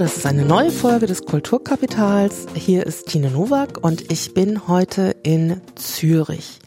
das 0.00 0.16
ist 0.16 0.24
eine 0.24 0.46
neue 0.46 0.70
Folge 0.70 1.06
des 1.06 1.26
Kulturkapitals. 1.26 2.46
Hier 2.54 2.86
ist 2.86 3.08
Tine 3.08 3.30
Nowak 3.30 3.84
und 3.84 4.10
ich 4.10 4.32
bin 4.32 4.66
heute 4.66 5.14
in 5.22 5.60
Zürich. 5.74 6.60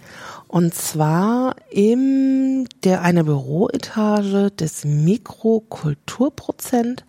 Und 0.48 0.76
zwar 0.76 1.56
in 1.72 2.70
der 2.84 3.02
eine 3.02 3.24
Büroetage 3.24 4.52
des 4.52 4.86
Mikrokulturprozent 4.86 7.06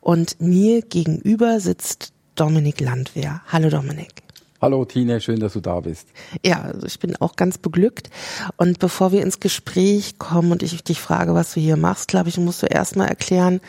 und 0.00 0.40
mir 0.40 0.82
gegenüber 0.82 1.60
sitzt 1.60 2.14
Dominik 2.34 2.80
Landwehr. 2.80 3.42
Hallo 3.46 3.70
Dominik. 3.70 4.19
Hallo 4.62 4.84
Tine, 4.84 5.22
schön, 5.22 5.40
dass 5.40 5.54
du 5.54 5.60
da 5.60 5.80
bist. 5.80 6.08
Ja, 6.44 6.60
also 6.60 6.86
ich 6.86 6.98
bin 6.98 7.16
auch 7.16 7.36
ganz 7.36 7.56
beglückt. 7.56 8.10
Und 8.58 8.78
bevor 8.78 9.10
wir 9.10 9.22
ins 9.22 9.40
Gespräch 9.40 10.18
kommen 10.18 10.52
und 10.52 10.62
ich 10.62 10.84
dich 10.84 11.00
frage, 11.00 11.32
was 11.34 11.54
du 11.54 11.60
hier 11.60 11.78
machst, 11.78 12.08
glaube 12.08 12.28
ich, 12.28 12.36
musst 12.36 12.62
du 12.62 12.66
erstmal 12.66 13.08
erklären, 13.08 13.62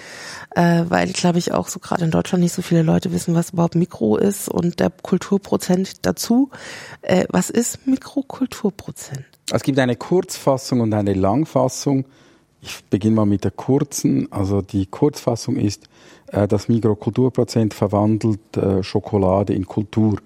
äh, 0.53 0.83
weil, 0.89 1.13
glaube 1.13 1.37
ich, 1.37 1.53
auch 1.53 1.69
so 1.69 1.79
gerade 1.79 2.03
in 2.03 2.11
Deutschland 2.11 2.43
nicht 2.43 2.51
so 2.51 2.61
viele 2.61 2.81
Leute 2.81 3.13
wissen, 3.13 3.33
was 3.35 3.51
überhaupt 3.51 3.75
Mikro 3.75 4.17
ist 4.17 4.49
und 4.49 4.81
der 4.81 4.89
Kulturprozent 4.89 6.05
dazu. 6.05 6.49
Äh, 7.03 7.23
was 7.29 7.49
ist 7.49 7.87
Mikrokulturprozent? 7.87 9.23
Es 9.49 9.63
gibt 9.63 9.79
eine 9.79 9.95
Kurzfassung 9.95 10.81
und 10.81 10.93
eine 10.93 11.13
Langfassung. 11.13 12.03
Ich 12.61 12.83
beginne 12.89 13.15
mal 13.15 13.25
mit 13.25 13.45
der 13.45 13.51
kurzen. 13.51 14.29
Also 14.29 14.61
die 14.61 14.87
Kurzfassung 14.87 15.55
ist, 15.55 15.85
äh, 16.27 16.49
das 16.49 16.67
Mikrokulturprozent 16.67 17.73
verwandelt 17.73 18.57
äh, 18.57 18.83
Schokolade 18.83 19.53
in 19.53 19.65
Kultur. 19.65 20.17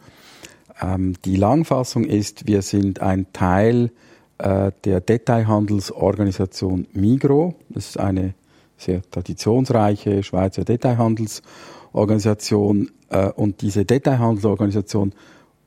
Ähm, 0.82 1.14
die 1.24 1.38
Langfassung 1.38 2.04
ist, 2.06 2.48
wir 2.48 2.62
sind 2.62 3.02
ein 3.02 3.28
Teil 3.34 3.92
äh, 4.38 4.72
der 4.84 5.02
Detailhandelsorganisation 5.02 6.86
Migro. 6.94 7.56
Das 7.70 7.90
ist 7.90 8.00
eine 8.00 8.36
sehr 8.78 9.02
traditionsreiche 9.10 10.22
Schweizer 10.24 10.64
Detailhandelsorganisation. 10.66 12.92
Äh, 13.10 13.32
und 13.32 13.62
diese 13.62 13.86
Detailhandelsorganisation 13.86 15.14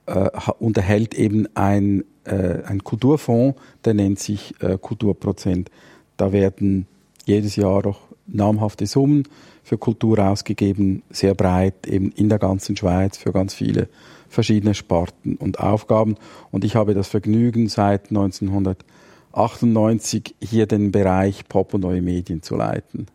äh, 0.07 0.29
unterhält 0.59 1.15
eben 1.15 1.49
ein, 1.55 2.05
äh, 2.25 2.63
ein 2.65 2.83
Kulturfonds, 2.85 3.59
der 3.85 3.95
nennt 3.95 4.19
sich 4.19 4.55
äh, 4.61 4.77
Kulturprozent. 4.79 5.71
Da 6.17 6.33
werden 6.33 6.87
jedes 7.25 7.57
Jahr 7.57 7.87
auch 7.87 8.01
namhafte 8.27 8.87
Summen 8.87 9.25
für 9.63 9.79
Kultur 9.79 10.19
ausgegeben, 10.19 11.03
sehr 11.11 11.35
breit, 11.35 11.87
eben 11.87 12.13
in 12.13 12.29
der 12.29 12.39
ganzen 12.39 12.77
Schweiz 12.77 13.17
für 13.19 13.33
ganz 13.33 13.55
viele 13.55 13.89
verschiedene 14.29 14.75
Sparten 14.75 15.37
und 15.37 15.61
Aufgaben. 15.61 16.17
Und 16.51 16.65
ich 16.65 16.75
habe 16.77 16.95
das 16.95 17.09
Vergnügen, 17.09 17.69
seit 17.69 18.11
1998 18.11 20.35
hier 20.41 20.67
den 20.67 20.93
Bereich 20.93 21.49
Pop 21.49 21.75
und 21.75 21.83
neue 21.83 22.03
Medien 22.03 22.43
zu 22.43 22.57
leiten. 22.57 23.07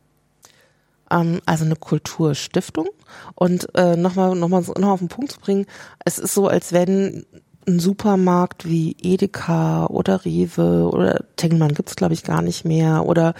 Ähm, 1.09 1.41
also 1.45 1.65
eine 1.65 1.75
Kulturstiftung. 1.75 2.87
Und 3.35 3.67
äh, 3.75 3.95
nochmal 3.95 4.35
noch 4.35 4.49
mal, 4.49 4.61
noch 4.61 4.89
auf 4.89 4.99
den 4.99 5.07
Punkt 5.07 5.31
zu 5.31 5.39
bringen, 5.39 5.65
es 6.03 6.17
ist 6.17 6.33
so, 6.33 6.47
als 6.47 6.73
wenn 6.73 7.25
ein 7.67 7.79
Supermarkt 7.79 8.67
wie 8.67 8.95
Edeka 9.01 9.85
oder 9.85 10.25
Rewe 10.25 10.89
oder 10.91 11.23
Tengelmann 11.37 11.73
gibt's 11.73 11.95
glaube 11.95 12.13
ich 12.13 12.23
gar 12.23 12.41
nicht 12.41 12.65
mehr 12.65 13.05
oder 13.05 13.35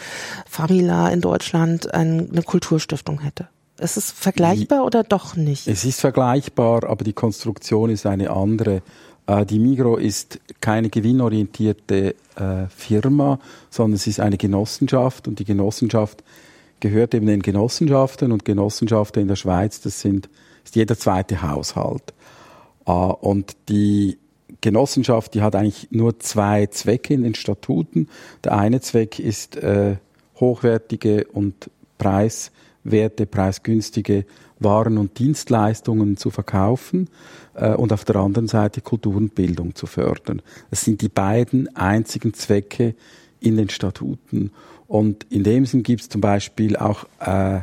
Famila 0.50 1.10
in 1.10 1.20
Deutschland 1.20 1.94
eine 1.94 2.42
Kulturstiftung 2.44 3.20
hätte. 3.20 3.50
Ist 3.80 3.98
es 3.98 4.12
vergleichbar 4.12 4.86
oder 4.86 5.04
doch 5.04 5.36
nicht? 5.36 5.68
Es 5.68 5.84
ist 5.84 6.00
vergleichbar, 6.00 6.84
aber 6.84 7.04
die 7.04 7.14
Konstruktion 7.14 7.90
ist 7.90 8.06
eine 8.06 8.30
andere. 8.30 8.82
Äh, 9.28 9.46
die 9.46 9.60
Migro 9.60 9.98
ist 9.98 10.40
keine 10.62 10.90
gewinnorientierte 10.90 12.16
äh, 12.36 12.68
Firma, 12.70 13.40
sondern 13.70 13.96
es 13.96 14.08
ist 14.08 14.20
eine 14.20 14.38
Genossenschaft 14.38 15.28
und 15.28 15.40
die 15.40 15.46
Genossenschaft 15.46 16.24
gehört 16.80 17.14
eben 17.14 17.26
den 17.26 17.42
Genossenschaften 17.42 18.32
und 18.32 18.46
Genossenschaften 18.46 19.22
in 19.22 19.28
der 19.28 19.38
Schweiz, 19.38 19.82
das 19.82 20.02
sind, 20.02 20.30
ist 20.64 20.76
jeder 20.76 20.98
zweite 20.98 21.42
Haushalt. 21.42 22.14
Äh, 22.86 22.92
und 22.92 23.56
die 23.70 24.18
Genossenschaft, 24.62 25.34
die 25.34 25.42
hat 25.42 25.56
eigentlich 25.56 25.88
nur 25.90 26.20
zwei 26.20 26.68
Zwecke 26.68 27.14
in 27.14 27.24
den 27.24 27.36
Statuten. 27.36 28.08
Der 28.46 28.58
eine 28.58 28.80
Zweck 28.80 29.20
ist 29.20 29.58
hochwertige 30.40 31.26
und 31.34 31.70
preis 31.98 32.52
Werte, 32.84 33.26
preisgünstige 33.26 34.26
Waren 34.60 34.98
und 34.98 35.20
Dienstleistungen 35.20 36.18
zu 36.18 36.30
verkaufen 36.30 37.10
äh, 37.54 37.74
und 37.74 37.94
auf 37.94 38.06
der 38.06 38.18
anderen 38.18 38.48
Seite 38.48 38.82
Kultur 38.82 39.16
und 39.16 39.36
Bildung 39.36 39.76
zu 39.76 39.86
fördern. 39.86 40.42
Das 40.70 40.84
sind 40.84 41.02
die 41.02 41.10
beiden 41.10 41.76
einzigen 41.76 42.34
Zwecke 42.34 42.96
in 43.40 43.58
den 43.58 43.70
Statuten. 43.70 44.52
Und 44.88 45.26
in 45.30 45.44
dem 45.44 45.66
Sinn 45.66 45.84
gibt 45.84 46.02
es 46.02 46.10
zum 46.10 46.22
Beispiel 46.22 46.76
auch 46.76 47.06
äh, 47.20 47.62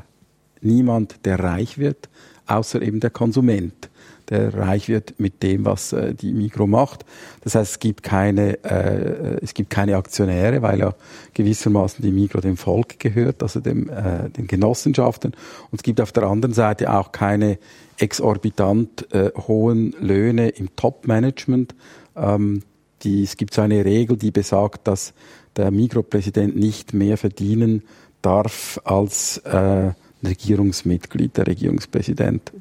niemand, 0.60 1.24
der 1.24 1.38
reich 1.38 1.78
wird, 1.78 2.08
außer 2.46 2.82
eben 2.82 3.00
der 3.00 3.10
Konsument 3.10 3.89
der 4.30 4.54
reich 4.54 4.88
wird 4.88 5.18
mit 5.18 5.42
dem, 5.42 5.64
was 5.64 5.92
äh, 5.92 6.14
die 6.14 6.32
Mikro 6.32 6.66
macht. 6.66 7.04
Das 7.42 7.54
heißt, 7.54 7.72
es 7.72 7.78
gibt 7.78 8.02
keine, 8.02 8.62
äh, 8.64 9.38
es 9.42 9.54
gibt 9.54 9.70
keine 9.70 9.96
Aktionäre, 9.96 10.62
weil 10.62 10.78
ja 10.78 10.94
gewissermaßen 11.34 12.02
die 12.02 12.12
Mikro 12.12 12.40
dem 12.40 12.56
Volk 12.56 12.98
gehört, 12.98 13.42
also 13.42 13.60
dem, 13.60 13.88
äh, 13.90 14.30
den 14.30 14.46
Genossenschaften. 14.46 15.32
Und 15.70 15.76
es 15.78 15.82
gibt 15.82 16.00
auf 16.00 16.12
der 16.12 16.24
anderen 16.24 16.54
Seite 16.54 16.92
auch 16.92 17.12
keine 17.12 17.58
exorbitant 17.98 19.12
äh, 19.12 19.30
hohen 19.36 19.94
Löhne 20.00 20.48
im 20.48 20.74
Top-Management. 20.76 21.74
Ähm, 22.16 22.62
die, 23.02 23.24
es 23.24 23.36
gibt 23.36 23.54
so 23.54 23.62
eine 23.62 23.84
Regel, 23.84 24.16
die 24.16 24.30
besagt, 24.30 24.86
dass 24.86 25.12
der 25.56 25.70
Mikropräsident 25.70 26.56
nicht 26.56 26.94
mehr 26.94 27.16
verdienen 27.16 27.82
darf 28.22 28.80
als 28.84 29.38
äh, 29.38 29.92
Regierungsmitglied, 30.24 31.36
der 31.36 31.46
Regierungspräsident, 31.46 32.52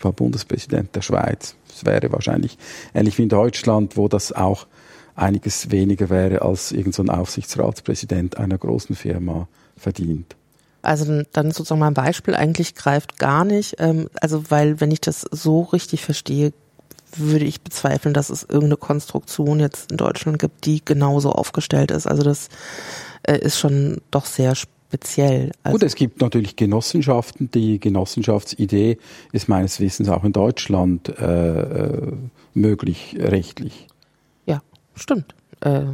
war 0.00 0.12
Bundespräsident 0.12 0.94
der 0.94 1.02
Schweiz. 1.02 1.56
Das 1.68 1.84
wäre 1.84 2.12
wahrscheinlich 2.12 2.58
ähnlich 2.94 3.18
wie 3.18 3.24
in 3.24 3.28
Deutschland, 3.28 3.96
wo 3.96 4.08
das 4.08 4.32
auch 4.32 4.66
einiges 5.14 5.70
weniger 5.70 6.10
wäre, 6.10 6.42
als 6.42 6.72
irgendein 6.72 7.06
so 7.06 7.12
Aufsichtsratspräsident 7.12 8.38
einer 8.38 8.58
großen 8.58 8.96
Firma 8.96 9.48
verdient. 9.76 10.36
Also 10.82 11.22
dann 11.32 11.50
sozusagen 11.50 11.80
mein 11.80 11.94
Beispiel 11.94 12.34
eigentlich 12.34 12.74
greift 12.74 13.18
gar 13.18 13.44
nicht. 13.44 13.76
Ähm, 13.78 14.08
also 14.20 14.50
weil, 14.50 14.80
wenn 14.80 14.90
ich 14.90 15.00
das 15.00 15.26
so 15.30 15.62
richtig 15.62 16.04
verstehe, 16.04 16.52
würde 17.14 17.44
ich 17.44 17.60
bezweifeln, 17.60 18.14
dass 18.14 18.30
es 18.30 18.44
irgendeine 18.44 18.76
Konstruktion 18.76 19.60
jetzt 19.60 19.90
in 19.90 19.98
Deutschland 19.98 20.38
gibt, 20.38 20.64
die 20.64 20.82
genauso 20.82 21.32
aufgestellt 21.32 21.90
ist. 21.90 22.06
Also 22.06 22.22
das 22.22 22.48
äh, 23.24 23.36
ist 23.36 23.58
schon 23.58 24.00
doch 24.10 24.24
sehr 24.24 24.54
spannend 24.54 24.79
speziell. 24.90 25.52
Also 25.62 25.76
Gut, 25.76 25.82
es 25.84 25.94
gibt 25.94 26.20
natürlich 26.20 26.56
Genossenschaften. 26.56 27.50
Die 27.52 27.78
Genossenschaftsidee 27.78 28.98
ist 29.32 29.48
meines 29.48 29.78
Wissens 29.78 30.08
auch 30.08 30.24
in 30.24 30.32
Deutschland 30.32 31.08
äh, 31.08 31.60
äh 31.60 32.12
möglich, 32.52 33.16
rechtlich. 33.16 33.86
Ja, 34.44 34.60
stimmt. 34.96 35.34
Äh, 35.60 35.84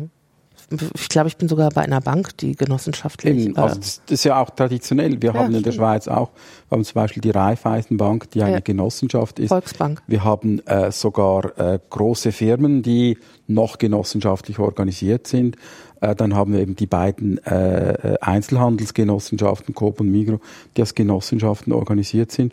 ich 0.94 1.08
glaube, 1.08 1.28
ich 1.28 1.36
bin 1.36 1.48
sogar 1.48 1.70
bei 1.70 1.82
einer 1.82 2.00
Bank, 2.00 2.36
die 2.38 2.56
genossenschaftlich. 2.56 3.46
Eben, 3.46 3.56
also 3.56 3.76
das, 3.76 4.00
ist 4.08 4.24
ja 4.24 4.40
auch 4.40 4.50
traditionell. 4.50 5.22
Wir 5.22 5.32
ja, 5.32 5.38
haben 5.38 5.54
in 5.54 5.62
der 5.62 5.72
Schweiz 5.72 6.08
auch, 6.08 6.30
wir 6.68 6.76
haben 6.76 6.84
zum 6.84 6.94
Beispiel 6.94 7.20
die 7.20 7.30
Raiffeisenbank, 7.30 8.30
die 8.30 8.42
eine 8.42 8.54
ja. 8.54 8.60
Genossenschaft 8.60 9.38
ist. 9.38 9.50
Volksbank. 9.50 10.02
Wir 10.08 10.24
haben 10.24 10.58
äh, 10.66 10.90
sogar 10.90 11.56
äh, 11.58 11.78
große 11.90 12.32
Firmen, 12.32 12.82
die 12.82 13.18
noch 13.46 13.78
genossenschaftlich 13.78 14.58
organisiert 14.58 15.28
sind. 15.28 15.56
Äh, 16.00 16.14
dann 16.14 16.34
haben 16.34 16.52
wir 16.52 16.60
eben 16.60 16.76
die 16.76 16.86
beiden 16.86 17.38
äh, 17.44 17.92
äh, 17.92 18.18
Einzelhandelsgenossenschaften, 18.20 19.74
Coop 19.74 20.00
und 20.00 20.10
Migro, 20.10 20.40
die 20.76 20.82
als 20.82 20.94
Genossenschaften 20.94 21.72
organisiert 21.72 22.32
sind. 22.32 22.52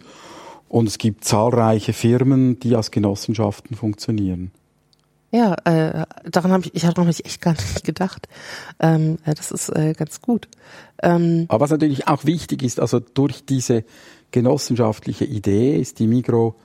Und 0.70 0.88
es 0.88 0.98
gibt 0.98 1.24
zahlreiche 1.24 1.94
Firmen, 1.94 2.60
die 2.60 2.76
als 2.76 2.92
Genossenschaften 2.92 3.76
funktionieren. 3.76 4.52
Ja, 5.32 5.56
äh, 5.66 6.06
daran 6.30 6.52
habe 6.52 6.66
ich, 6.66 6.76
ich 6.76 6.86
habe 6.86 7.10
ich 7.10 7.26
echt 7.26 7.42
gar 7.42 7.54
nicht 7.54 7.84
gedacht. 7.84 8.28
Ähm, 8.80 9.18
das 9.26 9.52
ist 9.52 9.70
äh, 9.70 9.94
ganz 9.94 10.22
gut. 10.22 10.48
Ähm, 11.02 11.46
Aber 11.48 11.62
was 11.62 11.72
natürlich 11.72 12.08
auch 12.08 12.26
wichtig 12.26 12.62
ist, 12.62 12.80
also 12.80 13.00
durch 13.00 13.44
diese 13.44 13.84
genossenschaftliche 14.30 15.26
Idee 15.26 15.76
ist 15.76 15.98
die 15.98 16.08
Migro 16.08 16.56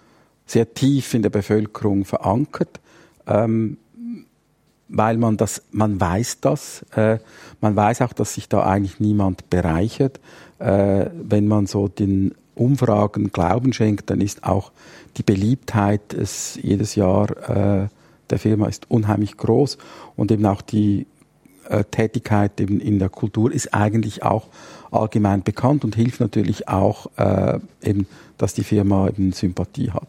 sehr 0.44 0.75
tief 0.75 1.14
in 1.14 1.22
der 1.22 1.30
Bevölkerung 1.30 2.04
verankert. 2.04 2.80
Ähm, 3.26 3.78
weil 4.88 5.17
man 5.17 5.37
das, 5.37 5.62
man 5.70 6.00
weiß 6.00 6.40
das, 6.40 6.85
äh, 6.94 7.19
man 7.61 7.76
weiß 7.76 8.02
auch, 8.02 8.12
dass 8.12 8.35
sich 8.35 8.49
da 8.49 8.64
eigentlich 8.64 9.00
niemand 9.00 9.50
bereichert. 9.50 10.20
Äh, 10.58 11.06
wenn 11.12 11.46
man 11.46 11.67
so 11.67 11.88
den 11.88 12.35
Umfragen 12.55 13.31
Glauben 13.31 13.73
schenkt, 13.73 14.11
dann 14.11 14.20
ist 14.20 14.44
auch 14.44 14.73
die 15.17 15.23
Beliebtheit 15.23 16.12
es 16.14 16.58
jedes 16.61 16.94
Jahr 16.94 17.31
äh, 17.49 17.88
der 18.31 18.38
Firma 18.38 18.67
ist 18.67 18.90
unheimlich 18.90 19.37
groß 19.37 19.79
und 20.17 20.31
eben 20.31 20.44
auch 20.46 20.62
die 20.62 21.06
äh, 21.69 21.85
Tätigkeit 21.85 22.61
eben 22.61 22.81
in 22.81 22.99
der 22.99 23.08
Kultur 23.08 23.52
ist 23.52 23.75
eigentlich 23.75 24.23
auch 24.23 24.49
allgemein 24.90 25.43
bekannt 25.43 25.85
und 25.85 25.94
hilft 25.94 26.20
natürlich 26.20 26.69
auch 26.69 27.06
äh, 27.17 27.58
eben, 27.82 28.06
dass 28.37 28.55
die 28.55 28.64
Firma 28.64 29.08
eben 29.08 29.32
Sympathie 29.32 29.90
hat. 29.90 30.08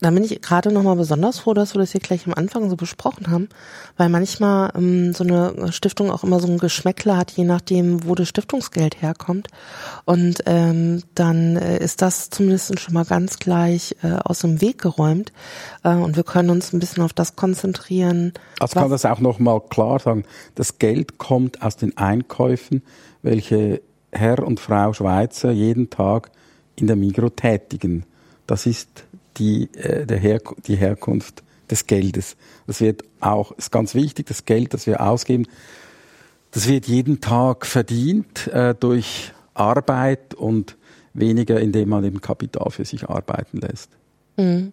Da 0.00 0.10
bin 0.10 0.24
ich 0.24 0.40
gerade 0.40 0.72
nochmal 0.72 0.96
besonders 0.96 1.38
froh, 1.38 1.52
dass 1.52 1.74
wir 1.74 1.80
das 1.80 1.92
hier 1.92 2.00
gleich 2.00 2.26
am 2.26 2.34
Anfang 2.34 2.70
so 2.70 2.76
besprochen 2.76 3.30
haben, 3.30 3.48
weil 3.96 4.08
manchmal 4.08 4.72
ähm, 4.74 5.12
so 5.12 5.24
eine 5.24 5.72
Stiftung 5.72 6.10
auch 6.10 6.24
immer 6.24 6.40
so 6.40 6.48
ein 6.48 6.58
Geschmäckler 6.58 7.18
hat, 7.18 7.32
je 7.32 7.44
nachdem, 7.44 8.06
wo 8.06 8.14
das 8.14 8.28
Stiftungsgeld 8.28 9.02
herkommt. 9.02 9.48
Und 10.06 10.42
ähm, 10.46 11.02
dann 11.14 11.56
äh, 11.56 11.78
ist 11.78 12.00
das 12.00 12.30
zumindest 12.30 12.80
schon 12.80 12.94
mal 12.94 13.04
ganz 13.04 13.38
gleich 13.38 13.94
äh, 14.02 14.12
aus 14.24 14.40
dem 14.40 14.60
Weg 14.62 14.80
geräumt. 14.80 15.32
Äh, 15.84 15.94
und 15.94 16.16
wir 16.16 16.24
können 16.24 16.48
uns 16.48 16.72
ein 16.72 16.80
bisschen 16.80 17.02
auf 17.02 17.12
das 17.12 17.36
konzentrieren. 17.36 18.32
Also 18.58 18.80
kann 18.80 18.90
das 18.90 19.04
auch 19.04 19.20
nochmal 19.20 19.60
klar 19.60 19.98
sagen, 19.98 20.24
das 20.54 20.78
Geld 20.78 21.18
kommt 21.18 21.62
aus 21.62 21.76
den 21.76 21.96
Einkäufen, 21.98 22.82
welche 23.22 23.82
Herr 24.12 24.42
und 24.46 24.60
Frau 24.60 24.94
Schweizer 24.94 25.50
jeden 25.50 25.90
Tag 25.90 26.30
in 26.76 26.86
der 26.86 26.96
Migro 26.96 27.28
tätigen. 27.28 28.04
Das 28.46 28.66
ist 28.66 29.04
die, 29.36 29.72
äh, 29.74 30.06
der 30.06 30.18
Her 30.18 30.40
die 30.66 30.76
Herkunft 30.76 31.42
des 31.70 31.86
Geldes. 31.86 32.36
Das 32.66 32.80
wird 32.80 33.04
auch, 33.20 33.52
ist 33.52 33.70
ganz 33.70 33.94
wichtig, 33.94 34.26
das 34.26 34.44
Geld, 34.44 34.74
das 34.74 34.86
wir 34.86 35.00
ausgeben, 35.00 35.46
das 36.50 36.66
wird 36.66 36.86
jeden 36.86 37.20
Tag 37.20 37.64
verdient 37.64 38.48
äh, 38.48 38.74
durch 38.74 39.32
Arbeit 39.54 40.34
und 40.34 40.76
weniger, 41.14 41.60
indem 41.60 41.90
man 41.90 42.04
eben 42.04 42.20
Kapital 42.20 42.70
für 42.70 42.84
sich 42.84 43.08
arbeiten 43.08 43.58
lässt. 43.58 43.90
Mhm. 44.36 44.72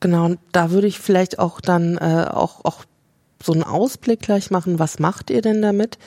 Genau, 0.00 0.34
da 0.52 0.70
würde 0.70 0.86
ich 0.86 1.00
vielleicht 1.00 1.38
auch 1.38 1.60
dann 1.60 1.96
äh, 1.96 2.26
auch, 2.30 2.64
auch 2.64 2.84
so 3.42 3.52
einen 3.52 3.62
Ausblick 3.62 4.20
gleich 4.20 4.50
machen, 4.50 4.78
was 4.78 4.98
macht 4.98 5.30
ihr 5.30 5.42
denn 5.42 5.62
damit? 5.62 5.98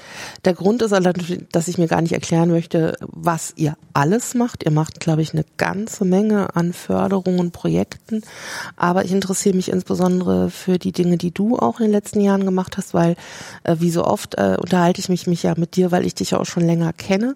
Der 0.44 0.54
Grund 0.54 0.82
ist 0.82 0.92
allerdings, 0.92 1.46
dass 1.52 1.68
ich 1.68 1.78
mir 1.78 1.88
gar 1.88 2.02
nicht 2.02 2.12
erklären 2.12 2.52
möchte, 2.52 2.98
was 3.00 3.54
ihr 3.56 3.78
alles 3.94 4.34
macht. 4.34 4.64
Ihr 4.64 4.72
macht, 4.72 5.00
glaube 5.00 5.22
ich, 5.22 5.34
eine 5.34 5.46
ganze 5.58 6.04
Menge 6.04 6.56
an 6.56 6.74
Förderungen 6.74 7.40
und 7.40 7.52
Projekten. 7.52 8.22
Aber 8.76 9.06
ich 9.06 9.12
interessiere 9.12 9.56
mich 9.56 9.70
insbesondere 9.70 10.50
für 10.50 10.78
die 10.78 10.92
Dinge, 10.92 11.18
die 11.18 11.32
du 11.32 11.58
auch 11.58 11.80
in 11.80 11.86
den 11.86 11.94
letzten 11.94 12.20
Jahren 12.20 12.46
gemacht 12.46 12.78
hast, 12.78 12.94
weil 12.94 13.16
äh, 13.64 13.78
wie 13.80 13.92
so 13.92 14.04
oft 14.04 14.36
äh, 14.36 14.58
unterhalte 14.60 15.00
ich 15.00 15.08
mich, 15.10 15.28
mich 15.28 15.44
ja 15.44 15.54
mit 15.58 15.76
dir, 15.78 15.92
weil 15.92 16.06
ich 16.06 16.16
dich 16.16 16.32
ja 16.32 16.40
auch 16.40 16.46
schon 16.46 16.66
länger 16.66 16.92
kenne. 16.92 17.36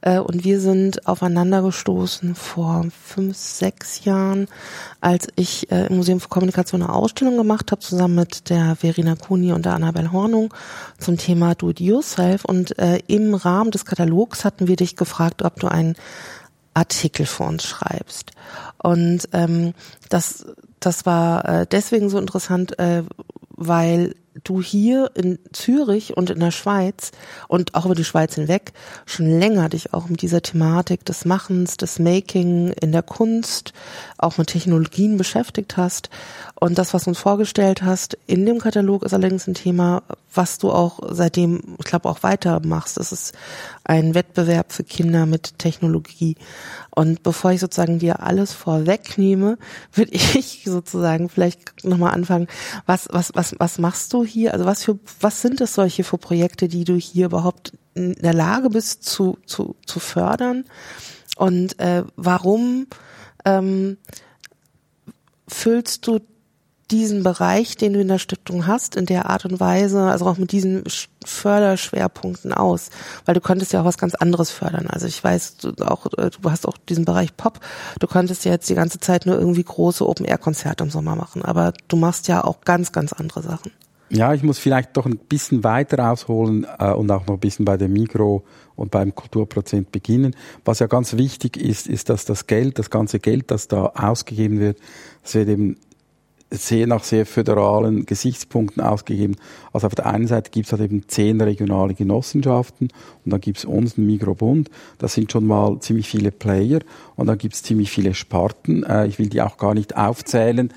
Äh, 0.00 0.20
und 0.20 0.44
wir 0.44 0.60
sind 0.60 1.06
aufeinander 1.06 1.62
gestoßen 1.62 2.34
vor 2.34 2.86
fünf, 3.04 3.36
sechs 3.36 4.04
Jahren, 4.04 4.48
als 5.02 5.28
ich 5.36 5.70
äh, 5.70 5.86
im 5.88 5.96
Museum 5.96 6.20
für 6.20 6.28
Kommunikation 6.28 6.82
eine 6.82 6.92
Ausstellung 6.92 7.36
gemacht 7.36 7.72
habe, 7.72 7.82
zusammen 7.82 8.14
mit 8.14 8.48
der 8.48 8.76
Verena 8.76 9.16
Kuhn 9.16 9.33
Kuni 9.34 9.52
und 9.52 9.64
der 9.64 9.74
Annabel 9.74 10.12
Hornung 10.12 10.54
zum 10.96 11.18
Thema 11.18 11.56
Do 11.56 11.70
It 11.70 11.80
Yourself. 11.80 12.44
Und 12.44 12.78
äh, 12.78 13.00
im 13.08 13.34
Rahmen 13.34 13.72
des 13.72 13.84
Katalogs 13.84 14.44
hatten 14.44 14.68
wir 14.68 14.76
dich 14.76 14.94
gefragt, 14.94 15.42
ob 15.42 15.58
du 15.58 15.66
einen 15.66 15.96
Artikel 16.72 17.26
für 17.26 17.42
uns 17.42 17.64
schreibst. 17.64 18.30
Und 18.84 19.30
ähm, 19.32 19.72
das, 20.10 20.44
das 20.78 21.06
war 21.06 21.48
äh, 21.48 21.66
deswegen 21.66 22.10
so 22.10 22.18
interessant, 22.18 22.78
äh, 22.78 23.02
weil 23.48 24.14
du 24.42 24.60
hier 24.60 25.10
in 25.14 25.38
Zürich 25.52 26.16
und 26.16 26.28
in 26.30 26.40
der 26.40 26.50
Schweiz 26.50 27.12
und 27.46 27.74
auch 27.74 27.86
über 27.86 27.94
die 27.94 28.04
Schweiz 28.04 28.34
hinweg 28.34 28.72
schon 29.06 29.26
länger 29.26 29.68
dich 29.68 29.94
auch 29.94 30.08
mit 30.08 30.22
dieser 30.22 30.42
Thematik 30.42 31.04
des 31.04 31.24
Machens, 31.24 31.76
des 31.76 31.98
Making 31.98 32.72
in 32.72 32.90
der 32.90 33.02
Kunst, 33.02 33.72
auch 34.18 34.36
mit 34.36 34.48
Technologien 34.48 35.16
beschäftigt 35.16 35.76
hast. 35.76 36.10
Und 36.58 36.78
das, 36.78 36.92
was 36.94 37.04
du 37.04 37.10
uns 37.10 37.18
vorgestellt 37.18 37.82
hast 37.82 38.18
in 38.26 38.44
dem 38.44 38.58
Katalog, 38.58 39.04
ist 39.04 39.14
allerdings 39.14 39.46
ein 39.46 39.54
Thema, 39.54 40.02
was 40.32 40.58
du 40.58 40.72
auch 40.72 40.98
seitdem, 41.10 41.76
ich 41.78 41.84
glaube, 41.84 42.08
auch 42.08 42.22
weitermachst. 42.22 42.96
Das 42.96 43.12
ist 43.12 43.34
ein 43.84 44.14
Wettbewerb 44.14 44.72
für 44.72 44.82
Kinder 44.84 45.26
mit 45.26 45.58
Technologie. 45.58 46.36
Und 46.90 47.22
bevor 47.22 47.52
ich 47.52 47.60
sozusagen 47.60 48.00
dir 48.00 48.20
alles 48.20 48.52
vorwegnehme, 48.74 49.58
würde 49.92 50.12
ich 50.14 50.62
sozusagen 50.64 51.28
vielleicht 51.28 51.84
nochmal 51.84 52.14
anfangen. 52.14 52.48
Was, 52.86 53.08
was, 53.10 53.34
was, 53.34 53.54
was 53.58 53.78
machst 53.78 54.12
du 54.12 54.24
hier? 54.24 54.52
Also 54.52 54.64
was 54.64 54.84
für, 54.84 54.98
was 55.20 55.40
sind 55.42 55.60
es 55.60 55.74
solche 55.74 56.04
für 56.04 56.18
Projekte, 56.18 56.68
die 56.68 56.84
du 56.84 56.96
hier 56.96 57.26
überhaupt 57.26 57.72
in 57.94 58.14
der 58.14 58.34
Lage 58.34 58.70
bist 58.70 59.04
zu, 59.04 59.38
zu, 59.46 59.76
zu 59.86 60.00
fördern? 60.00 60.64
Und 61.36 61.78
äh, 61.80 62.04
warum 62.16 62.86
ähm, 63.44 63.96
füllst 65.48 66.06
du 66.06 66.20
diesen 66.94 67.24
Bereich, 67.24 67.76
den 67.76 67.92
du 67.92 68.00
in 68.00 68.08
der 68.08 68.18
Stiftung 68.18 68.66
hast, 68.66 68.94
in 68.94 69.06
der 69.06 69.28
Art 69.28 69.44
und 69.44 69.58
Weise, 69.58 70.02
also 70.02 70.26
auch 70.26 70.38
mit 70.38 70.52
diesen 70.52 70.84
Förderschwerpunkten 71.24 72.52
aus? 72.52 72.90
Weil 73.24 73.34
du 73.34 73.40
könntest 73.40 73.72
ja 73.72 73.80
auch 73.80 73.84
was 73.84 73.98
ganz 73.98 74.14
anderes 74.14 74.50
fördern. 74.50 74.86
Also 74.86 75.06
ich 75.06 75.22
weiß, 75.22 75.56
du, 75.56 75.72
auch, 75.84 76.06
äh, 76.16 76.30
du 76.30 76.50
hast 76.50 76.68
auch 76.68 76.78
diesen 76.88 77.04
Bereich 77.04 77.36
Pop. 77.36 77.58
Du 77.98 78.06
könntest 78.06 78.44
ja 78.44 78.52
jetzt 78.52 78.70
die 78.70 78.76
ganze 78.76 79.00
Zeit 79.00 79.26
nur 79.26 79.36
irgendwie 79.36 79.64
große 79.64 80.08
Open-Air-Konzerte 80.08 80.84
im 80.84 80.90
Sommer 80.90 81.16
machen. 81.16 81.44
Aber 81.44 81.72
du 81.88 81.96
machst 81.96 82.28
ja 82.28 82.44
auch 82.44 82.60
ganz, 82.60 82.92
ganz 82.92 83.12
andere 83.12 83.42
Sachen. 83.42 83.72
Ja, 84.10 84.34
ich 84.34 84.42
muss 84.42 84.58
vielleicht 84.58 84.96
doch 84.96 85.06
ein 85.06 85.16
bisschen 85.16 85.64
weiter 85.64 86.12
ausholen 86.12 86.66
äh, 86.78 86.92
und 86.92 87.10
auch 87.10 87.26
noch 87.26 87.34
ein 87.34 87.40
bisschen 87.40 87.64
bei 87.64 87.76
der 87.76 87.88
Migro 87.88 88.44
und 88.76 88.90
beim 88.90 89.14
Kulturprozent 89.14 89.92
beginnen. 89.92 90.36
Was 90.64 90.78
ja 90.78 90.86
ganz 90.86 91.16
wichtig 91.16 91.56
ist, 91.56 91.86
ist, 91.86 92.10
dass 92.10 92.24
das 92.24 92.46
Geld, 92.46 92.78
das 92.78 92.90
ganze 92.90 93.18
Geld, 93.18 93.50
das 93.50 93.66
da 93.66 93.86
ausgegeben 93.86 94.60
wird, 94.60 94.78
das 95.22 95.34
wird 95.34 95.48
eben 95.48 95.78
sehr 96.56 96.86
nach 96.86 97.04
sehr 97.04 97.26
föderalen 97.26 98.06
Gesichtspunkten 98.06 98.82
ausgegeben. 98.82 99.36
Also 99.72 99.86
auf 99.86 99.94
der 99.94 100.06
einen 100.06 100.26
Seite 100.26 100.50
gibt 100.50 100.66
es 100.66 100.72
halt 100.72 100.82
eben 100.82 101.08
zehn 101.08 101.40
regionale 101.40 101.94
Genossenschaften 101.94 102.88
und 103.24 103.32
dann 103.32 103.40
gibt 103.40 103.58
es 103.58 103.64
uns, 103.64 103.94
den 103.94 104.06
Migrobund. 104.06 104.70
Das 104.98 105.14
sind 105.14 105.30
schon 105.32 105.46
mal 105.46 105.78
ziemlich 105.80 106.08
viele 106.08 106.30
Player 106.30 106.80
und 107.16 107.26
dann 107.26 107.38
gibt 107.38 107.54
es 107.54 107.62
ziemlich 107.62 107.90
viele 107.90 108.14
Sparten. 108.14 108.82
Äh, 108.84 109.06
ich 109.06 109.18
will 109.18 109.28
die 109.28 109.42
auch 109.42 109.56
gar 109.56 109.74
nicht 109.74 109.96
aufzählen. 109.96 110.72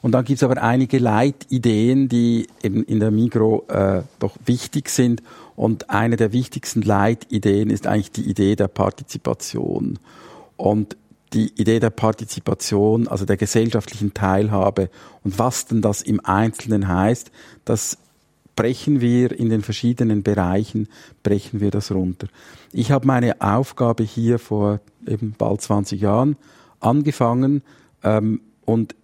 Und 0.00 0.12
dann 0.12 0.24
gibt 0.24 0.38
es 0.38 0.42
aber 0.42 0.62
einige 0.62 0.98
Leitideen, 0.98 2.08
die 2.08 2.46
eben 2.62 2.84
in 2.84 3.00
der 3.00 3.10
Migro 3.10 3.64
äh, 3.68 4.02
doch 4.18 4.36
wichtig 4.44 4.90
sind. 4.90 5.22
Und 5.56 5.90
eine 5.90 6.16
der 6.16 6.32
wichtigsten 6.32 6.82
Leitideen 6.82 7.70
ist 7.70 7.86
eigentlich 7.86 8.12
die 8.12 8.28
Idee 8.28 8.54
der 8.54 8.68
Partizipation. 8.68 9.98
Und 10.56 10.96
die 11.32 11.52
Idee 11.60 11.80
der 11.80 11.90
Partizipation, 11.90 13.08
also 13.08 13.24
der 13.24 13.36
gesellschaftlichen 13.36 14.14
Teilhabe 14.14 14.90
und 15.24 15.38
was 15.38 15.66
denn 15.66 15.82
das 15.82 16.02
im 16.02 16.24
Einzelnen 16.24 16.88
heißt, 16.88 17.30
das 17.64 17.98
brechen 18.56 19.00
wir 19.00 19.38
in 19.38 19.50
den 19.50 19.62
verschiedenen 19.62 20.24
Bereichen, 20.24 20.88
brechen 21.22 21.60
wir 21.60 21.70
das 21.70 21.92
runter. 21.92 22.26
Ich 22.72 22.90
habe 22.90 23.06
meine 23.06 23.40
Aufgabe 23.40 24.02
hier 24.02 24.38
vor 24.38 24.80
eben 25.06 25.34
bald 25.38 25.60
20 25.60 26.00
Jahren 26.00 26.36
angefangen 26.80 27.62
ähm, 28.02 28.40
und 28.64 28.96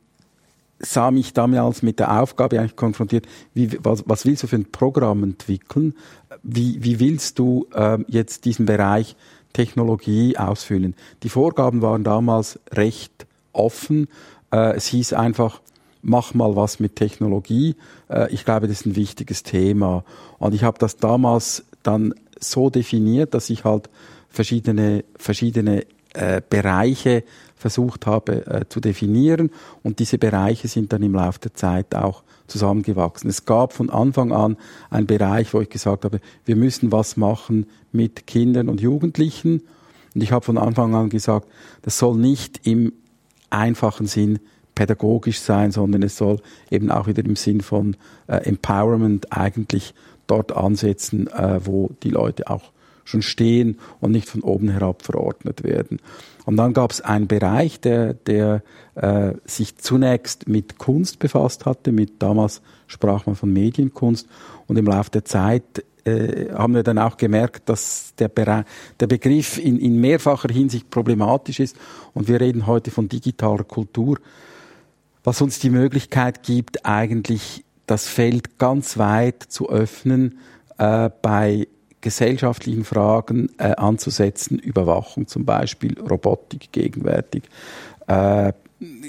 sah 0.81 1.11
mich 1.11 1.33
damals 1.33 1.83
mit 1.83 1.99
der 1.99 2.21
Aufgabe 2.21 2.59
eigentlich 2.59 2.76
konfrontiert, 2.76 3.26
wie, 3.54 3.78
was, 3.83 4.02
was 4.07 4.26
willst 4.26 4.43
du 4.43 4.47
für 4.47 4.57
ein 4.57 4.71
Programm 4.71 5.23
entwickeln? 5.23 5.95
Wie, 6.43 6.83
wie 6.83 7.00
willst 7.00 7.38
du 7.38 7.66
äh, 7.75 7.99
jetzt 8.09 8.45
diesen 8.45 8.66
Bereich 8.66 9.16
Technologie 9.54 10.37
ausfüllen. 10.37 10.94
Die 11.23 11.30
Vorgaben 11.30 11.80
waren 11.80 12.04
damals 12.04 12.61
recht 12.70 13.26
offen. 13.54 14.08
Äh, 14.52 14.75
es 14.75 14.87
hieß 14.88 15.14
einfach, 15.14 15.62
mach 16.02 16.34
mal 16.34 16.54
was 16.54 16.80
mit 16.80 16.96
Technologie. 16.96 17.76
Äh, 18.11 18.30
ich 18.32 18.44
glaube, 18.44 18.68
das 18.68 18.80
ist 18.80 18.87
ein 18.87 18.96
wichtiges 18.96 19.42
Thema. 19.42 20.04
Und 20.38 20.54
ich 20.54 20.62
habe 20.62 20.78
das 20.78 20.99
damals 20.99 21.64
dann 21.82 22.14
so 22.38 22.68
definiert, 22.68 23.32
dass 23.32 23.49
ich 23.49 23.64
halt 23.64 23.88
verschiedene, 24.28 25.04
verschiedene 25.16 25.87
äh, 26.12 26.42
Bereiche 26.49 27.25
versucht 27.56 28.06
habe 28.06 28.46
äh, 28.46 28.68
zu 28.68 28.80
definieren 28.80 29.50
und 29.82 29.99
diese 29.99 30.18
Bereiche 30.18 30.68
sind 30.68 30.92
dann 30.92 31.02
im 31.02 31.14
Laufe 31.14 31.38
der 31.40 31.54
Zeit 31.54 31.94
auch 31.94 32.24
zusammengewachsen. 32.47 33.31
Es 33.31 33.45
gab 33.45 33.73
von 33.73 33.91
Anfang 33.91 34.33
an 34.33 34.57
einen 34.91 35.07
Bereich, 35.07 35.53
wo 35.55 35.61
ich 35.61 35.71
gesagt 35.71 36.05
habe, 36.05 36.21
wir 36.45 36.57
müssen 36.57 36.93
was 36.93 37.17
machen 37.17 37.67
mit 37.93 38.27
Kindern 38.27 38.69
und 38.69 38.81
Jugendlichen 38.81 39.63
und 40.15 40.23
ich 40.23 40.33
habe 40.33 40.45
von 40.45 40.59
Anfang 40.59 40.95
an 40.95 41.09
gesagt, 41.09 41.49
das 41.83 41.99
soll 41.99 42.17
nicht 42.17 42.67
im 42.67 42.93
einfachen 43.51 44.07
Sinn 44.07 44.39
pädagogisch 44.75 45.41
sein, 45.41 45.71
sondern 45.71 46.03
es 46.03 46.17
soll 46.17 46.41
eben 46.71 46.91
auch 46.91 47.07
wieder 47.07 47.25
im 47.25 47.37
Sinn 47.37 47.61
von 47.61 47.97
äh, 48.27 48.37
Empowerment 48.37 49.33
eigentlich 49.33 49.95
dort 50.27 50.53
ansetzen, 50.53 51.29
äh, 51.29 51.61
wo 51.65 51.91
die 52.03 52.11
Leute 52.11 52.49
auch 52.49 52.73
schon 53.05 53.23
stehen 53.23 53.79
und 54.01 54.13
nicht 54.13 54.29
von 54.29 54.41
oben 54.41 54.71
herab 54.71 55.03
verordnet 55.03 55.63
werden. 55.63 56.01
Und 56.47 56.57
dann 56.57 56.73
gab 56.73 56.91
es 56.91 57.01
einen 57.01 57.29
Bereich, 57.29 57.81
der, 57.81 58.15
der 58.15 58.63
äh, 58.95 59.33
sich 59.45 59.77
zunächst 59.79 60.49
mit 60.49 60.79
Kunst 60.79 61.19
befasst 61.19 61.67
hatte, 61.67 61.93
mit 61.93 62.23
damals 62.23 62.63
sprach 62.87 63.27
man 63.27 63.35
von 63.35 63.53
Medienkunst. 63.53 64.29
Und 64.67 64.79
im 64.79 64.87
Laufe 64.87 65.11
der 65.11 65.25
Zeit 65.25 65.85
äh, 66.05 66.53
haben 66.53 66.75
wir 66.75 66.83
dann 66.83 66.99
auch 66.99 67.17
gemerkt, 67.17 67.69
dass 67.69 68.15
der, 68.19 68.29
Bereich, 68.29 68.65
der 69.01 69.07
Begriff 69.07 69.59
in, 69.59 69.79
in 69.79 70.01
mehrfacher 70.01 70.53
Hinsicht 70.53 70.91
problematisch 70.91 71.61
ist. 71.61 71.77
Und 72.13 72.29
wir 72.29 72.41
reden 72.41 72.67
heute 72.67 72.91
von 72.91 73.09
digitaler 73.09 73.65
Kultur, 73.65 74.19
was 75.23 75.41
uns 75.41 75.59
die 75.59 75.71
Möglichkeit 75.71 76.43
gibt, 76.43 76.85
eigentlich 76.85 77.65
das 77.87 78.07
Feld 78.07 78.59
ganz 78.59 78.99
weit 78.99 79.43
zu 79.43 79.69
öffnen 79.71 80.39
äh, 80.79 81.11
bei 81.23 81.67
gesellschaftlichen 82.01 82.85
Fragen 82.85 83.49
äh, 83.57 83.75
anzusetzen, 83.77 84.59
Überwachung 84.59 85.27
zum 85.27 85.47
Beispiel, 85.47 85.99
Robotik 85.99 86.71
gegenwärtig, 86.71 87.45
äh, 88.07 88.53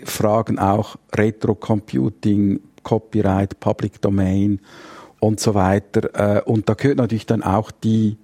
Fragen 0.05 0.59
auch 0.59 0.97
Retro-Computing, 1.13 2.59
Copyright, 2.83 3.59
Public 3.59 4.01
Domain 4.01 4.59
und 5.19 5.39
so 5.39 5.53
weiter. 5.53 6.37
Äh, 6.37 6.41
und 6.43 6.69
da 6.69 6.73
gehört 6.73 6.97
natürlich 6.97 7.25
dann 7.25 7.43
auch 7.43 7.71
die 7.71 8.17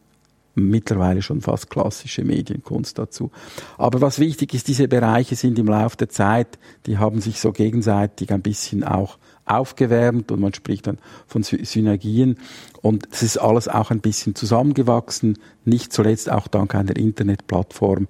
mittlerweile 0.55 1.21
schon 1.21 1.41
fast 1.41 1.69
klassische 1.69 2.23
Medienkunst 2.23 2.97
dazu. 2.97 3.31
Aber 3.77 4.01
was 4.01 4.19
wichtig 4.19 4.53
ist, 4.53 4.67
diese 4.67 4.87
Bereiche 4.87 5.35
sind 5.35 5.57
im 5.57 5.67
Laufe 5.67 5.97
der 5.97 6.09
Zeit, 6.09 6.59
die 6.85 6.97
haben 6.97 7.21
sich 7.21 7.39
so 7.39 7.51
gegenseitig 7.51 8.31
ein 8.31 8.41
bisschen 8.41 8.83
auch 8.83 9.17
aufgewärmt 9.45 10.31
und 10.31 10.39
man 10.39 10.53
spricht 10.53 10.87
dann 10.87 10.97
von 11.25 11.43
Synergien 11.43 12.37
und 12.81 13.07
es 13.11 13.23
ist 13.23 13.37
alles 13.37 13.67
auch 13.67 13.91
ein 13.91 14.01
bisschen 14.01 14.35
zusammengewachsen, 14.35 15.37
nicht 15.65 15.91
zuletzt 15.93 16.31
auch 16.31 16.47
dank 16.47 16.75
einer 16.75 16.95
Internetplattform, 16.95 18.07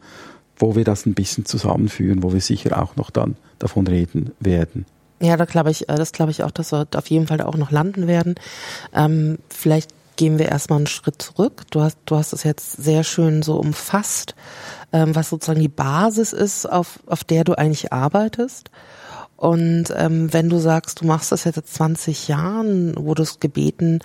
wo 0.61 0.75
wir 0.75 0.83
das 0.83 1.05
ein 1.05 1.13
bisschen 1.13 1.45
zusammenführen, 1.45 2.23
wo 2.23 2.33
wir 2.33 2.41
sicher 2.41 2.81
auch 2.81 2.95
noch 2.95 3.09
dann 3.09 3.35
davon 3.59 3.87
reden 3.87 4.31
werden. 4.39 4.85
Ja, 5.21 5.37
da 5.37 5.45
glaube 5.45 5.71
ich, 5.71 5.87
äh, 5.89 5.95
das 5.95 6.11
glaube 6.11 6.31
ich 6.31 6.43
auch, 6.43 6.51
dass 6.51 6.71
wir 6.71 6.87
auf 6.95 7.07
jeden 7.07 7.27
Fall 7.27 7.37
da 7.37 7.45
auch 7.45 7.57
noch 7.57 7.71
landen 7.71 8.07
werden. 8.07 8.35
Ähm, 8.93 9.37
vielleicht 9.49 9.91
gehen 10.15 10.39
wir 10.39 10.49
erstmal 10.49 10.77
einen 10.77 10.87
Schritt 10.87 11.21
zurück. 11.21 11.63
Du 11.71 11.81
hast, 11.81 11.97
du 12.05 12.15
hast 12.15 12.33
es 12.33 12.43
jetzt 12.43 12.73
sehr 12.73 13.03
schön 13.03 13.41
so 13.41 13.57
umfasst, 13.57 14.35
ähm, 14.93 15.15
was 15.15 15.29
sozusagen 15.29 15.61
die 15.61 15.67
Basis 15.67 16.33
ist, 16.33 16.65
auf, 16.69 16.99
auf 17.05 17.23
der 17.23 17.43
du 17.43 17.53
eigentlich 17.53 17.93
arbeitest. 17.93 18.69
Und 19.41 19.85
ähm, 19.97 20.31
wenn 20.31 20.49
du 20.49 20.59
sagst, 20.59 21.01
du 21.01 21.07
machst 21.07 21.31
das 21.31 21.45
jetzt 21.45 21.55
seit 21.55 21.67
20 21.67 22.27
Jahren, 22.27 22.95
wurdest 22.95 23.41
gebeten, 23.41 23.97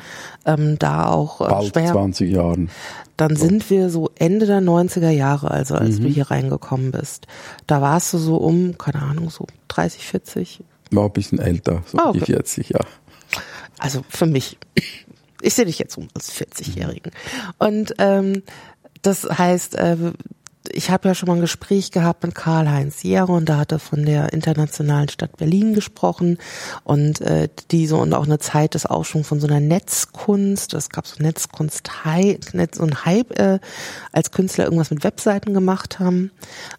ähm, 0.46 0.78
da 0.78 1.10
auch 1.10 1.42
äh, 1.42 1.48
Bald 1.50 1.74
schwer, 1.74 1.92
20 1.92 2.30
Jahren. 2.32 2.70
Dann 3.18 3.36
so. 3.36 3.44
sind 3.44 3.68
wir 3.68 3.90
so 3.90 4.10
Ende 4.14 4.46
der 4.46 4.62
90er 4.62 5.10
Jahre, 5.10 5.50
also 5.50 5.74
als 5.74 5.98
mhm. 5.98 6.04
du 6.04 6.08
hier 6.08 6.30
reingekommen 6.30 6.90
bist. 6.90 7.26
Da 7.66 7.82
warst 7.82 8.14
du 8.14 8.18
so 8.18 8.38
um, 8.38 8.78
keine 8.78 9.02
Ahnung, 9.02 9.28
so 9.28 9.46
30, 9.68 10.06
40? 10.06 10.64
War 10.92 11.04
ein 11.04 11.12
bisschen 11.12 11.38
älter, 11.38 11.82
so 11.84 11.98
oh, 11.98 12.08
okay. 12.08 12.18
die 12.20 12.24
40, 12.32 12.70
ja. 12.70 12.80
Also 13.78 14.06
für 14.08 14.24
mich. 14.24 14.56
Ich 15.42 15.52
sehe 15.52 15.66
dich 15.66 15.78
jetzt 15.78 15.96
so 15.96 16.02
als 16.14 16.32
40-Jährigen. 16.32 17.12
Und 17.58 17.94
ähm, 17.98 18.42
das 19.02 19.24
heißt, 19.24 19.74
äh, 19.74 19.98
ich 20.72 20.90
habe 20.90 21.08
ja 21.08 21.14
schon 21.14 21.28
mal 21.28 21.34
ein 21.34 21.40
Gespräch 21.40 21.90
gehabt 21.90 22.22
mit 22.24 22.34
Karl-Heinz 22.34 23.02
Jere 23.02 23.32
und 23.32 23.48
da 23.48 23.58
hat 23.58 23.72
er 23.72 23.78
von 23.78 24.04
der 24.04 24.32
internationalen 24.32 25.08
Stadt 25.08 25.36
Berlin 25.36 25.74
gesprochen 25.74 26.38
und 26.84 27.20
äh, 27.20 27.48
die 27.70 27.86
so 27.86 27.98
und 27.98 28.14
auch 28.14 28.26
eine 28.26 28.38
Zeit 28.38 28.74
des 28.74 28.86
Aufschwungs 28.86 29.28
von 29.28 29.40
so 29.40 29.46
einer 29.46 29.60
Netzkunst. 29.60 30.74
Es 30.74 30.90
gab 30.90 31.06
so 31.06 31.22
Netzkunst, 31.22 31.90
Netz 32.52 32.78
und 32.78 33.04
Hype, 33.04 33.38
äh, 33.38 33.58
als 34.12 34.30
Künstler 34.30 34.64
irgendwas 34.64 34.90
mit 34.90 35.04
Webseiten 35.04 35.54
gemacht 35.54 35.98
haben. 35.98 36.30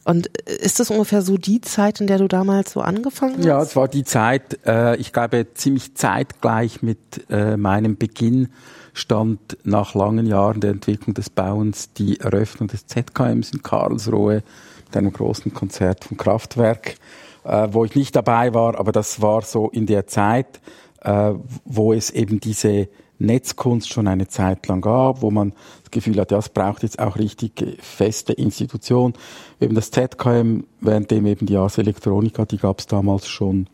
Und 0.03 0.27
äh, 0.47 0.55
ist 0.55 0.79
das 0.79 0.89
ungefähr 0.89 1.21
so 1.21 1.37
die 1.37 1.61
Zeit, 1.61 2.01
in 2.01 2.07
der 2.07 2.17
du 2.17 2.27
damals 2.27 2.71
so 2.71 2.81
angefangen 2.81 3.37
hast? 3.37 3.45
Ja, 3.45 3.61
es 3.61 3.75
war 3.75 3.87
die 3.87 4.03
Zeit, 4.03 4.59
äh, 4.65 4.95
ich 4.97 5.13
glaube 5.13 5.47
ziemlich 5.53 5.95
zeitgleich 5.95 6.81
mit 6.81 6.97
äh, 7.29 7.57
meinem 7.57 7.97
Beginn 7.97 8.49
stand 8.97 9.57
nach 9.63 9.93
langen 9.93 10.25
Jahren 10.25 10.59
der 10.59 10.71
Entwicklung 10.71 11.13
des 11.13 11.29
Bauens 11.29 11.93
die 11.93 12.19
Eröffnung 12.19 12.67
des 12.67 12.87
ZKMs 12.87 13.51
in 13.51 13.61
Karlsruhe 13.61 14.43
mit 14.87 14.97
einem 14.97 15.13
großen 15.13 15.53
Konzert 15.53 16.05
vom 16.05 16.17
Kraftwerk, 16.17 16.95
äh, 17.43 17.67
wo 17.71 17.85
ich 17.85 17.95
nicht 17.95 18.15
dabei 18.15 18.53
war, 18.55 18.79
aber 18.79 18.91
das 18.91 19.21
war 19.21 19.43
so 19.43 19.69
in 19.69 19.85
der 19.85 20.07
Zeit, 20.07 20.59
äh, 21.01 21.33
wo 21.63 21.93
es 21.93 22.09
eben 22.09 22.39
diese 22.39 22.89
Netzkunst 23.19 23.89
schon 23.89 24.07
eine 24.07 24.27
Zeit 24.27 24.67
lang 24.67 24.81
gab, 24.81 25.21
wo 25.21 25.29
man 25.29 25.53
das 25.83 25.91
Gefühl 25.91 26.19
hat, 26.19 26.31
ja, 26.31 26.39
es 26.39 26.49
braucht 26.49 26.81
jetzt 26.81 26.97
auch 26.97 27.17
richtig 27.17 27.77
feste 27.79 28.33
Institutionen. 28.33 29.13
Eben 29.59 29.75
das 29.75 29.91
ZKM, 29.91 30.63
währenddem 30.81 31.25
eben 31.27 31.45
die 31.45 31.57
Ars 31.57 31.77
Electronica, 31.77 32.45
die 32.45 32.57
gab 32.57 32.79
es 32.79 32.87
damals 32.87 33.27
schon 33.27 33.67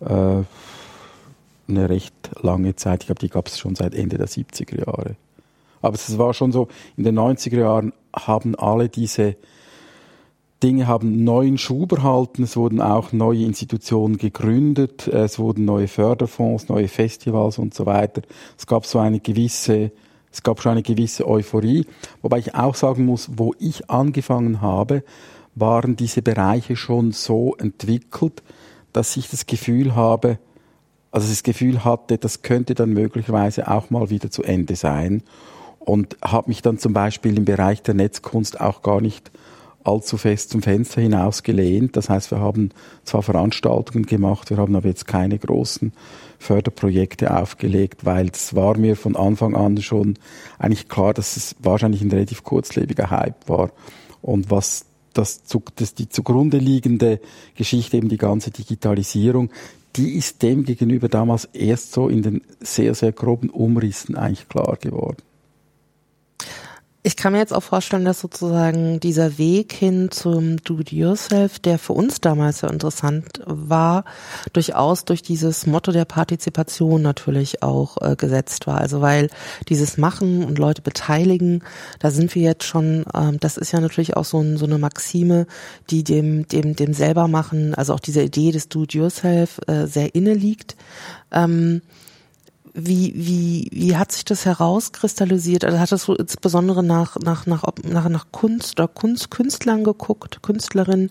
äh, 0.00 0.42
eine 1.70 1.88
recht 1.88 2.14
lange 2.42 2.76
Zeit. 2.76 3.02
Ich 3.02 3.06
glaube, 3.06 3.20
die 3.20 3.28
gab 3.28 3.48
es 3.48 3.58
schon 3.58 3.74
seit 3.74 3.94
Ende 3.94 4.18
der 4.18 4.28
70er 4.28 4.78
Jahre. 4.78 5.16
Aber 5.82 5.94
es 5.94 6.18
war 6.18 6.34
schon 6.34 6.52
so, 6.52 6.68
in 6.96 7.04
den 7.04 7.18
90er 7.18 7.58
Jahren 7.58 7.92
haben 8.14 8.54
alle 8.54 8.88
diese 8.88 9.36
Dinge 10.62 10.86
haben 10.86 11.24
neuen 11.24 11.56
Schub 11.56 11.92
erhalten. 11.92 12.42
Es 12.42 12.56
wurden 12.56 12.82
auch 12.82 13.12
neue 13.12 13.44
Institutionen 13.44 14.18
gegründet. 14.18 15.08
Es 15.08 15.38
wurden 15.38 15.64
neue 15.64 15.88
Förderfonds, 15.88 16.68
neue 16.68 16.88
Festivals 16.88 17.58
und 17.58 17.72
so 17.72 17.86
weiter. 17.86 18.22
Es 18.58 18.66
gab 18.66 18.84
so 18.84 18.98
eine 18.98 19.20
gewisse, 19.20 19.90
es 20.30 20.42
gab 20.42 20.60
schon 20.60 20.72
eine 20.72 20.82
gewisse 20.82 21.26
Euphorie. 21.26 21.86
Wobei 22.20 22.38
ich 22.38 22.54
auch 22.54 22.74
sagen 22.74 23.06
muss, 23.06 23.30
wo 23.36 23.54
ich 23.58 23.88
angefangen 23.88 24.60
habe, 24.60 25.02
waren 25.54 25.96
diese 25.96 26.20
Bereiche 26.20 26.76
schon 26.76 27.12
so 27.12 27.56
entwickelt, 27.56 28.42
dass 28.92 29.16
ich 29.16 29.30
das 29.30 29.46
Gefühl 29.46 29.94
habe, 29.94 30.38
also 31.10 31.28
das 31.28 31.42
Gefühl 31.42 31.84
hatte, 31.84 32.18
das 32.18 32.42
könnte 32.42 32.74
dann 32.74 32.90
möglicherweise 32.90 33.68
auch 33.68 33.90
mal 33.90 34.10
wieder 34.10 34.30
zu 34.30 34.42
Ende 34.42 34.76
sein 34.76 35.22
und 35.78 36.16
habe 36.22 36.50
mich 36.50 36.62
dann 36.62 36.78
zum 36.78 36.92
Beispiel 36.92 37.36
im 37.36 37.44
Bereich 37.44 37.82
der 37.82 37.94
Netzkunst 37.94 38.60
auch 38.60 38.82
gar 38.82 39.00
nicht 39.00 39.30
allzu 39.82 40.18
fest 40.18 40.50
zum 40.50 40.62
Fenster 40.62 41.00
hinaus 41.00 41.42
gelehnt. 41.42 41.96
Das 41.96 42.10
heißt, 42.10 42.30
wir 42.30 42.38
haben 42.38 42.70
zwar 43.04 43.22
Veranstaltungen 43.22 44.06
gemacht, 44.06 44.50
wir 44.50 44.58
haben 44.58 44.76
aber 44.76 44.88
jetzt 44.88 45.06
keine 45.06 45.38
großen 45.38 45.92
Förderprojekte 46.38 47.36
aufgelegt, 47.36 48.04
weil 48.04 48.28
es 48.28 48.54
war 48.54 48.76
mir 48.76 48.96
von 48.96 49.16
Anfang 49.16 49.56
an 49.56 49.80
schon 49.80 50.18
eigentlich 50.58 50.88
klar, 50.88 51.14
dass 51.14 51.36
es 51.36 51.56
wahrscheinlich 51.60 52.02
ein 52.02 52.10
relativ 52.10 52.44
kurzlebiger 52.44 53.10
Hype 53.10 53.48
war. 53.48 53.70
Und 54.22 54.50
was 54.50 54.84
das, 55.14 55.42
das 55.76 55.94
die 55.94 56.08
zugrunde 56.08 56.58
liegende 56.58 57.20
Geschichte, 57.56 57.96
eben 57.96 58.08
die 58.08 58.18
ganze 58.18 58.50
Digitalisierung, 58.50 59.50
die 59.96 60.14
ist 60.14 60.42
dem 60.42 60.64
gegenüber 60.64 61.08
damals 61.08 61.46
erst 61.46 61.92
so 61.92 62.08
in 62.08 62.22
den 62.22 62.42
sehr, 62.60 62.94
sehr 62.94 63.12
groben 63.12 63.50
Umrissen 63.50 64.16
eigentlich 64.16 64.48
klar 64.48 64.76
geworden. 64.80 65.22
Ich 67.02 67.16
kann 67.16 67.32
mir 67.32 67.38
jetzt 67.38 67.54
auch 67.54 67.62
vorstellen, 67.62 68.04
dass 68.04 68.20
sozusagen 68.20 69.00
dieser 69.00 69.38
Weg 69.38 69.72
hin 69.72 70.10
zum 70.10 70.58
Do-it-yourself, 70.58 71.58
der 71.58 71.78
für 71.78 71.94
uns 71.94 72.20
damals 72.20 72.60
ja 72.60 72.68
interessant 72.68 73.40
war, 73.46 74.04
durchaus 74.52 75.06
durch 75.06 75.22
dieses 75.22 75.66
Motto 75.66 75.92
der 75.92 76.04
Partizipation 76.04 77.00
natürlich 77.00 77.62
auch 77.62 77.96
äh, 78.02 78.16
gesetzt 78.16 78.66
war. 78.66 78.78
Also 78.78 79.00
weil 79.00 79.30
dieses 79.70 79.96
Machen 79.96 80.44
und 80.44 80.58
Leute 80.58 80.82
beteiligen, 80.82 81.62
da 82.00 82.10
sind 82.10 82.34
wir 82.34 82.42
jetzt 82.42 82.64
schon, 82.64 83.06
ähm, 83.14 83.40
das 83.40 83.56
ist 83.56 83.72
ja 83.72 83.80
natürlich 83.80 84.18
auch 84.18 84.26
so, 84.26 84.40
ein, 84.40 84.58
so 84.58 84.66
eine 84.66 84.76
Maxime, 84.76 85.46
die 85.88 86.04
dem, 86.04 86.48
dem, 86.48 86.76
dem 86.76 86.92
selber 86.92 87.28
machen, 87.28 87.74
also 87.74 87.94
auch 87.94 88.00
diese 88.00 88.22
Idee 88.22 88.52
des 88.52 88.68
Do-it-yourself 88.68 89.58
äh, 89.68 89.86
sehr 89.86 90.14
inne 90.14 90.34
liegt. 90.34 90.76
Ähm, 91.32 91.80
wie, 92.72 93.12
wie, 93.16 93.68
wie 93.72 93.96
hat 93.96 94.12
sich 94.12 94.24
das 94.24 94.44
herauskristallisiert? 94.44 95.64
Also 95.64 95.78
hat 95.78 95.90
das 95.90 96.04
so 96.04 96.14
insbesondere 96.14 96.82
nach, 96.82 97.16
nach, 97.16 97.46
nach, 97.46 97.64
nach, 97.82 98.08
nach 98.08 98.26
Kunst 98.30 98.78
oder 98.78 98.88
Kunst, 98.88 99.30
Künstlern 99.30 99.82
geguckt, 99.82 100.42
Künstlerinnen, 100.42 101.10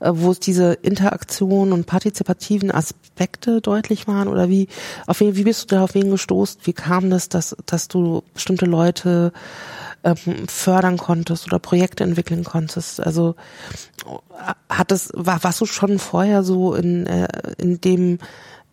äh, 0.00 0.10
wo 0.12 0.32
es 0.32 0.40
diese 0.40 0.72
Interaktion 0.74 1.72
und 1.72 1.86
partizipativen 1.86 2.70
Aspekte 2.70 3.60
deutlich 3.60 4.08
waren? 4.08 4.28
Oder 4.28 4.48
wie, 4.48 4.68
auf 5.06 5.20
wen, 5.20 5.36
wie 5.36 5.44
bist 5.44 5.70
du 5.70 5.76
da 5.76 5.84
auf 5.84 5.94
wen 5.94 6.10
gestoßen? 6.10 6.60
Wie 6.64 6.72
kam 6.72 7.10
das, 7.10 7.28
dass, 7.28 7.56
dass 7.66 7.88
du 7.88 8.22
bestimmte 8.34 8.66
Leute 8.66 9.32
ähm, 10.04 10.16
fördern 10.48 10.96
konntest 10.96 11.46
oder 11.46 11.58
Projekte 11.58 12.02
entwickeln 12.04 12.44
konntest? 12.44 13.00
Also 13.00 13.36
hat 14.68 14.90
das, 14.90 15.10
war, 15.14 15.42
warst 15.44 15.60
du 15.60 15.66
schon 15.66 15.98
vorher 15.98 16.42
so 16.42 16.74
in, 16.74 17.06
äh, 17.06 17.28
in 17.58 17.80
dem 17.80 18.18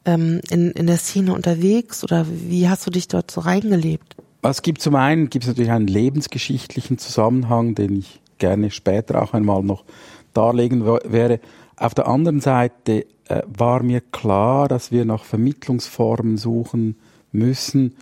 ähm, 0.06 0.42
in, 0.50 0.72
in 0.72 0.88
der 0.88 0.98
Szene 0.98 1.34
unterwegs 1.34 2.04
oder 2.04 2.26
wie 2.30 2.70
hast 2.70 2.86
du 2.86 2.92
dich 2.92 3.08
dort 3.08 3.32
so 3.32 3.42
reingelebt? 3.42 4.16
Es 4.42 4.62
gibt 4.62 4.82
zum 4.82 4.96
einen 4.96 5.30
gibt 5.30 5.46
es 5.46 5.50
natürlich 5.50 5.72
einen 5.72 5.88
lebensgeschichtlichen 5.88 6.98
Zusammenhang, 6.98 7.74
den 7.74 7.98
ich 7.98 8.22
gerne 8.38 8.70
später 8.70 9.22
auch 9.22 9.34
einmal 9.34 9.64
noch 9.64 9.84
darlegen 10.34 10.86
wäre. 10.86 11.40
Auf 11.78 11.94
der 11.94 12.08
anderen 12.08 12.42
Seite 12.42 13.06
äh, 13.28 13.42
war 13.48 13.82
mir 13.82 14.02
klar, 14.02 14.68
dass 14.68 14.92
wir 14.92 15.06
nach 15.06 15.24
Vermittlungsformen 15.24 16.38
suchen 16.38 16.96
müssen, 17.32 17.96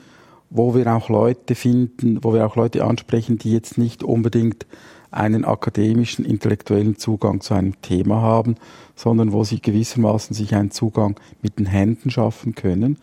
wo 0.49 0.75
wir 0.75 0.93
auch 0.93 1.09
Leute 1.09 1.55
finden, 1.55 2.23
wo 2.23 2.33
wir 2.33 2.45
auch 2.45 2.55
Leute 2.55 2.83
ansprechen, 2.83 3.37
die 3.37 3.51
jetzt 3.51 3.77
nicht 3.77 4.03
unbedingt 4.03 4.65
einen 5.09 5.45
akademischen, 5.45 6.25
intellektuellen 6.25 6.97
Zugang 6.97 7.41
zu 7.41 7.53
einem 7.53 7.79
Thema 7.81 8.21
haben, 8.21 8.55
sondern 8.95 9.31
wo 9.31 9.43
sie 9.43 9.61
gewissermaßen 9.61 10.35
sich 10.35 10.55
einen 10.55 10.71
Zugang 10.71 11.19
mit 11.41 11.59
den 11.59 11.65
Händen 11.65 12.11
schaffen 12.11 12.55
können. 12.55 12.97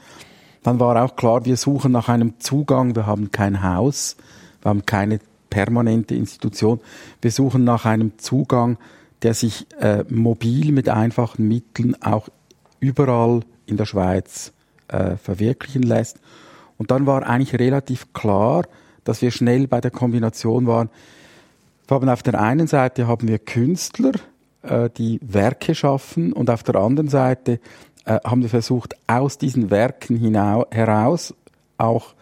Dann 0.62 0.78
war 0.78 1.02
auch 1.02 1.16
klar, 1.16 1.44
wir 1.44 1.56
suchen 1.56 1.92
nach 1.92 2.08
einem 2.08 2.38
Zugang, 2.38 2.94
wir 2.94 3.06
haben 3.06 3.32
kein 3.32 3.62
Haus, 3.62 4.16
wir 4.62 4.68
haben 4.68 4.84
keine 4.84 5.20
permanente 5.48 6.14
Institution, 6.14 6.80
wir 7.22 7.30
suchen 7.30 7.64
nach 7.64 7.86
einem 7.86 8.18
Zugang, 8.18 8.78
der 9.22 9.34
sich 9.34 9.66
äh, 9.80 10.04
mobil 10.08 10.72
mit 10.72 10.88
einfachen 10.88 11.48
Mitteln 11.48 12.00
auch 12.02 12.28
überall 12.78 13.40
in 13.66 13.76
der 13.76 13.86
Schweiz 13.86 14.52
äh, 14.88 15.16
verwirklichen 15.16 15.82
lässt. 15.82 16.18
Und 16.78 16.90
dann 16.90 17.06
war 17.06 17.26
eigentlich 17.26 17.58
relativ 17.58 18.12
klar, 18.12 18.64
dass 19.04 19.22
wir 19.22 19.30
schnell 19.30 19.66
bei 19.66 19.80
der 19.80 19.90
Kombination 19.90 20.66
waren, 20.66 20.88
wir 21.86 21.96
haben 21.96 22.08
auf 22.08 22.22
der 22.22 22.40
einen 22.40 22.68
Seite 22.68 23.08
haben 23.08 23.26
wir 23.26 23.40
Künstler, 23.40 24.12
äh, 24.62 24.90
die 24.96 25.20
Werke 25.22 25.74
schaffen 25.74 26.32
und 26.32 26.50
auf 26.50 26.62
der 26.62 26.76
anderen 26.76 27.08
Seite 27.08 27.60
äh, 28.04 28.18
haben 28.24 28.42
wir 28.42 28.48
versucht, 28.48 28.94
aus 29.06 29.38
diesen 29.38 29.70
Werken 29.70 30.18
heraus 30.70 31.34
auch 31.78 32.14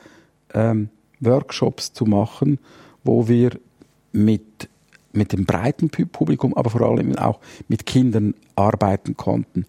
ähm, 0.54 0.90
Workshops 1.21 1.92
zu 1.92 2.04
machen, 2.04 2.59
wo 3.04 3.28
wir 3.28 3.59
mit, 4.12 4.68
mit 5.12 5.33
dem 5.33 5.47
breiten 5.47 5.90
Publikum, 5.90 6.54
aber 6.54 6.71
vor 6.71 6.83
allem 6.83 7.16
auch 7.16 7.40
mit 7.68 7.87
Kindern 7.87 8.35
arbeiten 8.57 9.16
konnten. 9.16 9.66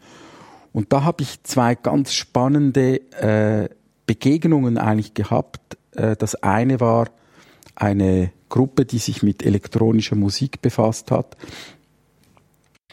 Und 0.72 0.94
da 0.94 1.04
habe 1.04 1.24
ich 1.24 1.44
zwei 1.44 1.76
ganz 1.76 2.14
spannende 2.14 3.02
äh, 3.14 3.70
Begegnungen 4.06 4.78
eigentlich 4.78 5.14
gehabt. 5.14 5.78
Äh, 5.96 6.16
das 6.16 6.36
eine 6.36 6.80
war 6.80 7.08
eine 7.76 8.32
Gruppe, 8.50 8.86
die 8.86 8.98
sich 8.98 9.24
mit 9.24 9.44
elektronischer 9.46 10.16
Musik 10.16 10.62
befasst 10.62 11.12
hat, 11.12 11.38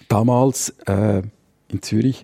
damals 0.09 0.71
äh, 0.87 1.23
in 1.69 1.83
Zürich. 1.83 2.23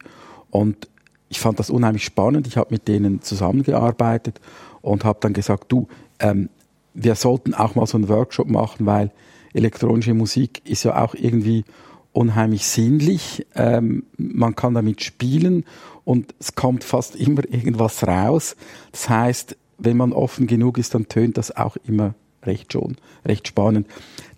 Und 0.51 0.89
ich 1.29 1.41
fand 1.41 1.59
das 1.59 1.71
unheimlich 1.71 2.05
spannend. 2.05 2.47
Ich 2.47 2.57
habe 2.57 2.73
mit 2.73 2.89
denen 2.89 3.23
zusammengearbeitet 3.23 4.41
und 4.83 5.05
habe 5.05 5.19
dann 5.21 5.33
gesagt, 5.33 5.73
du, 5.73 5.89
ähm, 6.19 6.49
wir 6.95 7.15
sollten 7.15 7.55
auch 7.55 7.75
mal 7.75 7.87
so 7.87 7.97
einen 7.97 8.09
Workshop 8.09 8.49
machen, 8.49 8.87
weil 8.87 9.11
elektronische 9.55 10.15
Musik 10.15 10.61
ist 10.65 10.85
ja 10.85 11.03
auch 11.03 11.15
irgendwie 11.15 11.65
unheimlich 12.13 12.67
sinnlich. 12.67 13.47
Ähm, 13.55 14.05
man 14.19 14.55
kann 14.55 14.75
damit 14.75 15.03
spielen 15.03 15.65
und 16.05 16.35
es 16.39 16.55
kommt 16.55 16.85
fast 16.85 17.17
immer 17.17 17.45
irgendwas 17.51 18.07
raus. 18.07 18.57
Das 18.91 19.09
heißt, 19.09 19.57
wenn 19.79 19.97
man 19.97 20.13
offen 20.13 20.47
genug 20.47 20.79
ist, 20.79 20.95
dann 20.95 21.09
tönt 21.09 21.39
das 21.39 21.57
auch 21.57 21.77
immer 21.87 22.15
recht 22.45 22.73
schon, 22.73 22.97
recht 23.25 23.49
spannend. 23.49 23.87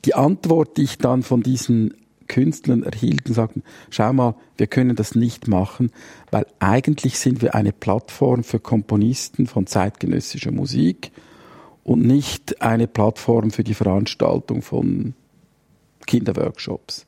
Die 0.04 0.14
Antwort, 0.14 0.76
die 0.76 0.82
ich 0.84 0.98
dann 0.98 1.22
von 1.22 1.42
diesen 1.42 1.94
Künstlern 2.28 2.82
erhielten, 2.82 3.34
sagten, 3.34 3.62
schau 3.90 4.12
mal, 4.12 4.34
wir 4.56 4.66
können 4.66 4.96
das 4.96 5.14
nicht 5.14 5.48
machen, 5.48 5.90
weil 6.30 6.46
eigentlich 6.58 7.18
sind 7.18 7.42
wir 7.42 7.54
eine 7.54 7.72
Plattform 7.72 8.44
für 8.44 8.60
Komponisten 8.60 9.46
von 9.46 9.66
zeitgenössischer 9.66 10.52
Musik 10.52 11.12
und 11.82 12.02
nicht 12.02 12.62
eine 12.62 12.86
Plattform 12.86 13.50
für 13.50 13.64
die 13.64 13.74
Veranstaltung 13.74 14.62
von 14.62 15.14
Kinderworkshops. 16.06 17.06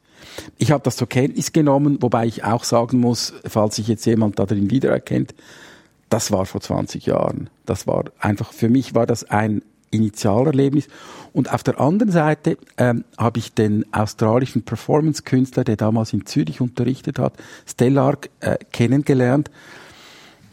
Ich 0.58 0.70
habe 0.70 0.82
das 0.82 0.96
zur 0.96 1.08
Kenntnis 1.08 1.52
genommen, 1.52 1.98
wobei 2.00 2.26
ich 2.26 2.44
auch 2.44 2.64
sagen 2.64 3.00
muss, 3.00 3.34
falls 3.46 3.76
sich 3.76 3.88
jetzt 3.88 4.06
jemand 4.06 4.38
da 4.38 4.46
drin 4.46 4.70
wiedererkennt, 4.70 5.34
das 6.08 6.30
war 6.30 6.46
vor 6.46 6.60
20 6.60 7.06
Jahren. 7.06 7.50
Das 7.64 7.86
war 7.86 8.04
einfach, 8.18 8.52
für 8.52 8.68
mich 8.68 8.94
war 8.94 9.06
das 9.06 9.24
ein 9.24 9.62
Initialerlebnis. 9.96 10.88
Und 11.32 11.52
auf 11.52 11.62
der 11.62 11.80
anderen 11.80 12.12
Seite 12.12 12.56
ähm, 12.78 13.04
habe 13.18 13.38
ich 13.38 13.52
den 13.52 13.84
australischen 13.92 14.62
Performance-Künstler, 14.62 15.64
der 15.64 15.76
damals 15.76 16.12
in 16.12 16.26
Zürich 16.26 16.60
unterrichtet 16.60 17.18
hat, 17.18 17.34
Stellark, 17.66 18.30
äh, 18.40 18.56
kennengelernt. 18.72 19.50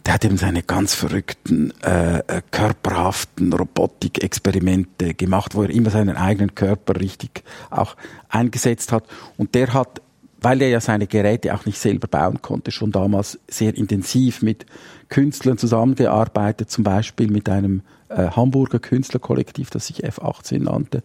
Der 0.06 0.16
hat 0.16 0.26
eben 0.26 0.36
seine 0.36 0.64
ganz 0.64 0.94
verrückten, 0.94 1.72
äh, 1.82 2.18
äh, 2.20 2.42
körperhaften 2.52 3.54
Robotik-Experimente 3.54 5.14
gemacht, 5.14 5.56
wo 5.56 5.64
er 5.64 5.70
immer 5.70 5.92
seinen 5.92 6.18
eigenen 6.18 6.56
Körper 6.56 7.00
richtig 7.00 7.44
auch 7.70 7.96
eingesetzt 8.28 8.92
hat. 8.92 9.06
Und 9.38 9.56
der 9.56 9.74
hat 9.74 10.02
weil 10.44 10.62
er 10.62 10.68
ja 10.68 10.82
seine 10.82 11.08
Geräte 11.08 11.56
auch 11.56 11.66
nicht 11.66 11.80
selber 11.80 12.08
bauen 12.08 12.42
konnte, 12.42 12.72
schon 12.72 12.92
damals 12.92 13.40
sehr 13.48 13.76
intensiv 13.76 14.42
mit 14.42 14.66
Künstlern 15.08 15.58
zusammengearbeitet, 15.58 16.70
zum 16.70 16.84
Beispiel 16.84 17.32
mit 17.32 17.48
einem 17.48 17.82
äh, 18.16 18.30
Hamburger 18.32 18.80
Künstlerkollektiv, 18.80 19.70
das 19.70 19.88
sich 19.88 20.06
F18 20.06 20.64
nannte. 20.64 21.04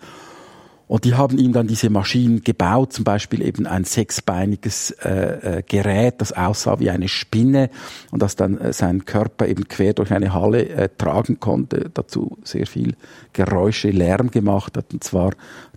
Und 0.88 1.04
die 1.04 1.14
haben 1.14 1.36
ihm 1.38 1.52
dann 1.52 1.66
diese 1.66 1.90
Maschinen 1.90 2.42
gebaut, 2.42 2.94
zum 2.94 3.04
Beispiel 3.04 3.42
eben 3.42 3.66
ein 3.66 3.84
sechsbeiniges 3.84 4.90
äh, 5.02 5.58
äh, 5.58 5.62
Gerät, 5.62 6.14
das 6.18 6.32
aussah 6.32 6.80
wie 6.80 6.88
eine 6.88 7.08
Spinne 7.08 7.68
und 8.10 8.22
das 8.22 8.36
dann 8.36 8.56
äh, 8.56 8.72
seinen 8.72 9.04
Körper 9.04 9.46
eben 9.46 9.68
quer 9.68 9.92
durch 9.92 10.12
eine 10.12 10.32
Halle 10.32 10.66
äh, 10.66 10.88
tragen 10.96 11.40
konnte, 11.40 11.90
dazu 11.92 12.38
sehr 12.42 12.66
viel 12.66 12.96
Geräusche, 13.34 13.90
Lärm 13.90 14.30
gemacht 14.30 14.78
hat, 14.78 14.94
und 14.94 15.04
zwar 15.04 15.32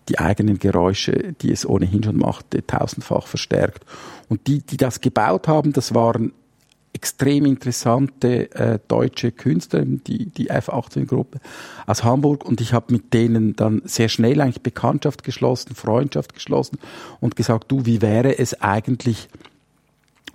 die 0.08 0.17
eigenen 0.17 0.60
Geräusche, 0.60 1.34
die 1.41 1.51
es 1.51 1.65
ohnehin 1.65 2.03
schon 2.03 2.17
machte, 2.17 2.65
tausendfach 2.65 3.27
verstärkt. 3.27 3.86
Und 4.29 4.47
die, 4.47 4.60
die 4.60 4.77
das 4.77 5.01
gebaut 5.01 5.49
haben, 5.49 5.73
das 5.73 5.93
waren 5.93 6.32
extrem 7.01 7.45
interessante 7.47 8.51
äh, 8.53 8.77
deutsche 8.87 9.31
Künstler, 9.31 9.81
die, 9.85 10.27
die 10.27 10.51
F18-Gruppe 10.51 11.39
aus 11.87 12.03
Hamburg. 12.03 12.45
Und 12.45 12.61
ich 12.61 12.73
habe 12.73 12.93
mit 12.93 13.11
denen 13.11 13.55
dann 13.55 13.81
sehr 13.85 14.07
schnell 14.07 14.39
eigentlich 14.39 14.61
Bekanntschaft 14.61 15.23
geschlossen, 15.23 15.73
Freundschaft 15.73 16.35
geschlossen 16.35 16.77
und 17.19 17.35
gesagt, 17.35 17.71
du, 17.71 17.87
wie 17.87 18.03
wäre 18.03 18.37
es 18.37 18.61
eigentlich, 18.61 19.29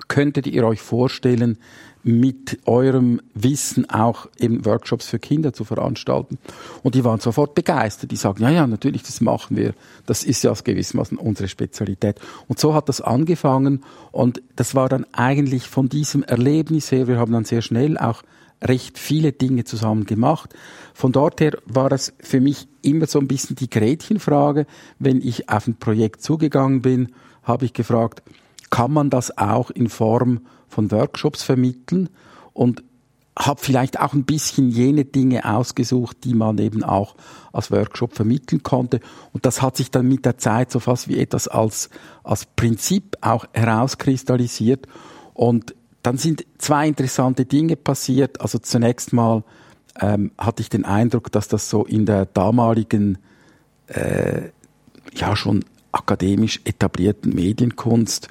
könntet 0.09 0.47
ihr 0.47 0.65
euch 0.67 0.81
vorstellen, 0.81 1.59
mit 2.07 2.61
eurem 2.67 3.21
Wissen 3.35 3.91
auch 3.91 4.29
eben 4.39 4.65
Workshops 4.65 5.09
für 5.09 5.19
Kinder 5.19 5.53
zu 5.53 5.65
veranstalten. 5.65 6.39
Und 6.85 6.95
die 6.95 7.03
waren 7.03 7.19
sofort 7.19 7.57
begeistert. 7.57 8.13
Die 8.13 8.17
sagen, 8.17 8.45
ja, 8.45 8.51
ja, 8.51 8.69
natürlich, 8.69 9.03
das 9.03 9.21
machen 9.21 9.57
wir. 9.57 9.75
Das 10.07 10.23
ist 10.23 10.45
ja 10.45 10.53
gewissermaßen 10.53 11.19
unsere 11.19 11.49
Spezialität. 11.49 12.21
Und 12.47 12.61
so 12.61 12.75
hat 12.75 12.89
das 12.89 13.01
angefangen. 13.01 13.83
Und 14.13 14.41
das 14.55 14.77
war 14.77 14.89
dann 14.89 15.05
eigentlich 15.13 15.67
von 15.67 15.89
diesem 15.89 16.23
Erlebnis 16.23 16.93
her, 16.93 17.09
wir 17.09 17.19
haben 17.19 17.33
dann 17.33 17.45
sehr 17.45 17.61
schnell 17.61 17.99
auch 17.99 18.23
recht 18.63 19.01
viele 19.01 19.33
Dinge 19.33 19.65
zusammen 19.65 20.07
gemacht. 20.07 20.55
Von 20.95 21.11
dort 21.11 21.41
her 21.41 21.59
war 21.67 21.91
es 21.91 22.15
für 22.21 22.41
mich 22.41 22.69
immer 22.83 23.07
so 23.07 23.19
ein 23.19 23.27
bisschen 23.27 23.57
die 23.57 23.69
Gretchenfrage. 23.69 24.67
Wenn 25.01 25.21
ich 25.21 25.49
auf 25.49 25.67
ein 25.67 25.77
Projekt 25.77 26.23
zugegangen 26.23 26.83
bin, 26.83 27.13
habe 27.43 27.65
ich 27.65 27.73
gefragt, 27.73 28.23
kann 28.71 28.93
man 28.93 29.11
das 29.11 29.37
auch 29.37 29.71
in 29.71 29.89
Form 29.89 30.41
von 30.69 30.91
Workshops 30.91 31.43
vermitteln 31.43 32.09
und 32.53 32.83
habe 33.39 33.61
vielleicht 33.61 34.01
auch 34.01 34.15
ein 34.15 34.25
bisschen 34.25 34.71
jene 34.71 35.05
Dinge 35.05 35.45
ausgesucht, 35.45 36.19
die 36.25 36.35
man 36.35 36.57
eben 36.59 36.83
auch 36.83 37.17
als 37.53 37.71
Workshop 37.71 38.15
vermitteln 38.15 38.63
konnte. 38.63 39.01
Und 39.33 39.45
das 39.45 39.61
hat 39.61 39.77
sich 39.77 39.91
dann 39.91 40.09
mit 40.09 40.25
der 40.25 40.39
Zeit 40.39 40.71
so 40.71 40.81
fast 40.81 41.09
wie 41.09 41.19
etwas 41.19 41.47
als, 41.47 41.91
als 42.25 42.47
Prinzip 42.47 43.17
auch 43.21 43.45
herauskristallisiert. 43.53 44.87
Und 45.35 45.75
dann 46.03 46.17
sind 46.17 46.47
zwei 46.59 46.89
interessante 46.89 47.45
Dinge 47.45 47.77
passiert. 47.77 48.41
Also 48.41 48.59
zunächst 48.59 49.13
mal 49.13 49.45
ähm, 50.01 50.33
hatte 50.39 50.63
ich 50.63 50.71
den 50.71 50.87
Eindruck, 50.87 51.31
dass 51.31 51.49
das 51.49 51.69
so 51.69 51.85
in 51.85 52.07
der 52.07 52.25
damaligen, 52.25 53.19
äh, 53.89 54.51
ja 55.15 55.37
schon 55.37 55.65
akademisch 55.93 56.61
etablierten 56.65 57.35
Medienkunst 57.35 58.29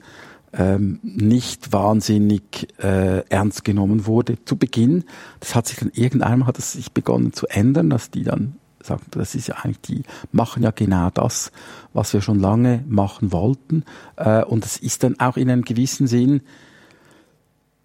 ähm, 0.58 1.00
nicht 1.04 1.74
wahnsinnig 1.74 2.68
äh, 2.82 3.28
ernst 3.30 3.64
genommen 3.64 4.06
wurde 4.06 4.44
zu 4.46 4.58
Beginn. 4.58 5.04
Das 5.40 5.56
hat 5.56 5.68
sich 5.68 5.78
dann 5.78 5.92
irgendwann 5.94 6.48
hat 6.48 6.58
es 6.58 6.74
sich 6.74 6.92
begonnen 6.92 7.34
zu 7.34 7.48
ändern, 7.48 7.90
dass 7.90 8.12
die 8.12 8.24
dann 8.24 8.56
sagten, 8.82 9.20
das 9.20 9.36
ist 9.36 9.48
ja 9.48 9.56
eigentlich, 9.56 9.82
die 9.82 10.04
machen 10.32 10.64
ja 10.64 10.72
genau 10.72 11.10
das, 11.10 11.52
was 11.94 12.14
wir 12.14 12.22
schon 12.22 12.40
lange 12.40 12.84
machen 12.88 13.32
wollten. 13.32 13.84
Äh, 14.16 14.44
und 14.44 14.66
es 14.66 14.78
ist 14.78 15.04
dann 15.04 15.20
auch 15.20 15.38
in 15.38 15.50
einem 15.50 15.64
gewissen 15.64 16.08
Sinn 16.08 16.42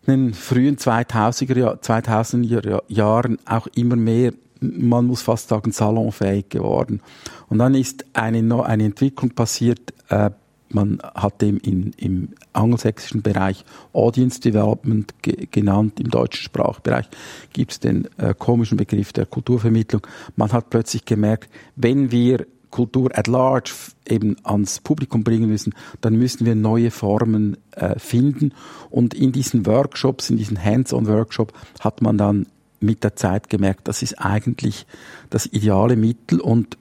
in 0.06 0.26
den 0.26 0.34
frühen 0.34 0.76
2000er, 0.76 1.82
2000er 1.82 2.82
Jahren 2.88 3.38
auch 3.46 3.66
immer 3.68 3.96
mehr 3.96 4.32
man 4.60 5.06
muss 5.06 5.22
fast 5.22 5.48
sagen, 5.48 5.72
salonfähig 5.72 6.50
geworden. 6.50 7.00
Und 7.48 7.58
dann 7.58 7.74
ist 7.74 8.04
eine, 8.12 8.64
eine 8.64 8.84
Entwicklung 8.84 9.30
passiert 9.30 9.94
äh, 10.10 10.30
man 10.72 11.00
hat 11.14 11.42
dem 11.42 11.58
in, 11.58 11.92
im 11.96 12.28
angelsächsischen 12.52 13.22
Bereich 13.22 13.64
Audience 13.92 14.40
Development 14.40 15.12
ge 15.22 15.48
genannt, 15.50 16.00
im 16.00 16.10
deutschen 16.10 16.42
Sprachbereich 16.42 17.06
gibt 17.52 17.72
es 17.72 17.80
den 17.80 18.08
äh, 18.18 18.34
komischen 18.36 18.76
Begriff 18.76 19.12
der 19.12 19.26
Kulturvermittlung. 19.26 20.06
Man 20.36 20.52
hat 20.52 20.70
plötzlich 20.70 21.04
gemerkt, 21.04 21.50
wenn 21.76 22.10
wir 22.10 22.46
Kultur 22.70 23.10
at 23.18 23.26
large 23.26 23.72
eben 24.08 24.36
ans 24.44 24.80
Publikum 24.80 25.24
bringen 25.24 25.48
müssen, 25.48 25.74
dann 26.00 26.14
müssen 26.14 26.46
wir 26.46 26.54
neue 26.54 26.90
Formen 26.90 27.56
äh, 27.72 27.98
finden. 27.98 28.54
Und 28.90 29.12
in 29.12 29.32
diesen 29.32 29.66
Workshops, 29.66 30.30
in 30.30 30.36
diesen 30.36 30.62
Hands-on-Workshop 30.62 31.52
hat 31.80 32.00
man 32.00 32.16
dann 32.16 32.46
mit 32.80 33.04
der 33.04 33.16
Zeit 33.16 33.50
gemerkt, 33.50 33.88
das 33.88 34.02
ist 34.02 34.14
eigentlich 34.20 34.86
das 35.28 35.46
ideale 35.46 35.96
Mittel 35.96 36.40
und 36.40 36.78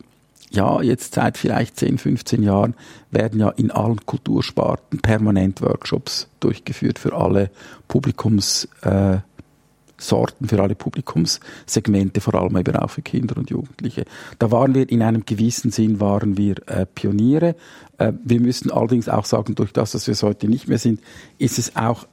ja, 0.52 0.82
jetzt 0.82 1.16
seit 1.16 1.38
vielleicht 1.38 1.78
10, 1.78 1.98
15 1.98 2.44
Jahren 2.44 2.76
werden 3.12 3.40
ja 3.40 3.50
in 3.50 3.72
allen 3.72 4.04
Kultursparten 4.06 5.00
permanent 5.00 5.62
Workshops 5.62 6.28
durchgeführt 6.40 7.00
für 7.00 7.14
alle 7.14 7.52
Publikumssorten, 7.88 8.74
äh, 8.84 10.48
für 10.48 10.62
alle 10.62 10.76
Publikumssegmente, 10.76 12.22
vor 12.22 12.36
allem 12.36 12.58
eben 12.58 12.76
auch 12.76 12.90
für 12.90 13.02
Kinder 13.02 13.38
und 13.38 13.50
Jugendliche. 13.50 14.06
Da 14.40 14.50
waren 14.52 14.74
wir 14.74 14.90
in 14.90 15.04
einem 15.04 15.26
gewissen 15.26 15.72
Sinn 15.72 16.00
waren 16.00 16.38
wir 16.38 16.56
äh, 16.68 16.86
Pioniere. 16.88 17.56
Äh, 18.00 18.14
wir 18.24 18.42
müssen 18.42 18.72
allerdings 18.72 19.08
auch 19.08 19.26
sagen, 19.26 19.54
durch 19.56 19.72
das, 19.72 19.92
dass 19.92 20.08
wir 20.08 20.14
es 20.14 20.24
heute 20.24 20.48
nicht 20.48 20.68
mehr 20.68 20.80
sind, 20.80 21.00
ist 21.38 21.60
es 21.60 21.76
auch 21.76 22.08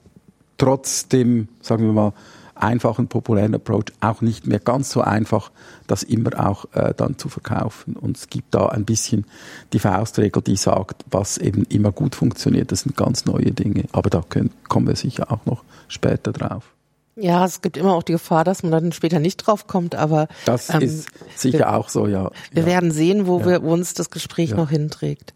trotzdem, 0.58 1.48
sagen 1.60 1.86
wir 1.86 1.92
mal, 1.92 2.12
einfachen, 2.56 3.08
populären 3.08 3.54
Approach 3.54 3.86
auch 4.00 4.20
nicht 4.20 4.46
mehr 4.46 4.58
ganz 4.58 4.90
so 4.90 5.00
einfach, 5.00 5.50
das 5.86 6.02
immer 6.02 6.48
auch 6.48 6.66
äh, 6.72 6.94
dann 6.96 7.18
zu 7.18 7.28
verkaufen. 7.28 7.96
Und 7.96 8.16
es 8.16 8.28
gibt 8.28 8.54
da 8.54 8.66
ein 8.66 8.84
bisschen 8.84 9.26
die 9.72 9.78
Faustregel, 9.78 10.42
die 10.42 10.56
sagt, 10.56 11.04
was 11.10 11.38
eben 11.38 11.64
immer 11.64 11.92
gut 11.92 12.14
funktioniert, 12.14 12.72
das 12.72 12.80
sind 12.80 12.96
ganz 12.96 13.24
neue 13.24 13.52
Dinge. 13.52 13.84
Aber 13.92 14.10
da 14.10 14.22
können, 14.28 14.50
kommen 14.68 14.86
wir 14.86 14.96
sicher 14.96 15.30
auch 15.30 15.44
noch 15.46 15.64
später 15.88 16.32
drauf. 16.32 16.72
Ja, 17.18 17.46
es 17.46 17.62
gibt 17.62 17.78
immer 17.78 17.94
auch 17.94 18.02
die 18.02 18.12
Gefahr, 18.12 18.44
dass 18.44 18.62
man 18.62 18.72
dann 18.72 18.92
später 18.92 19.20
nicht 19.20 19.38
drauf 19.38 19.66
kommt, 19.66 19.94
aber 19.94 20.28
das 20.44 20.68
ähm, 20.68 20.82
ist 20.82 21.08
sicher 21.34 21.60
wir, 21.60 21.74
auch 21.74 21.88
so, 21.88 22.06
ja. 22.06 22.30
Wir 22.52 22.64
ja. 22.64 22.68
werden 22.68 22.90
sehen, 22.90 23.26
wo 23.26 23.40
ja. 23.40 23.46
wir 23.46 23.62
wo 23.62 23.72
uns 23.72 23.94
das 23.94 24.10
Gespräch 24.10 24.50
ja. 24.50 24.56
noch 24.56 24.68
hinträgt. 24.68 25.32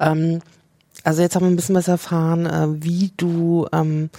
Ähm, 0.00 0.40
also 1.04 1.22
jetzt 1.22 1.34
haben 1.34 1.44
wir 1.44 1.50
ein 1.50 1.56
bisschen 1.56 1.74
was 1.74 1.88
erfahren, 1.88 2.46
äh, 2.46 2.82
wie 2.82 3.12
du 3.16 3.66
ähm, 3.72 4.10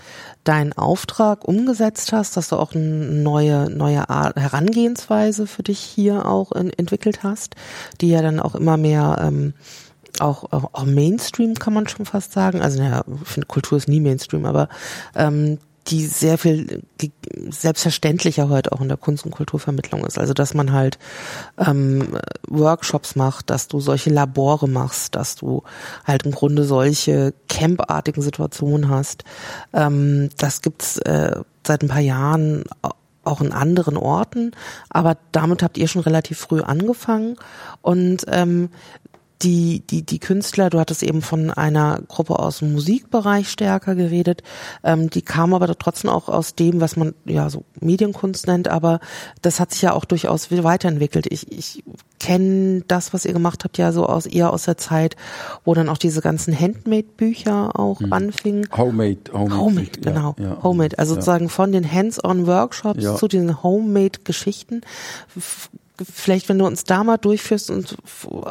deinen 0.44 0.74
Auftrag 0.74 1.48
umgesetzt 1.48 2.12
hast, 2.14 2.38
dass 2.38 2.50
du 2.50 2.56
auch 2.58 2.74
eine 2.74 2.84
neue, 2.84 3.70
neue 3.70 4.10
Art, 4.10 4.36
Herangehensweise 4.36 5.48
für 5.48 5.64
dich 5.64 5.80
hier 5.80 6.26
auch 6.26 6.52
in, 6.52 6.72
entwickelt 6.72 7.24
hast, 7.24 7.56
die 8.00 8.10
ja 8.10 8.22
dann 8.22 8.40
auch 8.40 8.56
immer 8.56 8.78
mehr 8.78 9.20
ähm, 9.22 9.54
auch, 10.20 10.52
auch, 10.52 10.74
auch 10.74 10.86
Mainstream 10.86 11.56
kann 11.56 11.74
man 11.74 11.88
schon 11.88 12.06
fast 12.06 12.34
sagen. 12.34 12.62
Also 12.62 12.82
naja, 12.82 13.04
ich 13.22 13.28
finde 13.30 13.48
Kultur 13.48 13.78
ist 13.78 13.88
nie 13.88 14.00
Mainstream, 14.00 14.46
aber 14.46 14.68
ähm, 15.16 15.58
die 15.88 16.06
sehr 16.06 16.38
viel 16.38 16.84
selbstverständlicher 17.50 18.50
heute 18.50 18.72
auch 18.72 18.82
in 18.82 18.88
der 18.88 18.98
Kunst- 18.98 19.26
und 19.26 19.32
Kulturvermittlung 19.32 20.06
ist. 20.06 20.18
Also 20.18 20.34
dass 20.34 20.54
man 20.54 20.72
halt 20.72 21.00
ähm, 21.58 22.18
Workshops 22.48 23.16
macht, 23.16 23.50
dass 23.50 23.68
du 23.68 23.80
solche 23.80 24.10
Labore 24.10 24.68
machst, 24.68 25.16
dass 25.16 25.36
du 25.36 25.64
halt 26.06 26.24
im 26.24 26.32
Grunde 26.32 26.64
solche 26.64 27.34
campartigen 27.50 28.22
Situationen 28.22 28.90
hast. 28.90 29.24
Ähm, 29.74 30.30
das 30.38 30.62
gibt's 30.62 30.98
äh, 31.00 31.42
seit 31.66 31.84
ein 31.84 31.90
paar 31.90 32.00
Jahren 32.00 32.64
auch 33.24 33.42
in 33.42 33.52
anderen 33.52 33.98
Orten, 33.98 34.52
aber 34.90 35.18
damit 35.32 35.62
habt 35.62 35.78
ihr 35.78 35.88
schon 35.88 36.02
relativ 36.02 36.40
früh 36.40 36.62
angefangen 36.62 37.38
und 37.82 38.26
ähm, 38.28 38.70
die, 39.44 39.82
die, 39.82 40.04
die 40.04 40.20
Künstler, 40.20 40.70
du 40.70 40.80
hattest 40.80 41.04
eben 41.04 41.22
von 41.22 41.50
einer 41.50 42.02
Gruppe 42.08 42.40
aus 42.40 42.60
dem 42.60 42.74
Musikbereich 42.74 43.50
stärker 43.50 43.96
geredet, 43.96 44.44
ähm, 44.84 45.10
die 45.10 45.22
kam 45.22 45.54
aber 45.54 45.68
trotzdem 45.78 46.10
auch 46.10 46.30
aus 46.30 46.56
dem, 46.56 46.82
was 46.82 46.96
man 46.96 47.14
ja 47.26 47.50
so 47.50 47.64
Medienkunst 47.80 48.48
nennt, 48.48 48.68
aber 48.68 49.00
das 49.42 49.60
hat 49.60 49.72
sich 49.72 49.82
ja 49.82 49.94
auch 49.94 50.06
durchaus 50.06 50.52
weiterentwickelt. 50.52 51.28
Ich, 51.30 51.52
ich 51.52 51.84
kenne 52.20 52.84
das, 52.88 53.14
was 53.14 53.26
ihr 53.26 53.34
gemacht 53.34 53.64
habt, 53.64 53.78
ja 53.78 53.92
so 53.92 54.06
aus 54.06 54.26
eher 54.26 54.54
aus 54.54 54.64
der 54.64 54.78
Zeit, 54.78 55.16
wo 55.66 55.74
dann 55.74 55.90
auch 55.90 55.98
diese 55.98 56.22
ganzen 56.22 56.58
Handmade-Bücher 56.58 57.80
auch 57.80 58.00
hm. 58.00 58.14
anfingen. 58.14 58.68
Homemade, 58.76 59.32
Homemade, 59.34 59.60
Homemade 59.60 60.02
genau. 60.02 60.36
Ja, 60.38 60.46
ja, 60.46 60.64
Homemade, 60.64 61.00
also 61.00 61.14
ja. 61.14 61.16
sozusagen 61.16 61.50
von 61.50 61.72
den 61.72 61.92
Hands-on-Workshops 61.92 63.18
zu 63.18 63.28
diesen 63.28 63.64
Homemade-Geschichten 63.64 64.82
vielleicht, 66.06 66.50
wenn 66.50 66.60
du 66.60 66.66
uns 66.66 66.84
da 66.84 67.04
mal 67.04 67.18
durchführst 67.18 67.70
und 67.70 67.98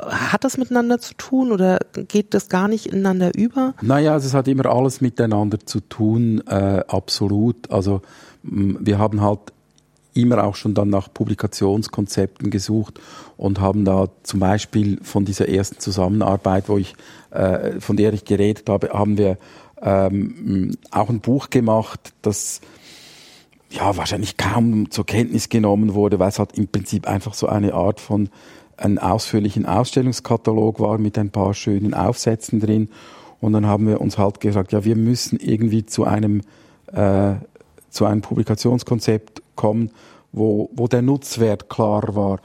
hat 0.09 0.45
das 0.45 0.57
miteinander 0.57 0.99
zu 1.01 1.15
tun 1.15 1.53
oder 1.53 1.79
geht 2.09 2.35
das 2.35 2.49
gar 2.49 2.69
nicht 2.69 2.87
ineinander 2.87 3.35
über? 3.37 3.75
Naja, 3.81 4.17
es 4.17 4.35
hat 4.35 4.49
immer 4.49 4.67
alles 4.67 5.01
miteinander 5.01 5.59
zu 5.61 5.81
tun, 5.81 6.43
äh, 6.47 6.83
absolut. 6.89 7.71
Also 7.71 8.03
wir 8.43 8.99
haben 8.99 9.21
halt 9.21 9.41
immer 10.15 10.45
auch 10.45 10.57
schon 10.57 10.75
dann 10.75 10.91
nach 10.91 11.13
Publikationskonzepten 11.13 12.51
gesucht 12.51 13.01
und 13.37 13.61
haben 13.61 13.85
da 13.85 14.09
zum 14.23 14.41
Beispiel 14.41 14.99
von 15.03 15.25
dieser 15.25 15.49
ersten 15.49 15.79
Zusammenarbeit, 15.79 16.69
wo 16.69 16.79
ich, 16.79 16.95
äh, 17.31 17.81
von 17.81 17.97
der 17.97 18.13
ich 18.13 18.25
geredet 18.25 18.69
habe, 18.69 18.91
haben 18.91 19.19
wir 19.19 19.39
ähm, 19.81 20.77
auch 20.91 21.09
ein 21.09 21.21
Buch 21.21 21.51
gemacht, 21.51 22.13
das 22.23 22.61
ja, 23.71 23.97
wahrscheinlich 23.97 24.37
kaum 24.37 24.91
zur 24.91 25.07
Kenntnis 25.07 25.49
genommen 25.49 25.95
wurde, 25.95 26.19
weil 26.19 26.29
es 26.29 26.39
halt 26.39 26.59
im 26.59 26.69
Prinzip 26.69 27.07
einfach 27.07 27.35
so 27.35 27.47
eine 27.47 27.75
Art 27.75 28.01
von 28.01 28.29
einen 28.77 28.99
ausführlichen 28.99 29.67
Ausstellungskatalog 29.67 30.81
war 30.81 30.99
mit 30.99 31.19
ein 31.19 31.31
paar 31.31 31.55
schönen 31.55 31.95
Aufsätzen 31.95 32.61
drin. 32.61 32.89
Und 33.41 33.53
dann 33.53 33.67
haben 33.67 33.87
wir 33.87 34.01
uns 34.01 34.19
halt 34.19 34.41
gesagt, 34.41 34.73
ja, 34.73 34.85
wir 34.85 34.97
müssen 34.97 35.39
irgendwie 35.39 35.87
zu 35.87 36.05
einem, 36.05 36.43
äh, 36.93 37.35
zu 37.91 38.07
einem 38.07 38.23
Publikationskonzept 38.23 39.43
kommen, 39.55 39.91
wo, 40.33 40.71
wo 40.75 40.89
der 40.89 41.03
Nutzwert 41.03 41.69
klar 41.69 42.15
war. 42.15 42.41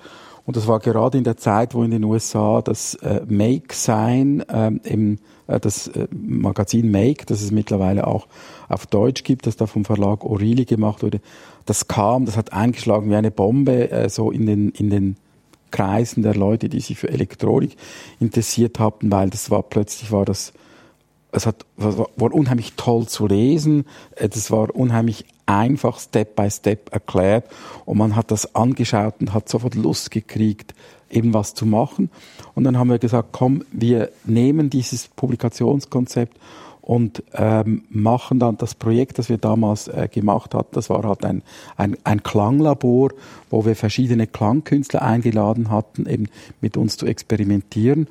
Und 0.46 0.56
das 0.56 0.68
war 0.68 0.80
gerade 0.80 1.18
in 1.18 1.24
der 1.24 1.38
Zeit, 1.38 1.74
wo 1.74 1.84
in 1.84 1.92
den 1.92 2.04
USA 2.04 2.62
das 2.62 2.94
äh, 2.96 3.22
Make-Sign, 3.28 4.42
äh, 4.42 4.72
im, 4.84 5.18
äh, 5.48 5.60
das 5.60 5.88
äh, 5.88 6.08
Magazin 6.12 6.92
Make, 6.92 7.26
das 7.26 7.42
es 7.42 7.52
mittlerweile 7.52 8.06
auch 8.06 8.28
auf 8.70 8.86
Deutsch 8.86 9.24
gibt, 9.24 9.48
das 9.48 9.56
da 9.56 9.66
vom 9.66 9.86
Verlag 9.86 10.22
O'Reilly 10.24 10.66
gemacht 10.66 11.02
wurde, 11.02 11.20
das 11.66 11.88
kam, 11.88 12.26
das 12.26 12.38
hat 12.38 12.54
eingeschlagen 12.54 13.10
wie 13.10 13.16
eine 13.16 13.32
Bombe, 13.32 13.90
äh, 13.90 14.10
so 14.10 14.30
in 14.30 14.46
den, 14.46 14.70
in 14.70 14.92
den 14.92 15.18
Kreisen 15.72 16.22
der 16.22 16.36
Leute, 16.36 16.70
die 16.70 16.80
sich 16.80 16.98
für 16.98 17.10
Elektronik 17.10 17.76
interessiert 18.20 18.80
hatten, 18.80 19.12
weil 19.12 19.32
das 19.32 19.50
war 19.50 19.64
plötzlich 19.64 20.12
war 20.12 20.26
das 20.26 20.54
es 21.36 21.46
hat, 21.46 21.66
war, 21.78 22.34
unheimlich 22.34 22.74
toll 22.76 23.08
zu 23.08 23.28
lesen, 23.28 23.86
äh, 24.16 24.30
das 24.30 24.52
war 24.52 24.76
unheimlich 24.76 25.26
einfach 25.46 26.00
Step 26.00 26.36
by 26.36 26.50
Step 26.50 26.92
erklärt 26.92 27.46
und 27.86 27.98
man 27.98 28.16
hat 28.16 28.32
das 28.32 28.56
angeschaut 28.56 29.16
und 29.20 29.34
hat 29.34 29.48
sofort 29.48 29.76
Lust 29.76 30.10
gekriegt, 30.12 30.74
eben 31.10 31.34
was 31.34 31.54
zu 31.54 31.66
machen. 31.66 32.10
Und 32.56 32.64
dann 32.64 32.80
haben 32.80 32.90
wir 32.90 32.98
gesagt, 32.98 33.30
komm, 33.32 33.64
wir 33.72 34.10
nehmen 34.26 34.70
dieses 34.70 35.08
Publikationskonzept 35.10 36.36
und 36.82 37.24
ähm, 37.34 37.84
machen 37.90 38.40
dann 38.40 38.58
das 38.58 38.76
Projekt, 38.76 39.18
das 39.18 39.30
wir 39.30 39.38
damals 39.38 39.88
äh, 39.88 40.08
gemacht 40.12 40.54
hatten. 40.54 40.70
Das 40.74 40.90
war 40.90 41.04
halt 41.04 41.26
ein, 41.26 41.42
ein, 41.78 41.98
ein 42.04 42.22
Klanglabor, 42.22 43.12
wo 43.50 43.66
wir 43.66 43.76
verschiedene 43.76 44.28
Klangkünstler 44.28 45.02
eingeladen 45.02 45.72
hatten, 45.72 46.06
eben 46.06 46.28
mit 46.62 46.78
uns 46.78 46.98
zu 46.98 47.08
experimentieren. 47.08 48.08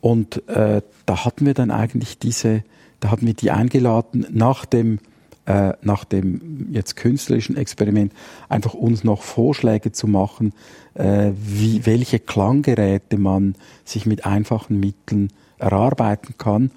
Und 0.00 0.46
äh, 0.48 0.82
da 1.06 1.24
hatten 1.24 1.46
wir 1.46 1.54
dann 1.54 1.70
eigentlich 1.70 2.18
diese, 2.18 2.62
da 3.00 3.10
hatten 3.10 3.26
wir 3.26 3.34
die 3.34 3.50
eingeladen, 3.50 4.26
nach 4.30 4.64
dem, 4.64 4.98
äh, 5.46 5.72
nach 5.82 6.04
dem 6.04 6.68
jetzt 6.72 6.96
künstlerischen 6.96 7.56
Experiment 7.56 8.12
einfach 8.48 8.74
uns 8.74 9.04
noch 9.04 9.22
Vorschläge 9.22 9.92
zu 9.92 10.06
machen, 10.06 10.52
äh, 10.94 11.32
wie, 11.34 11.84
welche 11.86 12.18
Klanggeräte 12.18 13.18
man 13.18 13.54
sich 13.84 14.06
mit 14.06 14.26
einfachen 14.26 14.78
Mitteln 14.78 15.32
erarbeiten 15.58 16.34
kann. 16.38 16.70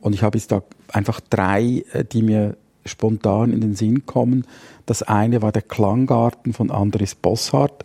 Und 0.00 0.14
ich 0.14 0.22
habe 0.22 0.38
jetzt 0.38 0.52
da 0.52 0.62
einfach 0.92 1.20
drei, 1.20 1.84
äh, 1.92 2.04
die 2.04 2.22
mir 2.22 2.56
spontan 2.86 3.52
in 3.52 3.60
den 3.60 3.74
Sinn 3.74 4.06
kommen. 4.06 4.46
Das 4.86 5.02
eine 5.02 5.42
war 5.42 5.52
der 5.52 5.62
Klanggarten 5.62 6.52
von 6.52 6.70
Andres 6.70 7.14
Bossart. 7.14 7.84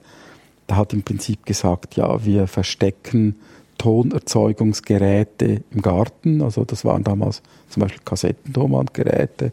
Der 0.70 0.78
hat 0.78 0.94
im 0.94 1.04
Prinzip 1.04 1.46
gesagt, 1.46 1.96
ja, 1.96 2.24
wir 2.24 2.48
verstecken 2.48 3.36
Tonerzeugungsgeräte 3.78 5.64
im 5.72 5.82
Garten. 5.82 6.42
Also 6.42 6.66
das 6.66 6.86
waren 6.86 7.04
damals 7.04 7.42
zum 7.70 7.82
Beispiel 7.82 8.02
Kassettentonbandgeräte. 8.06 9.52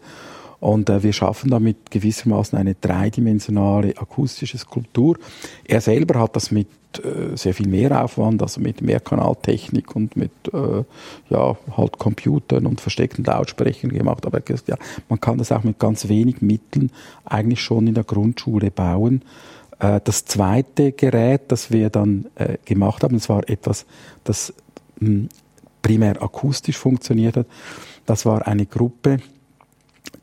Und 0.60 0.90
äh, 0.90 1.02
wir 1.02 1.12
schaffen 1.12 1.50
damit 1.50 1.90
gewissermaßen 1.90 2.58
eine 2.58 2.74
dreidimensionale 2.74 3.96
akustische 3.96 4.58
Skulptur. 4.58 5.18
Er 5.64 5.80
selber 5.80 6.20
hat 6.20 6.36
das 6.36 6.50
mit 6.50 6.68
äh, 6.98 7.36
sehr 7.36 7.54
viel 7.54 7.68
mehr 7.68 8.04
Aufwand, 8.04 8.42
also 8.42 8.60
mit 8.60 8.82
Mehrkanaltechnik 8.82 9.96
und 9.96 10.16
mit 10.16 10.32
äh, 10.52 10.84
ja 11.30 11.56
halt 11.76 11.98
Computern 11.98 12.66
und 12.66 12.80
versteckten 12.80 13.24
Lautsprechern 13.24 13.90
gemacht. 13.90 14.26
Aber 14.26 14.42
ja, 14.66 14.76
man 15.08 15.20
kann 15.20 15.38
das 15.38 15.50
auch 15.50 15.64
mit 15.64 15.78
ganz 15.78 16.08
wenig 16.08 16.42
Mitteln 16.42 16.90
eigentlich 17.24 17.62
schon 17.62 17.86
in 17.86 17.94
der 17.94 18.04
Grundschule 18.04 18.70
bauen. 18.70 19.22
Äh, 19.80 20.00
das 20.04 20.24
zweite 20.24 20.92
Gerät, 20.92 21.42
das 21.48 21.70
wir 21.72 21.90
dann 21.90 22.26
äh, 22.36 22.58
gemacht 22.64 23.02
haben, 23.02 23.14
das 23.14 23.28
war 23.28 23.48
etwas, 23.48 23.86
das 24.24 24.52
hm, 25.00 25.28
primär 25.82 26.22
akustisch 26.22 26.76
funktioniert 26.76 27.36
hat. 27.36 27.46
Das 28.06 28.26
war 28.26 28.46
eine 28.46 28.66
Gruppe, 28.66 29.18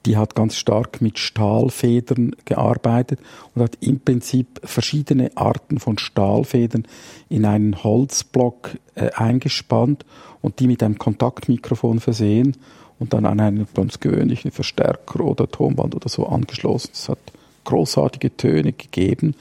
die 0.06 0.16
hat 0.16 0.36
ganz 0.36 0.56
stark 0.56 1.02
mit 1.02 1.20
Stahlfedern 1.20 2.36
gearbeitet 2.46 3.20
und 3.54 3.62
hat 3.62 3.78
im 3.82 4.00
Prinzip 4.00 4.62
verschiedene 4.64 5.32
Arten 5.36 5.80
von 5.80 5.98
Stahlfedern 5.98 6.88
in 7.30 7.46
einen 7.46 7.84
Holzblock 7.84 8.78
äh, 8.96 9.12
eingespannt 9.12 10.06
und 10.42 10.60
die 10.60 10.68
mit 10.68 10.82
einem 10.84 10.98
Kontaktmikrofon 10.98 12.00
versehen 12.00 12.56
und 13.00 13.14
dann 13.14 13.26
an 13.26 13.40
einen 13.40 13.68
ganz 13.74 14.00
gewöhnlichen 14.00 14.52
Verstärker 14.52 15.22
oder 15.22 15.50
Tonband 15.50 15.96
oder 15.96 16.10
so 16.10 16.26
angeschlossen. 16.28 16.90
Das 16.94 17.10
hat 17.10 17.20
großartige 17.68 18.36
Töne 18.36 18.74
gegeben. 18.74 19.36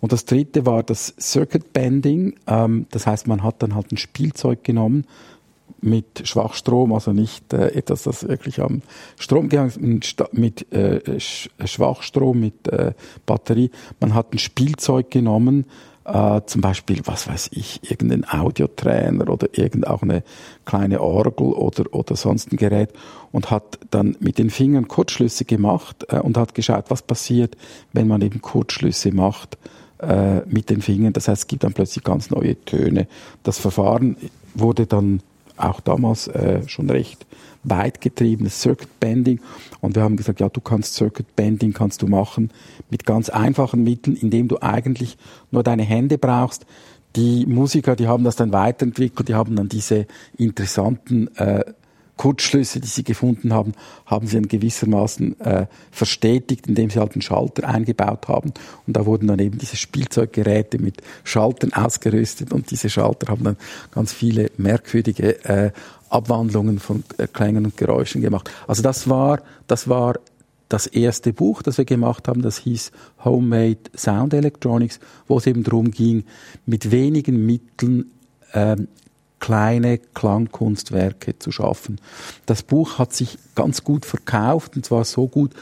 Und 0.00 0.12
das 0.12 0.24
dritte 0.24 0.66
war 0.66 0.82
das 0.82 1.14
Circuit 1.18 1.72
Bending. 1.72 2.34
Ähm, 2.46 2.86
das 2.90 3.06
heißt, 3.06 3.26
man 3.26 3.42
hat 3.42 3.62
dann 3.62 3.74
halt 3.74 3.92
ein 3.92 3.96
Spielzeug 3.96 4.64
genommen 4.64 5.06
mit 5.82 6.26
Schwachstrom, 6.28 6.92
also 6.92 7.12
nicht 7.12 7.52
äh, 7.52 7.68
etwas, 7.68 8.02
das 8.02 8.26
wirklich 8.28 8.60
am 8.60 8.82
Strom 9.18 9.48
gegangen 9.48 10.00
ist, 10.00 10.22
mit 10.32 10.70
äh, 10.72 11.18
Schwachstrom, 11.18 12.40
mit 12.40 12.68
äh, 12.68 12.92
Batterie. 13.24 13.70
Man 13.98 14.14
hat 14.14 14.34
ein 14.34 14.38
Spielzeug 14.38 15.10
genommen, 15.10 15.64
äh, 16.12 16.40
zum 16.46 16.60
Beispiel, 16.60 17.00
was 17.04 17.28
weiß 17.28 17.50
ich, 17.52 17.90
irgendein 17.90 18.28
Audiotrainer 18.28 19.28
oder 19.28 19.48
irgendeine 19.52 20.22
kleine 20.64 21.00
Orgel 21.00 21.52
oder, 21.52 21.84
oder 21.92 22.16
sonst 22.16 22.52
ein 22.52 22.56
Gerät 22.56 22.90
und 23.32 23.50
hat 23.50 23.78
dann 23.90 24.16
mit 24.20 24.38
den 24.38 24.50
Fingern 24.50 24.88
Kurzschlüsse 24.88 25.44
gemacht 25.44 26.06
äh, 26.08 26.18
und 26.18 26.36
hat 26.36 26.54
geschaut, 26.54 26.86
was 26.88 27.02
passiert, 27.02 27.56
wenn 27.92 28.08
man 28.08 28.22
eben 28.22 28.40
Kurzschlüsse 28.40 29.12
macht 29.12 29.58
äh, 29.98 30.40
mit 30.46 30.70
den 30.70 30.82
Fingern. 30.82 31.12
Das 31.12 31.28
heißt, 31.28 31.42
es 31.42 31.46
gibt 31.46 31.64
dann 31.64 31.72
plötzlich 31.72 32.04
ganz 32.04 32.30
neue 32.30 32.62
Töne. 32.64 33.06
Das 33.42 33.58
Verfahren 33.58 34.16
wurde 34.54 34.86
dann 34.86 35.22
auch 35.56 35.80
damals 35.80 36.26
äh, 36.28 36.66
schon 36.66 36.90
recht 36.90 37.26
weit 37.62 38.00
getriebenes 38.00 38.60
Circuit 38.60 39.00
Bending. 39.00 39.40
Und 39.80 39.96
wir 39.96 40.02
haben 40.02 40.16
gesagt, 40.16 40.40
ja, 40.40 40.48
du 40.48 40.60
kannst 40.60 40.94
Circuit 40.94 41.36
Bending 41.36 41.72
kannst 41.72 42.02
du 42.02 42.06
machen 42.06 42.50
mit 42.90 43.04
ganz 43.04 43.28
einfachen 43.28 43.84
Mitteln, 43.84 44.16
indem 44.16 44.48
du 44.48 44.62
eigentlich 44.62 45.18
nur 45.50 45.62
deine 45.62 45.82
Hände 45.82 46.18
brauchst. 46.18 46.66
Die 47.16 47.44
Musiker, 47.46 47.96
die 47.96 48.06
haben 48.06 48.24
das 48.24 48.36
dann 48.36 48.52
weiterentwickelt, 48.52 49.28
die 49.28 49.34
haben 49.34 49.56
dann 49.56 49.68
diese 49.68 50.06
interessanten 50.36 51.34
äh, 51.36 51.64
Kurzschlüsse, 52.20 52.80
die 52.80 52.86
sie 52.86 53.02
gefunden 53.02 53.54
haben, 53.54 53.72
haben 54.04 54.26
sie 54.26 54.34
dann 54.34 54.46
gewissermaßen 54.46 55.40
äh, 55.40 55.66
verstetigt, 55.90 56.66
indem 56.66 56.90
sie 56.90 56.98
halt 56.98 57.12
einen 57.12 57.22
Schalter 57.22 57.66
eingebaut 57.66 58.28
haben. 58.28 58.52
Und 58.86 58.94
da 58.94 59.06
wurden 59.06 59.26
dann 59.26 59.38
eben 59.38 59.56
diese 59.56 59.76
Spielzeuggeräte 59.76 60.78
mit 60.78 61.00
Schaltern 61.24 61.72
ausgerüstet 61.72 62.52
und 62.52 62.70
diese 62.70 62.90
Schalter 62.90 63.28
haben 63.28 63.44
dann 63.44 63.56
ganz 63.90 64.12
viele 64.12 64.50
merkwürdige 64.58 65.42
äh, 65.46 65.70
Abwandlungen 66.10 66.78
von 66.78 67.04
äh, 67.16 67.26
Klängen 67.26 67.64
und 67.64 67.78
Geräuschen 67.78 68.20
gemacht. 68.20 68.50
Also 68.66 68.82
das 68.82 69.08
war, 69.08 69.40
das 69.66 69.88
war 69.88 70.16
das 70.68 70.86
erste 70.86 71.32
Buch, 71.32 71.62
das 71.62 71.78
wir 71.78 71.86
gemacht 71.86 72.28
haben, 72.28 72.42
das 72.42 72.58
hieß 72.58 72.92
Homemade 73.24 73.78
Sound 73.96 74.34
Electronics, 74.34 75.00
wo 75.26 75.38
es 75.38 75.46
eben 75.46 75.64
darum 75.64 75.90
ging, 75.90 76.24
mit 76.66 76.90
wenigen 76.90 77.46
Mitteln 77.46 78.10
ähm, 78.52 78.88
kleine 79.40 79.98
Klangkunstwerke 79.98 81.38
zu 81.38 81.50
schaffen. 81.50 82.00
Das 82.46 82.62
Buch 82.62 82.98
hat 82.98 83.12
sich 83.12 83.38
ganz 83.54 83.82
gut 83.82 84.06
verkauft 84.06 84.76
und 84.76 84.84
zwar 84.84 85.04
so 85.04 85.26
gut, 85.26 85.52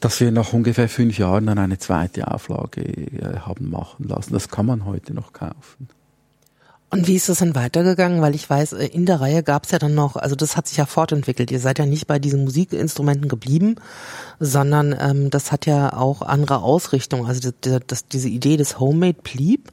dass 0.00 0.20
wir 0.20 0.30
nach 0.30 0.52
ungefähr 0.52 0.88
fünf 0.88 1.18
Jahren 1.18 1.46
dann 1.46 1.58
eine 1.58 1.78
zweite 1.78 2.32
Auflage 2.32 2.82
äh, 2.82 3.40
haben 3.40 3.70
machen 3.70 4.06
lassen. 4.08 4.32
Das 4.32 4.48
kann 4.48 4.66
man 4.66 4.84
heute 4.84 5.12
noch 5.12 5.32
kaufen. 5.32 5.88
Und 6.90 7.06
wie 7.06 7.16
ist 7.16 7.28
das 7.28 7.40
dann 7.40 7.54
weitergegangen? 7.54 8.22
Weil 8.22 8.34
ich 8.34 8.48
weiß, 8.48 8.72
äh, 8.72 8.86
in 8.86 9.04
der 9.04 9.20
Reihe 9.20 9.42
gab 9.42 9.64
es 9.64 9.72
ja 9.72 9.78
dann 9.78 9.94
noch, 9.94 10.16
also 10.16 10.34
das 10.34 10.56
hat 10.56 10.68
sich 10.68 10.78
ja 10.78 10.86
fortentwickelt. 10.86 11.50
Ihr 11.50 11.60
seid 11.60 11.78
ja 11.78 11.84
nicht 11.84 12.06
bei 12.06 12.18
diesen 12.18 12.44
Musikinstrumenten 12.44 13.28
geblieben, 13.28 13.76
sondern 14.40 14.96
ähm, 14.98 15.30
das 15.30 15.52
hat 15.52 15.66
ja 15.66 15.92
auch 15.92 16.22
andere 16.22 16.62
Ausrichtungen. 16.62 17.26
Also 17.26 17.50
das, 17.60 17.80
das, 17.86 18.08
diese 18.08 18.28
Idee 18.28 18.56
des 18.56 18.80
Homemade 18.80 19.18
blieb, 19.22 19.70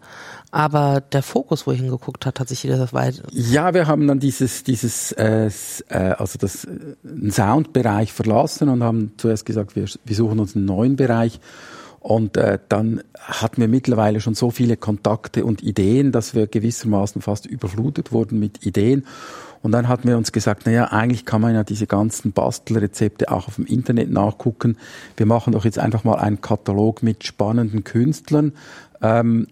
aber 0.52 1.02
der 1.02 1.24
Fokus, 1.24 1.66
wo 1.66 1.72
ich 1.72 1.80
hingeguckt 1.80 2.26
hat, 2.26 2.40
hat 2.40 2.50
sich 2.50 2.64
wieder 2.66 2.92
weit. 2.92 3.24
Ja, 3.32 3.74
wir 3.74 3.88
haben 3.88 4.08
dann 4.08 4.20
dieses, 4.20 4.64
dieses, 4.64 5.14
äh, 5.14 5.50
äh 5.90 5.98
also 5.98 6.38
das 6.38 6.66
äh, 6.66 7.32
Soundbereich 7.32 8.12
verlassen 8.12 8.68
und 8.68 8.84
haben 8.84 9.14
zuerst 9.18 9.46
gesagt, 9.46 9.76
wir, 9.78 9.86
wir 10.04 10.16
suchen 10.16 10.40
uns 10.40 10.56
einen 10.56 10.66
neuen 10.66 10.98
Bereich. 10.98 11.40
Und 12.06 12.38
äh, 12.38 12.60
dann 12.70 13.02
hatten 13.18 13.60
wir 13.60 13.68
mittlerweile 13.68 14.22
schon 14.22 14.36
so 14.36 14.52
viele 14.52 14.78
Kontakte 14.78 15.44
und 15.44 15.64
Ideen, 15.64 16.12
dass 16.12 16.36
wir 16.36 16.46
gewissermaßen 16.46 17.20
fast 17.24 17.48
überflutet 17.48 18.12
wurden 18.12 18.38
mit 18.38 18.64
Ideen. 18.64 19.08
Und 19.64 19.72
dann 19.72 19.88
hatten 19.88 20.08
wir 20.08 20.16
uns 20.16 20.32
gesagt, 20.32 20.68
naja, 20.68 20.92
eigentlich 20.92 21.26
kann 21.26 21.42
man 21.42 21.56
ja 21.56 21.64
diese 21.64 21.88
ganzen 21.88 22.32
Bastelrezepte 22.32 23.32
auch 23.32 23.48
auf 23.48 23.56
dem 23.56 23.66
Internet 23.66 24.12
nachgucken. 24.12 24.78
Wir 25.18 25.26
machen 25.26 25.54
doch 25.54 25.66
jetzt 25.66 25.80
einfach 25.80 26.04
mal 26.04 26.20
einen 26.20 26.42
Katalog 26.42 27.02
mit 27.02 27.24
spannenden 27.24 27.84
Künstlern, 27.84 28.54
ähm, 29.02 29.48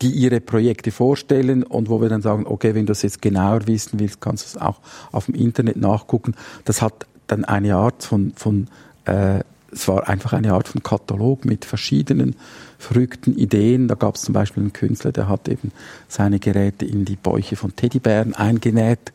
die 0.00 0.12
ihre 0.12 0.40
Projekte 0.40 0.92
vorstellen 0.92 1.64
und 1.64 1.88
wo 1.88 2.00
wir 2.00 2.08
dann 2.08 2.22
sagen, 2.22 2.46
okay, 2.46 2.76
wenn 2.76 2.86
du 2.86 2.92
das 2.92 3.02
jetzt 3.02 3.20
genauer 3.20 3.66
wissen 3.66 3.98
willst, 3.98 4.20
kannst 4.20 4.44
du 4.44 4.58
es 4.58 4.62
auch 4.62 4.78
auf 5.10 5.26
dem 5.26 5.34
Internet 5.34 5.76
nachgucken. 5.76 6.36
Das 6.64 6.82
hat 6.82 7.08
dann 7.26 7.44
eine 7.44 7.74
Art 7.74 8.04
von, 8.04 8.32
von 8.36 8.68
äh, 9.06 9.40
es 9.72 9.88
war 9.88 10.08
einfach 10.08 10.32
eine 10.32 10.52
Art 10.52 10.68
von 10.68 10.82
Katalog 10.82 11.44
mit 11.44 11.64
verschiedenen 11.64 12.36
verrückten 12.78 13.36
Ideen. 13.36 13.88
Da 13.88 13.94
gab 13.94 14.16
es 14.16 14.22
zum 14.22 14.32
Beispiel 14.32 14.62
einen 14.62 14.72
Künstler, 14.72 15.12
der 15.12 15.28
hat 15.28 15.48
eben 15.48 15.72
seine 16.08 16.38
Geräte 16.38 16.84
in 16.84 17.04
die 17.04 17.16
Bäuche 17.16 17.56
von 17.56 17.74
Teddybären 17.76 18.34
eingenäht 18.34 19.12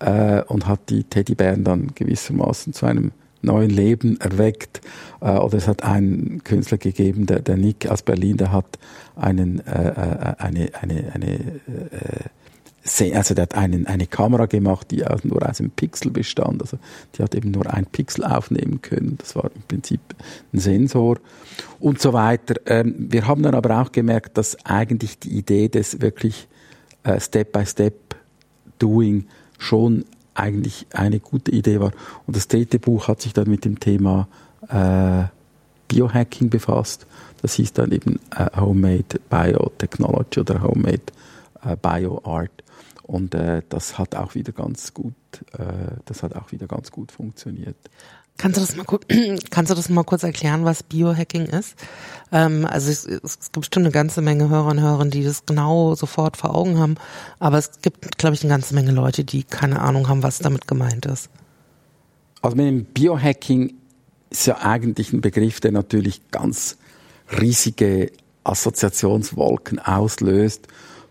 äh, 0.00 0.42
und 0.42 0.66
hat 0.66 0.88
die 0.88 1.04
Teddybären 1.04 1.64
dann 1.64 1.88
gewissermaßen 1.94 2.72
zu 2.72 2.86
einem 2.86 3.12
neuen 3.42 3.70
Leben 3.70 4.20
erweckt. 4.20 4.80
Äh, 5.20 5.32
oder 5.32 5.58
es 5.58 5.68
hat 5.68 5.82
einen 5.82 6.42
Künstler 6.44 6.78
gegeben, 6.78 7.26
der, 7.26 7.40
der 7.40 7.56
Nick 7.56 7.88
aus 7.88 8.02
Berlin, 8.02 8.36
der 8.36 8.52
hat 8.52 8.78
einen, 9.16 9.64
äh, 9.66 9.88
äh 9.88 10.34
eine, 10.38 10.70
eine, 10.80 11.12
eine 11.12 11.34
äh, 11.34 12.28
also 13.14 13.34
der 13.34 13.42
hat 13.42 13.54
einen, 13.54 13.86
eine 13.86 14.06
Kamera 14.06 14.46
gemacht, 14.46 14.90
die 14.90 15.04
nur 15.22 15.48
aus 15.48 15.60
einem 15.60 15.70
Pixel 15.70 16.10
bestand. 16.10 16.62
Also 16.62 16.78
die 17.14 17.22
hat 17.22 17.34
eben 17.34 17.50
nur 17.50 17.72
ein 17.72 17.86
Pixel 17.86 18.24
aufnehmen 18.24 18.82
können. 18.82 19.16
Das 19.18 19.36
war 19.36 19.50
im 19.54 19.62
Prinzip 19.62 20.00
ein 20.52 20.58
Sensor 20.58 21.18
und 21.80 22.00
so 22.00 22.12
weiter. 22.12 22.54
Ähm, 22.66 22.94
wir 23.10 23.26
haben 23.26 23.42
dann 23.42 23.54
aber 23.54 23.80
auch 23.80 23.92
gemerkt, 23.92 24.38
dass 24.38 24.64
eigentlich 24.64 25.18
die 25.18 25.36
Idee 25.36 25.68
des 25.68 26.00
wirklich 26.00 26.48
äh, 27.04 27.20
Step-by-Step-Doing 27.20 29.26
schon 29.58 30.04
eigentlich 30.34 30.86
eine 30.92 31.20
gute 31.20 31.50
Idee 31.50 31.80
war. 31.80 31.92
Und 32.26 32.36
das 32.36 32.48
dritte 32.48 32.78
Buch 32.78 33.08
hat 33.08 33.20
sich 33.20 33.32
dann 33.32 33.50
mit 33.50 33.64
dem 33.64 33.80
Thema 33.80 34.28
äh, 34.68 35.24
Biohacking 35.88 36.50
befasst. 36.50 37.06
Das 37.42 37.54
hieß 37.54 37.72
dann 37.72 37.92
eben 37.92 38.20
äh, 38.36 38.56
Homemade 38.56 39.20
Biotechnology 39.28 40.40
oder 40.40 40.62
Homemade 40.62 41.02
äh, 41.64 41.76
Bioart. 41.76 42.50
Und 43.08 43.34
äh, 43.34 43.62
das 43.70 43.96
hat 43.96 44.14
auch 44.14 44.34
wieder 44.34 44.52
ganz 44.52 44.92
gut, 44.92 45.14
äh, 45.54 45.96
das 46.04 46.22
hat 46.22 46.36
auch 46.36 46.52
wieder 46.52 46.66
ganz 46.66 46.92
gut 46.92 47.10
funktioniert. 47.10 47.76
Kannst 48.36 48.58
du 48.58 48.60
das 48.60 48.76
mal 48.76 48.84
kannst 49.50 49.70
du 49.70 49.74
das 49.74 49.88
mal 49.88 50.04
kurz 50.04 50.24
erklären, 50.24 50.66
was 50.66 50.82
Biohacking 50.82 51.46
ist? 51.46 51.74
Ähm, 52.32 52.66
also 52.66 52.90
es, 52.90 53.06
es 53.06 53.40
gibt 53.40 53.60
bestimmt 53.60 53.86
eine 53.86 53.92
ganze 53.92 54.20
Menge 54.20 54.50
Hörer 54.50 54.66
und 54.66 54.80
Hörerinnen, 54.82 55.10
die 55.10 55.24
das 55.24 55.46
genau 55.46 55.94
sofort 55.94 56.36
vor 56.36 56.54
Augen 56.54 56.78
haben, 56.78 56.96
aber 57.38 57.56
es 57.56 57.80
gibt, 57.80 58.18
glaube 58.18 58.34
ich, 58.34 58.42
eine 58.42 58.52
ganze 58.52 58.74
Menge 58.74 58.90
Leute, 58.90 59.24
die 59.24 59.42
keine 59.42 59.80
Ahnung 59.80 60.06
haben, 60.08 60.22
was 60.22 60.40
damit 60.40 60.68
gemeint 60.68 61.06
ist. 61.06 61.30
Also 62.42 62.58
mit 62.58 62.66
dem 62.66 62.84
Biohacking 62.84 63.72
ist 64.28 64.46
ja 64.46 64.58
eigentlich 64.58 65.14
ein 65.14 65.22
Begriff, 65.22 65.60
der 65.60 65.72
natürlich 65.72 66.30
ganz 66.30 66.76
riesige 67.40 68.12
Assoziationswolken 68.44 69.78
auslöst 69.78 70.68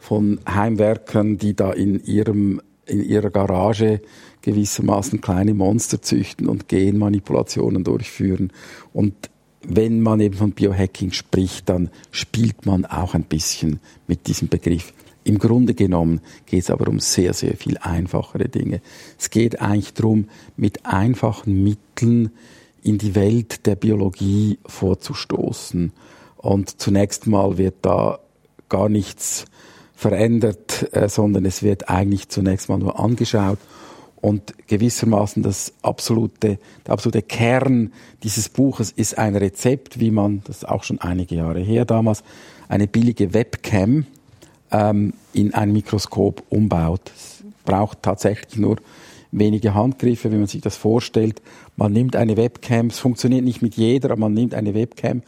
von 0.07 0.39
Heimwerkern, 0.47 1.37
die 1.37 1.53
da 1.53 1.73
in 1.73 2.01
ihrem 2.01 2.61
in 2.85 3.03
ihrer 3.03 3.29
Garage 3.29 3.99
gewissermaßen 4.41 5.19
kleine 5.19 5.53
Monster 5.53 6.01
züchten 6.01 6.47
und 6.47 6.69
Genmanipulationen 6.69 7.83
durchführen. 7.83 8.53
Und 8.93 9.13
wenn 9.63 9.99
man 9.99 10.21
eben 10.21 10.35
von 10.35 10.53
Biohacking 10.53 11.11
spricht, 11.11 11.67
dann 11.67 11.89
spielt 12.11 12.65
man 12.65 12.85
auch 12.85 13.15
ein 13.15 13.23
bisschen 13.23 13.81
mit 14.07 14.27
diesem 14.27 14.47
Begriff. 14.47 14.93
Im 15.25 15.39
Grunde 15.39 15.73
genommen 15.73 16.21
geht 16.45 16.63
es 16.63 16.69
aber 16.69 16.87
um 16.87 17.01
sehr, 17.01 17.33
sehr 17.33 17.57
viel 17.57 17.77
einfachere 17.79 18.47
Dinge. 18.47 18.79
Es 19.19 19.29
geht 19.29 19.59
eigentlich 19.59 19.93
darum, 19.93 20.29
mit 20.55 20.85
einfachen 20.85 21.65
Mitteln 21.65 22.31
in 22.81 22.97
die 22.97 23.13
Welt 23.13 23.65
der 23.65 23.75
Biologie 23.75 24.57
vorzustoßen. 24.65 25.91
Und 26.37 26.79
zunächst 26.79 27.27
mal 27.27 27.57
wird 27.57 27.75
da 27.81 28.19
gar 28.69 28.87
nichts 28.87 29.43
verändert, 29.97 30.87
äh, 30.95 31.09
sondern 31.09 31.43
es 31.45 31.63
wird 31.63 31.89
eigentlich 31.89 32.29
zunächst 32.29 32.69
mal 32.69 32.77
nur 32.77 32.99
angeschaut 32.99 33.57
und 34.21 34.53
gewissermaßen 34.67 35.41
das 35.41 35.73
absolute, 35.81 36.59
der 36.85 36.93
absolute 36.93 37.23
Kern 37.23 37.91
dieses 38.21 38.47
Buches 38.47 38.91
ist 38.91 39.17
ein 39.17 39.35
Rezept, 39.35 39.99
wie 39.99 40.11
man, 40.11 40.43
das 40.45 40.57
ist 40.57 40.69
auch 40.69 40.83
schon 40.83 41.01
einige 41.01 41.35
Jahre 41.35 41.61
her 41.61 41.83
damals, 41.83 42.23
eine 42.69 42.87
billige 42.87 43.33
Webcam 43.33 44.05
ähm, 44.69 45.13
in 45.33 45.55
ein 45.55 45.73
Mikroskop 45.73 46.43
umbaut. 46.49 47.11
Es 47.15 47.43
braucht 47.65 48.03
tatsächlich 48.03 48.59
nur 48.59 48.77
wenige 49.31 49.73
Handgriffe, 49.73 50.31
wie 50.31 50.37
man 50.37 50.47
sich 50.47 50.61
das 50.61 50.77
vorstellt. 50.77 51.41
Man 51.75 51.91
nimmt 51.91 52.15
eine 52.15 52.37
Webcam, 52.37 52.87
es 52.87 52.99
funktioniert 52.99 53.43
nicht 53.43 53.63
mit 53.63 53.75
jeder, 53.75 54.11
aber 54.11 54.21
man 54.21 54.35
nimmt 54.35 54.53
eine 54.53 54.75
Webcam, 54.75 55.23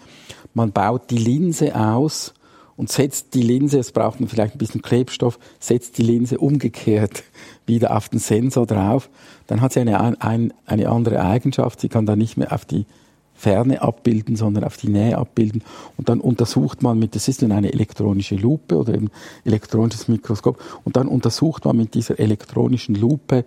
man 0.54 0.72
baut 0.72 1.10
die 1.10 1.18
Linse 1.18 1.76
aus 1.76 2.36
und 2.80 2.89
setzt 2.89 3.34
die 3.34 3.42
Linse, 3.42 3.78
es 3.78 3.92
braucht 3.92 4.20
vielleicht 4.28 4.56
ein 4.56 4.58
bisschen 4.58 4.82
Klebstoff, 4.82 5.38
setzt 5.60 5.98
die 5.98 6.02
Linse 6.02 6.38
umgekehrt 6.38 7.24
wieder 7.65 7.94
auf 7.94 8.08
den 8.08 8.20
Sensor 8.20 8.65
drauf, 8.65 9.10
dann 9.48 9.60
hat 9.60 9.74
sie 9.74 9.82
eine, 9.82 10.22
ein, 10.22 10.54
eine 10.65 10.89
andere 10.89 11.22
Eigenschaft. 11.22 11.82
Sie 11.82 11.89
kann 11.89 12.06
dann 12.06 12.20
nicht 12.20 12.38
mehr 12.38 12.54
auf 12.54 12.63
die 12.63 12.86
Ferne 13.36 13.82
abbilden, 13.82 14.38
sondern 14.38 14.63
auf 14.63 14.78
die 14.78 14.88
Nähe 14.88 15.18
abbilden. 15.18 15.62
Und 15.98 16.08
dann 16.08 16.22
untersucht 16.22 16.82
man 16.82 16.98
mit, 16.98 17.15
das 17.15 17.28
ist 17.28 17.42
dann 17.42 17.52
eine 17.52 17.74
elektronische 17.74 18.36
Lupe 18.36 18.78
oder 18.78 18.94
eben 18.94 19.10
elektronisches 19.44 20.08
Mikroskop, 20.08 20.58
und 20.86 20.96
dann 20.96 21.10
untersucht 21.10 21.65
man 21.65 21.76
mit 21.76 21.96
dieser 21.96 22.18
elektronischen 22.18 22.96
Lupe 22.96 23.44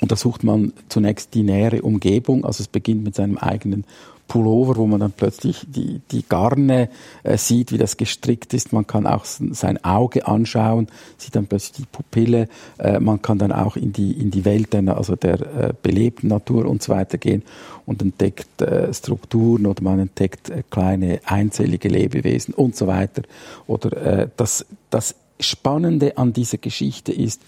und 0.00 0.10
da 0.10 0.16
sucht 0.16 0.42
man 0.42 0.72
zunächst 0.88 1.34
die 1.34 1.44
nähere 1.44 1.82
Umgebung, 1.82 2.44
also 2.44 2.62
es 2.62 2.68
beginnt 2.68 3.04
mit 3.04 3.14
seinem 3.14 3.38
eigenen 3.38 3.84
Pullover, 4.28 4.76
wo 4.76 4.86
man 4.86 5.00
dann 5.00 5.12
plötzlich 5.12 5.66
die, 5.66 6.00
die 6.10 6.22
Garne 6.28 6.90
äh, 7.24 7.36
sieht, 7.38 7.72
wie 7.72 7.78
das 7.78 7.96
gestrickt 7.96 8.54
ist. 8.54 8.72
Man 8.72 8.86
kann 8.86 9.06
auch 9.06 9.24
sein 9.24 9.82
Auge 9.82 10.26
anschauen, 10.26 10.86
sieht 11.16 11.34
dann 11.34 11.46
plötzlich 11.46 11.78
die 11.78 11.90
Pupille. 11.90 12.48
Äh, 12.78 13.00
man 13.00 13.20
kann 13.20 13.38
dann 13.38 13.50
auch 13.50 13.76
in 13.76 13.92
die, 13.92 14.12
in 14.12 14.30
die 14.30 14.44
Welt 14.44 14.72
der, 14.74 14.96
also 14.96 15.16
der 15.16 15.40
äh, 15.40 15.72
belebten 15.82 16.28
Natur 16.28 16.66
und 16.66 16.82
so 16.82 16.92
weiter 16.92 17.18
gehen 17.18 17.42
und 17.86 18.02
entdeckt 18.02 18.60
äh, 18.60 18.92
Strukturen 18.92 19.66
oder 19.66 19.82
man 19.82 19.98
entdeckt 19.98 20.50
äh, 20.50 20.62
kleine 20.70 21.20
einzellige 21.24 21.88
Lebewesen 21.88 22.52
und 22.54 22.76
so 22.76 22.86
weiter. 22.86 23.22
Oder 23.66 23.96
äh, 23.96 24.28
das, 24.36 24.66
das 24.90 25.14
Spannende 25.40 26.18
an 26.18 26.32
dieser 26.32 26.58
Geschichte 26.58 27.12
ist, 27.12 27.40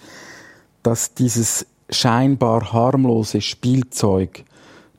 dass 0.82 1.12
dieses 1.12 1.66
scheinbar 1.90 2.72
harmlose 2.72 3.40
Spielzeug 3.40 4.44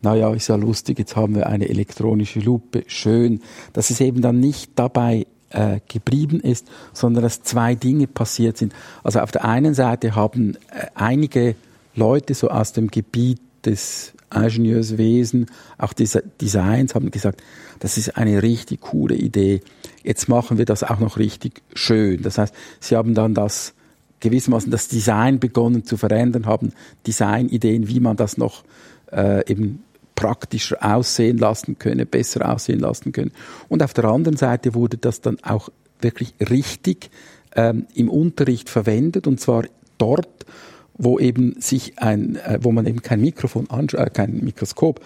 naja, 0.01 0.33
ist 0.33 0.47
ja 0.47 0.55
lustig, 0.55 0.99
jetzt 0.99 1.15
haben 1.15 1.35
wir 1.35 1.47
eine 1.47 1.69
elektronische 1.69 2.39
Lupe, 2.39 2.83
schön, 2.87 3.41
dass 3.73 3.89
es 3.89 4.01
eben 4.01 4.21
dann 4.21 4.39
nicht 4.39 4.71
dabei 4.75 5.27
äh, 5.49 5.79
geblieben 5.87 6.39
ist, 6.39 6.67
sondern 6.93 7.23
dass 7.23 7.43
zwei 7.43 7.75
Dinge 7.75 8.07
passiert 8.07 8.57
sind. 8.57 8.73
Also 9.03 9.19
auf 9.19 9.31
der 9.31 9.45
einen 9.45 9.73
Seite 9.73 10.15
haben 10.15 10.55
äh, 10.71 10.87
einige 10.95 11.55
Leute 11.95 12.33
so 12.33 12.49
aus 12.49 12.73
dem 12.73 12.87
Gebiet 12.87 13.39
des 13.65 14.13
Ingenieurswesen, 14.33 15.47
auch 15.77 15.93
dieser 15.93 16.21
Designs, 16.21 16.95
haben 16.95 17.11
gesagt, 17.11 17.43
das 17.79 17.97
ist 17.97 18.17
eine 18.17 18.41
richtig 18.41 18.81
coole 18.81 19.15
Idee. 19.15 19.61
Jetzt 20.03 20.29
machen 20.29 20.57
wir 20.57 20.65
das 20.65 20.83
auch 20.83 20.99
noch 20.99 21.17
richtig 21.17 21.61
schön. 21.73 22.21
Das 22.21 22.37
heißt, 22.37 22.53
sie 22.79 22.95
haben 22.95 23.13
dann 23.13 23.33
das 23.33 23.73
gewissermaßen 24.19 24.71
das 24.71 24.87
Design 24.87 25.39
begonnen 25.39 25.83
zu 25.83 25.97
verändern, 25.97 26.45
haben 26.45 26.71
Designideen, 27.05 27.87
wie 27.87 27.99
man 27.99 28.15
das 28.15 28.37
noch 28.37 28.63
äh, 29.11 29.45
eben 29.51 29.83
praktischer 30.21 30.77
aussehen 30.81 31.39
lassen 31.39 31.79
können, 31.79 32.05
besser 32.05 32.47
aussehen 32.47 32.79
lassen 32.79 33.11
können. 33.11 33.31
Und 33.69 33.81
auf 33.81 33.91
der 33.93 34.05
anderen 34.05 34.37
Seite 34.37 34.75
wurde 34.75 34.97
das 34.97 35.21
dann 35.21 35.37
auch 35.41 35.69
wirklich 35.99 36.35
richtig 36.39 37.09
ähm, 37.55 37.87
im 37.95 38.07
Unterricht 38.07 38.69
verwendet 38.69 39.25
und 39.25 39.39
zwar 39.39 39.63
dort, 39.97 40.45
wo 40.93 41.17
eben 41.17 41.59
sich 41.59 41.97
ein, 41.97 42.35
äh, 42.35 42.59
wo 42.61 42.71
man 42.71 42.85
eben 42.85 43.01
kein 43.01 43.19
Mikrofon, 43.19 43.67
äh, 43.71 44.09
kein 44.11 44.43
Mikroskop 44.43 45.01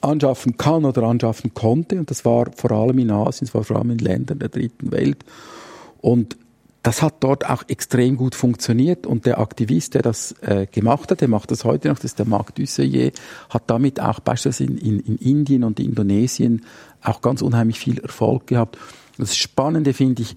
anschaffen 0.00 0.56
kann 0.56 0.86
oder 0.86 1.02
anschaffen 1.02 1.52
konnte. 1.52 1.98
Und 1.98 2.10
das 2.10 2.24
war 2.24 2.50
vor 2.56 2.70
allem 2.70 2.98
in 2.98 3.10
Asien, 3.10 3.46
es 3.46 3.54
war 3.54 3.64
vor 3.64 3.76
allem 3.76 3.90
in 3.90 3.98
Ländern 3.98 4.38
der 4.38 4.48
dritten 4.48 4.90
Welt. 4.90 5.22
Und 6.00 6.38
das 6.82 7.02
hat 7.02 7.16
dort 7.20 7.48
auch 7.48 7.64
extrem 7.68 8.16
gut 8.16 8.34
funktioniert 8.34 9.06
und 9.06 9.26
der 9.26 9.40
Aktivist, 9.40 9.94
der 9.94 10.02
das 10.02 10.32
äh, 10.40 10.66
gemacht 10.66 11.10
hat, 11.10 11.20
der 11.20 11.28
macht 11.28 11.50
das 11.50 11.64
heute 11.64 11.88
noch, 11.88 11.96
das 11.96 12.04
ist 12.04 12.18
der 12.18 12.26
Marc 12.26 12.54
Dusselier, 12.54 13.10
hat 13.50 13.64
damit 13.66 14.00
auch 14.00 14.20
beispielsweise 14.20 14.70
in, 14.70 14.78
in, 14.78 15.00
in 15.00 15.16
Indien 15.16 15.64
und 15.64 15.80
Indonesien 15.80 16.64
auch 17.02 17.20
ganz 17.20 17.42
unheimlich 17.42 17.78
viel 17.78 17.98
Erfolg 17.98 18.46
gehabt. 18.46 18.78
Das 19.18 19.36
Spannende 19.36 19.92
finde 19.92 20.22
ich, 20.22 20.36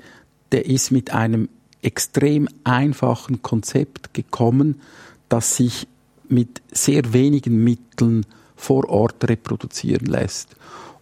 der 0.52 0.66
ist 0.66 0.92
mit 0.92 1.14
einem 1.14 1.48
extrem 1.82 2.48
einfachen 2.64 3.42
Konzept 3.42 4.14
gekommen, 4.14 4.82
das 5.30 5.56
sich 5.56 5.88
mit 6.28 6.62
sehr 6.72 7.14
wenigen 7.14 7.64
Mitteln 7.64 8.26
vor 8.56 8.90
Ort 8.90 9.28
reproduzieren 9.28 10.06
lässt. 10.06 10.56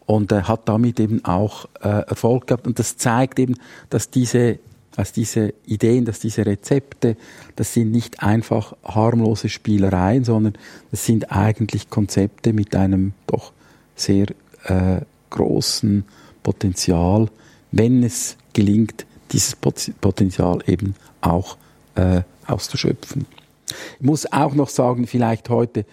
Und 0.05 0.31
er 0.31 0.47
hat 0.47 0.67
damit 0.67 0.99
eben 0.99 1.23
auch 1.23 1.65
äh, 1.81 1.87
Erfolg 1.87 2.47
gehabt. 2.47 2.65
Und 2.65 2.79
das 2.79 2.97
zeigt 2.97 3.37
eben, 3.37 3.55
dass 3.89 4.09
diese 4.09 4.59
dass 4.95 5.13
diese 5.13 5.53
Ideen, 5.65 6.05
dass 6.05 6.19
diese 6.19 6.45
Rezepte, 6.45 7.15
das 7.55 7.73
sind 7.73 7.91
nicht 7.91 8.21
einfach 8.21 8.75
harmlose 8.83 9.49
Spielereien, 9.49 10.23
sondern 10.23 10.53
das 10.91 11.05
sind 11.05 11.31
eigentlich 11.31 11.89
Konzepte 11.89 12.53
mit 12.53 12.75
einem 12.75 13.13
doch 13.27 13.53
sehr 13.95 14.27
äh, 14.65 15.01
großen 15.29 16.03
Potenzial, 16.43 17.29
wenn 17.71 18.03
es 18.03 18.37
gelingt, 18.53 19.05
dieses 19.31 19.55
Potenzial 19.55 20.59
eben 20.65 20.95
auch 21.21 21.57
äh, 21.95 22.21
auszuschöpfen. 22.47 23.25
Ich 23.99 24.05
muss 24.05 24.31
auch 24.31 24.55
noch 24.55 24.69
sagen, 24.69 25.05
vielleicht 25.05 25.49
heute, 25.49 25.85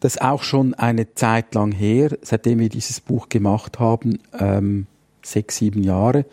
das 0.00 0.16
ist 0.16 0.22
auch 0.22 0.42
schon 0.42 0.74
eine 0.74 1.14
Zeit 1.14 1.54
lang 1.54 1.70
her, 1.70 2.16
seitdem 2.22 2.58
wir 2.58 2.68
dieses 2.68 3.00
Buch 3.00 3.28
gemacht 3.28 3.78
haben, 3.78 4.18
ähm, 4.38 4.86
sechs, 5.22 5.58
sieben 5.58 5.84
Jahre. 5.84 6.24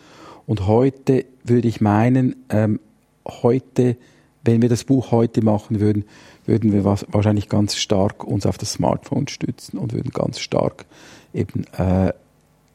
Und 0.50 0.66
heute 0.66 1.26
würde 1.44 1.68
ich 1.68 1.80
meinen, 1.80 2.36
ähm, 2.50 2.80
heute, 3.28 3.98
wenn 4.44 4.64
wir 4.64 4.70
das 4.70 4.84
Buch 4.84 5.12
heute 5.12 5.44
machen 5.44 5.80
würden, 5.80 6.06
würden 6.48 6.74
wir 6.74 6.86
wahrscheinlich 6.86 7.50
ganz 7.50 7.76
stark 7.76 8.24
uns 8.24 8.48
auf 8.48 8.58
das 8.58 8.74
Smartphone 8.74 9.28
stützen 9.28 9.78
und 9.78 9.94
würden 9.94 10.10
ganz 10.10 10.40
stark 10.40 10.88
eben 11.36 11.66
äh, 11.78 12.14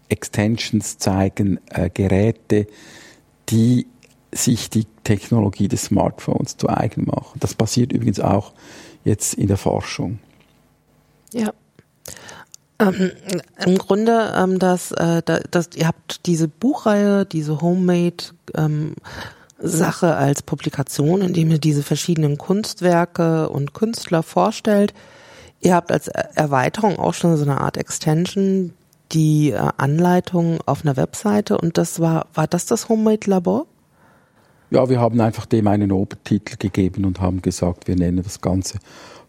Extensions 0.08 0.98
zeigen, 0.98 1.58
äh, 1.68 1.90
Geräte, 1.92 2.68
die 3.48 3.88
sich 4.30 4.70
die 4.70 4.86
Technologie 5.02 5.66
des 5.66 5.86
Smartphones 5.86 6.56
zu 6.56 6.68
eigen 6.68 7.06
machen. 7.06 7.40
Das 7.40 7.56
passiert 7.56 7.92
übrigens 7.92 8.20
auch 8.20 8.52
jetzt 9.02 9.34
in 9.34 9.48
der 9.48 9.56
Forschung. 9.56 10.20
Ja. 11.32 11.52
Ähm, 12.78 13.12
Im 13.64 13.78
Grunde, 13.78 14.32
ähm, 14.36 14.58
dass, 14.58 14.92
äh, 14.92 15.22
dass 15.22 15.70
ihr 15.76 15.86
habt 15.86 16.26
diese 16.26 16.48
Buchreihe, 16.48 17.24
diese 17.24 17.60
Homemade 17.60 18.24
ähm, 18.54 18.94
Sache 19.58 20.16
als 20.16 20.42
Publikation, 20.42 21.22
indem 21.22 21.50
ihr 21.52 21.58
diese 21.58 21.82
verschiedenen 21.82 22.36
Kunstwerke 22.36 23.48
und 23.48 23.74
Künstler 23.74 24.22
vorstellt. 24.22 24.92
Ihr 25.60 25.74
habt 25.74 25.92
als 25.92 26.08
Erweiterung 26.08 26.98
auch 26.98 27.14
schon 27.14 27.36
so 27.36 27.44
eine 27.44 27.60
Art 27.60 27.76
Extension 27.76 28.74
die 29.12 29.50
äh, 29.50 29.70
Anleitung 29.76 30.58
auf 30.66 30.84
einer 30.84 30.96
Webseite 30.96 31.58
und 31.58 31.78
das 31.78 32.00
war, 32.00 32.26
war 32.34 32.46
das 32.46 32.66
das 32.66 32.88
Homemade 32.88 33.30
Labor? 33.30 33.66
Ja, 34.70 34.88
wir 34.88 34.98
haben 35.00 35.20
einfach 35.20 35.46
dem 35.46 35.68
einen 35.68 35.92
Obertitel 35.92 36.56
gegeben 36.58 37.04
und 37.04 37.20
haben 37.20 37.42
gesagt, 37.42 37.86
wir 37.86 37.96
nennen 37.96 38.22
das 38.24 38.40
Ganze 38.40 38.78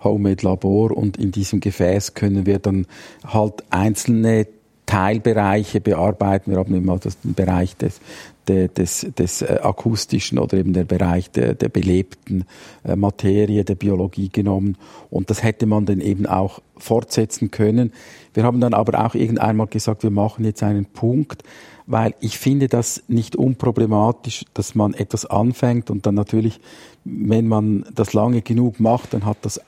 Homemade 0.05 0.45
Labor 0.45 0.91
und 0.95 1.17
in 1.17 1.31
diesem 1.31 1.59
Gefäß 1.59 2.13
können 2.13 2.45
wir 2.45 2.59
dann 2.59 2.87
halt 3.25 3.63
einzelne 3.69 4.47
Teilbereiche 4.85 5.81
bearbeiten. 5.81 6.51
Wir 6.51 6.59
haben 6.59 6.75
immer 6.75 6.99
den 6.99 7.33
Bereich 7.33 7.75
des, 7.75 7.99
des, 8.47 9.07
des, 9.17 9.41
äh, 9.41 9.59
akustischen 9.61 10.37
oder 10.37 10.57
eben 10.57 10.73
der 10.73 10.83
Bereich 10.83 11.31
der, 11.31 11.55
der 11.55 11.69
belebten 11.69 12.45
äh, 12.83 12.95
Materie, 12.95 13.63
der 13.63 13.75
Biologie 13.75 14.29
genommen. 14.29 14.77
Und 15.09 15.29
das 15.29 15.43
hätte 15.43 15.65
man 15.65 15.85
dann 15.85 16.01
eben 16.01 16.25
auch 16.27 16.59
fortsetzen 16.77 17.51
können. 17.51 17.93
Wir 18.33 18.43
haben 18.43 18.59
dann 18.59 18.73
aber 18.73 19.05
auch 19.05 19.15
irgendeinmal 19.15 19.67
gesagt, 19.67 20.03
wir 20.03 20.11
machen 20.11 20.45
jetzt 20.45 20.61
einen 20.61 20.85
Punkt, 20.85 21.43
weil 21.87 22.13
ich 22.19 22.37
finde 22.37 22.67
das 22.67 23.03
nicht 23.07 23.35
unproblematisch, 23.35 24.45
dass 24.53 24.75
man 24.75 24.93
etwas 24.93 25.25
anfängt 25.25 25.89
und 25.89 26.05
dann 26.05 26.15
natürlich, 26.15 26.59
wenn 27.03 27.47
man 27.47 27.85
das 27.93 28.13
lange 28.13 28.41
genug 28.41 28.79
macht, 28.79 29.13
dann 29.13 29.25
hat 29.25 29.37
das 29.43 29.61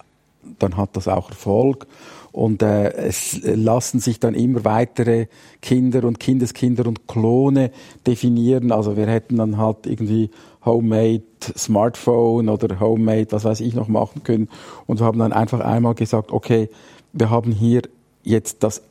dann 0.60 0.78
hat 0.78 0.96
das 0.96 1.08
auch 1.08 1.30
Erfolg. 1.30 1.88
Und 2.32 2.62
äh, 2.62 2.92
es 2.92 3.40
lassen 3.44 4.00
sich 4.00 4.20
dann 4.20 4.36
immer 4.36 4.64
weitere 4.64 5.26
Kinder 5.62 6.04
und 6.04 6.20
Kindeskinder 6.20 6.86
und 6.86 7.08
Klone 7.08 7.72
definieren. 8.06 8.72
Also 8.72 8.96
wir 8.96 9.08
hätten 9.08 9.38
dann 9.38 9.58
halt 9.58 9.88
irgendwie 9.88 10.30
Homemade 10.64 11.24
Smartphone 11.58 12.50
oder 12.50 12.80
Homemade, 12.80 13.28
was 13.32 13.44
weiß 13.44 13.62
ich 13.62 13.74
noch 13.74 13.88
machen 13.88 14.24
können. 14.24 14.50
Und 14.86 15.00
wir 15.00 15.06
haben 15.06 15.20
dann 15.20 15.34
einfach 15.34 15.62
einmal 15.62 15.96
gesagt, 15.96 16.32
okay, 16.32 16.70
wir 17.14 17.30
haben 17.30 17.52
hier 17.52 17.82
jetzt 18.24 18.64
das 18.64 18.82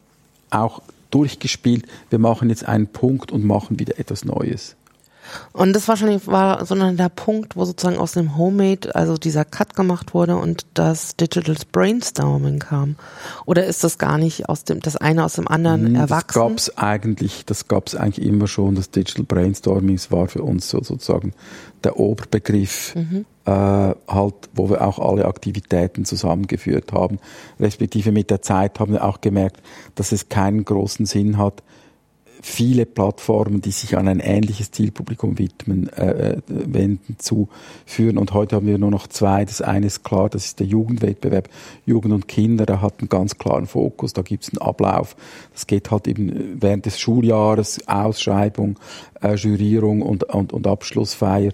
auch 0.51 0.83
durchgespielt. 1.11 1.87
Wir 2.11 2.19
machen 2.19 2.49
jetzt 2.49 2.67
einen 2.67 2.89
Punkt 2.89 3.31
und 3.31 3.45
machen 3.45 3.79
wieder 3.79 3.99
etwas 3.99 4.25
Neues. 4.25 4.75
Und 5.53 5.75
das 5.75 5.89
wahrscheinlich 5.89 6.27
war 6.27 6.65
so 6.65 6.75
der 6.75 7.09
Punkt, 7.09 7.57
wo 7.57 7.65
sozusagen 7.65 7.99
aus 7.99 8.13
dem 8.13 8.37
Homemade, 8.37 8.95
also 8.95 9.17
dieser 9.17 9.45
Cut 9.45 9.75
gemacht 9.75 10.15
wurde 10.15 10.37
und 10.37 10.67
das 10.75 11.17
Digital 11.17 11.57
Brainstorming 11.73 12.59
kam. 12.59 12.97
Oder 13.45 13.67
ist 13.67 13.85
das 13.85 13.99
gar 13.99 14.19
nicht 14.19 14.49
aus 14.49 14.65
dem, 14.65 14.81
das 14.81 14.97
eine 14.97 15.25
aus 15.25 15.35
dem 15.35 15.49
anderen 15.49 15.87
hm, 15.87 15.95
erwachsen? 15.95 16.27
Das 16.27 16.35
gab's 16.35 16.71
eigentlich, 16.77 17.45
das 17.45 17.69
gab's 17.69 17.95
eigentlich 17.95 18.27
immer 18.27 18.49
schon. 18.49 18.75
Das 18.75 18.91
Digital 18.91 19.25
Brainstorming 19.25 19.99
war 20.11 20.29
für 20.29 20.43
uns 20.43 20.69
so 20.69 20.83
sozusagen 20.83 21.33
der 21.85 21.99
Oberbegriff, 21.99 22.95
mhm. 22.95 23.25
äh, 23.45 23.51
halt, 23.51 24.35
wo 24.55 24.69
wir 24.69 24.87
auch 24.87 24.99
alle 24.99 25.25
Aktivitäten 25.27 26.05
zusammengeführt 26.05 26.93
haben. 26.93 27.19
Respektive 27.61 28.13
mit 28.13 28.31
der 28.31 28.43
Zeit 28.43 28.81
haben 28.81 28.93
wir 28.93 29.05
auch 29.05 29.21
gemerkt, 29.21 29.63
dass 29.95 30.13
es 30.13 30.29
keinen 30.29 30.65
großen 30.65 31.07
Sinn 31.07 31.39
hat, 31.39 31.63
viele 32.47 32.87
Plattformen, 32.87 33.61
die 33.61 33.73
sich 33.73 33.99
an 33.99 34.07
ein 34.07 34.21
ähnliches 34.21 34.71
Zielpublikum 34.71 35.37
widmen, 35.37 35.89
äh, 35.89 36.35
äh, 36.35 36.43
wenden, 36.47 37.17
zu 37.19 37.49
führen. 37.85 38.19
Und 38.19 38.35
heute 38.35 38.55
haben 38.55 38.69
wir 38.69 38.79
nur 38.79 38.93
noch 38.93 39.09
zwei. 39.09 39.45
Das 39.45 39.61
eine 39.61 39.87
ist 39.87 40.05
klar, 40.05 40.31
das 40.31 40.47
ist 40.47 40.61
der 40.61 40.67
Jugendwettbewerb. 40.69 41.49
Jugend 41.87 42.15
und 42.15 42.29
Kinder, 42.29 42.65
der 42.65 42.81
hat 42.81 43.01
einen 43.01 43.09
ganz 43.09 43.37
klaren 43.37 43.67
Fokus. 43.67 44.13
Da 44.13 44.23
gibt 44.23 44.45
es 44.45 44.51
einen 44.51 44.59
Ablauf. 44.59 45.17
Das 45.53 45.67
geht 45.67 45.91
halt 45.91 46.07
eben 46.07 46.63
während 46.63 46.87
des 46.87 47.01
Schuljahres, 47.01 47.81
Ausschreibung, 47.89 48.79
äh, 49.23 49.35
Jurierung 49.35 50.01
und, 50.03 50.23
und, 50.23 50.53
und 50.53 50.69
Abschlussfeier. 50.69 51.53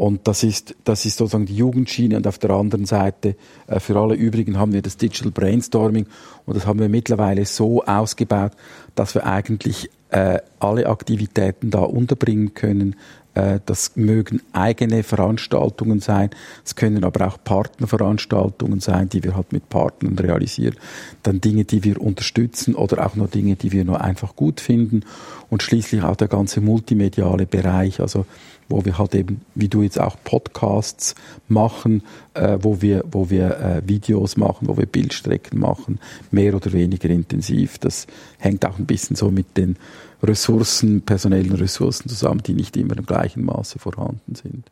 Und 0.00 0.26
das 0.26 0.44
ist, 0.44 0.74
das 0.84 1.04
ist 1.04 1.18
sozusagen 1.18 1.44
die 1.44 1.56
Jugendschiene. 1.56 2.16
Und 2.16 2.26
auf 2.26 2.38
der 2.38 2.48
anderen 2.52 2.86
Seite, 2.86 3.36
äh, 3.66 3.80
für 3.80 4.00
alle 4.00 4.14
übrigen 4.14 4.58
haben 4.58 4.72
wir 4.72 4.80
das 4.80 4.96
Digital 4.96 5.30
Brainstorming. 5.30 6.06
Und 6.46 6.56
das 6.56 6.64
haben 6.64 6.78
wir 6.78 6.88
mittlerweile 6.88 7.44
so 7.44 7.84
ausgebaut, 7.84 8.52
dass 8.94 9.14
wir 9.14 9.26
eigentlich 9.26 9.90
äh, 10.08 10.38
alle 10.58 10.86
Aktivitäten 10.86 11.70
da 11.70 11.80
unterbringen 11.80 12.54
können, 12.54 12.96
äh, 13.34 13.60
das 13.66 13.94
mögen 13.94 14.40
eigene 14.54 15.02
Veranstaltungen 15.02 16.00
sein, 16.00 16.30
es 16.64 16.76
können 16.76 17.04
aber 17.04 17.28
auch 17.28 17.36
Partnerveranstaltungen 17.44 18.80
sein, 18.80 19.10
die 19.10 19.22
wir 19.22 19.36
halt 19.36 19.52
mit 19.52 19.68
Partnern 19.68 20.18
realisieren. 20.18 20.76
Dann 21.22 21.42
Dinge, 21.42 21.64
die 21.64 21.84
wir 21.84 22.00
unterstützen 22.00 22.74
oder 22.74 23.06
auch 23.06 23.16
nur 23.16 23.28
Dinge, 23.28 23.56
die 23.56 23.70
wir 23.70 23.84
nur 23.84 24.00
einfach 24.00 24.34
gut 24.34 24.60
finden. 24.60 25.02
Und 25.50 25.62
schließlich 25.62 26.02
auch 26.02 26.16
der 26.16 26.28
ganze 26.28 26.62
multimediale 26.62 27.44
Bereich, 27.44 28.00
also 28.00 28.24
wo 28.70 28.84
wir 28.84 28.98
halt 28.98 29.14
eben, 29.14 29.42
wie 29.54 29.68
du 29.68 29.82
jetzt 29.82 30.00
auch 30.00 30.16
Podcasts 30.24 31.14
machen, 31.48 32.02
äh, 32.34 32.58
wo 32.62 32.80
wir, 32.80 33.04
wo 33.10 33.28
wir 33.28 33.58
äh, 33.58 33.82
Videos 33.86 34.36
machen, 34.36 34.68
wo 34.68 34.76
wir 34.76 34.86
Bildstrecken 34.86 35.58
machen, 35.58 35.98
mehr 36.30 36.54
oder 36.54 36.72
weniger 36.72 37.10
intensiv. 37.10 37.78
Das 37.78 38.06
hängt 38.38 38.64
auch 38.64 38.78
ein 38.78 38.86
bisschen 38.86 39.16
so 39.16 39.30
mit 39.30 39.56
den 39.56 39.76
Ressourcen, 40.22 41.02
personellen 41.02 41.54
Ressourcen 41.54 42.08
zusammen, 42.08 42.42
die 42.42 42.54
nicht 42.54 42.76
immer 42.76 42.96
im 42.96 43.06
gleichen 43.06 43.44
Maße 43.44 43.78
vorhanden 43.78 44.34
sind. 44.34 44.70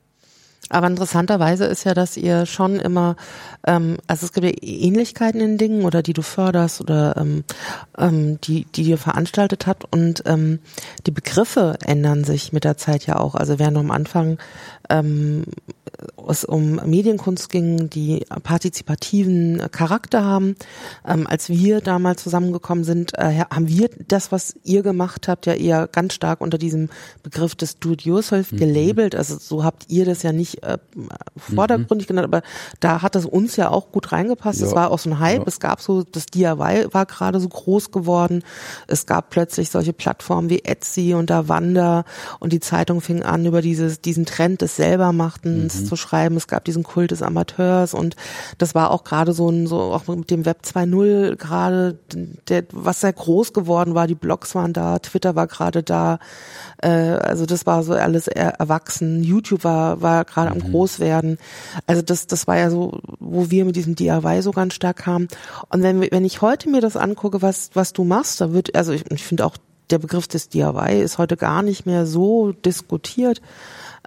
Aber 0.70 0.86
interessanterweise 0.86 1.64
ist 1.64 1.84
ja, 1.84 1.94
dass 1.94 2.16
ihr 2.16 2.46
schon 2.46 2.76
immer, 2.76 3.16
ähm, 3.66 3.96
also 4.06 4.26
es 4.26 4.32
gibt 4.32 4.46
ja 4.46 4.52
Ähnlichkeiten 4.60 5.40
in 5.40 5.58
Dingen 5.58 5.84
oder 5.84 6.02
die 6.02 6.12
du 6.12 6.22
förderst 6.22 6.80
oder 6.80 7.16
ähm, 7.16 7.44
ähm, 7.96 8.40
die, 8.42 8.64
die 8.64 8.82
ihr 8.82 8.98
veranstaltet 8.98 9.66
habt 9.66 9.84
und 9.90 10.22
ähm, 10.26 10.60
die 11.06 11.10
Begriffe 11.10 11.78
ändern 11.84 12.24
sich 12.24 12.52
mit 12.52 12.64
der 12.64 12.76
Zeit 12.76 13.06
ja 13.06 13.16
auch. 13.16 13.34
Also 13.34 13.58
während 13.58 13.78
am 13.78 13.90
Anfang 13.90 14.38
ähm, 14.90 15.44
es 16.28 16.44
um 16.44 16.80
Medienkunst 16.84 17.48
ging, 17.48 17.90
die 17.90 18.24
partizipativen 18.42 19.62
Charakter 19.70 20.24
haben. 20.24 20.56
Ähm, 21.06 21.26
als 21.26 21.48
wir 21.48 21.80
damals 21.80 22.22
zusammengekommen 22.22 22.84
sind, 22.84 23.12
äh, 23.18 23.44
haben 23.50 23.68
wir 23.68 23.90
das, 24.06 24.32
was 24.32 24.54
ihr 24.64 24.82
gemacht 24.82 25.28
habt, 25.28 25.46
ja 25.46 25.54
eher 25.54 25.88
ganz 25.88 26.14
stark 26.14 26.40
unter 26.40 26.58
diesem 26.58 26.88
Begriff 27.22 27.54
des 27.54 27.78
Do-it-yourself 27.78 28.52
mhm. 28.52 28.56
gelabelt. 28.58 29.14
Also 29.14 29.38
so 29.38 29.64
habt 29.64 29.86
ihr 29.88 30.04
das 30.04 30.22
ja 30.22 30.32
nicht 30.32 30.62
äh, 30.62 30.78
vordergründig 31.36 32.06
mhm. 32.06 32.14
genannt, 32.14 32.26
aber 32.26 32.42
da 32.80 33.02
hat 33.02 33.14
das 33.14 33.24
uns 33.24 33.56
ja 33.56 33.70
auch 33.70 33.92
gut 33.92 34.12
reingepasst. 34.12 34.60
Es 34.60 34.74
war 34.74 34.90
auch 34.90 34.98
so 34.98 35.10
ein 35.10 35.18
Hype. 35.18 35.40
Ja. 35.40 35.44
Es 35.46 35.60
gab 35.60 35.80
so, 35.80 36.02
das 36.02 36.26
DIY 36.26 36.88
war 36.92 37.06
gerade 37.06 37.40
so 37.40 37.48
groß 37.48 37.90
geworden. 37.90 38.42
Es 38.86 39.06
gab 39.06 39.30
plötzlich 39.30 39.70
solche 39.70 39.92
Plattformen 39.92 40.50
wie 40.50 40.64
Etsy 40.64 41.14
und 41.14 41.30
Davanda 41.30 42.04
und 42.40 42.52
die 42.52 42.60
Zeitung 42.60 43.00
fing 43.00 43.22
an, 43.22 43.46
über 43.46 43.62
dieses, 43.62 44.00
diesen 44.00 44.26
Trend 44.26 44.62
des 44.62 44.76
Selbermachtens 44.76 45.77
mhm. 45.77 45.77
Zu 45.84 45.96
schreiben. 45.96 46.36
Es 46.36 46.46
gab 46.46 46.64
diesen 46.64 46.82
Kult 46.82 47.10
des 47.10 47.22
Amateurs 47.22 47.94
und 47.94 48.16
das 48.58 48.74
war 48.74 48.90
auch 48.90 49.04
gerade 49.04 49.32
so 49.32 49.48
ein, 49.48 49.66
so 49.66 49.80
auch 49.80 50.06
mit 50.08 50.30
dem 50.30 50.44
Web 50.44 50.58
2.0 50.64 51.36
gerade, 51.36 51.98
der, 52.48 52.64
was 52.72 53.00
sehr 53.00 53.12
groß 53.12 53.52
geworden 53.52 53.94
war. 53.94 54.06
Die 54.06 54.14
Blogs 54.14 54.54
waren 54.54 54.72
da, 54.72 54.98
Twitter 54.98 55.34
war 55.34 55.46
gerade 55.46 55.82
da. 55.82 56.18
Äh, 56.82 56.88
also 56.88 57.46
das 57.46 57.66
war 57.66 57.82
so 57.82 57.94
alles 57.94 58.28
erwachsen. 58.28 59.22
YouTube 59.22 59.64
war, 59.64 60.02
war 60.02 60.24
gerade 60.24 60.54
mhm. 60.54 60.62
am 60.62 60.70
Großwerden. 60.70 61.38
Also 61.86 62.02
das, 62.02 62.26
das 62.26 62.46
war 62.46 62.56
ja 62.56 62.70
so, 62.70 63.00
wo 63.18 63.50
wir 63.50 63.64
mit 63.64 63.76
diesem 63.76 63.94
DIY 63.94 64.42
so 64.42 64.52
ganz 64.52 64.74
stark 64.74 64.98
kamen. 64.98 65.28
Und 65.70 65.82
wenn, 65.82 66.00
wenn 66.00 66.24
ich 66.24 66.42
heute 66.42 66.68
mir 66.68 66.80
das 66.80 66.96
angucke, 66.96 67.42
was, 67.42 67.70
was 67.74 67.92
du 67.92 68.04
machst, 68.04 68.40
da 68.40 68.52
wird, 68.52 68.74
also 68.74 68.92
ich, 68.92 69.10
ich 69.10 69.24
finde 69.24 69.46
auch 69.46 69.56
der 69.90 69.98
Begriff 69.98 70.28
des 70.28 70.48
DIY 70.48 71.00
ist 71.00 71.18
heute 71.18 71.36
gar 71.36 71.62
nicht 71.62 71.86
mehr 71.86 72.06
so 72.06 72.52
diskutiert. 72.52 73.40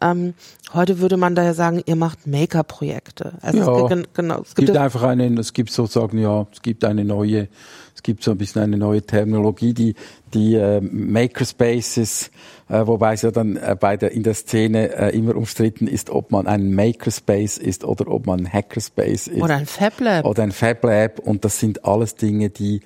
Ähm, 0.02 0.34
heute 0.74 1.00
würde 1.00 1.18
man 1.18 1.36
daher 1.36 1.54
sagen, 1.54 1.82
ihr 1.86 1.96
macht 1.96 2.28
Maker-Projekte. 2.28 3.34
Also 3.42 3.60
ja, 3.60 3.84
es 3.84 3.90
gibt, 3.90 4.14
genau, 4.14 4.42
es 4.42 4.56
gibt, 4.56 4.68
gibt 4.68 4.78
einfach 4.78 5.04
einen, 5.04 5.38
es 5.38 5.54
gibt 5.54 5.72
sozusagen 5.72 6.18
ja, 6.18 6.48
es 6.52 6.62
gibt 6.62 6.84
eine 6.84 7.06
neue, 7.06 7.48
es 7.96 8.04
gibt 8.04 8.24
so 8.24 8.32
ein 8.32 8.38
bisschen 8.38 8.64
eine 8.64 8.78
neue 8.78 9.02
Terminologie, 9.02 9.74
die 9.74 9.96
die 10.34 10.56
äh, 10.56 10.82
Makerspaces, 10.82 12.32
äh, 12.70 12.88
wobei 12.88 13.14
es 13.14 13.22
ja 13.22 13.32
dann 13.32 13.58
äh, 13.58 13.76
bei 13.80 13.98
der 13.98 14.12
in 14.12 14.24
der 14.24 14.34
Szene 14.34 14.94
äh, 14.96 15.18
immer 15.18 15.36
umstritten 15.36 15.88
ist, 15.88 16.10
ob 16.10 16.32
man 16.32 16.48
ein 16.48 16.74
Makerspace 16.74 17.58
ist 17.58 17.84
oder 17.84 18.08
ob 18.08 18.26
man 18.26 18.42
ein 18.42 18.52
Hackerspace 18.52 19.28
ist 19.28 19.42
oder 19.42 19.56
ein 19.56 19.66
FabLab. 19.66 20.26
oder 20.26 20.44
ein 20.44 20.52
FabLab. 20.52 21.20
Und 21.20 21.46
das 21.46 21.60
sind 21.60 21.86
alles 21.86 22.16
Dinge, 22.16 22.50
die 22.50 22.82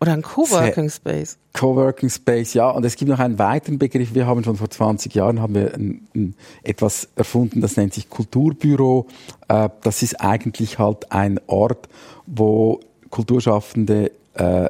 oder 0.00 0.12
ein 0.12 0.22
Coworking 0.22 0.90
Space. 0.90 1.38
Coworking 1.54 2.10
Space, 2.10 2.54
ja. 2.54 2.70
Und 2.70 2.84
es 2.84 2.96
gibt 2.96 3.10
noch 3.10 3.18
einen 3.18 3.38
weiteren 3.38 3.78
Begriff. 3.78 4.14
Wir 4.14 4.26
haben 4.26 4.44
schon 4.44 4.56
vor 4.56 4.68
20 4.68 5.14
Jahren 5.14 5.40
haben 5.40 5.54
wir 5.54 5.74
ein, 5.74 6.06
ein, 6.14 6.34
etwas 6.62 7.08
erfunden, 7.16 7.60
das 7.60 7.76
nennt 7.76 7.94
sich 7.94 8.10
Kulturbüro. 8.10 9.06
Äh, 9.48 9.70
das 9.82 10.02
ist 10.02 10.20
eigentlich 10.20 10.78
halt 10.78 11.10
ein 11.12 11.40
Ort, 11.46 11.88
wo 12.26 12.80
Kulturschaffende 13.10 14.10
äh, 14.34 14.68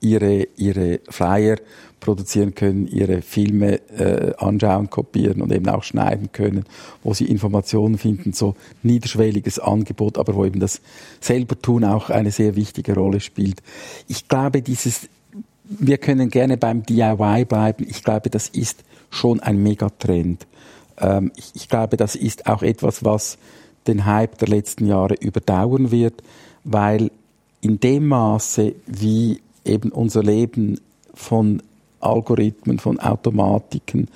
ihre, 0.00 0.46
ihre 0.56 1.00
Flyer 1.08 1.56
produzieren 2.00 2.54
können, 2.54 2.86
ihre 2.86 3.22
Filme 3.22 3.80
äh, 3.90 4.34
anschauen, 4.38 4.90
kopieren 4.90 5.42
und 5.42 5.52
eben 5.52 5.68
auch 5.68 5.82
schneiden 5.82 6.32
können, 6.32 6.64
wo 7.02 7.14
sie 7.14 7.26
Informationen 7.26 7.98
finden, 7.98 8.32
so 8.32 8.56
niederschwelliges 8.82 9.58
Angebot, 9.58 10.18
aber 10.18 10.34
wo 10.34 10.44
eben 10.44 10.60
das 10.60 10.80
Selbertun 11.20 11.84
auch 11.84 12.10
eine 12.10 12.30
sehr 12.30 12.56
wichtige 12.56 12.94
Rolle 12.94 13.20
spielt. 13.20 13.62
Ich 14.08 14.28
glaube, 14.28 14.62
dieses, 14.62 15.08
wir 15.64 15.98
können 15.98 16.30
gerne 16.30 16.56
beim 16.56 16.84
DIY 16.84 17.44
bleiben. 17.44 17.86
Ich 17.88 18.02
glaube, 18.02 18.30
das 18.30 18.48
ist 18.48 18.82
schon 19.10 19.40
ein 19.40 19.62
Megatrend. 19.62 20.46
Ähm, 20.98 21.32
ich, 21.36 21.52
ich 21.54 21.68
glaube, 21.68 21.96
das 21.96 22.16
ist 22.16 22.46
auch 22.46 22.62
etwas, 22.62 23.04
was 23.04 23.38
den 23.86 24.06
Hype 24.06 24.38
der 24.38 24.48
letzten 24.48 24.86
Jahre 24.86 25.14
überdauern 25.14 25.90
wird, 25.90 26.22
weil 26.64 27.10
in 27.60 27.80
dem 27.80 28.08
Maße, 28.08 28.74
wie 28.86 29.40
eben 29.70 29.90
unser 29.90 30.22
Leben 30.22 30.80
von 31.14 31.62
Algorithmen, 32.00 32.78
von 32.78 32.98
Automatiken 32.98 34.08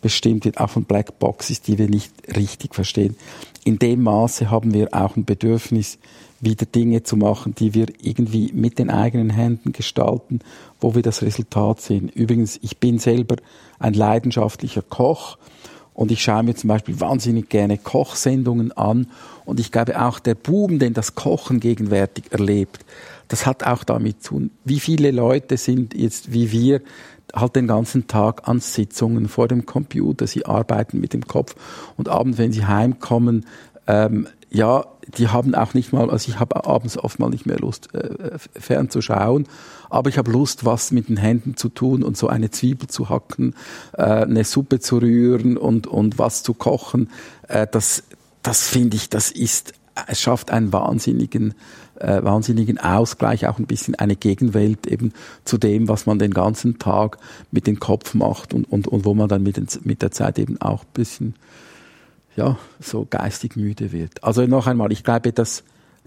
bestimmt 0.00 0.44
wird, 0.44 0.58
auch 0.58 0.70
von 0.70 0.84
Blackboxes, 0.84 1.60
die 1.60 1.78
wir 1.78 1.88
nicht 1.88 2.12
richtig 2.36 2.74
verstehen. 2.74 3.16
In 3.64 3.78
dem 3.78 4.02
Maße 4.02 4.50
haben 4.50 4.74
wir 4.74 4.88
auch 4.92 5.16
ein 5.16 5.24
Bedürfnis, 5.24 5.98
wieder 6.40 6.66
Dinge 6.66 7.04
zu 7.04 7.16
machen, 7.16 7.54
die 7.54 7.72
wir 7.72 7.86
irgendwie 8.02 8.50
mit 8.52 8.80
den 8.80 8.90
eigenen 8.90 9.30
Händen 9.30 9.72
gestalten, 9.72 10.40
wo 10.80 10.96
wir 10.96 11.02
das 11.02 11.22
Resultat 11.22 11.80
sehen. 11.80 12.08
Übrigens, 12.08 12.58
ich 12.62 12.78
bin 12.78 12.98
selber 12.98 13.36
ein 13.78 13.94
leidenschaftlicher 13.94 14.82
Koch 14.82 15.38
und 15.94 16.10
ich 16.10 16.20
schaue 16.20 16.42
mir 16.42 16.56
zum 16.56 16.66
Beispiel 16.66 16.98
wahnsinnig 17.00 17.48
gerne 17.48 17.78
Kochsendungen 17.78 18.72
an 18.72 19.06
und 19.44 19.60
ich 19.60 19.70
glaube 19.70 20.02
auch 20.02 20.18
der 20.18 20.34
Boom, 20.34 20.80
den 20.80 20.94
das 20.94 21.14
Kochen 21.14 21.60
gegenwärtig 21.60 22.24
erlebt, 22.30 22.84
das 23.32 23.46
hat 23.46 23.64
auch 23.64 23.82
damit 23.82 24.22
zu 24.22 24.34
tun, 24.34 24.50
wie 24.66 24.78
viele 24.78 25.10
Leute 25.10 25.56
sind 25.56 25.94
jetzt 25.94 26.34
wie 26.34 26.52
wir 26.52 26.82
halt 27.34 27.56
den 27.56 27.66
ganzen 27.66 28.06
Tag 28.06 28.46
an 28.46 28.60
Sitzungen 28.60 29.26
vor 29.26 29.48
dem 29.48 29.64
Computer, 29.64 30.26
sie 30.26 30.44
arbeiten 30.44 31.00
mit 31.00 31.14
dem 31.14 31.26
Kopf. 31.26 31.54
Und 31.96 32.10
abends, 32.10 32.36
wenn 32.36 32.52
sie 32.52 32.66
heimkommen, 32.66 33.46
ähm, 33.86 34.28
ja, 34.50 34.84
die 35.16 35.28
haben 35.28 35.54
auch 35.54 35.72
nicht 35.72 35.94
mal, 35.94 36.10
also 36.10 36.30
ich 36.30 36.38
habe 36.38 36.66
abends 36.66 36.98
oft 36.98 37.18
mal 37.20 37.30
nicht 37.30 37.46
mehr 37.46 37.56
Lust, 37.56 37.94
äh, 37.94 38.36
fernzuschauen, 38.54 39.48
aber 39.88 40.10
ich 40.10 40.18
habe 40.18 40.30
Lust, 40.30 40.66
was 40.66 40.92
mit 40.92 41.08
den 41.08 41.16
Händen 41.16 41.56
zu 41.56 41.70
tun 41.70 42.02
und 42.02 42.18
so 42.18 42.28
eine 42.28 42.50
Zwiebel 42.50 42.88
zu 42.88 43.08
hacken, 43.08 43.54
äh, 43.94 44.02
eine 44.02 44.44
Suppe 44.44 44.78
zu 44.80 44.98
rühren 44.98 45.56
und, 45.56 45.86
und 45.86 46.18
was 46.18 46.42
zu 46.42 46.52
kochen. 46.52 47.08
Äh, 47.48 47.66
das, 47.70 48.02
das 48.42 48.68
finde 48.68 48.98
ich, 48.98 49.08
das 49.08 49.30
ist, 49.30 49.72
es 50.06 50.20
schafft 50.20 50.50
einen 50.50 50.70
wahnsinnigen 50.70 51.54
äh, 51.96 52.22
wahnsinnigen 52.22 52.78
Ausgleich, 52.78 53.46
auch 53.46 53.58
ein 53.58 53.66
bisschen 53.66 53.94
eine 53.94 54.16
Gegenwelt 54.16 54.86
eben 54.86 55.12
zu 55.44 55.58
dem, 55.58 55.88
was 55.88 56.06
man 56.06 56.18
den 56.18 56.32
ganzen 56.32 56.78
Tag 56.78 57.18
mit 57.50 57.66
dem 57.66 57.78
Kopf 57.80 58.14
macht 58.14 58.54
und, 58.54 58.64
und, 58.70 58.88
und 58.88 59.04
wo 59.04 59.14
man 59.14 59.28
dann 59.28 59.42
mit, 59.42 59.56
den, 59.56 59.66
mit 59.84 60.02
der 60.02 60.10
Zeit 60.10 60.38
eben 60.38 60.60
auch 60.60 60.82
ein 60.82 60.92
bisschen 60.94 61.34
ja, 62.36 62.58
so 62.80 63.06
geistig 63.08 63.56
müde 63.56 63.92
wird. 63.92 64.24
Also 64.24 64.46
noch 64.46 64.66
einmal, 64.66 64.90
ich 64.92 65.04
glaube, 65.04 65.32
dass 65.32 65.64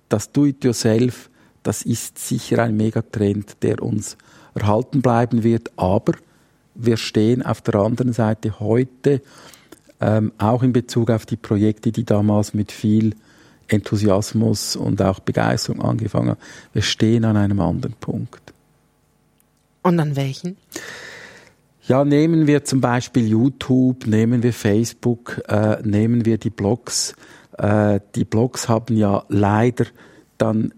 das 0.10 0.32
Do-it-yourself, 0.32 1.30
das 1.64 1.82
ist 1.82 2.20
sicher 2.20 2.64
ein 2.64 2.78
Megatrend, 2.78 3.58
der 3.64 3.82
uns 3.82 4.18
erhalten 4.54 5.02
bleiben 5.02 5.44
wird, 5.44 5.72
aber 5.78 6.14
wir 6.76 6.98
stehen 6.98 7.42
auf 7.42 7.62
der 7.62 7.76
anderen 7.76 8.14
Seite 8.14 8.60
heute 8.60 9.22
ähm, 10.02 10.34
auch 10.38 10.62
in 10.62 10.74
Bezug 10.74 11.10
auf 11.10 11.26
die 11.26 11.38
Projekte, 11.38 11.92
die 11.92 12.04
damals 12.04 12.54
mit 12.54 12.72
viel 12.72 13.16
Enthusiasmus 13.68 14.76
und 14.76 15.02
auch 15.02 15.20
Begeisterung 15.20 15.82
angefangen. 15.82 16.36
Wir 16.74 16.82
stehen 16.82 17.26
an 17.26 17.38
einem 17.38 17.60
anderen 17.60 17.94
Punkt. 17.94 18.54
Und 19.82 20.00
an 20.00 20.16
welchen? 20.16 20.58
Ja, 21.88 22.04
nehmen 22.04 22.48
wir 22.48 22.64
zum 22.64 22.82
Beispiel 22.82 23.28
YouTube, 23.28 24.08
nehmen 24.08 24.42
wir 24.42 24.54
Facebook, 24.54 25.42
äh, 25.48 25.78
nehmen 25.84 26.26
wir 26.26 26.40
die 26.40 26.50
Blogs. 26.50 27.14
Äh, 27.58 28.00
die 28.16 28.26
Blogs 28.26 28.68
haben 28.68 28.98
ja 28.98 29.24
leider 29.30 29.86
dann, 30.40 30.74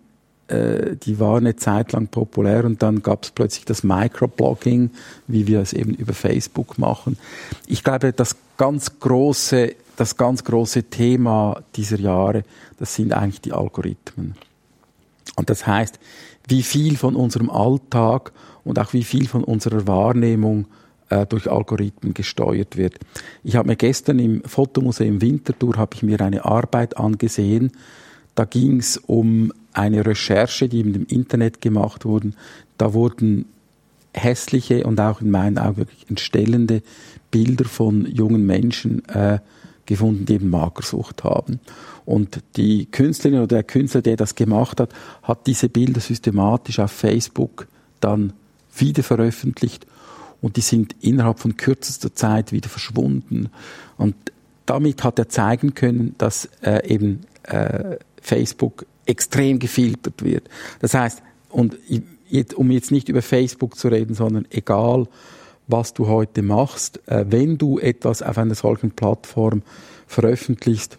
äh, 0.49 0.97
die 0.97 1.19
waren 1.19 1.45
eine 1.45 1.55
Zeit 1.55 1.93
lang 1.93 2.07
populär 2.07 2.65
und 2.65 2.83
dann 2.83 3.03
gab 3.03 3.23
es 3.23 3.31
plötzlich 3.31 3.63
das 3.63 3.83
Microblogging, 3.83 4.91
wie 5.27 5.47
wir 5.47 5.61
es 5.61 5.71
eben 5.71 5.93
über 5.93 6.13
Facebook 6.13 6.77
machen. 6.77 7.17
Ich 7.67 7.85
glaube, 7.85 8.11
das 8.11 8.35
ganz 8.57 8.99
große 8.99 9.75
das 9.97 10.15
ganz 10.15 10.43
große 10.43 10.83
Thema 10.83 11.61
dieser 11.75 11.99
Jahre, 11.99 12.43
das 12.77 12.95
sind 12.95 13.13
eigentlich 13.13 13.41
die 13.41 13.53
Algorithmen. 13.53 14.35
Und 15.35 15.49
das 15.49 15.67
heißt, 15.67 15.99
wie 16.47 16.63
viel 16.63 16.95
von 16.97 17.15
unserem 17.15 17.49
Alltag 17.49 18.31
und 18.63 18.79
auch 18.79 18.93
wie 18.93 19.03
viel 19.03 19.27
von 19.27 19.43
unserer 19.43 19.85
Wahrnehmung 19.87 20.67
äh, 21.09 21.25
durch 21.25 21.49
Algorithmen 21.49 22.13
gesteuert 22.13 22.77
wird. 22.77 22.95
Ich 23.43 23.55
habe 23.55 23.67
mir 23.67 23.75
gestern 23.75 24.19
im 24.19 24.43
Fotomuseum 24.43 25.21
Winterthur 25.21 25.75
habe 25.75 25.95
ich 25.95 26.03
mir 26.03 26.21
eine 26.21 26.45
Arbeit 26.45 26.97
angesehen. 26.97 27.71
Da 28.35 28.45
ging 28.45 28.79
es 28.79 28.97
um 28.97 29.51
eine 29.73 30.05
Recherche, 30.05 30.69
die 30.69 30.81
im 30.81 31.05
Internet 31.05 31.61
gemacht 31.61 32.05
wurde. 32.05 32.31
Da 32.77 32.93
wurden 32.93 33.45
hässliche 34.13 34.85
und 34.85 34.99
auch 34.99 35.21
in 35.21 35.31
meinen 35.31 35.57
Augen 35.57 35.77
wirklich 35.77 36.09
entstellende 36.09 36.81
Bilder 37.31 37.65
von 37.65 38.05
jungen 38.05 38.45
Menschen 38.45 39.07
äh, 39.09 39.39
gefunden, 39.87 40.25
die 40.25 40.35
eben 40.35 40.49
Magersucht 40.49 41.23
haben. 41.23 41.59
Und 42.05 42.41
die 42.55 42.85
Künstlerin 42.85 43.39
oder 43.39 43.47
der 43.47 43.63
Künstler, 43.63 44.01
der 44.01 44.15
das 44.15 44.35
gemacht 44.35 44.79
hat, 44.79 44.93
hat 45.23 45.47
diese 45.47 45.67
Bilder 45.69 45.99
systematisch 45.99 46.79
auf 46.79 46.91
Facebook 46.91 47.67
dann 47.99 48.33
wieder 48.75 49.01
veröffentlicht 49.01 49.87
und 50.41 50.55
die 50.55 50.61
sind 50.61 50.95
innerhalb 51.01 51.39
von 51.39 51.57
kürzester 51.57 52.13
Zeit 52.13 52.51
wieder 52.51 52.69
verschwunden. 52.69 53.49
Und 53.97 54.15
damit 54.65 55.03
hat 55.03 55.17
er 55.17 55.29
zeigen 55.29 55.73
können, 55.73 56.15
dass 56.17 56.49
äh, 56.61 56.87
eben 56.87 57.21
äh, 57.43 57.97
Facebook 58.21 58.85
extrem 59.05 59.59
gefiltert 59.59 60.23
wird. 60.23 60.49
Das 60.79 60.93
heißt, 60.93 61.23
und 61.49 61.77
um 62.55 62.71
jetzt 62.71 62.91
nicht 62.91 63.09
über 63.09 63.21
Facebook 63.21 63.77
zu 63.77 63.87
reden, 63.87 64.13
sondern 64.13 64.45
egal, 64.49 65.07
was 65.67 65.93
du 65.93 66.07
heute 66.07 66.41
machst, 66.41 67.01
äh, 67.07 67.25
wenn 67.29 67.57
du 67.57 67.79
etwas 67.79 68.21
auf 68.21 68.37
einer 68.37 68.55
solchen 68.55 68.91
Plattform 68.91 69.63
veröffentlichst, 70.07 70.97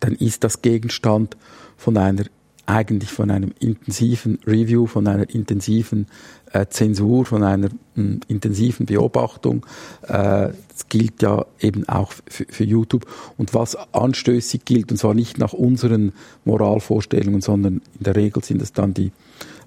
dann 0.00 0.14
ist 0.14 0.44
das 0.44 0.62
Gegenstand 0.62 1.36
von 1.76 1.96
einer 1.96 2.24
eigentlich 2.66 3.10
von 3.10 3.30
einem 3.30 3.52
intensiven 3.58 4.38
Review, 4.46 4.86
von 4.86 5.06
einer 5.08 5.28
intensiven 5.28 6.06
äh, 6.52 6.66
Zensur, 6.68 7.24
von 7.24 7.42
einer 7.42 7.68
mh, 7.94 8.20
intensiven 8.28 8.86
Beobachtung. 8.86 9.66
Äh, 10.02 10.50
das 10.68 10.88
gilt 10.88 11.20
ja 11.22 11.46
eben 11.58 11.88
auch 11.88 12.12
für, 12.28 12.46
für 12.48 12.64
YouTube. 12.64 13.06
Und 13.36 13.54
was 13.54 13.76
anstößig 13.92 14.64
gilt, 14.64 14.92
und 14.92 14.98
zwar 14.98 15.14
nicht 15.14 15.38
nach 15.38 15.52
unseren 15.52 16.12
Moralvorstellungen, 16.44 17.40
sondern 17.40 17.82
in 17.98 18.04
der 18.04 18.14
Regel 18.14 18.44
sind 18.44 18.62
es 18.62 18.72
dann 18.72 18.94
die 18.94 19.10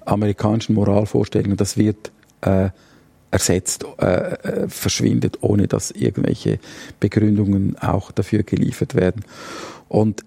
amerikanischen 0.05 0.75
Moralvorstellungen, 0.75 1.57
das 1.57 1.77
wird 1.77 2.11
äh, 2.41 2.69
ersetzt, 3.33 3.83
äh, 3.99 4.05
äh, 4.05 4.69
verschwindet, 4.69 5.39
ohne 5.41 5.67
dass 5.67 5.89
irgendwelche 5.89 6.59
Begründungen 6.99 7.75
auch 7.79 8.11
dafür 8.11 8.43
geliefert 8.43 8.93
werden. 8.93 9.25
Und 9.89 10.23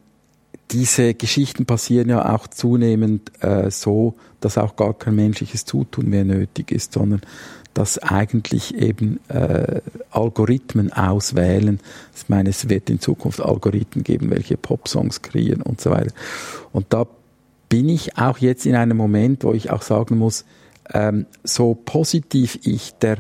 diese 0.73 1.15
Geschichten 1.15 1.65
passieren 1.67 2.09
ja 2.09 2.35
auch 2.35 2.49
zunehmend 2.49 3.31
äh, 3.41 3.71
so, 3.71 4.15
dass 4.41 4.59
auch 4.59 4.75
gar 4.75 4.93
kein 4.95 5.15
menschliches 5.15 5.65
Zutun 5.65 6.11
mehr 6.11 6.25
nötig 6.25 6.73
ist, 6.73 6.93
sondern 6.93 7.21
dass 7.75 7.99
eigentlich 7.99 8.75
eben 8.75 9.21
äh, 9.29 9.81
Algorithmen 10.11 10.93
auswählen. 10.93 11.79
Ich 12.17 12.29
meine, 12.29 12.49
es 12.49 12.69
wird 12.69 12.91
in 12.91 12.99
Zukunft 12.99 13.41
Algorithmen 13.41 14.03
geben, 14.03 14.31
welche 14.31 14.57
Popsongs 14.57 15.23
kreieren 15.23 15.63
und 15.63 15.81
so 15.81 15.91
weiter. 15.91 16.13
Und 16.73 16.87
da 16.89 17.07
bin 17.69 17.89
ich 17.89 18.19
auch 18.19 18.39
jetzt 18.39 18.67
in 18.67 18.75
einem 18.75 18.97
Moment, 18.97 19.45
wo 19.45 19.53
ich 19.53 19.71
auch 19.71 19.83
sagen 19.83 20.19
muss, 20.19 20.45
ähm, 20.93 21.27
so 21.45 21.75
positiv 21.75 22.59
ich 22.63 22.95
der 22.95 23.19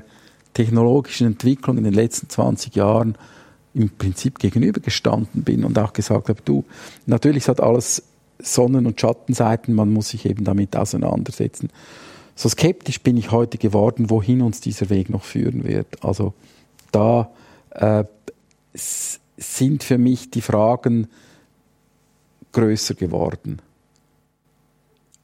technologischen 0.55 1.27
Entwicklung 1.27 1.79
in 1.79 1.85
den 1.85 1.93
letzten 1.93 2.29
20 2.29 2.75
Jahren 2.75 3.17
im 3.75 3.91
Prinzip 3.91 4.39
gegenübergestanden 4.39 5.43
bin 5.43 5.65
und 5.65 5.79
auch 5.79 5.93
gesagt 5.93 6.29
habe, 6.29 6.41
du, 6.45 6.65
natürlich 7.05 7.49
hat 7.49 7.61
alles 7.61 8.03
Sonnen- 8.39 8.87
und 8.87 9.01
Schattenseiten, 9.01 9.75
man 9.75 9.93
muss 9.93 10.11
sich 10.11 10.25
eben 10.25 10.45
damit 10.45 10.77
auseinandersetzen. 10.77 11.69
So 12.35 12.49
skeptisch 12.49 13.01
bin 13.01 13.17
ich 13.17 13.31
heute 13.31 13.59
geworden, 13.59 14.11
wohin 14.11 14.43
uns 14.43 14.61
dieser 14.61 14.91
Weg 14.91 15.11
noch 15.11 15.25
führen 15.25 15.65
wird. 15.65 16.05
Also 16.05 16.35
da 16.93 17.31
äh, 17.71 18.05
sind 18.75 19.85
für 19.85 19.99
mich 19.99 20.31
die 20.31 20.43
Fragen 20.43 21.09
größer 22.53 22.95
geworden. 22.95 23.61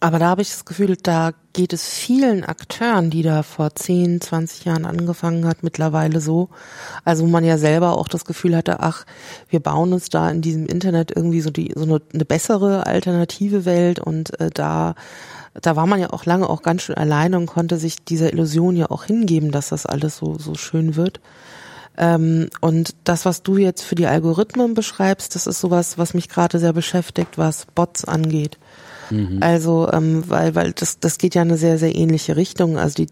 Aber 0.02 0.18
da 0.18 0.26
habe 0.30 0.42
ich 0.42 0.50
das 0.50 0.64
Gefühl, 0.64 0.96
da 1.00 1.30
geht 1.52 1.72
es 1.72 1.88
vielen 1.88 2.42
Akteuren, 2.42 3.08
die 3.10 3.22
da 3.22 3.44
vor 3.44 3.72
10, 3.72 4.20
20 4.20 4.64
Jahren 4.64 4.84
angefangen 4.84 5.46
hat, 5.46 5.62
mittlerweile 5.62 6.20
so. 6.20 6.48
Also 7.04 7.22
wo 7.22 7.28
man 7.28 7.44
ja 7.44 7.56
selber 7.56 7.96
auch 7.96 8.08
das 8.08 8.24
Gefühl 8.24 8.56
hatte, 8.56 8.80
ach, 8.80 9.06
wir 9.48 9.60
bauen 9.60 9.92
uns 9.92 10.08
da 10.08 10.28
in 10.28 10.42
diesem 10.42 10.66
Internet 10.66 11.12
irgendwie 11.14 11.40
so 11.40 11.50
die 11.50 11.72
so 11.76 11.84
eine, 11.84 12.02
eine 12.12 12.24
bessere 12.24 12.84
alternative 12.84 13.64
Welt 13.64 14.00
und 14.00 14.40
äh, 14.40 14.50
da 14.52 14.96
da 15.60 15.76
war 15.76 15.86
man 15.86 16.00
ja 16.00 16.10
auch 16.12 16.24
lange 16.24 16.50
auch 16.50 16.62
ganz 16.62 16.82
schön 16.82 16.96
alleine 16.96 17.36
und 17.36 17.46
konnte 17.46 17.78
sich 17.78 18.02
dieser 18.02 18.32
Illusion 18.32 18.74
ja 18.74 18.90
auch 18.90 19.04
hingeben, 19.04 19.52
dass 19.52 19.68
das 19.68 19.86
alles 19.86 20.16
so 20.16 20.36
so 20.36 20.56
schön 20.56 20.96
wird. 20.96 21.20
Ähm, 21.96 22.48
und 22.60 22.96
das, 23.04 23.24
was 23.24 23.44
du 23.44 23.56
jetzt 23.56 23.82
für 23.82 23.94
die 23.94 24.06
Algorithmen 24.08 24.74
beschreibst, 24.74 25.36
das 25.36 25.46
ist 25.46 25.60
sowas, 25.60 25.96
was 25.96 26.12
mich 26.12 26.28
gerade 26.28 26.58
sehr 26.58 26.72
beschäftigt, 26.72 27.38
was 27.38 27.66
Bots 27.66 28.04
angeht. 28.04 28.58
Mhm. 29.12 29.38
Also, 29.40 29.90
ähm, 29.92 30.24
weil, 30.28 30.54
weil 30.54 30.72
das, 30.72 30.98
das 30.98 31.18
geht 31.18 31.34
ja 31.34 31.42
in 31.42 31.48
eine 31.48 31.58
sehr, 31.58 31.78
sehr 31.78 31.94
ähnliche 31.94 32.36
Richtung. 32.36 32.78
Also 32.78 33.04
die, 33.04 33.06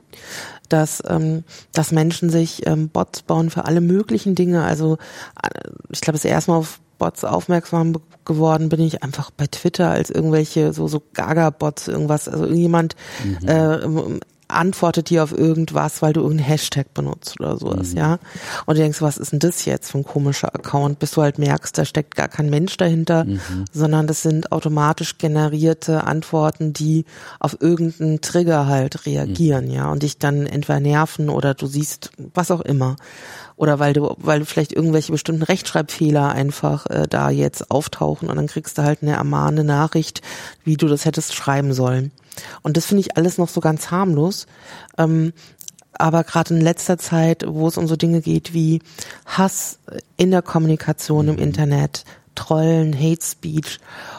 dass, 0.68 1.02
ähm, 1.06 1.44
dass 1.72 1.92
Menschen 1.92 2.30
sich 2.30 2.66
ähm, 2.66 2.88
Bots 2.88 3.22
bauen 3.22 3.50
für 3.50 3.66
alle 3.66 3.80
möglichen 3.80 4.34
Dinge. 4.34 4.62
Also 4.64 4.98
äh, 5.42 5.68
ich 5.90 6.00
glaube, 6.00 6.16
das 6.16 6.24
erste 6.24 6.52
Mal 6.52 6.58
auf 6.58 6.80
Bots 6.98 7.24
aufmerksam 7.24 7.96
geworden 8.24 8.68
bin 8.68 8.80
ich 8.80 9.02
einfach 9.02 9.30
bei 9.30 9.46
Twitter 9.46 9.90
als 9.90 10.10
irgendwelche 10.10 10.72
so 10.72 10.86
so 10.86 11.02
Gaga-Bots 11.14 11.88
irgendwas. 11.88 12.28
Also 12.28 12.44
irgendjemand 12.44 12.94
mhm. 13.24 13.48
äh, 13.48 14.20
antwortet 14.52 15.10
dir 15.10 15.22
auf 15.22 15.32
irgendwas, 15.32 16.02
weil 16.02 16.12
du 16.12 16.20
irgendeinen 16.20 16.48
Hashtag 16.48 16.92
benutzt 16.94 17.40
oder 17.40 17.56
sowas, 17.56 17.92
mhm. 17.92 17.98
ja. 17.98 18.18
Und 18.66 18.76
du 18.76 18.82
denkst, 18.82 19.02
was 19.02 19.18
ist 19.18 19.32
denn 19.32 19.38
das 19.38 19.64
jetzt 19.64 19.90
für 19.90 19.98
ein 19.98 20.04
komischer 20.04 20.54
Account, 20.54 20.98
bis 20.98 21.12
du 21.12 21.22
halt 21.22 21.38
merkst, 21.38 21.76
da 21.76 21.84
steckt 21.84 22.16
gar 22.16 22.28
kein 22.28 22.50
Mensch 22.50 22.76
dahinter, 22.76 23.24
mhm. 23.24 23.64
sondern 23.72 24.06
das 24.06 24.22
sind 24.22 24.52
automatisch 24.52 25.18
generierte 25.18 26.04
Antworten, 26.04 26.72
die 26.72 27.04
auf 27.38 27.56
irgendeinen 27.60 28.20
Trigger 28.20 28.66
halt 28.66 29.06
reagieren, 29.06 29.66
mhm. 29.66 29.72
ja, 29.72 29.90
und 29.90 30.02
dich 30.02 30.18
dann 30.18 30.46
entweder 30.46 30.80
nerven 30.80 31.30
oder 31.30 31.54
du 31.54 31.66
siehst 31.66 32.10
was 32.34 32.50
auch 32.50 32.60
immer 32.60 32.96
oder 33.60 33.78
weil 33.78 33.92
du, 33.92 34.14
weil 34.16 34.38
du 34.38 34.46
vielleicht 34.46 34.72
irgendwelche 34.72 35.12
bestimmten 35.12 35.42
Rechtschreibfehler 35.42 36.30
einfach 36.30 36.86
äh, 36.86 37.06
da 37.06 37.28
jetzt 37.28 37.70
auftauchen 37.70 38.30
und 38.30 38.36
dann 38.36 38.46
kriegst 38.46 38.78
du 38.78 38.82
halt 38.82 39.02
eine 39.02 39.12
ermahnende 39.12 39.64
Nachricht, 39.64 40.22
wie 40.64 40.78
du 40.78 40.88
das 40.88 41.04
hättest 41.04 41.34
schreiben 41.34 41.74
sollen. 41.74 42.10
Und 42.62 42.78
das 42.78 42.86
finde 42.86 43.02
ich 43.02 43.18
alles 43.18 43.36
noch 43.36 43.50
so 43.50 43.60
ganz 43.60 43.90
harmlos. 43.90 44.46
Ähm, 44.96 45.34
aber 45.92 46.24
gerade 46.24 46.54
in 46.54 46.62
letzter 46.62 46.96
Zeit, 46.96 47.44
wo 47.46 47.68
es 47.68 47.76
um 47.76 47.86
so 47.86 47.96
Dinge 47.96 48.22
geht 48.22 48.54
wie 48.54 48.80
Hass 49.26 49.78
in 50.16 50.30
der 50.30 50.40
Kommunikation 50.40 51.28
im 51.28 51.36
mhm. 51.36 51.42
Internet, 51.42 52.06
Trollen, 52.34 52.98
Hate 52.98 53.22
Speech 53.22 53.78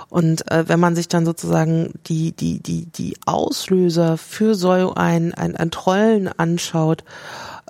und 0.09 0.51
äh, 0.51 0.67
wenn 0.67 0.79
man 0.79 0.95
sich 0.95 1.07
dann 1.07 1.25
sozusagen 1.25 1.93
die 2.05 2.33
die 2.33 2.59
die 2.59 2.85
die 2.85 3.17
Auslöser 3.25 4.17
für 4.17 4.53
so 4.53 4.93
ein 4.93 5.33
ein, 5.33 5.55
ein 5.55 5.71
Trollen 5.71 6.27
anschaut 6.27 7.03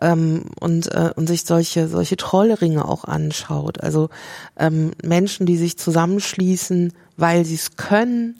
ähm, 0.01 0.45
und, 0.59 0.91
äh, 0.93 1.11
und 1.15 1.27
sich 1.27 1.45
solche, 1.45 1.87
solche 1.87 2.17
Trollringe 2.17 2.85
auch 2.85 3.05
anschaut. 3.05 3.81
Also 3.81 4.09
ähm, 4.57 4.91
Menschen, 5.03 5.45
die 5.45 5.57
sich 5.57 5.77
zusammenschließen, 5.77 6.93
weil 7.17 7.45
sie 7.45 7.55
es 7.55 7.75
können 7.77 8.37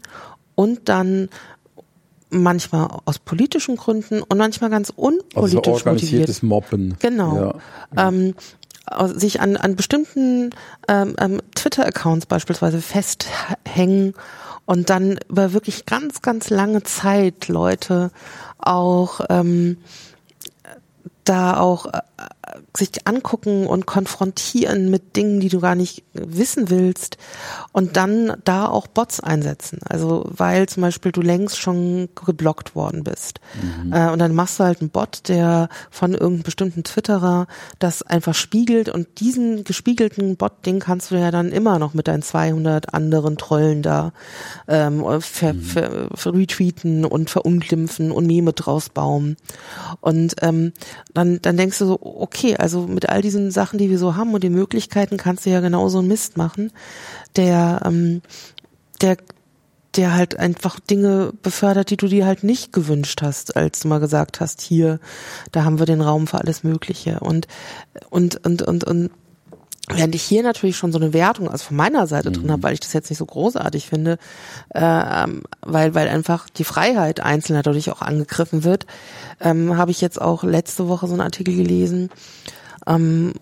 und 0.56 0.90
dann 0.90 1.30
manchmal 2.30 2.88
aus 3.06 3.20
politischen 3.20 3.76
Gründen 3.76 4.22
und 4.22 4.38
manchmal 4.38 4.70
ganz 4.70 4.92
unpolitisch 4.96 5.68
also 5.68 5.90
organisiertes 5.90 6.42
Mobben. 6.42 6.96
Genau. 7.00 7.54
Ja. 7.96 8.10
Ähm, 8.10 8.36
sich 9.14 9.40
an, 9.40 9.58
an 9.58 9.76
bestimmten 9.76 10.50
ähm, 10.88 11.16
ähm, 11.20 11.42
Twitter-Accounts 11.56 12.26
beispielsweise 12.26 12.82
festhängen 12.82 14.14
und 14.66 14.90
dann 14.90 15.20
über 15.30 15.54
wirklich 15.54 15.86
ganz, 15.86 16.22
ganz 16.22 16.50
lange 16.50 16.84
Zeit 16.84 17.48
Leute 17.48 18.12
auch 18.58 19.22
ähm, 19.30 19.78
da 21.32 21.58
auch 21.58 21.86
äh, 21.86 22.02
sich 22.76 22.90
angucken 23.06 23.68
und 23.68 23.86
konfrontieren 23.86 24.90
mit 24.90 25.16
Dingen, 25.16 25.40
die 25.40 25.50
du 25.50 25.60
gar 25.60 25.76
nicht 25.76 26.04
wissen 26.14 26.70
willst 26.70 27.18
und 27.72 27.98
dann 27.98 28.38
da 28.44 28.66
auch 28.68 28.88
Bots 28.88 29.20
einsetzen. 29.20 29.80
Also 29.88 30.26
weil 30.26 30.68
zum 30.68 30.82
Beispiel 30.82 31.12
du 31.12 31.22
längst 31.22 31.58
schon 31.58 32.10
geblockt 32.26 32.76
worden 32.76 33.04
bist. 33.04 33.40
Mhm. 33.62 33.94
Äh, 33.94 34.10
und 34.10 34.20
dann 34.20 34.36
machst 34.36 34.60
du 34.60 34.64
halt 34.64 34.82
einen 34.82 34.90
Bot, 34.90 35.28
der 35.28 35.70
von 35.90 36.14
irgendeinem 36.14 36.44
bestimmten 36.44 36.84
Twitterer 36.84 37.48
das 37.80 38.02
einfach 38.04 38.36
spiegelt 38.36 38.90
und 38.90 39.08
diesen 39.20 39.64
gespiegelten 39.64 40.38
Bot, 40.38 40.66
den 40.66 40.80
kannst 40.80 41.12
du 41.12 41.16
ja 41.16 41.32
dann 41.32 41.52
immer 41.52 41.80
noch 41.80 41.94
mit 41.94 42.08
deinen 42.08 42.24
200 42.24 42.94
anderen 42.94 43.38
Trollen 43.38 43.82
da 43.82 44.14
ähm, 44.68 45.04
ver, 45.22 45.54
mhm. 45.54 45.62
ver, 45.62 46.10
ver 46.14 46.34
retweeten 46.34 47.06
und 47.06 47.30
verunglimpfen 47.30 48.12
und 48.12 48.26
Meme 48.26 48.54
draus 48.54 48.90
bauen. 48.90 49.38
Und 50.00 50.36
ähm, 50.42 50.74
dann, 51.14 51.42
dann 51.42 51.58
denkst 51.58 51.80
du 51.80 51.86
so, 51.86 52.00
okay, 52.02 52.41
also 52.58 52.88
mit 52.88 53.10
all 53.10 53.22
diesen 53.22 53.52
Sachen, 53.52 53.80
die 53.80 53.90
wir 53.90 53.98
so 53.98 54.16
haben 54.16 54.34
und 54.34 54.44
den 54.44 54.54
Möglichkeiten, 54.54 55.18
kannst 55.18 55.46
du 55.46 55.50
ja 55.50 55.60
genauso 55.60 56.00
einen 56.00 56.08
Mist 56.08 56.38
machen, 56.38 56.72
der, 57.36 57.82
ähm, 57.86 58.22
der, 59.02 59.18
der 59.96 60.14
halt 60.14 60.40
einfach 60.40 60.80
Dinge 60.80 61.34
befördert, 61.42 61.90
die 61.90 61.98
du 61.98 62.08
dir 62.08 62.26
halt 62.26 62.44
nicht 62.44 62.74
gewünscht 62.74 63.22
hast, 63.22 63.56
als 63.56 63.82
du 63.82 63.88
mal 63.88 64.00
gesagt 64.00 64.40
hast, 64.40 64.62
hier, 64.62 65.00
da 65.52 65.64
haben 65.64 65.80
wir 65.80 65.86
den 65.86 66.02
Raum 66.02 66.28
für 66.28 66.40
alles 66.40 66.64
Mögliche. 66.64 67.20
Und, 67.20 67.48
und, 68.10 68.46
und, 68.46 68.62
und, 68.62 68.84
und 68.84 69.12
Während 69.96 70.16
ich 70.16 70.24
hier 70.24 70.44
natürlich 70.44 70.78
schon 70.78 70.92
so 70.92 71.00
eine 71.00 71.14
Wertung, 71.14 71.50
also 71.50 71.66
von 71.66 71.78
meiner 71.78 72.08
Seite 72.08 72.30
mhm. 72.30 72.34
drin 72.34 72.52
habe, 72.52 72.64
weil 72.64 72.74
ich 72.74 72.80
das 72.80 72.94
jetzt 72.94 73.10
nicht 73.10 73.20
so 73.20 73.26
großartig 73.26 73.88
finde, 73.88 74.18
äh, 74.70 75.28
weil, 75.62 75.94
weil 75.96 76.08
einfach 76.08 76.50
die 76.50 76.64
Freiheit 76.64 77.20
Einzelner 77.20 77.62
dadurch 77.62 77.92
auch 77.92 78.02
angegriffen 78.02 78.64
wird, 78.64 78.86
ähm, 79.40 79.78
habe 79.78 79.92
ich 79.92 80.02
jetzt 80.02 80.22
auch 80.22 80.44
letzte 80.44 80.88
Woche 80.88 81.08
so 81.08 81.14
einen 81.14 81.22
Artikel 81.22 81.56
gelesen, 81.56 82.10
ähm, 82.88 83.34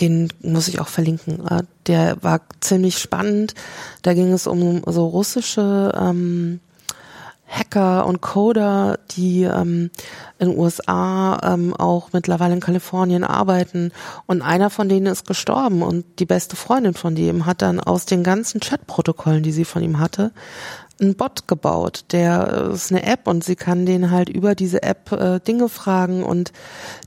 den 0.00 0.32
muss 0.40 0.68
ich 0.68 0.80
auch 0.80 0.88
verlinken. 0.88 1.46
Äh, 1.46 1.62
der 1.86 2.22
war 2.22 2.40
ziemlich 2.60 2.98
spannend. 2.98 3.54
Da 4.02 4.14
ging 4.14 4.32
es 4.32 4.46
um 4.46 4.82
so 4.86 5.06
russische 5.06 5.92
ähm, 5.96 6.60
Hacker 7.52 8.06
und 8.06 8.22
Coder, 8.22 8.98
die 9.10 9.42
ähm, 9.42 9.90
in 10.38 10.48
den 10.48 10.58
USA 10.58 11.38
ähm, 11.42 11.74
auch 11.74 12.08
mittlerweile 12.12 12.54
in 12.54 12.60
Kalifornien 12.60 13.24
arbeiten. 13.24 13.92
Und 14.26 14.40
einer 14.40 14.70
von 14.70 14.88
denen 14.88 15.06
ist 15.06 15.26
gestorben 15.26 15.82
und 15.82 16.04
die 16.18 16.24
beste 16.24 16.56
Freundin 16.56 16.94
von 16.94 17.14
dem 17.14 17.44
hat 17.44 17.60
dann 17.60 17.78
aus 17.78 18.06
den 18.06 18.22
ganzen 18.22 18.60
Chatprotokollen, 18.60 19.42
die 19.42 19.52
sie 19.52 19.66
von 19.66 19.82
ihm 19.82 19.98
hatte, 19.98 20.32
einen 21.02 21.16
Bot 21.16 21.48
gebaut, 21.48 22.04
der 22.12 22.68
äh, 22.70 22.74
ist 22.74 22.90
eine 22.90 23.02
App 23.04 23.26
und 23.26 23.44
sie 23.44 23.56
kann 23.56 23.84
den 23.84 24.10
halt 24.10 24.28
über 24.28 24.54
diese 24.54 24.82
App 24.82 25.12
äh, 25.12 25.40
Dinge 25.40 25.68
fragen 25.68 26.22
und 26.22 26.52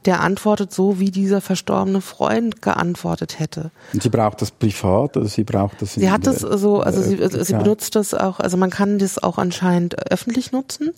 der 0.05 0.21
antwortet 0.21 0.73
so, 0.73 0.99
wie 0.99 1.11
dieser 1.11 1.41
verstorbene 1.41 2.01
Freund 2.01 2.61
geantwortet 2.61 3.39
hätte. 3.39 3.71
Und 3.93 4.03
sie 4.03 4.09
braucht 4.09 4.41
das 4.41 4.51
privat 4.51 5.17
oder 5.17 5.27
sie 5.27 5.43
braucht 5.43 5.81
das? 5.81 5.93
Sie 5.93 6.11
hat 6.11 6.27
das 6.27 6.39
so, 6.39 6.81
also 6.81 7.01
sie, 7.01 7.15
äh, 7.15 7.43
sie 7.43 7.53
benutzt 7.53 7.95
das 7.95 8.13
auch, 8.13 8.39
also 8.39 8.57
man 8.57 8.69
kann 8.69 8.99
das 8.99 9.21
auch 9.21 9.37
anscheinend 9.37 10.11
öffentlich 10.11 10.51
nutzen 10.51 10.91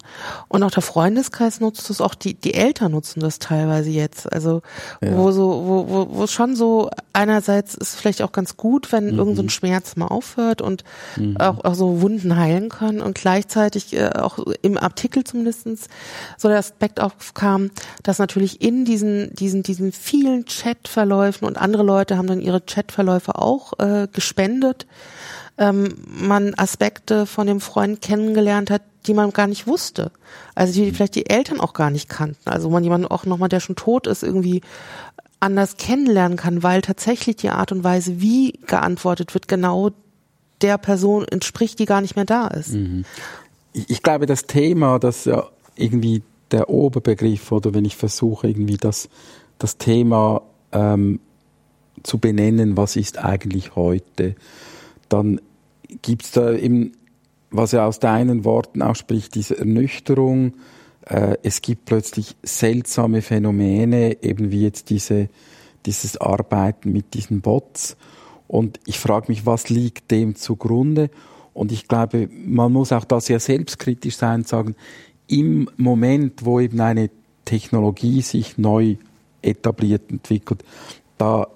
und 0.47 0.63
auch 0.63 0.71
der 0.71 0.83
Freundeskreis 0.83 1.59
nutzt 1.59 1.89
das, 1.89 2.01
auch 2.01 2.15
die 2.15 2.33
die 2.33 2.53
Eltern 2.53 2.91
nutzen 2.91 3.19
das 3.19 3.39
teilweise 3.39 3.89
jetzt, 3.89 4.31
also 4.31 4.61
ja. 5.01 5.15
wo 5.15 5.31
so 5.31 5.63
wo 5.65 5.89
wo 5.89 6.07
wo 6.17 6.27
schon 6.27 6.55
so 6.55 6.89
einerseits 7.13 7.75
ist 7.75 7.95
vielleicht 7.95 8.21
auch 8.21 8.31
ganz 8.31 8.57
gut, 8.57 8.91
wenn 8.91 9.11
mhm. 9.11 9.19
irgendein 9.19 9.45
so 9.45 9.49
Schmerz 9.49 9.95
mal 9.95 10.07
aufhört 10.07 10.61
und 10.61 10.83
mhm. 11.15 11.37
auch, 11.37 11.63
auch 11.63 11.75
so 11.75 12.01
Wunden 12.01 12.35
heilen 12.35 12.69
können 12.69 12.86
kann 12.87 13.01
und 13.01 13.15
gleichzeitig 13.15 13.93
äh, 13.93 14.09
auch 14.09 14.39
im 14.61 14.77
Artikel 14.77 15.23
zumindestens 15.23 15.87
so 16.37 16.47
der 16.47 16.57
Aspekt 16.57 16.99
aufkam, 16.99 17.71
dass 18.03 18.19
natürlich 18.19 18.61
in 18.61 18.85
diesen, 18.85 19.33
diesen, 19.35 19.63
diesen 19.63 19.91
vielen 19.91 20.45
Chatverläufen 20.45 21.47
und 21.47 21.57
andere 21.57 21.83
Leute 21.83 22.17
haben 22.17 22.27
dann 22.27 22.41
ihre 22.41 22.61
Chatverläufe 22.61 23.35
auch 23.35 23.73
äh, 23.79 24.07
gespendet, 24.11 24.87
ähm, 25.57 25.89
man 26.05 26.53
Aspekte 26.55 27.25
von 27.25 27.47
dem 27.47 27.61
Freund 27.61 28.01
kennengelernt 28.01 28.69
hat, 28.69 28.83
die 29.05 29.13
man 29.13 29.31
gar 29.31 29.47
nicht 29.47 29.67
wusste. 29.67 30.11
Also 30.55 30.73
die 30.73 30.91
vielleicht 30.91 31.15
die 31.15 31.29
Eltern 31.29 31.59
auch 31.59 31.73
gar 31.73 31.89
nicht 31.89 32.09
kannten. 32.09 32.49
Also 32.49 32.69
man 32.69 32.83
jemanden 32.83 33.07
auch 33.07 33.25
nochmal, 33.25 33.49
der 33.49 33.59
schon 33.59 33.75
tot 33.75 34.07
ist, 34.07 34.23
irgendwie 34.23 34.61
anders 35.39 35.77
kennenlernen 35.77 36.37
kann, 36.37 36.63
weil 36.63 36.81
tatsächlich 36.81 37.35
die 37.37 37.49
Art 37.49 37.71
und 37.71 37.83
Weise, 37.83 38.19
wie 38.19 38.53
geantwortet 38.65 39.33
wird, 39.33 39.47
genau 39.47 39.91
der 40.61 40.77
Person 40.77 41.25
entspricht, 41.25 41.79
die 41.79 41.85
gar 41.85 42.01
nicht 42.01 42.15
mehr 42.15 42.25
da 42.25 42.47
ist. 42.47 42.73
Mhm. 42.73 43.05
Ich, 43.73 43.89
ich 43.89 44.03
glaube, 44.03 44.25
das 44.25 44.43
Thema, 44.43 44.99
das 44.99 45.25
ja 45.25 45.47
irgendwie 45.75 46.23
der 46.51 46.69
Oberbegriff 46.69 47.51
oder 47.51 47.73
wenn 47.73 47.85
ich 47.85 47.95
versuche 47.95 48.47
irgendwie 48.47 48.77
das, 48.77 49.09
das 49.59 49.77
Thema 49.77 50.41
ähm, 50.71 51.19
zu 52.03 52.19
benennen, 52.19 52.77
was 52.77 52.95
ist 52.95 53.17
eigentlich 53.17 53.75
heute, 53.75 54.35
dann 55.09 55.41
gibt 56.01 56.23
es 56.23 56.31
da 56.31 56.53
eben, 56.53 56.93
was 57.49 57.71
ja 57.71 57.85
aus 57.85 57.99
deinen 57.99 58.43
Worten 58.45 58.81
auch 58.81 58.95
spricht, 58.95 59.35
diese 59.35 59.57
Ernüchterung. 59.57 60.53
Äh, 61.05 61.37
es 61.43 61.61
gibt 61.61 61.85
plötzlich 61.85 62.35
seltsame 62.43 63.21
Phänomene, 63.21 64.21
eben 64.21 64.51
wie 64.51 64.63
jetzt 64.63 64.89
diese, 64.89 65.29
dieses 65.85 66.17
Arbeiten 66.17 66.91
mit 66.91 67.13
diesen 67.13 67.41
Bots. 67.41 67.95
Und 68.47 68.79
ich 68.85 68.99
frage 68.99 69.25
mich, 69.29 69.45
was 69.45 69.69
liegt 69.69 70.11
dem 70.11 70.35
zugrunde? 70.35 71.09
Und 71.53 71.71
ich 71.71 71.87
glaube, 71.87 72.29
man 72.31 72.71
muss 72.71 72.91
auch 72.91 73.03
da 73.03 73.19
sehr 73.19 73.39
selbstkritisch 73.39 74.15
sein 74.15 74.41
und 74.41 74.47
sagen, 74.47 74.75
im 75.27 75.69
Moment, 75.75 76.45
wo 76.45 76.59
eben 76.59 76.79
eine 76.79 77.09
Technologie 77.45 78.21
sich 78.21 78.57
neu 78.57 78.95
etabliert, 79.41 80.09
entwickelt, 80.09 80.63
da 81.17 81.47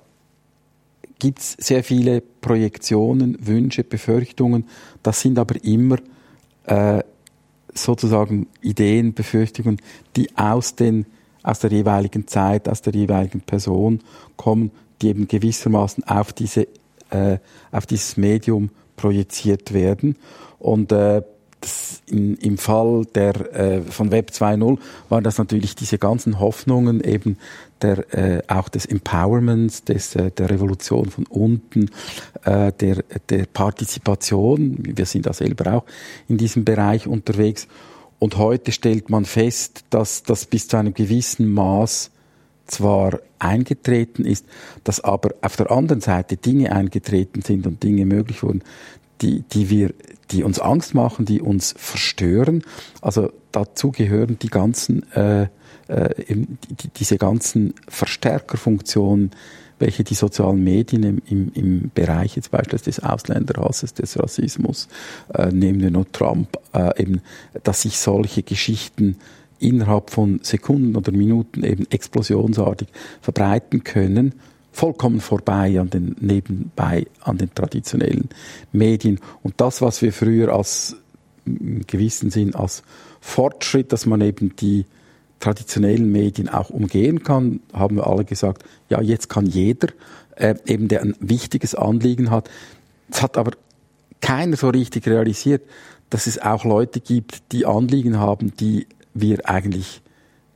gibt 1.19 1.39
es 1.39 1.55
sehr 1.59 1.83
viele 1.83 2.21
Projektionen, 2.21 3.37
Wünsche, 3.45 3.83
Befürchtungen. 3.83 4.65
Das 5.03 5.21
sind 5.21 5.37
aber 5.37 5.63
immer 5.63 5.97
äh, 6.65 7.03
sozusagen 7.73 8.47
Ideen, 8.61 9.13
Befürchtungen, 9.13 9.77
die 10.15 10.35
aus, 10.35 10.75
den, 10.75 11.05
aus 11.43 11.59
der 11.59 11.71
jeweiligen 11.71 12.27
Zeit, 12.27 12.67
aus 12.67 12.81
der 12.81 12.93
jeweiligen 12.93 13.41
Person 13.41 13.99
kommen, 14.35 14.71
die 15.01 15.09
eben 15.09 15.27
gewissermaßen 15.27 16.03
auf 16.05 16.33
diese 16.33 16.67
äh, 17.12 17.38
auf 17.72 17.86
dieses 17.86 18.18
Medium 18.18 18.70
projiziert 18.95 19.74
werden. 19.74 20.18
Und 20.59 20.91
äh, 20.91 21.22
in, 22.07 22.36
im 22.38 22.57
Fall 22.57 23.05
der 23.14 23.53
äh, 23.53 23.82
von 23.82 24.12
Web 24.12 24.32
2.0 24.32 24.80
waren 25.09 25.24
das 25.24 25.38
natürlich 25.38 25.76
diese 25.76 25.97
ganzen 25.97 26.39
Hoffnungen 26.39 27.03
eben 27.03 27.38
der 27.82 28.14
äh, 28.14 28.41
auch 28.47 28.70
des 28.70 28.86
Empowerments, 28.86 29.84
des 29.84 30.16
äh, 30.16 30.32
der 30.32 30.49
Revolution 30.49 31.09
von 31.09 31.26
unten, 31.28 31.89
äh, 32.43 32.72
der 32.72 33.03
der 33.30 33.45
Partizipation. 33.45 34.78
Wir 34.82 35.05
sind 35.05 35.26
da 35.26 35.34
selber 35.34 35.74
auch 35.74 35.86
in 36.28 36.38
diesem 36.38 36.66
Bereich 36.66 37.07
unterwegs. 37.07 37.68
Und 38.20 38.38
heute 38.38 38.72
stellt 38.72 39.09
man 39.09 39.26
fest, 39.26 39.84
dass 39.89 40.24
das 40.24 40.45
bis 40.45 40.68
zu 40.68 40.78
einem 40.78 40.93
gewissen 40.93 41.51
Maß 41.51 42.12
zwar 42.68 43.20
eingetreten 43.39 44.26
ist, 44.26 44.45
dass 44.84 45.03
aber 45.03 45.32
auf 45.41 45.55
der 45.55 45.72
anderen 45.72 46.01
Seite 46.01 46.38
Dinge 46.38 46.72
eingetreten 46.72 47.41
sind 47.41 47.68
und 47.68 47.84
Dinge 47.84 48.05
möglich 48.05 48.43
wurden, 48.43 48.64
die, 49.22 49.41
die 49.41 49.70
wir, 49.70 49.93
die 50.32 50.43
uns 50.43 50.59
Angst 50.59 50.93
machen, 50.93 51.26
die 51.26 51.41
uns 51.41 51.74
verstören. 51.78 52.64
Also 53.01 53.32
dazu 53.51 53.91
gehören 53.91 54.39
die 54.39 54.49
ganzen, 54.49 55.12
äh, 55.14 55.43
äh, 55.88 56.09
die, 56.28 56.89
diese 56.95 57.18
ganzen 57.18 57.74
Verstärkerfunktionen, 57.88 59.32
welche 59.80 60.03
die 60.03 60.14
sozialen 60.14 60.64
Medien 60.64 61.03
im, 61.03 61.22
im, 61.28 61.51
im 61.53 61.91
Bereich 61.93 62.36
jetzt 62.36 62.51
beispielsweise 62.51 62.86
des 62.86 62.99
Ausländerhasses, 62.99 63.93
des 63.93 64.18
Rassismus, 64.18 64.88
äh, 65.34 65.47
nehmen 65.47 65.82
wir 65.82 65.91
nur 65.91 66.09
Trump, 66.12 66.57
äh, 66.74 67.01
eben, 67.01 67.22
dass 67.64 67.82
sich 67.82 67.97
solche 67.97 68.43
Geschichten 68.43 69.18
innerhalb 69.62 70.09
von 70.09 70.39
Sekunden 70.43 70.95
oder 70.95 71.12
Minuten 71.12 71.64
eben 71.64 71.89
explosionsartig 71.89 72.88
verbreiten 73.22 73.84
können, 73.84 74.34
vollkommen 74.72 75.20
vorbei 75.20 75.80
an 75.80 75.89
den 75.89 76.16
nebenbei 76.20 77.05
an 77.22 77.38
den 77.38 77.53
traditionellen 77.53 78.30
Medien 78.72 79.20
und 79.43 79.55
das 79.57 79.82
was 79.82 80.01
wir 80.01 80.14
früher 80.14 80.53
als 80.53 80.95
im 81.45 81.86
gewissen 81.88 82.30
Sinn 82.30 82.55
als 82.55 82.84
Fortschritt, 83.20 83.91
dass 83.91 84.05
man 84.05 84.22
eben 84.22 84.55
die 84.55 84.86
traditionellen 85.39 86.12
Medien 86.12 86.49
auch 86.49 86.70
umgehen 86.70 87.24
kann, 87.24 87.62
haben 87.74 87.97
wir 87.97 88.07
alle 88.07 88.26
gesagt, 88.26 88.64
ja, 88.89 89.01
jetzt 89.01 89.28
kann 89.28 89.45
jeder, 89.45 89.88
äh, 90.36 90.55
eben 90.66 90.88
der 90.88 91.01
ein 91.01 91.16
wichtiges 91.20 91.76
Anliegen 91.76 92.30
hat. 92.30 92.49
Es 93.09 93.22
hat 93.22 93.38
aber 93.38 93.51
keiner 94.22 94.55
so 94.55 94.70
richtig 94.70 95.07
realisiert, 95.07 95.64
dass 96.09 96.28
es 96.28 96.39
auch 96.39 96.64
Leute 96.64 96.99
gibt, 96.99 97.51
die 97.51 97.66
Anliegen 97.66 98.20
haben, 98.20 98.53
die 98.55 98.86
wir 99.14 99.49
eigentlich 99.49 100.01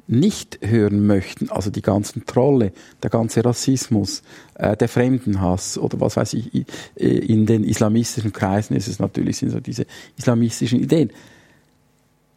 nicht 0.08 0.60
hören 0.62 1.08
möchten, 1.08 1.50
also 1.50 1.72
die 1.72 1.82
ganzen 1.82 2.26
Trolle, 2.26 2.74
der 3.02 3.10
ganze 3.10 3.44
Rassismus, 3.44 4.22
äh, 4.54 4.78
der 4.78 4.88
Fremdenhass 4.88 5.78
oder 5.78 6.00
was 6.00 6.16
weiß 6.16 6.34
ich, 6.36 6.66
in 6.96 7.46
den 7.46 7.64
islamistischen 7.64 8.32
Kreisen 8.32 8.76
ist 8.76 8.88
es 8.88 9.00
natürlich 9.00 9.38
sind 9.38 9.50
so 9.50 9.60
diese 9.60 9.88
islamistischen 10.16 10.80
Ideen. 10.80 11.12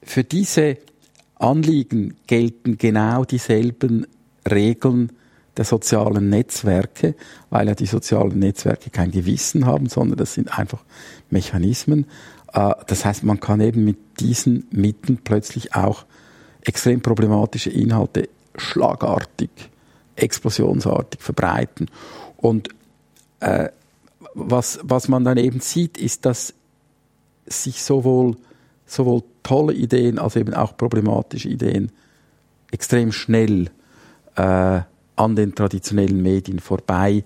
Für 0.02 0.24
diese 0.24 0.78
Anliegen 1.34 2.16
gelten 2.26 2.78
genau 2.78 3.24
dieselben 3.24 4.06
Regeln 4.50 5.12
der 5.58 5.64
sozialen 5.64 6.30
Netzwerke, 6.30 7.14
weil 7.50 7.68
ja 7.68 7.74
die 7.74 7.86
sozialen 7.86 8.38
Netzwerke 8.38 8.90
kein 8.90 9.10
Gewissen 9.10 9.66
haben, 9.66 9.88
sondern 9.88 10.16
das 10.16 10.34
sind 10.34 10.58
einfach 10.58 10.84
Mechanismen. 11.28 12.06
Äh, 12.54 12.74
das 12.86 13.04
heißt, 13.04 13.24
man 13.24 13.40
kann 13.40 13.60
eben 13.60 13.84
mit 13.84 13.98
diesen 14.20 14.66
Mitteln 14.70 15.18
plötzlich 15.22 15.74
auch 15.74 16.06
extrem 16.62 17.00
problematische 17.00 17.70
Inhalte 17.70 18.28
schlagartig, 18.56 19.50
explosionsartig 20.16 21.20
verbreiten. 21.20 21.90
Und 22.36 22.68
äh, 23.40 23.68
was, 24.34 24.80
was 24.82 25.08
man 25.08 25.24
dann 25.24 25.38
eben 25.38 25.60
sieht, 25.60 25.98
ist, 25.98 26.24
dass 26.24 26.54
sich 27.46 27.82
sowohl, 27.82 28.36
sowohl 28.86 29.22
tolle 29.42 29.72
Ideen 29.72 30.18
als 30.18 30.36
eben 30.36 30.54
auch 30.54 30.76
problematische 30.76 31.48
Ideen 31.48 31.90
extrem 32.70 33.12
schnell 33.12 33.70
äh, 34.36 34.80
an 35.16 35.36
den 35.36 35.54
traditionellen 35.54 36.22
Medien 36.22 36.60
vorbei 36.60 37.24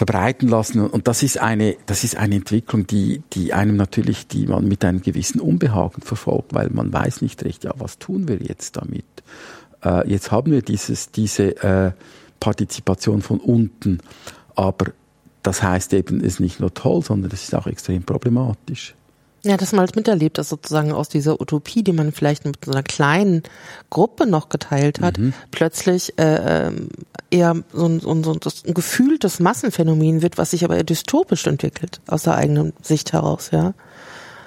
verbreiten 0.00 0.48
lassen. 0.48 0.80
Und 0.80 1.08
das 1.08 1.22
ist 1.22 1.38
eine, 1.38 1.76
das 1.84 2.04
ist 2.04 2.16
eine 2.16 2.36
Entwicklung, 2.36 2.86
die, 2.86 3.22
die 3.34 3.52
einem 3.52 3.76
natürlich, 3.76 4.26
die 4.26 4.46
man 4.46 4.66
mit 4.66 4.82
einem 4.82 5.02
gewissen 5.02 5.42
Unbehagen 5.42 6.00
verfolgt, 6.00 6.54
weil 6.54 6.70
man 6.70 6.90
weiß 6.90 7.20
nicht 7.20 7.44
recht, 7.44 7.64
ja, 7.64 7.74
was 7.76 7.98
tun 7.98 8.26
wir 8.26 8.38
jetzt 8.38 8.78
damit? 8.78 9.04
Äh, 9.84 10.08
jetzt 10.08 10.32
haben 10.32 10.52
wir 10.52 10.62
dieses, 10.62 11.10
diese 11.10 11.62
äh, 11.62 11.92
Partizipation 12.40 13.20
von 13.20 13.40
unten, 13.40 13.98
aber 14.54 14.92
das 15.42 15.62
heißt 15.62 15.92
eben, 15.92 16.20
es 16.20 16.34
ist 16.34 16.40
nicht 16.40 16.60
nur 16.60 16.72
toll, 16.72 17.02
sondern 17.02 17.30
es 17.30 17.42
ist 17.42 17.54
auch 17.54 17.66
extrem 17.66 18.02
problematisch. 18.02 18.94
Ja, 19.42 19.56
dass 19.56 19.72
man 19.72 19.80
halt 19.80 19.96
miterlebt, 19.96 20.36
dass 20.36 20.50
sozusagen 20.50 20.92
aus 20.92 21.08
dieser 21.08 21.40
Utopie, 21.40 21.82
die 21.82 21.92
man 21.92 22.12
vielleicht 22.12 22.44
mit 22.44 22.62
so 22.64 22.72
einer 22.72 22.82
kleinen 22.82 23.42
Gruppe 23.88 24.26
noch 24.26 24.50
geteilt 24.50 25.00
hat, 25.00 25.16
mhm. 25.16 25.32
plötzlich 25.50 26.18
äh, 26.18 26.66
ähm, 26.66 26.88
eher 27.30 27.56
so 27.72 27.86
ein, 27.86 28.00
so, 28.00 28.10
ein, 28.10 28.22
so 28.22 28.34
ein 28.66 28.74
gefühltes 28.74 29.40
Massenphänomen 29.40 30.20
wird, 30.20 30.36
was 30.36 30.50
sich 30.50 30.62
aber 30.64 30.76
eher 30.76 30.84
dystopisch 30.84 31.46
entwickelt, 31.46 32.00
aus 32.06 32.24
der 32.24 32.34
eigenen 32.34 32.74
Sicht 32.82 33.14
heraus, 33.14 33.50
ja. 33.50 33.72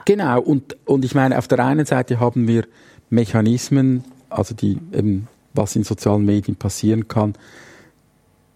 Genau, 0.05 0.41
und, 0.41 0.75
und 0.85 1.05
ich 1.05 1.15
meine, 1.15 1.37
auf 1.37 1.47
der 1.47 1.59
einen 1.59 1.85
Seite 1.85 2.19
haben 2.19 2.47
wir 2.47 2.65
Mechanismen, 3.09 4.03
also 4.29 4.53
die 4.53 4.77
eben, 4.91 5.27
was 5.53 5.75
in 5.75 5.83
sozialen 5.83 6.25
Medien 6.25 6.55
passieren 6.55 7.07
kann, 7.07 7.33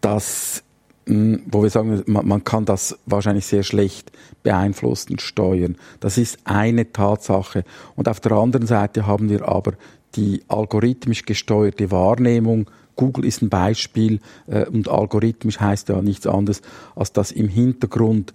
dass 0.02 0.64
wo 1.08 1.64
wir 1.64 1.70
sagen, 1.70 2.04
man, 2.06 2.44
kann 2.44 2.66
das 2.66 2.98
wahrscheinlich 3.06 3.46
sehr 3.46 3.64
schlecht 3.64 4.12
beeinflussen 4.44 5.20
steuern. 5.20 5.78
Das 6.00 6.18
ist 6.18 6.40
eine 6.44 6.92
Tatsache. 6.92 7.64
Und 7.96 8.10
auf 8.10 8.20
der 8.20 8.34
anderen 8.34 8.68
Seite 8.68 9.08
haben 9.08 9.30
wir 9.30 9.48
aber 9.48 9.74
die 10.16 10.44
algorithmisch 10.48 11.26
gesteuerte 11.26 11.92
Wahrnehmung. 11.92 12.70
Google 12.96 13.26
ist 13.26 13.42
ein 13.42 13.50
Beispiel 13.50 14.20
äh, 14.48 14.66
und 14.66 14.90
algorithmisch 14.90 15.60
heißt 15.60 15.90
ja 15.90 16.02
nichts 16.02 16.28
anderes, 16.28 16.62
als 16.96 17.14
dass 17.14 17.32
im 17.32 17.48
Hintergrund 17.48 18.34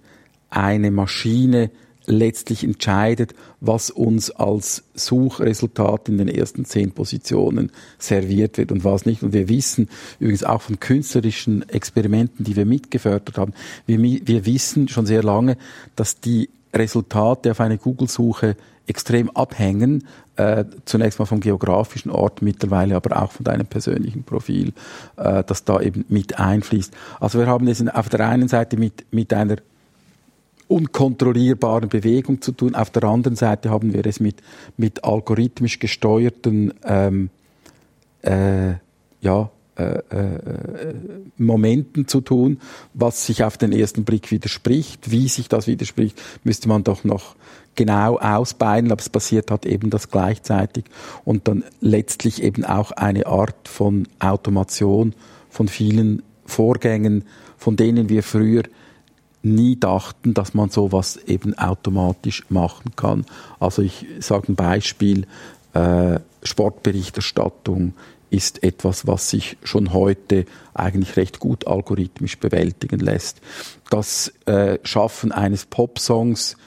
eine 0.49 0.91
Maschine 0.91 1.69
letztlich 2.05 2.63
entscheidet, 2.63 3.33
was 3.59 3.89
uns 3.89 4.31
als 4.31 4.83
Suchresultat 4.93 6.09
in 6.09 6.17
den 6.17 6.27
ersten 6.27 6.65
zehn 6.65 6.91
Positionen 6.91 7.71
serviert 7.97 8.57
wird 8.57 8.71
und 8.71 8.83
was 8.83 9.05
nicht. 9.05 9.23
Und 9.23 9.33
wir 9.33 9.49
wissen 9.49 9.89
übrigens 10.19 10.43
auch 10.43 10.61
von 10.61 10.79
künstlerischen 10.79 11.67
Experimenten, 11.69 12.45
die 12.45 12.55
wir 12.55 12.65
mitgefördert 12.65 13.37
haben, 13.37 13.53
wir, 13.85 13.99
wir 13.99 14.45
wissen 14.45 14.87
schon 14.87 15.05
sehr 15.05 15.23
lange, 15.23 15.57
dass 15.95 16.19
die 16.19 16.49
Resultate 16.73 17.51
auf 17.51 17.59
eine 17.59 17.77
Google-Suche 17.77 18.57
extrem 18.85 19.29
abhängen, 19.29 20.05
äh, 20.35 20.65
zunächst 20.85 21.19
mal 21.19 21.25
vom 21.25 21.39
geografischen 21.39 22.11
Ort, 22.11 22.41
mittlerweile 22.41 22.95
aber 22.95 23.21
auch 23.21 23.31
von 23.31 23.43
deinem 23.43 23.67
persönlichen 23.67 24.23
Profil, 24.23 24.73
äh, 25.15 25.43
das 25.43 25.63
da 25.63 25.79
eben 25.79 26.05
mit 26.09 26.39
einfließt. 26.39 26.93
Also 27.19 27.39
wir 27.39 27.47
haben 27.47 27.67
es 27.67 27.87
auf 27.87 28.09
der 28.09 28.27
einen 28.27 28.47
Seite 28.47 28.77
mit, 28.77 29.05
mit 29.11 29.31
einer 29.31 29.57
unkontrollierbaren 30.67 31.89
Bewegung 31.89 32.41
zu 32.41 32.51
tun. 32.51 32.75
Auf 32.75 32.89
der 32.89 33.03
anderen 33.03 33.35
Seite 33.35 33.69
haben 33.69 33.93
wir 33.93 34.05
es 34.05 34.19
mit, 34.19 34.37
mit 34.77 35.03
algorithmisch 35.03 35.79
gesteuerten 35.79 36.73
ähm, 36.83 37.29
äh, 38.21 38.73
ja, 39.21 39.49
äh, 39.75 40.01
äh, 40.09 40.93
Momenten 41.37 42.07
zu 42.07 42.21
tun, 42.21 42.59
was 42.93 43.25
sich 43.25 43.43
auf 43.43 43.57
den 43.57 43.71
ersten 43.71 44.03
Blick 44.03 44.29
widerspricht. 44.29 45.09
Wie 45.09 45.27
sich 45.27 45.49
das 45.49 45.65
widerspricht, 45.65 46.21
müsste 46.43 46.67
man 46.67 46.83
doch 46.83 47.03
noch 47.03 47.35
genau 47.73 48.19
ausbeinen, 48.19 48.91
aber 48.91 49.01
es 49.01 49.09
passiert 49.09 49.49
halt 49.49 49.65
eben 49.65 49.89
das 49.89 50.11
gleichzeitig 50.11 50.85
und 51.25 51.47
dann 51.47 51.63
letztlich 51.81 52.43
eben 52.43 52.65
auch 52.65 52.91
eine 52.91 53.25
Art 53.25 53.67
von 53.67 54.07
Automation 54.19 55.15
von 55.49 55.67
vielen 55.67 56.21
Vorgängen, 56.45 57.23
von 57.57 57.75
denen 57.75 58.09
wir 58.09 58.21
früher 58.21 58.63
nie 59.43 59.77
dachten, 59.79 60.33
dass 60.33 60.53
man 60.53 60.69
sowas 60.69 61.17
eben 61.27 61.57
automatisch 61.57 62.43
machen 62.49 62.95
kann. 62.95 63.25
Also 63.59 63.81
ich 63.81 64.05
sage 64.19 64.51
ein 64.51 64.55
Beispiel, 64.55 65.27
äh, 65.73 66.19
Sportberichterstattung 66.43 67.93
ist 68.29 68.63
etwas, 68.63 69.05
was 69.05 69.29
sich 69.29 69.57
schon 69.63 69.93
heute 69.93 70.45
eigentlich 70.73 71.17
recht 71.17 71.39
gut 71.39 71.67
algorithmisch 71.67 72.39
bewältigen 72.39 72.99
lässt. 72.99 73.41
Das 73.91 74.33
äh, 74.45 74.79
Schaffen 74.83 75.31
eines 75.31 75.65
Popsongs 75.65 76.57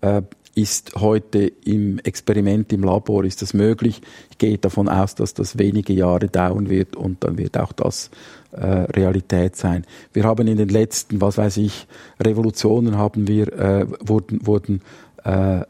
äh, 0.00 0.22
ist 0.54 0.96
heute 0.96 1.46
im 1.64 1.98
Experiment 2.00 2.72
im 2.72 2.82
Labor 2.82 3.24
ist 3.24 3.40
das 3.42 3.54
möglich. 3.54 4.02
Ich 4.30 4.38
gehe 4.38 4.58
davon 4.58 4.88
aus, 4.88 5.14
dass 5.14 5.34
das 5.34 5.58
wenige 5.58 5.92
Jahre 5.92 6.28
dauern 6.28 6.68
wird 6.68 6.94
und 6.94 7.24
dann 7.24 7.38
wird 7.38 7.58
auch 7.58 7.72
das 7.72 8.10
äh, 8.52 8.66
Realität 8.66 9.56
sein. 9.56 9.86
Wir 10.12 10.24
haben 10.24 10.46
in 10.46 10.58
den 10.58 10.68
letzten, 10.68 11.20
was 11.20 11.38
weiß 11.38 11.56
ich, 11.56 11.86
Revolutionen 12.20 12.98
haben 12.98 13.28
wir, 13.28 13.52
äh, 13.52 13.86
wurden, 14.00 14.46
wurden 14.46 14.82
äh, 15.24 15.60
äh, 15.60 15.64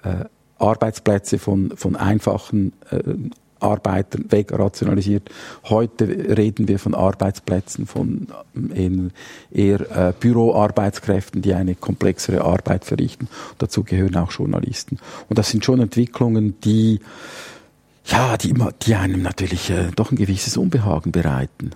Arbeitsplätze 0.59 1.39
von, 1.39 1.73
von 1.77 1.97
einfachen 1.97 2.73
äh, 2.91 2.99
Arbeitern 3.63 4.27
wegrationalisiert. 4.31 5.31
Heute 5.65 6.07
reden 6.07 6.69
wir 6.69 6.79
von 6.79 6.95
Arbeitsplätzen, 6.95 7.87
von 7.87 8.29
ähm, 8.75 9.11
eher 9.51 9.81
äh, 9.81 10.13
Büroarbeitskräften, 10.19 11.43
die 11.43 11.55
eine 11.55 11.75
komplexere 11.75 12.43
Arbeit 12.43 12.85
verrichten. 12.85 13.29
Dazu 13.59 13.85
gehören 13.85 14.17
auch 14.17 14.33
Journalisten. 14.33 14.99
Und 15.29 15.39
das 15.39 15.51
sind 15.51 15.65
schon 15.65 15.81
Entwicklungen, 15.81 16.61
die 16.61 17.01
ja, 18.05 18.37
die, 18.37 18.55
die 18.83 18.95
einem 18.95 19.23
natürlich 19.23 19.71
äh, 19.71 19.91
doch 19.95 20.11
ein 20.11 20.17
gewisses 20.17 20.57
Unbehagen 20.57 21.13
bereiten. 21.13 21.71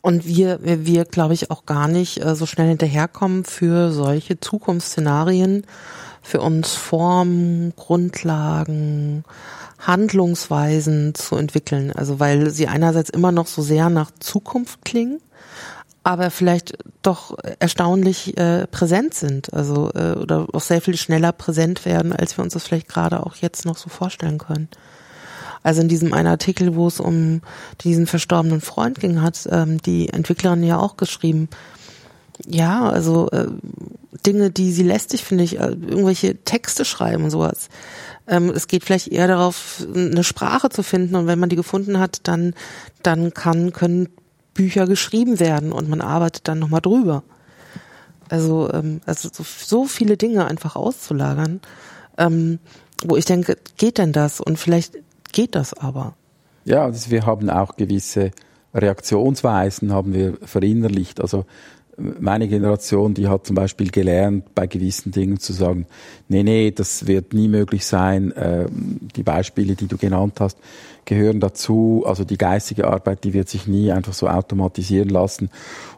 Und 0.00 0.24
wir, 0.24 0.62
wir, 0.62 0.86
wir 0.86 1.04
glaube 1.04 1.34
ich, 1.34 1.50
auch 1.50 1.66
gar 1.66 1.88
nicht 1.88 2.24
äh, 2.24 2.36
so 2.36 2.46
schnell 2.46 2.68
hinterherkommen 2.68 3.44
für 3.44 3.90
solche 3.90 4.38
Zukunftsszenarien, 4.38 5.66
für 6.22 6.40
uns 6.40 6.74
Formen, 6.74 7.72
Grundlagen, 7.76 9.24
Handlungsweisen 9.78 11.14
zu 11.14 11.36
entwickeln. 11.36 11.92
Also 11.92 12.20
weil 12.20 12.50
sie 12.50 12.68
einerseits 12.68 13.10
immer 13.10 13.32
noch 13.32 13.46
so 13.46 13.62
sehr 13.62 13.90
nach 13.90 14.10
Zukunft 14.20 14.84
klingen, 14.84 15.20
aber 16.02 16.30
vielleicht 16.30 16.78
doch 17.02 17.36
erstaunlich 17.58 18.36
äh, 18.38 18.66
präsent 18.66 19.14
sind. 19.14 19.52
Also 19.52 19.90
äh, 19.94 20.12
oder 20.12 20.46
auch 20.52 20.60
sehr 20.60 20.80
viel 20.80 20.96
schneller 20.96 21.32
präsent 21.32 21.84
werden, 21.84 22.12
als 22.12 22.38
wir 22.38 22.44
uns 22.44 22.52
das 22.54 22.64
vielleicht 22.64 22.88
gerade 22.88 23.24
auch 23.24 23.36
jetzt 23.36 23.64
noch 23.64 23.76
so 23.76 23.88
vorstellen 23.88 24.38
können. 24.38 24.68
Also 25.62 25.80
in 25.80 25.88
diesem 25.88 26.12
einen 26.12 26.28
Artikel, 26.28 26.76
wo 26.76 26.86
es 26.86 27.00
um 27.00 27.40
diesen 27.80 28.06
verstorbenen 28.06 28.60
Freund 28.60 29.00
ging, 29.00 29.20
hat 29.20 29.48
ähm, 29.50 29.82
die 29.82 30.10
Entwicklerin 30.10 30.62
ja 30.62 30.78
auch 30.78 30.96
geschrieben, 30.96 31.48
ja, 32.46 32.88
also 32.88 33.28
äh, 33.30 33.48
Dinge, 34.24 34.50
die 34.50 34.70
sie 34.70 34.82
lästig 34.82 35.24
finde 35.24 35.44
ich, 35.44 35.58
äh, 35.58 35.70
irgendwelche 35.70 36.36
Texte 36.36 36.84
schreiben 36.84 37.24
und 37.24 37.30
sowas. 37.30 37.68
Ähm, 38.28 38.50
es 38.50 38.68
geht 38.68 38.84
vielleicht 38.84 39.08
eher 39.08 39.28
darauf, 39.28 39.86
eine 39.94 40.24
Sprache 40.24 40.68
zu 40.68 40.82
finden 40.82 41.14
und 41.14 41.26
wenn 41.26 41.38
man 41.38 41.48
die 41.48 41.56
gefunden 41.56 41.98
hat, 41.98 42.20
dann 42.24 42.54
dann 43.02 43.32
kann 43.34 43.72
können 43.72 44.08
Bücher 44.54 44.86
geschrieben 44.86 45.38
werden 45.38 45.72
und 45.72 45.88
man 45.88 46.00
arbeitet 46.00 46.48
dann 46.48 46.58
nochmal 46.58 46.80
drüber. 46.80 47.22
Also 48.28 48.70
ähm, 48.72 49.00
also 49.06 49.28
so, 49.32 49.44
so 49.44 49.84
viele 49.84 50.16
Dinge 50.16 50.46
einfach 50.46 50.76
auszulagern, 50.76 51.60
ähm, 52.18 52.58
wo 53.04 53.16
ich 53.16 53.24
denke, 53.24 53.56
geht 53.76 53.98
denn 53.98 54.12
das? 54.12 54.40
Und 54.40 54.58
vielleicht 54.58 54.98
geht 55.32 55.54
das 55.54 55.74
aber. 55.74 56.14
Ja, 56.64 56.90
wir 57.10 57.26
haben 57.26 57.50
auch 57.50 57.76
gewisse 57.76 58.32
Reaktionsweisen 58.74 59.92
haben 59.92 60.12
wir 60.12 60.36
verinnerlicht. 60.42 61.20
Also 61.20 61.46
meine 61.96 62.46
Generation, 62.48 63.14
die 63.14 63.28
hat 63.28 63.46
zum 63.46 63.56
Beispiel 63.56 63.90
gelernt, 63.90 64.54
bei 64.54 64.66
gewissen 64.66 65.12
Dingen 65.12 65.40
zu 65.40 65.52
sagen, 65.52 65.86
nee, 66.28 66.42
nee, 66.42 66.70
das 66.70 67.06
wird 67.06 67.32
nie 67.32 67.48
möglich 67.48 67.86
sein. 67.86 68.34
Ähm, 68.36 68.98
die 69.16 69.22
Beispiele, 69.22 69.74
die 69.76 69.86
du 69.86 69.96
genannt 69.96 70.40
hast, 70.40 70.58
gehören 71.06 71.40
dazu. 71.40 72.04
Also 72.06 72.24
die 72.24 72.36
geistige 72.36 72.86
Arbeit, 72.86 73.24
die 73.24 73.32
wird 73.32 73.48
sich 73.48 73.66
nie 73.66 73.92
einfach 73.92 74.12
so 74.12 74.28
automatisieren 74.28 75.08
lassen. 75.08 75.50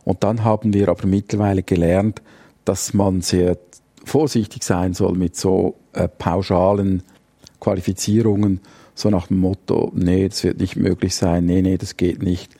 Und 0.04 0.22
dann 0.22 0.44
haben 0.44 0.72
wir 0.72 0.88
aber 0.88 1.06
mittlerweile 1.06 1.62
gelernt, 1.62 2.22
dass 2.64 2.94
man 2.94 3.20
sehr 3.20 3.58
vorsichtig 4.04 4.62
sein 4.62 4.94
soll 4.94 5.16
mit 5.16 5.36
so 5.36 5.74
äh, 5.94 6.06
pauschalen 6.06 7.02
Qualifizierungen 7.60 8.60
so 8.98 9.10
nach 9.10 9.28
dem 9.28 9.38
Motto, 9.38 9.92
nee, 9.94 10.28
das 10.28 10.42
wird 10.42 10.58
nicht 10.58 10.74
möglich 10.74 11.14
sein, 11.14 11.46
nee, 11.46 11.62
nee, 11.62 11.78
das 11.78 11.96
geht 11.96 12.20
nicht, 12.20 12.56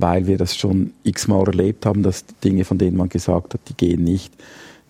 weil 0.00 0.26
wir 0.26 0.38
das 0.38 0.56
schon 0.56 0.92
x-mal 1.04 1.46
erlebt 1.46 1.86
haben, 1.86 2.02
dass 2.02 2.24
Dinge, 2.42 2.64
von 2.64 2.78
denen 2.78 2.96
man 2.96 3.08
gesagt 3.08 3.54
hat, 3.54 3.60
die 3.68 3.74
gehen 3.74 4.04
nicht, 4.04 4.32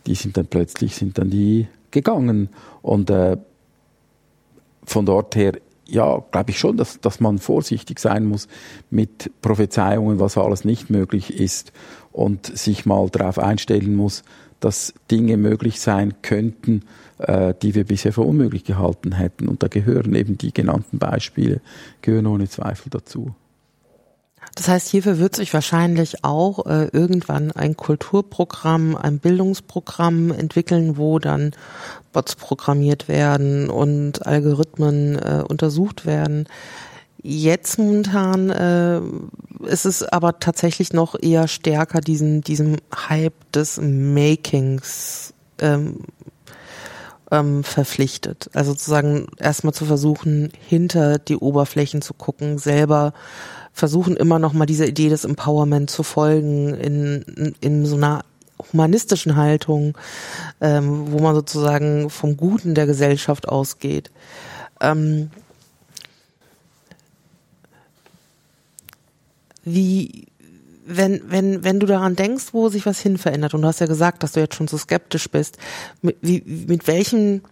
die 0.07 0.15
sind 0.15 0.37
dann 0.37 0.47
plötzlich, 0.47 0.95
sind 0.95 1.19
dann 1.19 1.31
die 1.31 1.67
gegangen. 1.91 2.49
Und 2.83 3.11
äh, 3.11 3.37
von 4.85 5.07
dort 5.07 5.37
her, 5.37 5.53
ja, 5.87 6.23
glaube 6.31 6.51
ich 6.51 6.59
schon, 6.59 6.77
dass, 6.77 7.01
dass 7.01 7.21
man 7.21 7.39
vorsichtig 7.39 7.99
sein 7.99 8.25
muss 8.25 8.49
mit 8.91 9.31
Prophezeiungen, 9.43 10.21
was 10.21 10.39
alles 10.39 10.65
nicht 10.65 10.91
möglich 10.91 11.39
ist 11.39 11.73
und 12.13 12.47
sich 12.47 12.87
mal 12.87 13.09
darauf 13.11 13.39
einstellen 13.39 13.95
muss, 13.95 14.23
dass 14.61 14.95
Dinge 15.11 15.37
möglich 15.37 15.81
sein 15.81 16.15
könnten, 16.23 16.83
äh, 17.19 17.55
die 17.61 17.75
wir 17.75 17.85
bisher 17.85 18.13
für 18.13 18.23
unmöglich 18.23 18.65
gehalten 18.65 19.13
hätten. 19.13 19.49
Und 19.49 19.63
da 19.63 19.69
gehören 19.69 20.15
eben 20.15 20.39
die 20.39 20.53
genannten 20.53 20.99
Beispiele, 20.99 21.61
gehören 22.03 22.27
ohne 22.27 22.49
Zweifel 22.49 22.91
dazu. 22.91 23.35
Das 24.55 24.69
heißt, 24.69 24.89
hierfür 24.89 25.19
wird 25.19 25.37
sich 25.37 25.55
wahrscheinlich 25.55 26.25
auch 26.25 26.67
äh, 26.67 26.89
irgendwann 26.93 27.53
ein 27.53 27.77
Kulturprogramm, 27.77 28.97
ein 28.97 29.19
Bildungsprogramm 29.19 30.33
entwickeln, 30.33 30.97
wo 30.97 31.19
dann 31.19 31.53
Bots 32.13 32.35
programmiert 32.35 33.09
werden 33.09 33.71
und 33.71 34.27
Algorithmen 34.27 35.17
äh, 35.17 35.45
untersucht 35.47 36.05
werden. 36.05 36.49
Jetzt 37.23 37.79
momentan 37.79 38.51
äh, 38.51 39.01
ist 39.67 39.85
es 39.85 40.03
aber 40.03 40.39
tatsächlich 40.41 40.93
noch 40.93 41.15
eher 41.21 41.49
stärker 41.49 42.01
diesen 42.01 42.41
diesem 42.41 42.77
Hype 43.09 43.53
des 43.53 43.79
Makings 43.81 45.35
ähm, 45.61 45.99
ähm, 47.31 47.63
verpflichtet. 47.63 48.51
Also 48.55 48.73
sozusagen 48.73 49.29
erstmal 49.39 49.75
zu 49.75 49.85
versuchen, 49.85 50.51
hinter 50.67 51.19
die 51.19 51.37
Oberflächen 51.37 52.03
zu 52.03 52.15
gucken, 52.15 52.59
selber 52.59 53.13
versuchen 53.73 54.17
immer 54.17 54.39
noch 54.39 54.53
mal 54.53 54.67
dieser 54.67 54.87
Idee 54.87 55.09
des 55.09 55.25
Empowerment 55.25 55.91
zu 55.91 56.03
folgen 56.03 56.75
in, 56.75 57.55
in, 57.61 57.87
so 57.87 57.97
einer 57.97 58.25
humanistischen 58.73 59.37
Haltung, 59.37 59.97
ähm, 60.61 61.13
wo 61.13 61.19
man 61.21 61.35
sozusagen 61.35 62.11
vom 62.11 62.37
Guten 62.37 62.75
der 62.75 62.87
Gesellschaft 62.87 63.49
ausgeht. 63.49 64.11
Ähm, 64.81 65.31
wie, 69.65 70.27
wenn, 70.87 71.23
wenn, 71.27 71.65
wenn 71.65 71.81
du 71.81 71.87
daran 71.87 72.17
denkst, 72.17 72.53
wo 72.53 72.69
sich 72.69 72.87
was 72.87 73.01
hin 73.01 73.19
verändert, 73.19 73.55
und 73.55 73.63
du 73.63 73.69
hast 73.69 73.81
ja 73.81 73.87
gesagt, 73.87 74.23
dass 74.23 74.33
du 74.33 74.41
jetzt 74.41 74.57
schon 74.57 74.69
so 74.69 74.77
skeptisch 74.77 75.31
bist, 75.31 75.59
mit, 76.03 76.17
wie, 76.21 76.43
mit 76.67 76.87
welchem 76.87 77.43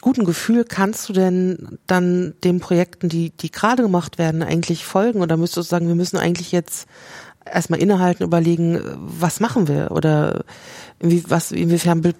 guten 0.00 0.24
Gefühl 0.24 0.64
kannst 0.64 1.08
du 1.08 1.12
denn 1.12 1.78
dann 1.86 2.34
den 2.44 2.60
Projekten, 2.60 3.08
die, 3.08 3.30
die 3.30 3.50
gerade 3.50 3.82
gemacht 3.82 4.18
werden, 4.18 4.42
eigentlich 4.42 4.84
folgen? 4.84 5.20
Oder 5.20 5.36
müsstest 5.36 5.68
du 5.68 5.70
sagen, 5.70 5.88
wir 5.88 5.94
müssen 5.94 6.16
eigentlich 6.16 6.52
jetzt 6.52 6.86
erstmal 7.44 7.80
innehalten, 7.80 8.24
überlegen, 8.24 8.80
was 8.96 9.40
machen 9.40 9.68
wir? 9.68 9.90
Oder 9.90 10.44
wie, 11.00 11.24
was, 11.28 11.52
inwiefern 11.52 12.02
be, 12.02 12.14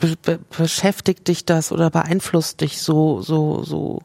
be, 0.00 0.38
beschäftigt 0.56 1.28
dich 1.28 1.44
das 1.44 1.72
oder 1.72 1.90
beeinflusst 1.90 2.60
dich 2.60 2.80
so, 2.80 3.22
so, 3.22 3.62
so, 3.64 4.02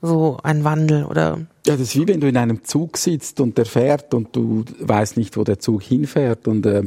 so 0.00 0.38
ein 0.42 0.64
Wandel? 0.64 1.04
Oder? 1.04 1.40
Ja, 1.66 1.74
das 1.74 1.80
ist 1.80 1.96
wie 1.96 2.08
wenn 2.08 2.20
du 2.20 2.28
in 2.28 2.36
einem 2.36 2.64
Zug 2.64 2.96
sitzt 2.96 3.40
und 3.40 3.58
der 3.58 3.66
fährt 3.66 4.14
und 4.14 4.34
du 4.34 4.64
weißt 4.80 5.16
nicht, 5.16 5.36
wo 5.36 5.44
der 5.44 5.58
Zug 5.58 5.82
hinfährt 5.82 6.48
und 6.48 6.66
äh, 6.66 6.84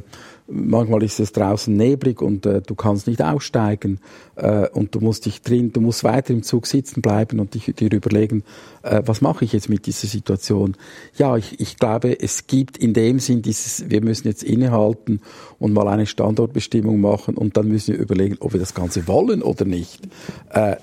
manchmal 0.47 1.03
ist 1.03 1.19
es 1.19 1.31
draußen 1.31 1.75
neblig 1.75 2.21
und 2.21 2.45
äh, 2.45 2.61
du 2.61 2.75
kannst 2.75 3.07
nicht 3.07 3.21
aussteigen 3.21 3.99
äh, 4.35 4.67
und 4.69 4.93
du 4.93 4.99
musst 4.99 5.25
dich 5.25 5.41
drin, 5.41 5.73
du 5.73 5.81
musst 5.81 6.03
weiter 6.03 6.33
im 6.33 6.43
Zug 6.43 6.67
sitzen 6.67 7.01
bleiben 7.01 7.39
und 7.39 7.53
dich, 7.53 7.73
dir 7.75 7.91
überlegen, 7.91 8.43
äh, 8.83 9.01
was 9.05 9.21
mache 9.21 9.45
ich 9.45 9.53
jetzt 9.53 9.69
mit 9.69 9.85
dieser 9.85 10.07
Situation? 10.07 10.75
Ja, 11.17 11.35
ich, 11.37 11.59
ich 11.59 11.77
glaube, 11.77 12.19
es 12.19 12.47
gibt 12.47 12.77
in 12.77 12.93
dem 12.93 13.19
Sinn 13.19 13.41
dieses, 13.41 13.89
wir 13.89 14.01
müssen 14.01 14.27
jetzt 14.27 14.43
innehalten 14.43 15.21
und 15.59 15.73
mal 15.73 15.87
eine 15.87 16.05
Standortbestimmung 16.05 17.01
machen 17.01 17.35
und 17.37 17.57
dann 17.57 17.67
müssen 17.67 17.95
wir 17.95 18.01
überlegen, 18.01 18.37
ob 18.39 18.53
wir 18.53 18.59
das 18.59 18.73
Ganze 18.73 19.07
wollen 19.07 19.41
oder 19.41 19.65
nicht. 19.65 20.07
Äh, 20.51 20.75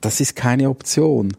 das 0.00 0.20
ist 0.20 0.36
keine 0.36 0.70
Option. 0.70 1.36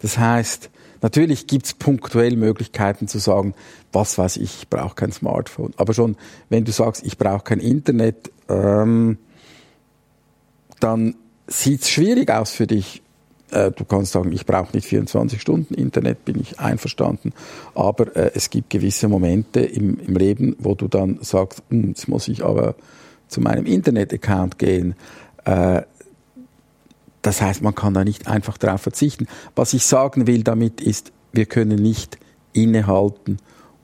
Das 0.00 0.18
heißt, 0.18 0.70
Natürlich 1.02 1.46
gibt 1.46 1.66
es 1.66 1.74
punktuell 1.74 2.36
Möglichkeiten 2.36 3.08
zu 3.08 3.18
sagen, 3.18 3.54
was 3.92 4.18
weiß 4.18 4.36
ich, 4.38 4.62
ich 4.62 4.68
brauche 4.68 4.94
kein 4.94 5.12
Smartphone. 5.12 5.72
Aber 5.76 5.94
schon, 5.94 6.16
wenn 6.48 6.64
du 6.64 6.72
sagst, 6.72 7.04
ich 7.04 7.18
brauche 7.18 7.44
kein 7.44 7.60
Internet, 7.60 8.30
ähm, 8.48 9.18
dann 10.80 11.14
sieht 11.46 11.82
es 11.82 11.90
schwierig 11.90 12.30
aus 12.30 12.50
für 12.50 12.66
dich. 12.66 13.02
Äh, 13.50 13.70
du 13.70 13.84
kannst 13.84 14.12
sagen, 14.12 14.32
ich 14.32 14.46
brauche 14.46 14.74
nicht 14.74 14.86
24 14.86 15.40
Stunden 15.40 15.74
Internet, 15.74 16.24
bin 16.24 16.40
ich 16.40 16.58
einverstanden. 16.58 17.32
Aber 17.74 18.14
äh, 18.16 18.32
es 18.34 18.50
gibt 18.50 18.70
gewisse 18.70 19.08
Momente 19.08 19.60
im, 19.60 19.98
im 20.00 20.16
Leben, 20.16 20.56
wo 20.58 20.74
du 20.74 20.88
dann 20.88 21.18
sagst, 21.20 21.62
hm, 21.70 21.88
jetzt 21.88 22.08
muss 22.08 22.28
ich 22.28 22.44
aber 22.44 22.74
zu 23.28 23.40
meinem 23.40 23.66
Internet-Account 23.66 24.58
gehen. 24.58 24.94
Äh, 25.44 25.82
das 27.26 27.42
heißt, 27.42 27.60
man 27.60 27.74
kann 27.74 27.92
da 27.92 28.04
nicht 28.04 28.28
einfach 28.28 28.56
darauf 28.56 28.82
verzichten. 28.82 29.26
Was 29.56 29.74
ich 29.74 29.84
sagen 29.84 30.28
will 30.28 30.44
damit 30.44 30.80
ist, 30.80 31.10
wir 31.32 31.46
können 31.46 31.82
nicht 31.82 32.18
innehalten 32.52 33.38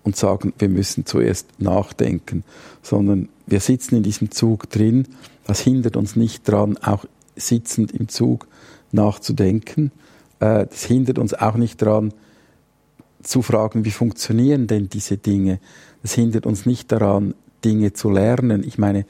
und 0.04 0.14
sagen, 0.14 0.52
wir 0.58 0.68
müssen 0.68 1.06
zuerst 1.06 1.48
nachdenken, 1.58 2.44
sondern 2.82 3.28
wir 3.46 3.58
sitzen 3.58 3.96
in 3.96 4.04
diesem 4.04 4.30
Zug 4.30 4.70
drin. 4.70 5.08
Das 5.44 5.58
hindert 5.58 5.96
uns 5.96 6.14
nicht 6.14 6.48
daran, 6.48 6.76
auch 6.78 7.04
sitzend 7.34 7.90
im 7.90 8.08
Zug 8.08 8.46
nachzudenken. 8.92 9.90
Äh, 10.38 10.66
das 10.66 10.84
hindert 10.84 11.18
uns 11.18 11.34
auch 11.34 11.56
nicht 11.56 11.82
daran, 11.82 12.14
zu 13.24 13.42
fragen, 13.42 13.84
wie 13.84 13.90
funktionieren 13.90 14.68
denn 14.68 14.88
diese 14.88 15.16
Dinge. 15.16 15.58
Das 16.02 16.14
hindert 16.14 16.46
uns 16.46 16.64
nicht 16.64 16.92
daran, 16.92 17.34
Dinge 17.64 17.92
zu 17.92 18.10
lernen. 18.10 18.64
Ich 18.66 18.78
meine, 18.78 19.04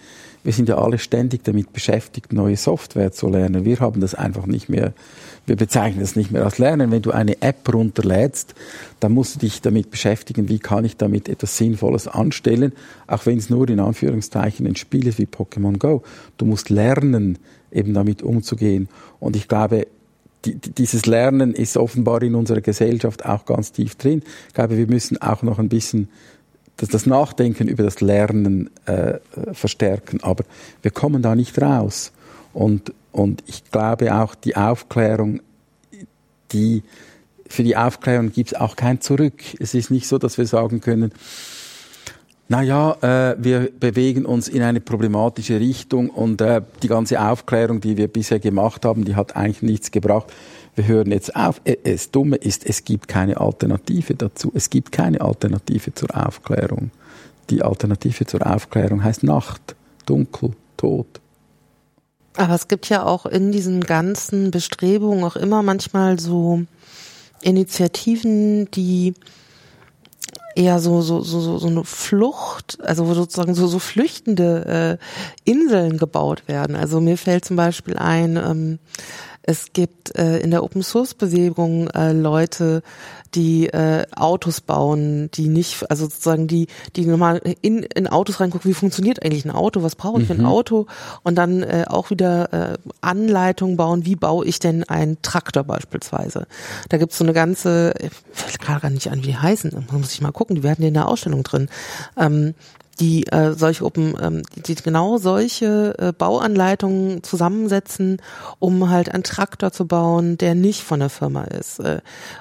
wir 0.44 0.52
sind 0.52 0.68
ja 0.68 0.78
alle 0.78 0.98
ständig 0.98 1.44
damit 1.44 1.72
beschäftigt, 1.72 2.32
neue 2.32 2.56
Software 2.56 3.12
zu 3.12 3.28
lernen. 3.28 3.64
Wir 3.64 3.78
haben 3.78 4.00
das 4.00 4.14
einfach 4.14 4.46
nicht 4.46 4.68
mehr, 4.68 4.92
wir 5.46 5.56
bezeichnen 5.56 6.00
das 6.00 6.16
nicht 6.16 6.32
mehr 6.32 6.44
als 6.44 6.58
Lernen. 6.58 6.90
Wenn 6.90 7.02
du 7.02 7.12
eine 7.12 7.40
App 7.42 7.72
runterlädst, 7.72 8.54
dann 9.00 9.12
musst 9.12 9.36
du 9.36 9.38
dich 9.40 9.60
damit 9.60 9.90
beschäftigen, 9.90 10.48
wie 10.48 10.58
kann 10.58 10.84
ich 10.84 10.96
damit 10.96 11.28
etwas 11.28 11.56
Sinnvolles 11.56 12.08
anstellen, 12.08 12.72
auch 13.06 13.24
wenn 13.26 13.38
es 13.38 13.50
nur 13.50 13.68
in 13.68 13.80
Anführungszeichen 13.80 14.66
ein 14.66 14.76
Spiel 14.76 15.06
ist 15.06 15.18
wie 15.18 15.26
Pokémon 15.26 15.78
Go. 15.78 16.02
Du 16.38 16.44
musst 16.44 16.70
lernen, 16.70 17.38
eben 17.70 17.94
damit 17.94 18.22
umzugehen. 18.22 18.88
Und 19.20 19.36
ich 19.36 19.48
glaube, 19.48 19.86
die, 20.44 20.56
dieses 20.56 21.06
Lernen 21.06 21.54
ist 21.54 21.76
offenbar 21.76 22.22
in 22.22 22.34
unserer 22.34 22.60
Gesellschaft 22.60 23.24
auch 23.24 23.44
ganz 23.44 23.72
tief 23.72 23.94
drin. 23.94 24.22
Ich 24.48 24.54
glaube, 24.54 24.76
wir 24.76 24.88
müssen 24.88 25.20
auch 25.22 25.42
noch 25.42 25.58
ein 25.58 25.68
bisschen 25.68 26.08
das, 26.82 26.88
das 26.88 27.06
Nachdenken 27.06 27.68
über 27.68 27.84
das 27.84 28.00
Lernen 28.00 28.68
äh, 28.86 29.14
verstärken. 29.52 30.18
Aber 30.22 30.44
wir 30.82 30.90
kommen 30.90 31.22
da 31.22 31.36
nicht 31.36 31.60
raus. 31.62 32.12
Und, 32.52 32.92
und 33.12 33.44
ich 33.46 33.70
glaube 33.70 34.14
auch 34.14 34.34
die 34.34 34.56
Aufklärung, 34.56 35.40
die, 36.50 36.82
für 37.46 37.62
die 37.62 37.76
Aufklärung 37.76 38.32
gibt 38.32 38.52
es 38.52 38.60
auch 38.60 38.74
kein 38.74 39.00
Zurück. 39.00 39.42
Es 39.60 39.74
ist 39.74 39.92
nicht 39.92 40.08
so, 40.08 40.18
dass 40.18 40.38
wir 40.38 40.46
sagen 40.46 40.80
können, 40.80 41.12
naja, 42.48 42.96
äh, 43.00 43.36
wir 43.38 43.70
bewegen 43.78 44.26
uns 44.26 44.48
in 44.48 44.62
eine 44.62 44.80
problematische 44.80 45.60
Richtung 45.60 46.10
und 46.10 46.40
äh, 46.40 46.62
die 46.82 46.88
ganze 46.88 47.20
Aufklärung, 47.22 47.80
die 47.80 47.96
wir 47.96 48.08
bisher 48.08 48.40
gemacht 48.40 48.84
haben, 48.84 49.04
die 49.04 49.14
hat 49.14 49.36
eigentlich 49.36 49.62
nichts 49.62 49.92
gebracht 49.92 50.32
wir 50.74 50.86
hören 50.86 51.10
jetzt 51.10 51.36
auf. 51.36 51.60
Das 51.84 52.10
Dumme 52.10 52.36
ist, 52.36 52.64
es 52.64 52.84
gibt 52.84 53.08
keine 53.08 53.40
Alternative 53.40 54.14
dazu. 54.14 54.50
Es 54.54 54.70
gibt 54.70 54.92
keine 54.92 55.20
Alternative 55.20 55.94
zur 55.94 56.08
Aufklärung. 56.14 56.90
Die 57.50 57.62
Alternative 57.62 58.24
zur 58.26 58.46
Aufklärung 58.46 59.04
heißt 59.04 59.22
Nacht, 59.24 59.76
dunkel, 60.06 60.52
Tod. 60.76 61.06
Aber 62.36 62.54
es 62.54 62.68
gibt 62.68 62.88
ja 62.88 63.04
auch 63.04 63.26
in 63.26 63.52
diesen 63.52 63.82
ganzen 63.82 64.50
Bestrebungen 64.50 65.24
auch 65.24 65.36
immer 65.36 65.62
manchmal 65.62 66.18
so 66.18 66.62
Initiativen, 67.42 68.70
die 68.70 69.14
eher 70.54 70.78
so 70.78 71.02
so 71.02 71.20
so 71.20 71.58
so 71.58 71.66
eine 71.66 71.84
Flucht, 71.84 72.78
also 72.82 73.12
sozusagen 73.12 73.54
so 73.54 73.66
so 73.66 73.78
flüchtende 73.78 74.98
äh, 75.44 75.50
Inseln 75.50 75.98
gebaut 75.98 76.44
werden. 76.46 76.76
Also 76.76 77.00
mir 77.00 77.18
fällt 77.18 77.44
zum 77.44 77.56
Beispiel 77.56 77.96
ein 77.96 78.36
ähm, 78.36 78.78
es 79.42 79.72
gibt 79.72 80.16
äh, 80.16 80.38
in 80.38 80.50
der 80.50 80.62
Open 80.62 80.82
Source 80.82 81.14
Bewegung 81.14 81.88
äh, 81.88 82.12
Leute, 82.12 82.82
die 83.34 83.66
äh, 83.68 84.04
Autos 84.14 84.60
bauen, 84.60 85.30
die 85.32 85.48
nicht, 85.48 85.90
also 85.90 86.04
sozusagen 86.04 86.46
die, 86.46 86.68
die 86.96 87.06
nochmal 87.06 87.40
in, 87.60 87.82
in 87.82 88.06
Autos 88.06 88.40
reingucken, 88.40 88.70
wie 88.70 88.74
funktioniert 88.74 89.24
eigentlich 89.24 89.44
ein 89.44 89.50
Auto, 89.50 89.82
was 89.82 89.96
brauche 89.96 90.20
ich 90.20 90.26
für 90.26 90.34
ein 90.34 90.40
mhm. 90.40 90.46
Auto 90.46 90.86
und 91.22 91.36
dann 91.36 91.62
äh, 91.62 91.84
auch 91.88 92.10
wieder 92.10 92.52
äh, 92.52 92.78
Anleitungen 93.00 93.76
bauen, 93.76 94.04
wie 94.04 94.16
baue 94.16 94.44
ich 94.46 94.58
denn 94.58 94.84
einen 94.84 95.20
Traktor 95.22 95.64
beispielsweise. 95.64 96.46
Da 96.88 96.98
gibt's 96.98 97.18
so 97.18 97.24
eine 97.24 97.32
ganze, 97.32 97.94
ich 98.00 98.10
fällt 98.32 98.60
gerade 98.60 98.80
gar 98.80 98.90
nicht 98.90 99.10
an, 99.10 99.22
wie 99.22 99.28
die 99.28 99.36
heißen, 99.36 99.86
muss 99.90 100.12
ich 100.12 100.20
mal 100.20 100.32
gucken, 100.32 100.56
die 100.56 100.62
werden 100.62 100.84
in 100.84 100.94
der 100.94 101.08
Ausstellung 101.08 101.42
drin. 101.42 101.68
Ähm, 102.16 102.54
die 103.00 103.26
äh, 103.28 103.52
solche 103.54 103.84
Open, 103.84 104.14
ähm, 104.20 104.42
die 104.54 104.74
genau 104.74 105.18
solche 105.18 105.94
äh, 105.98 106.12
Bauanleitungen 106.12 107.22
zusammensetzen, 107.22 108.20
um 108.58 108.90
halt 108.90 109.12
einen 109.12 109.24
Traktor 109.24 109.72
zu 109.72 109.86
bauen, 109.86 110.38
der 110.38 110.54
nicht 110.54 110.82
von 110.82 111.00
der 111.00 111.08
Firma 111.10 111.44
ist, 111.44 111.80
äh, 111.80 112.00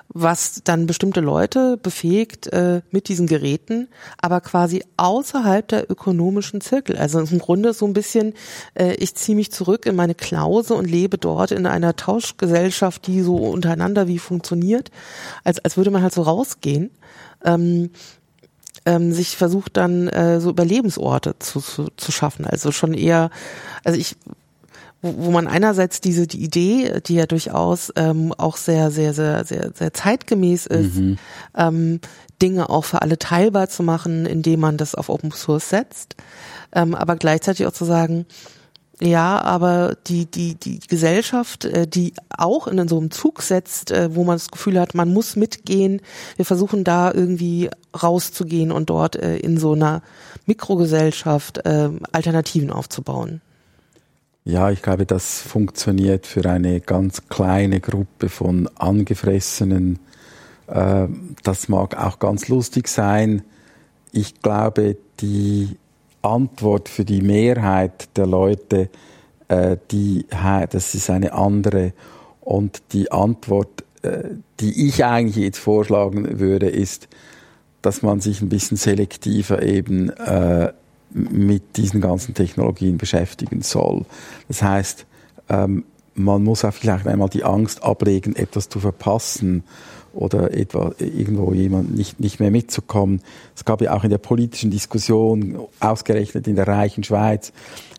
was 0.10 0.62
dann 0.64 0.88
bestimmte 0.88 1.22
Leute 1.22 1.78
befähigt 1.82 2.47
äh, 2.47 2.82
mit 2.91 3.08
diesen 3.08 3.28
Geräten, 3.28 3.88
aber 4.22 4.41
quasi 4.41 4.84
außerhalb 4.97 5.68
der 5.68 5.89
ökonomischen 5.89 6.62
Zirkel. 6.62 6.97
Also 6.97 7.20
im 7.20 7.39
Grunde 7.39 7.74
so 7.74 7.86
ein 7.86 7.93
bisschen, 7.93 8.34
äh, 8.76 8.93
ich 8.95 9.16
ziehe 9.16 9.36
mich 9.36 9.52
zurück 9.52 9.86
in 9.86 9.95
meine 9.95 10.16
Klause 10.16 10.76
und 10.76 10.86
lebe 10.86 11.18
dort 11.18 11.52
in 11.52 11.66
einer 11.66 11.95
Tauschgesellschaft, 11.95 13.08
die 13.08 13.22
so 13.22 13.38
untereinander 13.38 14.08
wie 14.08 14.20
funktioniert, 14.20 14.91
als 15.43 15.60
als 15.64 15.78
würde 15.78 15.91
man 15.91 16.02
halt 16.02 16.14
so 16.14 16.24
rausgehen. 16.24 16.91
Ähm, 17.45 17.91
ähm, 18.86 19.13
sich 19.13 19.38
versucht 19.38 19.77
dann 19.77 20.07
äh, 20.07 20.39
so 20.39 20.49
Überlebensorte 20.49 21.36
zu, 21.39 21.59
zu, 21.61 21.88
zu 21.97 22.11
schaffen. 22.11 22.45
Also 22.45 22.71
schon 22.71 22.93
eher, 22.93 23.29
also 23.84 23.99
ich 23.99 24.15
wo, 25.01 25.25
wo 25.25 25.32
man 25.32 25.47
einerseits 25.47 26.01
diese 26.01 26.27
die 26.27 26.43
Idee, 26.43 27.01
die 27.05 27.15
ja 27.15 27.25
durchaus 27.25 27.91
ähm, 27.95 28.34
auch 28.38 28.57
sehr, 28.57 28.91
sehr, 28.91 29.13
sehr, 29.13 29.43
sehr, 29.45 29.71
sehr 29.73 29.93
zeitgemäß 29.93 30.67
ist, 30.67 30.95
mhm. 30.95 31.17
ähm, 31.55 31.99
Dinge 32.41 32.69
auch 32.69 32.86
für 32.86 33.01
alle 33.01 33.19
teilbar 33.19 33.69
zu 33.69 33.84
machen, 33.84 34.25
indem 34.25 34.61
man 34.61 34.77
das 34.77 34.95
auf 34.95 35.09
Open 35.09 35.32
Source 35.32 35.69
setzt, 35.69 36.15
ähm, 36.73 36.95
aber 36.95 37.15
gleichzeitig 37.15 37.65
auch 37.65 37.73
zu 37.73 37.86
sagen, 37.86 38.25
ja, 39.04 39.41
aber 39.41 39.97
die, 40.06 40.28
die, 40.28 40.54
die 40.54 40.80
Gesellschaft, 40.80 41.66
äh, 41.66 41.88
die 41.88 42.14
auch 42.30 42.68
in 42.68 42.88
so 42.88 42.99
einem 42.99 43.10
Zug 43.10 43.41
setzt, 43.41 43.89
äh, 43.89 44.16
wo 44.16 44.24
man 44.24 44.36
das 44.36 44.52
Gefühl 44.52 44.80
hat, 44.80 44.93
man 44.93 45.12
muss 45.12 45.36
mitgehen, 45.36 46.02
wir 46.36 46.45
versuchen 46.45 46.84
da 46.84 47.12
irgendwie 47.12 47.72
rauszugehen 47.99 48.72
und 48.72 48.91
dort 48.91 49.16
äh, 49.16 49.38
in 49.38 49.58
so 49.58 49.74
einer 49.74 50.04
Mikrogesellschaft 50.45 51.66
Alternativen 51.66 52.72
aufzubauen. 52.72 53.41
Ja, 54.43 54.72
ich 54.72 54.82
glaube, 54.82 55.06
das 55.06 55.39
funktioniert 55.39 56.26
für 56.26 56.49
eine 56.49 56.82
ganz 56.82 57.28
kleine 57.30 57.80
Gruppe 57.80 58.28
von 58.28 58.68
Angefressenen. 58.76 59.99
Das 60.66 61.70
mag 61.70 61.95
auch 61.95 62.18
ganz 62.18 62.47
lustig 62.47 62.88
sein. 62.88 63.43
Ich 64.12 64.41
glaube, 64.41 64.97
die 65.20 65.78
Antwort 66.22 66.89
für 66.89 67.05
die 67.05 67.22
Mehrheit 67.22 68.09
der 68.17 68.28
Leute, 68.28 68.89
äh, 69.47 69.78
die, 69.91 70.26
das 70.30 70.95
ist 70.95 71.09
eine 71.09 71.34
andere. 71.34 71.93
Und 72.41 72.82
die 72.93 73.11
Antwort, 73.11 73.84
äh, 74.01 74.24
die 74.59 74.88
ich 74.88 75.03
eigentlich 75.05 75.38
jetzt 75.38 75.59
vorschlagen 75.59 76.39
würde, 76.39 76.67
ist, 76.67 77.07
dass 77.82 78.01
man 78.01 78.19
sich 78.19 78.41
ein 78.41 78.49
bisschen 78.49 78.78
selektiver 78.78 79.63
eben 79.63 80.09
äh, 80.09 80.72
mit 81.09 81.78
diesen 81.78 82.01
ganzen 82.01 82.34
Technologien 82.34 82.97
beschäftigen 82.97 83.61
soll. 83.61 84.05
Das 84.47 84.61
heißt, 84.61 85.05
ähm, 85.49 85.84
man 86.13 86.43
muss 86.43 86.65
auch 86.65 86.74
vielleicht 86.74 87.07
einmal 87.07 87.30
die 87.30 87.43
Angst 87.43 87.84
ablegen, 87.84 88.36
etwas 88.36 88.69
zu 88.69 88.80
verpassen 88.80 89.63
oder 90.14 90.53
etwa 90.53 90.93
irgendwo 90.99 91.53
jemand 91.53 91.95
nicht, 91.95 92.20
nicht 92.20 92.39
mehr 92.39 92.51
mitzukommen. 92.51 93.22
Es 93.55 93.66
gab 93.66 93.82
ja 93.82 93.93
auch 93.93 94.03
in 94.03 94.09
der 94.09 94.18
politischen 94.18 94.72
Diskussion, 94.72 95.59
ausgerechnet 95.80 96.47
in 96.47 96.55
der 96.55 96.68
reichen 96.68 97.03
Schweiz, 97.03 97.53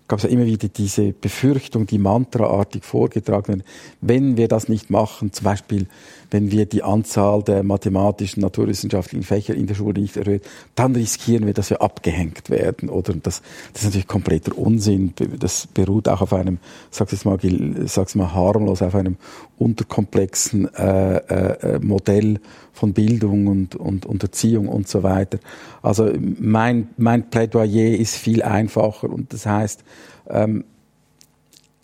gab 0.09 0.19
es 0.19 0.25
ja 0.25 0.31
immer 0.31 0.45
wieder 0.45 0.69
diese 0.69 1.13
Befürchtung, 1.13 1.87
die 1.87 1.99
mantraartig 1.99 2.85
vorgetragen 2.85 3.63
wenn 4.01 4.37
wir 4.37 4.49
das 4.49 4.69
nicht 4.69 4.91
machen, 4.91 5.33
zum 5.33 5.45
Beispiel 5.45 5.87
wenn 6.33 6.51
wir 6.51 6.65
die 6.65 6.83
Anzahl 6.83 7.43
der 7.43 7.63
mathematischen, 7.63 8.41
naturwissenschaftlichen 8.41 9.23
Fächer 9.23 9.55
in 9.55 9.67
der 9.67 9.75
Schule 9.75 10.01
nicht 10.01 10.17
erhöhen, 10.17 10.41
dann 10.75 10.95
riskieren 10.95 11.47
wir, 11.47 11.53
dass 11.53 11.69
wir 11.69 11.83
abgehängt 11.83 12.49
werden. 12.49 12.89
Oder 12.89 13.13
das, 13.13 13.43
das 13.73 13.83
ist 13.83 13.85
natürlich 13.89 14.07
kompletter 14.07 14.57
Unsinn. 14.57 15.13
Das 15.39 15.67
beruht 15.67 16.09
auch 16.09 16.23
auf 16.23 16.33
einem, 16.33 16.59
sag's 16.91 17.13
jetzt 17.13 17.27
mal, 17.27 17.39
sag's 17.85 18.15
mal 18.15 18.33
harmlos, 18.33 18.81
auf 18.81 18.95
einem 18.95 19.17
unterkomplexen 19.59 20.75
äh, 20.75 21.17
äh, 21.17 21.79
Modell 21.81 22.41
von 22.73 22.95
Bildung 22.95 23.47
und, 23.47 23.77
und, 23.77 24.07
und 24.07 24.23
Erziehung 24.23 24.69
und 24.69 24.89
so 24.89 25.03
weiter. 25.03 25.39
Also 25.83 26.11
mein, 26.19 26.89
mein 26.97 27.29
Plädoyer 27.29 27.95
ist 27.99 28.17
viel 28.17 28.43
einfacher 28.43 29.11
und 29.11 29.35
das 29.35 29.45
heißt, 29.45 29.85
ähm, 30.31 30.65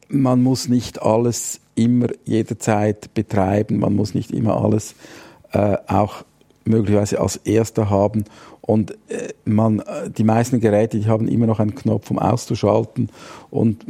man 0.09 0.43
muss 0.43 0.69
nicht 0.69 1.03
alles 1.03 1.61
immer 1.75 2.09
jederzeit 2.25 3.13
betreiben, 3.15 3.79
man 3.79 3.95
muss 3.95 4.15
nicht 4.15 4.31
immer 4.31 4.63
alles 4.63 4.95
äh, 5.53 5.77
auch 5.87 6.25
möglicherweise 6.65 7.21
als 7.21 7.37
erster 7.37 7.91
haben 7.91 8.25
und 8.61 8.93
äh, 9.09 9.33
man, 9.45 9.81
äh, 9.81 10.11
die 10.11 10.25
meisten 10.25 10.61
Geräte, 10.61 10.99
die 10.99 11.07
haben 11.07 11.29
immer 11.29 11.47
noch 11.47 11.61
einen 11.61 11.75
Knopf, 11.75 12.11
um 12.11 12.19
auszuschalten 12.19 13.11
und 13.51 13.85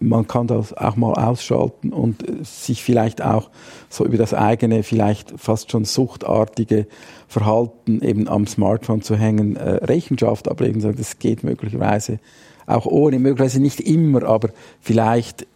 man 0.00 0.26
kann 0.26 0.46
das 0.46 0.72
auch 0.72 0.96
mal 0.96 1.12
ausschalten 1.12 1.92
und 1.92 2.28
äh, 2.28 2.44
sich 2.44 2.82
vielleicht 2.82 3.22
auch 3.22 3.50
so 3.88 4.04
über 4.04 4.16
das 4.16 4.34
eigene, 4.34 4.82
vielleicht 4.82 5.34
fast 5.36 5.70
schon 5.70 5.84
suchtartige 5.84 6.86
Verhalten 7.28 8.02
eben 8.02 8.28
am 8.28 8.46
Smartphone 8.46 9.02
zu 9.02 9.16
hängen, 9.16 9.56
äh, 9.56 9.84
Rechenschaft 9.84 10.48
ablegen. 10.48 10.80
Das 10.96 11.18
geht 11.18 11.44
möglicherweise 11.44 12.18
auch 12.66 12.86
ohne, 12.86 13.18
möglicherweise 13.18 13.60
nicht 13.60 13.80
immer, 13.80 14.22
aber 14.24 14.50
vielleicht 14.80 15.46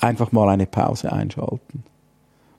einfach 0.00 0.32
mal 0.32 0.48
eine 0.48 0.66
Pause 0.66 1.12
einschalten. 1.12 1.84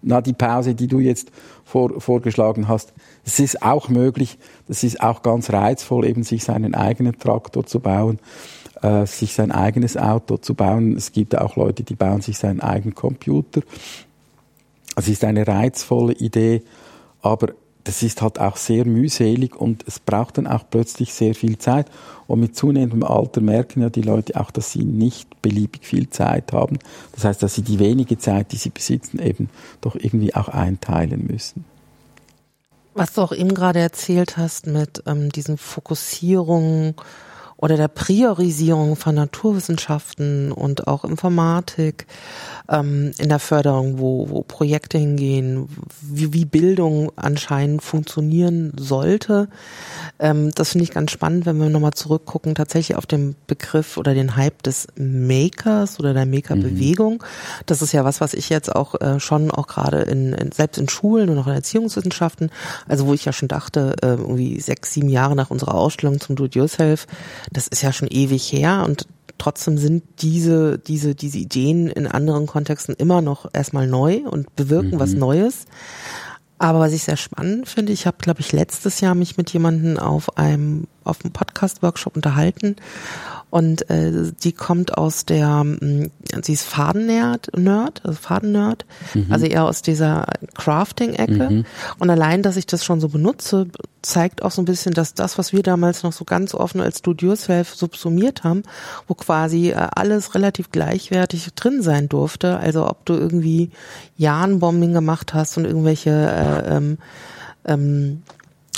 Na, 0.02 0.22
die 0.22 0.34
Pause, 0.34 0.76
die 0.76 0.88
du 0.88 1.00
jetzt 1.00 1.32
vor, 1.64 2.00
vorgeschlagen 2.00 2.68
hast, 2.68 2.94
es 3.24 3.40
ist 3.40 3.64
auch 3.64 3.90
möglich, 3.90 4.38
das 4.68 4.84
ist 4.84 5.02
auch 5.02 5.24
ganz 5.24 5.52
reizvoll, 5.52 6.06
eben 6.06 6.24
sich 6.24 6.44
seinen 6.44 6.76
eigenen 6.76 7.18
Traktor 7.18 7.66
zu 7.66 7.80
bauen, 7.80 8.20
äh, 8.84 9.08
sich 9.08 9.34
sein 9.34 9.52
eigenes 9.52 9.98
Auto 9.98 10.38
zu 10.38 10.54
bauen. 10.54 10.96
Es 10.96 11.12
gibt 11.12 11.36
auch 11.36 11.56
Leute, 11.56 11.84
die 11.84 11.96
bauen 11.96 12.22
sich 12.22 12.38
seinen 12.38 12.62
eigenen 12.62 12.94
Computer. 12.94 13.62
Es 14.96 15.08
ist 15.08 15.24
eine 15.24 15.48
reizvolle 15.48 16.14
Idee, 16.14 16.62
aber 17.22 17.54
das 17.86 18.02
ist 18.02 18.22
halt 18.22 18.40
auch 18.40 18.58
sehr 18.58 18.84
mühselig 18.84 19.56
und 19.56 19.86
es 19.88 20.00
braucht 20.00 20.38
dann 20.38 20.48
auch 20.48 20.64
plötzlich 20.70 21.14
sehr 21.14 21.36
viel 21.36 21.58
Zeit. 21.60 21.88
Und 22.28 22.40
mit 22.40 22.56
zunehmendem 22.56 23.04
Alter 23.04 23.42
merken 23.42 23.82
ja 23.82 23.90
die 23.90 24.02
Leute 24.02 24.40
auch, 24.42 24.50
dass 24.50 24.72
sie 24.72 24.84
nicht 24.84 25.42
beliebig 25.44 25.86
viel 25.86 26.10
Zeit 26.10 26.52
haben. 26.52 26.80
Das 27.14 27.24
heißt, 27.26 27.44
dass 27.44 27.54
sie 27.54 27.62
die 27.62 27.78
wenige 27.78 28.18
Zeit, 28.18 28.52
die 28.52 28.58
sie 28.58 28.72
besitzen, 28.72 29.20
eben 29.20 29.50
doch 29.82 29.96
irgendwie 29.96 30.34
auch 30.34 30.50
einteilen 30.50 31.28
müssen. 31.28 31.64
Was 32.96 33.14
du 33.14 33.22
auch 33.22 33.32
eben 33.32 33.54
gerade 33.54 33.80
erzählt 33.80 34.36
hast 34.38 34.66
mit 34.66 35.04
ähm, 35.06 35.32
diesen 35.32 35.58
Fokussierungen 35.58 36.96
oder 37.58 37.78
der 37.78 37.88
Priorisierung 37.88 38.96
von 38.96 39.16
Naturwissenschaften 39.16 40.52
und 40.52 40.88
auch 40.88 41.04
Informatik 41.06 42.08
ähm, 42.70 43.12
in 43.18 43.30
der 43.30 43.40
Förderung, 43.40 44.00
wo, 44.00 44.30
wo 44.30 44.42
Projekte 44.42 44.98
hingehen, 44.98 45.68
wie, 46.02 46.34
wie 46.34 46.46
Bildung 46.46 47.12
anscheinend 47.16 47.82
funktionieren 47.82 48.74
sollte. 48.78 49.48
Ähm, 50.20 50.52
das 50.56 50.70
finde 50.70 50.84
ich 50.84 50.92
ganz 50.92 51.12
spannend, 51.12 51.46
wenn 51.46 51.58
wir 51.58 51.70
nochmal 51.70 51.94
zurückgucken, 51.94 52.56
tatsächlich 52.56 52.98
auf 52.98 53.06
den 53.06 53.36
Begriff 53.48 53.98
oder 53.98 54.14
den 54.14 54.36
Hype 54.36 54.64
des 54.64 54.88
Makers 54.98 56.00
oder 56.00 56.14
der 56.14 56.26
Maker-Bewegung. 56.26 57.16
Mhm. 57.16 57.64
Das 57.66 57.82
ist 57.82 57.92
ja 57.92 58.04
was, 58.06 58.22
was 58.22 58.34
ich 58.34 58.50
jetzt 58.50 58.76
auch 58.76 59.00
äh, 59.02 59.20
schon 59.20 59.52
auch 59.52 59.68
gerade 59.68 60.02
in, 60.02 60.34
in, 60.34 60.52
selbst 60.52 60.78
in 60.78 60.90
Schulen 60.90 61.30
und 61.30 61.40
auch 61.40 61.48
in 61.48 61.54
Erziehungswissenschaften, 61.54 62.50
also 62.88 63.08
wo 63.08 63.14
ich 63.14 63.26
ja 63.26 63.34
schon 63.34 63.48
dachte, 63.48 63.96
äh, 64.02 64.08
irgendwie 64.08 64.60
sechs, 64.60 64.94
sieben 64.94 65.10
Jahre 65.10 65.36
nach 65.36 65.52
unserer 65.52 65.76
Ausstellung 65.76 66.20
zum 66.20 66.36
Do-it-yourself, 66.36 67.08
das 67.52 67.68
ist 67.68 67.82
ja 67.82 67.92
schon 67.92 68.08
ewig 68.10 68.52
her 68.52 68.84
und 68.86 69.08
trotzdem 69.38 69.78
sind 69.78 70.04
diese, 70.20 70.80
diese, 70.80 71.16
diese 71.16 71.38
Ideen 71.38 71.88
in 71.88 72.08
anderen 72.08 72.48
Kontexten 72.48 72.96
immer 72.96 73.22
noch 73.22 73.50
erstmal 73.54 73.88
neu 73.88 74.20
und 74.30 74.56
bewirken 74.56 74.96
mhm. 74.96 75.00
was 75.00 75.14
Neues. 75.14 75.66
Aber 76.58 76.80
was 76.80 76.94
ich 76.94 77.04
sehr 77.04 77.18
spannend 77.18 77.68
finde, 77.68 77.92
ich 77.92 78.08
habe, 78.08 78.18
glaube 78.20 78.40
ich, 78.40 78.54
letztes 78.54 79.02
Jahr 79.02 79.14
mich 79.14 79.36
mit 79.38 79.52
jemandem 79.52 80.00
auf 80.00 80.38
einem 80.38 80.88
auf 81.04 81.24
einem 81.24 81.34
Podcast-Workshop 81.34 82.16
unterhalten 82.16 82.78
und 83.56 83.90
äh, 83.90 84.34
die 84.44 84.52
kommt 84.52 84.98
aus 84.98 85.24
der, 85.24 85.64
mh, 85.64 86.10
sie 86.42 86.52
ist 86.52 86.68
Fadennerd, 86.68 87.58
Nerd, 87.58 88.02
also 88.04 88.20
Fadennerd, 88.20 88.86
mhm. 89.14 89.28
also 89.30 89.46
eher 89.46 89.64
aus 89.64 89.82
dieser 89.82 90.26
Crafting-Ecke. 90.56 91.50
Mhm. 91.50 91.66
Und 91.98 92.10
allein, 92.10 92.44
dass 92.44 92.58
ich 92.58 92.68
das 92.68 92.84
schon 92.84 93.00
so 93.00 93.08
benutze, 93.08 93.68
zeigt 94.02 94.44
auch 94.44 94.52
so 94.52 94.62
ein 94.62 94.66
bisschen, 94.66 94.94
dass 94.94 95.14
das, 95.14 95.38
was 95.38 95.54
wir 95.54 95.64
damals 95.64 96.04
noch 96.04 96.12
so 96.12 96.26
ganz 96.26 96.54
offen 96.54 96.82
als 96.82 97.02
Do-Yourself 97.02 97.76
subsumiert 97.76 98.44
haben, 98.44 98.64
wo 99.08 99.14
quasi 99.14 99.70
äh, 99.70 99.88
alles 99.96 100.36
relativ 100.36 100.70
gleichwertig 100.72 101.48
drin 101.54 101.82
sein 101.82 102.10
durfte. 102.10 102.58
Also 102.58 102.90
ob 102.90 103.06
du 103.06 103.14
irgendwie 103.14 103.72
Jahrenbombing 104.18 104.92
gemacht 104.92 105.34
hast 105.34 105.58
und 105.58 105.64
irgendwelche 105.64 106.10
äh, 106.10 106.76
ähm, 106.76 106.98
ähm, 107.64 108.22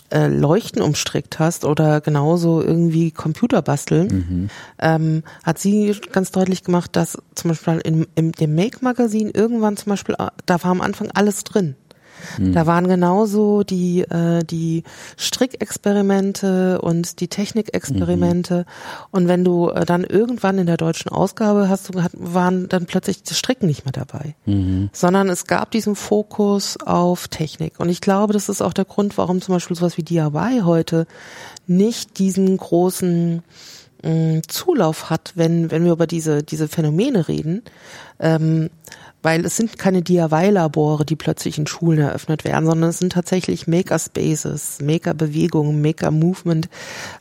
äh, 0.10 0.28
Leuchten 0.28 0.82
umstrickt 0.82 1.39
hast 1.39 1.66
oder 1.66 2.01
genauso 2.01 2.62
irgendwie 2.62 3.12
Computer 3.12 3.62
basteln, 3.62 4.08
mhm. 4.08 4.49
ähm, 4.80 5.24
hat 5.43 5.60
sie 5.60 5.95
ganz 6.12 6.32
deutlich 6.32 6.64
gemacht, 6.64 6.95
dass 6.95 7.18
zum 7.36 7.49
Beispiel 7.49 7.82
in, 7.84 8.08
in 8.16 8.32
dem 8.32 8.55
Make-Magazin 8.55 9.32
irgendwann 9.32 9.78
zum 9.78 9.91
Beispiel, 9.91 10.16
äh, 10.18 10.28
da 10.45 10.64
war 10.64 10.72
am 10.72 10.82
Anfang 10.82 11.12
alles 11.12 11.43
drin. 11.43 11.76
Mhm. 12.38 12.53
Da 12.53 12.65
waren 12.65 12.88
genauso 12.88 13.63
die, 13.63 14.01
äh, 14.01 14.43
die 14.43 14.84
Strickexperimente 15.17 16.82
und 16.82 17.19
die 17.19 17.28
Technikexperimente. 17.28 18.59
Mhm. 18.59 18.65
Und 19.11 19.28
wenn 19.28 19.43
du 19.43 19.69
äh, 19.69 19.86
dann 19.86 20.03
irgendwann 20.03 20.57
in 20.57 20.65
der 20.65 20.78
deutschen 20.78 21.09
Ausgabe 21.11 21.69
hast, 21.69 21.93
du, 21.93 22.03
hat, 22.03 22.11
waren 22.13 22.69
dann 22.69 22.86
plötzlich 22.86 23.23
das 23.23 23.38
Stricken 23.38 23.67
nicht 23.67 23.86
mehr 23.86 23.93
dabei. 23.93 24.36
Mhm. 24.45 24.89
Sondern 24.93 25.30
es 25.30 25.45
gab 25.45 25.71
diesen 25.71 25.95
Fokus 25.95 26.78
auf 26.86 27.28
Technik. 27.28 27.80
Und 27.80 27.89
ich 27.89 28.01
glaube, 28.01 28.34
das 28.34 28.49
ist 28.49 28.61
auch 28.61 28.73
der 28.73 28.86
Grund, 28.86 29.17
warum 29.17 29.41
zum 29.41 29.55
Beispiel 29.55 29.75
sowas 29.75 29.97
wie 29.97 30.03
DIY 30.03 30.61
heute 30.63 31.07
nicht 31.67 32.19
diesen 32.19 32.57
großen 32.57 33.43
mm, 34.03 34.39
Zulauf 34.47 35.09
hat, 35.09 35.34
wenn, 35.36 35.71
wenn 35.71 35.86
wir 35.86 35.91
über 35.91 36.07
diese, 36.07 36.43
diese 36.43 36.67
Phänomene 36.67 37.28
reden, 37.28 37.63
ähm, 38.19 38.69
weil 39.24 39.45
es 39.45 39.57
sind 39.57 39.78
keine 39.78 40.01
DIY-Labore, 40.01 41.05
die 41.05 41.15
plötzlich 41.15 41.57
in 41.57 41.68
Schulen 41.68 41.99
eröffnet 41.99 42.43
werden, 42.43 42.65
sondern 42.65 42.89
es 42.89 42.99
sind 42.99 43.13
tatsächlich 43.13 43.68
Maker-Spaces, 43.68 44.80
Maker-Bewegungen, 44.82 45.82
Maker-Movement. 45.82 46.70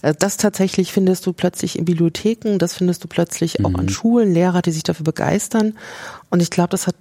Äh, 0.02 0.14
das 0.18 0.36
tatsächlich 0.36 0.92
findest 0.92 1.26
du 1.26 1.32
plötzlich 1.32 1.78
in 1.78 1.84
Bibliotheken, 1.84 2.58
das 2.58 2.74
findest 2.74 3.02
du 3.04 3.08
plötzlich 3.08 3.64
auch 3.64 3.74
an 3.74 3.86
mhm. 3.86 3.90
Schulen, 3.90 4.34
Lehrer, 4.34 4.62
die 4.62 4.72
sich 4.72 4.82
dafür 4.82 5.04
begeistern. 5.04 5.74
Und 6.30 6.42
ich 6.42 6.50
glaube, 6.50 6.70
das 6.70 6.86
hat 6.86 6.96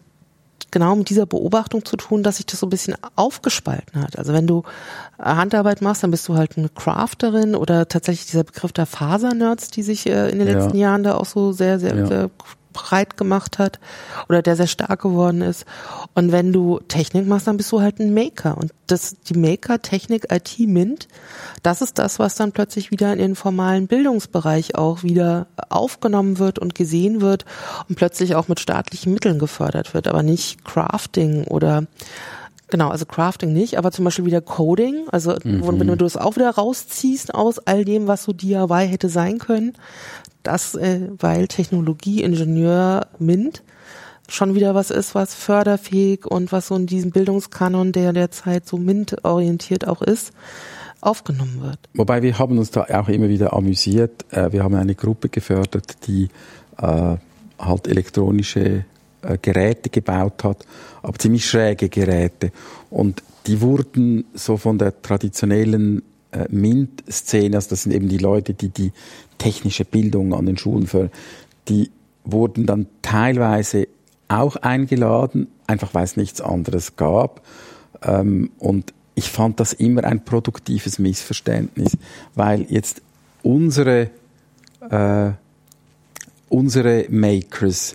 genau 0.71 0.95
mit 0.95 1.09
dieser 1.09 1.25
Beobachtung 1.25 1.85
zu 1.85 1.95
tun, 1.95 2.23
dass 2.23 2.37
sich 2.37 2.45
das 2.45 2.59
so 2.59 2.67
ein 2.67 2.69
bisschen 2.69 2.95
aufgespalten 3.15 4.01
hat. 4.01 4.17
Also 4.17 4.33
wenn 4.33 4.47
du 4.47 4.63
Handarbeit 5.17 5.81
machst, 5.81 6.03
dann 6.03 6.11
bist 6.11 6.27
du 6.27 6.35
halt 6.35 6.57
eine 6.57 6.69
Crafterin 6.69 7.55
oder 7.55 7.87
tatsächlich 7.87 8.25
dieser 8.25 8.43
Begriff 8.43 8.73
der 8.73 8.85
Fasernerds, 8.85 9.69
die 9.69 9.83
sich 9.83 10.05
äh, 10.07 10.29
in 10.29 10.39
den 10.39 10.47
ja. 10.47 10.53
letzten 10.55 10.77
Jahren 10.77 11.03
da 11.03 11.15
auch 11.15 11.25
so 11.25 11.51
sehr, 11.51 11.79
sehr, 11.79 11.95
ja. 11.95 12.05
sehr 12.05 12.29
breit 12.75 13.17
gemacht 13.17 13.57
hat 13.57 13.79
oder 14.29 14.41
der 14.41 14.55
sehr 14.55 14.67
stark 14.67 15.01
geworden 15.01 15.41
ist. 15.41 15.65
Und 16.13 16.31
wenn 16.31 16.53
du 16.53 16.79
Technik 16.87 17.25
machst, 17.25 17.47
dann 17.47 17.57
bist 17.57 17.71
du 17.71 17.81
halt 17.81 17.99
ein 17.99 18.13
Maker. 18.13 18.57
Und 18.57 18.71
das, 18.87 19.15
die 19.21 19.33
Maker, 19.33 19.81
Technik, 19.81 20.31
IT, 20.31 20.59
MINT, 20.59 21.07
das 21.63 21.81
ist 21.81 21.97
das, 21.97 22.19
was 22.19 22.35
dann 22.35 22.51
plötzlich 22.51 22.91
wieder 22.91 23.11
in 23.13 23.19
den 23.19 23.35
formalen 23.35 23.87
Bildungsbereich 23.87 24.75
auch 24.75 25.01
wieder 25.01 25.47
aufgenommen 25.69 26.37
wird 26.37 26.59
und 26.59 26.75
gesehen 26.75 27.21
wird 27.21 27.45
und 27.89 27.95
plötzlich 27.95 28.35
auch 28.35 28.47
mit 28.47 28.59
staatlichen 28.59 29.13
Mitteln 29.13 29.39
gefördert 29.39 29.93
wird, 29.93 30.07
aber 30.07 30.21
nicht 30.21 30.63
Crafting 30.65 31.45
oder 31.45 31.83
Genau, 32.67 32.89
also 32.89 33.05
Crafting 33.05 33.53
nicht, 33.53 33.77
aber 33.77 33.91
zum 33.91 34.05
Beispiel 34.05 34.25
wieder 34.25 34.41
Coding, 34.41 35.07
also 35.11 35.35
mhm. 35.43 35.79
wenn 35.79 35.87
du 35.87 35.95
das 35.95 36.17
auch 36.17 36.35
wieder 36.35 36.49
rausziehst 36.49 37.35
aus 37.35 37.59
all 37.59 37.85
dem, 37.85 38.07
was 38.07 38.23
so 38.23 38.33
DIY 38.33 38.87
hätte 38.87 39.07
sein 39.07 39.37
können, 39.37 39.73
das, 40.47 40.75
äh, 40.75 41.09
weil 41.19 41.47
Technologieingenieur 41.47 43.07
MINT 43.19 43.63
schon 44.27 44.55
wieder 44.55 44.73
was 44.73 44.89
ist, 44.91 45.15
was 45.15 45.33
förderfähig 45.35 46.25
und 46.25 46.51
was 46.51 46.67
so 46.67 46.75
in 46.75 46.87
diesem 46.87 47.11
Bildungskanon, 47.11 47.91
der 47.91 48.13
derzeit 48.13 48.67
so 48.67 48.77
MINT-orientiert 48.77 49.87
auch 49.87 50.01
ist, 50.01 50.31
aufgenommen 51.01 51.61
wird. 51.61 51.79
Wobei 51.93 52.21
wir 52.21 52.39
haben 52.39 52.57
uns 52.57 52.71
da 52.71 52.83
auch 52.83 53.07
immer 53.07 53.29
wieder 53.29 53.53
amüsiert. 53.53 54.25
Äh, 54.31 54.51
wir 54.51 54.63
haben 54.63 54.75
eine 54.75 54.95
Gruppe 54.95 55.29
gefördert, 55.29 56.07
die 56.07 56.29
äh, 56.77 57.17
halt 57.59 57.87
elektronische 57.87 58.85
äh, 59.21 59.37
Geräte 59.41 59.89
gebaut 59.89 60.43
hat, 60.43 60.65
aber 61.01 61.17
ziemlich 61.19 61.47
schräge 61.47 61.89
Geräte. 61.89 62.51
Und 62.89 63.23
die 63.47 63.61
wurden 63.61 64.25
so 64.33 64.57
von 64.57 64.77
der 64.77 65.01
traditionellen 65.01 66.01
äh, 66.35 66.47
MINT-Szene, 66.49 67.55
also 67.55 67.69
das 67.69 67.83
sind 67.83 67.93
eben 67.93 68.09
die 68.09 68.17
Leute, 68.17 68.53
die 68.53 68.69
die 68.69 68.91
technische 69.37 69.85
Bildung 69.85 70.33
an 70.33 70.45
den 70.45 70.57
Schulen 70.57 70.87
fördern, 70.87 71.11
die 71.67 71.91
wurden 72.23 72.65
dann 72.65 72.87
teilweise 73.01 73.87
auch 74.27 74.55
eingeladen, 74.57 75.47
einfach 75.67 75.93
weil 75.93 76.03
es 76.03 76.17
nichts 76.17 76.41
anderes 76.41 76.95
gab. 76.95 77.41
Ähm, 78.03 78.51
und 78.59 78.93
ich 79.15 79.29
fand 79.29 79.59
das 79.59 79.73
immer 79.73 80.03
ein 80.03 80.25
produktives 80.25 80.99
Missverständnis, 80.99 81.97
weil 82.33 82.63
jetzt 82.69 83.01
unsere, 83.43 84.09
äh, 84.89 85.31
unsere 86.49 87.05
Makers, 87.09 87.93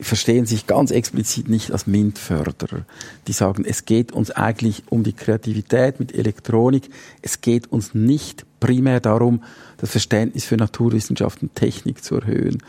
verstehen 0.00 0.46
sich 0.46 0.66
ganz 0.66 0.90
explizit 0.90 1.48
nicht 1.48 1.70
als 1.70 1.86
MINT-Förderer. 1.86 2.86
Die 3.26 3.32
sagen, 3.32 3.64
es 3.66 3.84
geht 3.84 4.12
uns 4.12 4.30
eigentlich 4.30 4.84
um 4.88 5.02
die 5.02 5.12
Kreativität 5.12 6.00
mit 6.00 6.14
Elektronik. 6.14 6.88
Es 7.20 7.40
geht 7.40 7.70
uns 7.70 7.94
nicht 7.94 8.46
primär 8.58 9.00
darum, 9.00 9.42
das 9.76 9.90
Verständnis 9.90 10.46
für 10.46 10.56
Naturwissenschaft 10.56 11.42
und 11.42 11.54
Technik 11.54 12.02
zu 12.02 12.16
erhöhen. 12.16 12.62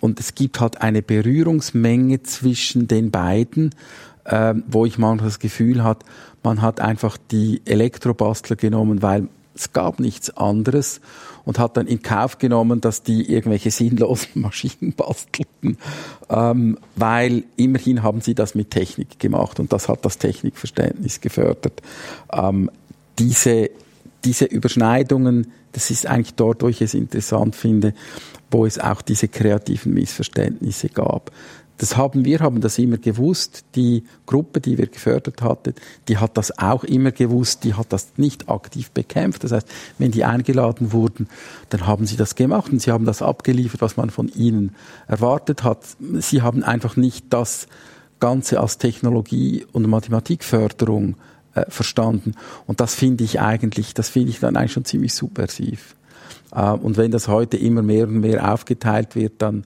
Und 0.00 0.20
es 0.20 0.34
gibt 0.34 0.60
halt 0.60 0.80
eine 0.80 1.02
Berührungsmenge 1.02 2.22
zwischen 2.22 2.88
den 2.88 3.10
beiden, 3.10 3.74
äh, 4.24 4.54
wo 4.66 4.86
ich 4.86 4.98
manchmal 4.98 5.28
das 5.28 5.38
Gefühl 5.38 5.84
hat, 5.84 6.04
man 6.42 6.62
hat 6.62 6.80
einfach 6.80 7.18
die 7.30 7.62
Elektrobastler 7.64 8.56
genommen, 8.56 9.02
weil 9.02 9.28
es 9.54 9.72
gab 9.72 10.00
nichts 10.00 10.36
anderes 10.36 11.00
und 11.44 11.58
hat 11.58 11.76
dann 11.76 11.86
in 11.86 12.02
Kauf 12.02 12.38
genommen, 12.38 12.80
dass 12.80 13.02
die 13.02 13.30
irgendwelche 13.30 13.70
sinnlosen 13.70 14.28
Maschinen 14.42 14.92
bastelten, 14.92 15.78
ähm, 16.28 16.78
weil 16.96 17.44
immerhin 17.56 18.02
haben 18.02 18.20
sie 18.20 18.34
das 18.34 18.54
mit 18.54 18.70
Technik 18.70 19.18
gemacht 19.18 19.60
und 19.60 19.72
das 19.72 19.88
hat 19.88 20.04
das 20.04 20.18
Technikverständnis 20.18 21.20
gefördert. 21.20 21.82
Ähm, 22.32 22.70
diese, 23.18 23.70
diese 24.24 24.46
Überschneidungen, 24.46 25.52
das 25.72 25.90
ist 25.90 26.06
eigentlich 26.06 26.34
dort, 26.34 26.62
wo 26.62 26.68
ich 26.68 26.82
es 26.82 26.94
interessant 26.94 27.54
finde, 27.54 27.94
wo 28.50 28.66
es 28.66 28.78
auch 28.78 29.02
diese 29.02 29.28
kreativen 29.28 29.94
Missverständnisse 29.94 30.88
gab. 30.88 31.30
Das 31.78 31.96
haben 31.96 32.24
wir 32.24 32.40
haben 32.40 32.60
das 32.60 32.78
immer 32.78 32.98
gewusst. 32.98 33.64
Die 33.74 34.04
Gruppe, 34.26 34.60
die 34.60 34.78
wir 34.78 34.86
gefördert 34.86 35.42
hatten, 35.42 35.74
die 36.08 36.18
hat 36.18 36.36
das 36.36 36.56
auch 36.58 36.84
immer 36.84 37.10
gewusst. 37.10 37.64
Die 37.64 37.74
hat 37.74 37.92
das 37.92 38.12
nicht 38.16 38.48
aktiv 38.48 38.90
bekämpft. 38.92 39.44
Das 39.44 39.52
heißt, 39.52 39.68
wenn 39.98 40.12
die 40.12 40.24
eingeladen 40.24 40.92
wurden, 40.92 41.28
dann 41.70 41.86
haben 41.86 42.06
sie 42.06 42.16
das 42.16 42.36
gemacht 42.36 42.70
und 42.70 42.80
sie 42.80 42.92
haben 42.92 43.04
das 43.04 43.22
abgeliefert, 43.22 43.80
was 43.80 43.96
man 43.96 44.10
von 44.10 44.28
ihnen 44.28 44.74
erwartet 45.08 45.64
hat. 45.64 45.80
Sie 46.20 46.42
haben 46.42 46.62
einfach 46.62 46.96
nicht 46.96 47.26
das 47.30 47.66
Ganze 48.20 48.60
als 48.60 48.78
Technologie- 48.78 49.66
und 49.72 49.88
Mathematikförderung 49.88 51.16
äh, 51.54 51.64
verstanden. 51.68 52.34
Und 52.66 52.80
das 52.80 52.94
finde 52.94 53.24
ich 53.24 53.40
eigentlich, 53.40 53.94
das 53.94 54.08
finde 54.08 54.30
ich 54.30 54.40
dann 54.40 54.56
eigentlich 54.56 54.72
schon 54.72 54.84
ziemlich 54.84 55.12
subversiv. 55.14 55.96
Äh, 56.54 56.70
und 56.70 56.96
wenn 56.96 57.10
das 57.10 57.28
heute 57.28 57.56
immer 57.56 57.82
mehr 57.82 58.06
und 58.06 58.20
mehr 58.20 58.52
aufgeteilt 58.52 59.16
wird, 59.16 59.34
dann 59.42 59.64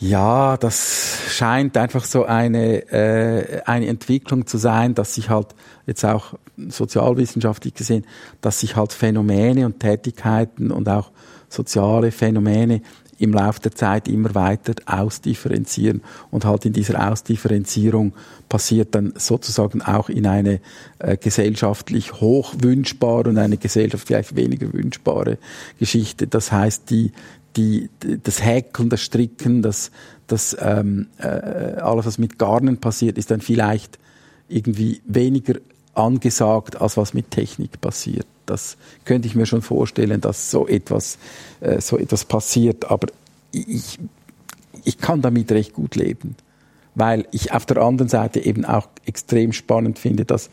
ja, 0.00 0.56
das 0.56 1.18
scheint 1.28 1.76
einfach 1.76 2.04
so 2.04 2.24
eine, 2.24 2.90
äh, 2.90 3.60
eine 3.66 3.86
Entwicklung 3.86 4.46
zu 4.46 4.56
sein, 4.56 4.94
dass 4.94 5.14
sich 5.14 5.28
halt 5.28 5.48
jetzt 5.86 6.04
auch 6.04 6.34
sozialwissenschaftlich 6.56 7.74
gesehen, 7.74 8.06
dass 8.40 8.60
sich 8.60 8.76
halt 8.76 8.94
Phänomene 8.94 9.66
und 9.66 9.78
Tätigkeiten 9.78 10.70
und 10.70 10.88
auch 10.88 11.10
soziale 11.50 12.12
Phänomene 12.12 12.80
im 13.18 13.34
Laufe 13.34 13.60
der 13.60 13.72
Zeit 13.72 14.08
immer 14.08 14.34
weiter 14.34 14.72
ausdifferenzieren 14.86 16.00
und 16.30 16.46
halt 16.46 16.64
in 16.64 16.72
dieser 16.72 17.10
Ausdifferenzierung 17.10 18.14
passiert 18.48 18.94
dann 18.94 19.12
sozusagen 19.16 19.82
auch 19.82 20.08
in 20.08 20.26
eine 20.26 20.60
äh, 20.98 21.18
gesellschaftlich 21.18 22.14
hoch 22.14 22.54
wünschbare 22.58 23.28
und 23.28 23.36
eine 23.36 23.58
gesellschaftlich 23.58 24.34
weniger 24.34 24.72
wünschbare 24.72 25.36
Geschichte. 25.78 26.26
Das 26.26 26.50
heißt, 26.50 26.88
die, 26.88 27.12
die, 27.56 27.90
das 28.22 28.44
Häkeln, 28.44 28.88
das 28.88 29.00
Stricken, 29.00 29.62
das, 29.62 29.90
das 30.26 30.56
ähm, 30.60 31.08
äh, 31.18 31.26
alles, 31.26 32.06
was 32.06 32.18
mit 32.18 32.38
Garnen 32.38 32.78
passiert, 32.78 33.18
ist 33.18 33.30
dann 33.30 33.40
vielleicht 33.40 33.98
irgendwie 34.48 35.00
weniger 35.06 35.54
angesagt, 35.94 36.80
als 36.80 36.96
was 36.96 37.14
mit 37.14 37.30
Technik 37.30 37.80
passiert. 37.80 38.26
Das 38.46 38.76
könnte 39.04 39.28
ich 39.28 39.34
mir 39.34 39.46
schon 39.46 39.62
vorstellen, 39.62 40.20
dass 40.20 40.50
so 40.50 40.66
etwas, 40.66 41.18
äh, 41.60 41.80
so 41.80 41.98
etwas 41.98 42.24
passiert. 42.24 42.90
Aber 42.90 43.08
ich, 43.52 43.98
ich 44.84 44.98
kann 44.98 45.22
damit 45.22 45.52
recht 45.52 45.72
gut 45.72 45.96
leben, 45.96 46.36
weil 46.94 47.26
ich 47.30 47.52
auf 47.52 47.66
der 47.66 47.78
anderen 47.78 48.08
Seite 48.08 48.40
eben 48.40 48.64
auch 48.64 48.88
extrem 49.06 49.52
spannend 49.52 49.98
finde, 49.98 50.24
dass, 50.24 50.50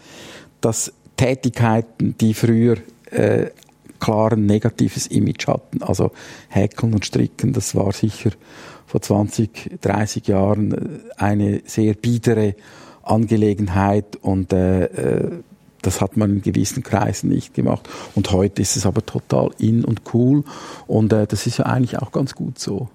dass 0.62 0.94
Tätigkeiten, 1.18 2.16
die 2.20 2.34
früher 2.34 2.78
äh, 3.12 3.48
klar 4.00 4.34
ein 4.34 4.46
negatives 4.46 5.08
Image 5.08 5.48
hatten. 5.48 5.84
Also 5.84 6.12
Häkeln 6.50 6.94
und 6.94 7.06
Stricken, 7.06 7.54
das 7.54 7.76
war 7.76 7.92
sicher 7.92 8.32
vor 8.86 9.02
20, 9.02 9.80
30 9.82 10.28
Jahren 10.28 10.72
äh, 10.72 11.00
eine 11.18 11.62
sehr 11.66 11.94
biedere 11.94 12.56
Angelegenheit 13.04 14.18
und 14.22 14.54
äh, 14.54 14.86
äh, 14.86 15.32
das 15.82 16.02
hat 16.02 16.18
man 16.18 16.38
in 16.38 16.42
gewissen 16.42 16.84
Kreisen 16.84 17.30
nicht 17.30 17.54
gemacht. 17.54 17.88
Und 18.16 18.32
heute 18.32 18.62
ist 18.62 18.76
es 18.76 18.86
aber 18.86 19.06
total 19.06 19.52
in 19.58 19.86
und 19.86 20.02
cool 20.14 20.44
und 20.88 21.14
äh, 21.14 21.28
das 21.28 21.46
ist 21.48 21.58
ja 21.58 21.66
eigentlich 21.66 22.00
auch 22.00 22.12
ganz 22.12 22.36
gut 22.36 22.60
so. 22.60 22.90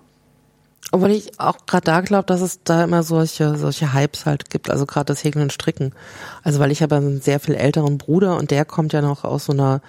Obwohl 0.91 1.11
ich 1.11 1.41
auch 1.41 1.57
gerade 1.67 1.85
da 1.85 2.01
glaube, 2.03 2.27
dass 2.27 2.43
es 2.43 2.61
da 2.65 2.85
immer 2.85 3.03
solche, 3.03 3.57
solche 3.57 3.95
Hypes 3.95 4.27
halt 4.27 4.51
gibt, 4.51 4.69
also 4.69 4.85
gerade 4.85 5.07
das 5.07 5.25
Häkeln 5.25 5.45
und 5.45 5.53
Stricken. 5.53 5.95
Also 6.43 6.59
weil 6.59 6.71
ich 6.71 6.83
habe 6.83 6.97
einen 6.97 7.23
sehr 7.23 7.41
viel 7.41 7.55
älteren 7.55 7.97
Bruder 7.97 8.37
und 8.37 8.51
der 8.51 8.67
kommt 8.67 8.93
ja 8.93 9.01
noch 9.01 9.25
aus 9.25 9.47
so 9.47 9.53
einer 9.53 9.81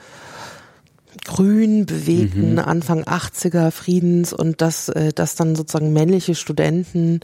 grün 1.26 1.86
bewegten 1.86 2.54
mhm. 2.54 2.60
Anfang 2.60 3.04
80er 3.04 3.72
Friedens 3.72 4.34
und 4.34 4.62
dass, 4.62 4.90
äh, 4.90 5.14
dass 5.14 5.36
dann 5.36 5.56
sozusagen 5.56 5.94
männliche 5.94 6.36
Studenten, 6.36 7.22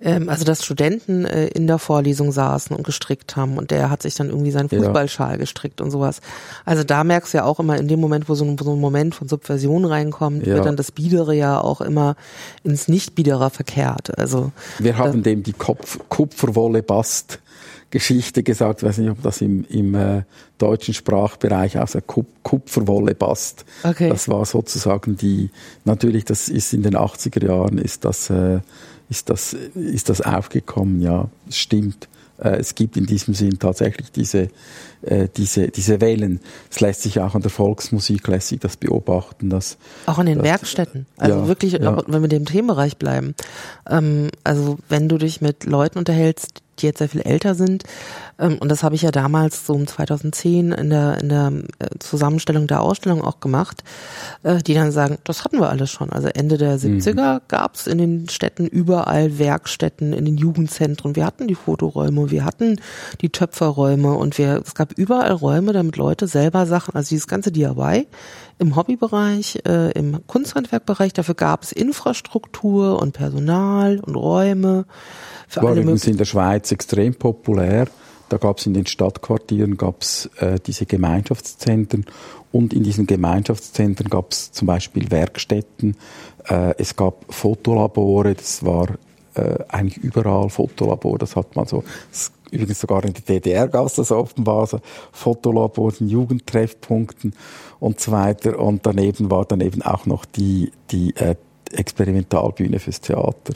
ähm, 0.00 0.28
also 0.28 0.44
dass 0.44 0.64
Studenten 0.64 1.24
äh, 1.24 1.48
in 1.48 1.66
der 1.66 1.78
Vorlesung 1.78 2.32
saßen 2.32 2.76
und 2.76 2.84
gestrickt 2.84 3.36
haben 3.36 3.56
und 3.56 3.70
der 3.70 3.90
hat 3.90 4.02
sich 4.02 4.14
dann 4.14 4.28
irgendwie 4.28 4.50
seinen 4.50 4.68
Fußballschal 4.68 5.32
ja. 5.32 5.36
gestrickt 5.36 5.80
und 5.80 5.90
sowas. 5.90 6.20
Also 6.64 6.84
da 6.84 7.04
merkst 7.04 7.32
du 7.32 7.38
ja 7.38 7.44
auch 7.44 7.58
immer 7.60 7.76
in 7.78 7.88
dem 7.88 8.00
Moment, 8.00 8.28
wo 8.28 8.34
so 8.34 8.44
ein, 8.44 8.56
so 8.58 8.72
ein 8.72 8.80
Moment 8.80 9.14
von 9.14 9.28
Subversion 9.28 9.84
reinkommt, 9.84 10.46
ja. 10.46 10.54
wird 10.54 10.66
dann 10.66 10.76
das 10.76 10.92
Biedere 10.92 11.34
ja 11.34 11.60
auch 11.60 11.80
immer 11.80 12.16
ins 12.64 12.88
Nicht-Biedere 12.88 13.50
verkehrt. 13.50 14.18
Also 14.18 14.52
wir 14.78 14.98
haben 14.98 15.22
dem 15.22 15.42
die 15.42 15.52
Kopf 15.52 15.98
Kupferwolle 16.08 16.82
Bast 16.82 17.40
Geschichte 17.90 18.42
gesagt, 18.42 18.82
ich 18.82 18.88
weiß 18.88 18.98
nicht, 18.98 19.10
ob 19.10 19.22
das 19.22 19.40
im, 19.40 19.64
im 19.68 19.94
äh, 19.94 20.22
deutschen 20.58 20.92
Sprachbereich 20.92 21.78
aus 21.78 21.92
der 21.92 22.02
Kup 22.02 22.26
Kupferwolle 22.42 23.14
passt. 23.14 23.64
Okay. 23.82 24.08
Das 24.08 24.28
war 24.28 24.44
sozusagen 24.46 25.16
die, 25.16 25.50
natürlich, 25.84 26.24
das 26.24 26.48
ist 26.48 26.72
in 26.72 26.82
den 26.82 26.96
80er 26.96 27.46
Jahren, 27.46 27.78
ist 27.78 28.04
das, 28.04 28.30
äh, 28.30 28.60
ist 29.10 29.28
das, 29.28 29.54
ist 29.74 30.08
das 30.08 30.20
aufgekommen, 30.20 31.02
ja, 31.02 31.28
es 31.48 31.58
stimmt. 31.58 32.08
Äh, 32.38 32.56
es 32.56 32.74
gibt 32.74 32.96
in 32.96 33.06
diesem 33.06 33.34
Sinn 33.34 33.58
tatsächlich 33.58 34.10
diese, 34.12 34.48
äh, 35.02 35.28
diese, 35.36 35.68
diese 35.68 36.00
Wellen. 36.00 36.40
Es 36.70 36.80
lässt 36.80 37.02
sich 37.02 37.20
auch 37.20 37.34
an 37.34 37.42
der 37.42 37.50
Volksmusik 37.50 38.26
lässt 38.28 38.48
sich 38.48 38.60
das 38.60 38.76
beobachten. 38.76 39.50
Dass, 39.50 39.76
auch 40.06 40.18
an 40.18 40.26
den 40.26 40.38
dass, 40.38 40.46
Werkstätten. 40.46 41.06
Also 41.16 41.40
ja, 41.40 41.48
wirklich, 41.48 41.72
ja. 41.74 42.02
Wenn 42.06 42.22
wir 42.22 42.28
dem 42.28 42.44
Themenbereich 42.44 42.96
bleiben. 42.96 43.34
Ähm, 43.88 44.30
also 44.44 44.78
wenn 44.88 45.08
du 45.08 45.18
dich 45.18 45.40
mit 45.40 45.64
Leuten 45.64 45.98
unterhältst, 45.98 46.62
die 46.82 46.86
jetzt 46.86 46.98
sehr 46.98 47.08
viel 47.08 47.22
älter 47.22 47.54
sind. 47.54 47.84
Ähm, 48.38 48.58
und 48.58 48.70
das 48.70 48.82
habe 48.82 48.94
ich 48.94 49.02
ja 49.02 49.10
damals 49.10 49.66
so 49.66 49.74
um 49.74 49.86
2010 49.86 50.72
in 50.72 50.90
der, 50.90 51.18
in 51.20 51.28
der 51.28 51.52
äh, 51.78 51.98
Zusammenstellung 51.98 52.66
der 52.66 52.80
Ausstellung 52.80 53.22
auch 53.22 53.40
gemacht, 53.40 53.82
äh, 54.42 54.58
die 54.58 54.74
dann 54.74 54.92
sagen, 54.92 55.18
das 55.24 55.44
hatten 55.44 55.58
wir 55.58 55.70
alles 55.70 55.90
schon. 55.90 56.10
Also 56.10 56.28
Ende 56.28 56.58
der 56.58 56.78
70er 56.78 57.34
mhm. 57.34 57.40
gab 57.48 57.74
es 57.74 57.86
in 57.86 57.98
den 57.98 58.28
Städten 58.28 58.66
überall 58.66 59.38
Werkstätten, 59.38 60.12
in 60.12 60.24
den 60.24 60.36
Jugendzentren. 60.36 61.16
Wir 61.16 61.26
hatten 61.26 61.48
die 61.48 61.54
Fotoräume, 61.54 62.30
wir 62.30 62.44
hatten 62.44 62.80
die 63.20 63.30
Töpferräume 63.30 64.14
und 64.14 64.38
wir, 64.38 64.62
es 64.64 64.74
gab 64.74 64.92
überall 64.92 65.32
Räume, 65.32 65.72
damit 65.72 65.96
Leute 65.96 66.26
selber 66.26 66.66
Sachen, 66.66 66.94
also 66.94 67.08
dieses 67.08 67.26
ganze 67.26 67.52
DIY 67.52 68.06
im 68.58 68.76
Hobbybereich, 68.76 69.60
äh, 69.66 69.92
im 69.92 70.26
Kunsthandwerkbereich, 70.26 71.12
dafür 71.12 71.34
gab 71.34 71.62
es 71.62 71.72
Infrastruktur 71.72 73.00
und 73.00 73.12
Personal 73.12 74.00
und 74.00 74.16
Räume. 74.16 74.86
Für 75.46 75.62
War 75.62 75.72
übrigens 75.72 76.06
in 76.06 76.16
der 76.16 76.24
Schweiz 76.24 76.72
extrem 76.72 77.14
populär. 77.14 77.86
Da 78.28 78.36
gab 78.36 78.58
es 78.58 78.66
in 78.66 78.74
den 78.74 78.86
Stadtquartieren 78.86 79.76
gab's, 79.76 80.28
äh, 80.38 80.58
diese 80.64 80.86
Gemeinschaftszentren 80.86 82.04
und 82.52 82.72
in 82.72 82.82
diesen 82.82 83.06
Gemeinschaftszentren 83.06 84.10
gab 84.10 84.32
es 84.32 84.52
zum 84.52 84.66
Beispiel 84.66 85.10
Werkstätten. 85.10 85.96
Äh, 86.48 86.74
es 86.78 86.96
gab 86.96 87.24
Fotolabore, 87.32 88.34
das 88.34 88.64
war 88.64 88.88
äh, 89.34 89.58
eigentlich 89.68 89.98
überall 89.98 90.50
Fotolabor. 90.50 91.18
Das 91.18 91.36
hat 91.36 91.56
man 91.56 91.66
so, 91.66 91.84
das, 92.10 92.32
übrigens 92.50 92.80
sogar 92.80 93.04
in 93.04 93.12
der 93.12 93.22
DDR 93.22 93.68
gab 93.68 93.86
es 93.86 93.94
das 93.94 94.10
offenbar, 94.10 94.66
so 94.66 94.80
Fotolabor, 95.12 95.92
in 96.00 96.08
Jugendtreffpunkten 96.08 97.34
und 97.80 98.00
so 98.00 98.12
weiter. 98.12 98.58
Und 98.58 98.86
daneben 98.86 99.30
war 99.30 99.44
dann 99.44 99.60
eben 99.60 99.82
auch 99.82 100.06
noch 100.06 100.24
die, 100.24 100.72
die 100.90 101.14
äh, 101.16 101.36
Experimentalbühne 101.72 102.78
fürs 102.78 103.00
Theater. 103.00 103.54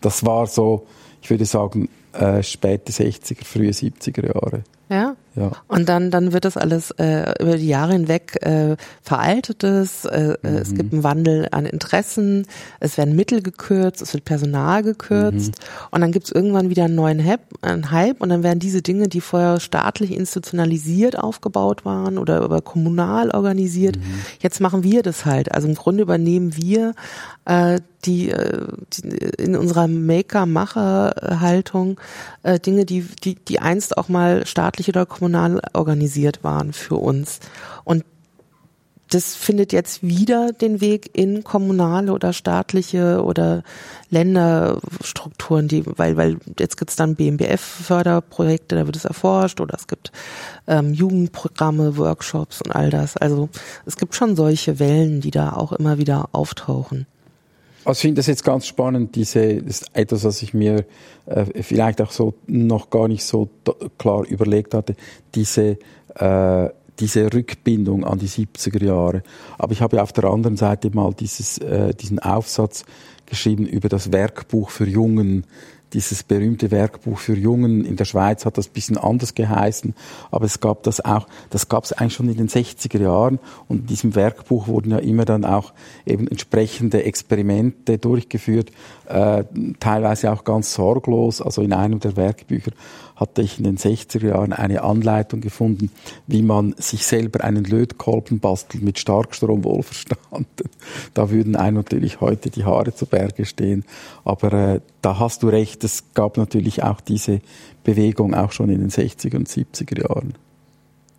Das 0.00 0.24
war 0.24 0.46
so, 0.46 0.86
ich 1.20 1.30
würde 1.30 1.44
sagen, 1.44 1.88
äh, 2.12 2.42
späte 2.42 2.92
60er, 2.92 3.44
frühe 3.44 3.70
70er 3.70 4.26
Jahre. 4.26 4.64
Ja. 4.88 5.16
Ja. 5.34 5.52
Und 5.68 5.88
dann, 5.88 6.10
dann 6.10 6.32
wird 6.32 6.44
das 6.44 6.56
alles 6.56 6.90
äh, 6.92 7.32
über 7.40 7.56
die 7.56 7.68
Jahre 7.68 7.92
hinweg 7.92 8.38
äh, 8.42 8.76
veraltet 9.02 9.64
es, 9.64 10.04
äh, 10.04 10.36
mhm. 10.42 10.56
es 10.56 10.74
gibt 10.74 10.92
einen 10.92 11.04
Wandel 11.04 11.48
an 11.50 11.64
Interessen, 11.64 12.46
es 12.80 12.98
werden 12.98 13.16
Mittel 13.16 13.42
gekürzt, 13.42 14.02
es 14.02 14.12
wird 14.12 14.24
Personal 14.24 14.82
gekürzt 14.82 15.58
mhm. 15.58 15.86
und 15.90 16.00
dann 16.02 16.12
gibt 16.12 16.26
es 16.26 16.32
irgendwann 16.32 16.68
wieder 16.68 16.84
einen 16.84 16.94
neuen 16.94 17.24
Hype, 17.24 17.40
einen 17.62 17.90
Hype 17.90 18.20
und 18.20 18.28
dann 18.28 18.42
werden 18.42 18.58
diese 18.58 18.82
Dinge, 18.82 19.08
die 19.08 19.20
vorher 19.20 19.60
staatlich 19.60 20.12
institutionalisiert 20.12 21.18
aufgebaut 21.18 21.84
waren 21.84 22.18
oder 22.18 22.44
über 22.44 22.60
kommunal 22.60 23.30
organisiert, 23.30 23.96
mhm. 23.96 24.02
jetzt 24.40 24.60
machen 24.60 24.82
wir 24.82 25.02
das 25.02 25.24
halt. 25.24 25.52
Also 25.52 25.68
im 25.68 25.74
Grunde 25.74 26.02
übernehmen 26.02 26.56
wir 26.56 26.94
äh, 27.44 27.80
die, 28.04 28.30
äh, 28.30 28.66
die 28.92 29.08
in 29.42 29.56
unserer 29.56 29.88
Maker-Macher-Haltung 29.88 31.98
äh, 32.42 32.58
Dinge, 32.58 32.84
die, 32.84 33.06
die, 33.24 33.36
die 33.36 33.60
einst 33.60 33.96
auch 33.96 34.08
mal 34.08 34.44
staatlich 34.46 34.88
oder 34.88 35.06
kommunal 35.06 35.21
organisiert 35.22 36.44
waren 36.44 36.72
für 36.72 36.96
uns. 36.96 37.40
Und 37.84 38.04
das 39.12 39.34
findet 39.34 39.72
jetzt 39.74 40.02
wieder 40.02 40.52
den 40.52 40.80
Weg 40.80 41.10
in 41.12 41.44
kommunale 41.44 42.12
oder 42.14 42.32
staatliche 42.32 43.22
oder 43.22 43.62
Länderstrukturen, 44.08 45.68
die, 45.68 45.84
weil, 45.86 46.16
weil 46.16 46.38
jetzt 46.58 46.78
gibt's 46.78 46.96
dann 46.96 47.14
BMBF-Förderprojekte, 47.16 48.74
da 48.74 48.86
wird 48.86 48.96
es 48.96 49.04
erforscht, 49.04 49.60
oder 49.60 49.74
es 49.74 49.86
gibt 49.86 50.12
ähm, 50.66 50.94
Jugendprogramme, 50.94 51.98
Workshops 51.98 52.62
und 52.62 52.74
all 52.74 52.88
das. 52.88 53.18
Also 53.18 53.50
es 53.84 53.96
gibt 53.96 54.14
schon 54.14 54.34
solche 54.34 54.78
Wellen, 54.78 55.20
die 55.20 55.30
da 55.30 55.52
auch 55.52 55.72
immer 55.72 55.98
wieder 55.98 56.30
auftauchen. 56.32 57.06
Also 57.84 57.98
ich 57.98 58.02
finde 58.02 58.18
das 58.20 58.26
jetzt 58.28 58.44
ganz 58.44 58.66
spannend, 58.66 59.16
diese, 59.16 59.56
das 59.56 59.82
ist 59.82 59.90
etwas, 59.92 60.24
was 60.24 60.42
ich 60.42 60.54
mir 60.54 60.84
äh, 61.26 61.62
vielleicht 61.62 62.00
auch 62.00 62.12
so 62.12 62.34
noch 62.46 62.90
gar 62.90 63.08
nicht 63.08 63.24
so 63.24 63.48
klar 63.98 64.24
überlegt 64.24 64.74
hatte, 64.74 64.94
diese, 65.34 65.78
äh, 66.14 66.68
diese 67.00 67.32
Rückbindung 67.32 68.04
an 68.04 68.18
die 68.18 68.28
70er 68.28 68.84
Jahre. 68.84 69.22
Aber 69.58 69.72
ich 69.72 69.80
habe 69.80 70.00
auf 70.00 70.12
der 70.12 70.24
anderen 70.24 70.56
Seite 70.56 70.90
mal 70.90 71.12
dieses, 71.12 71.58
äh, 71.58 71.92
diesen 71.94 72.20
Aufsatz 72.20 72.84
geschrieben 73.26 73.66
über 73.66 73.88
das 73.88 74.12
Werkbuch 74.12 74.70
für 74.70 74.86
Jungen 74.86 75.44
dieses 75.92 76.22
berühmte 76.22 76.70
Werkbuch 76.70 77.18
für 77.18 77.36
Jungen. 77.36 77.84
In 77.84 77.96
der 77.96 78.04
Schweiz 78.04 78.44
hat 78.44 78.58
das 78.58 78.68
ein 78.68 78.72
bisschen 78.72 78.98
anders 78.98 79.34
geheißen, 79.34 79.94
aber 80.30 80.46
es 80.46 80.60
gab 80.60 80.82
das 80.82 81.04
auch, 81.04 81.26
das 81.50 81.68
gab 81.68 81.84
es 81.84 81.92
eigentlich 81.92 82.14
schon 82.14 82.28
in 82.28 82.36
den 82.36 82.48
60er 82.48 83.00
Jahren 83.00 83.38
und 83.68 83.80
in 83.80 83.86
diesem 83.86 84.14
Werkbuch 84.14 84.66
wurden 84.66 84.90
ja 84.90 84.98
immer 84.98 85.24
dann 85.24 85.44
auch 85.44 85.72
eben 86.06 86.28
entsprechende 86.28 87.04
Experimente 87.04 87.98
durchgeführt, 87.98 88.70
äh, 89.08 89.44
teilweise 89.80 90.32
auch 90.32 90.44
ganz 90.44 90.74
sorglos. 90.74 91.40
Also 91.42 91.62
in 91.62 91.72
einem 91.72 92.00
der 92.00 92.16
Werkbücher 92.16 92.72
hatte 93.22 93.42
ich 93.42 93.58
in 93.58 93.64
den 93.64 93.78
60er 93.78 94.26
Jahren 94.26 94.52
eine 94.52 94.82
Anleitung 94.82 95.40
gefunden, 95.40 95.90
wie 96.26 96.42
man 96.42 96.74
sich 96.76 97.06
selber 97.06 97.44
einen 97.44 97.64
Lötkolben 97.64 98.40
bastelt 98.40 98.82
mit 98.82 98.98
Starkstrom 98.98 99.64
wohlverstanden. 99.64 100.46
Da 101.14 101.30
würden 101.30 101.56
einem 101.56 101.76
natürlich 101.76 102.20
heute 102.20 102.50
die 102.50 102.64
Haare 102.64 102.94
zu 102.94 103.06
Berge 103.06 103.44
stehen. 103.44 103.84
Aber 104.24 104.52
äh, 104.52 104.80
da 105.00 105.18
hast 105.18 105.42
du 105.42 105.48
recht, 105.48 105.84
es 105.84 106.04
gab 106.14 106.36
natürlich 106.36 106.82
auch 106.82 107.00
diese 107.00 107.40
Bewegung 107.84 108.34
auch 108.34 108.50
schon 108.50 108.70
in 108.70 108.80
den 108.80 108.90
60er 108.90 109.36
und 109.36 109.48
70er 109.48 110.02
Jahren. 110.02 110.34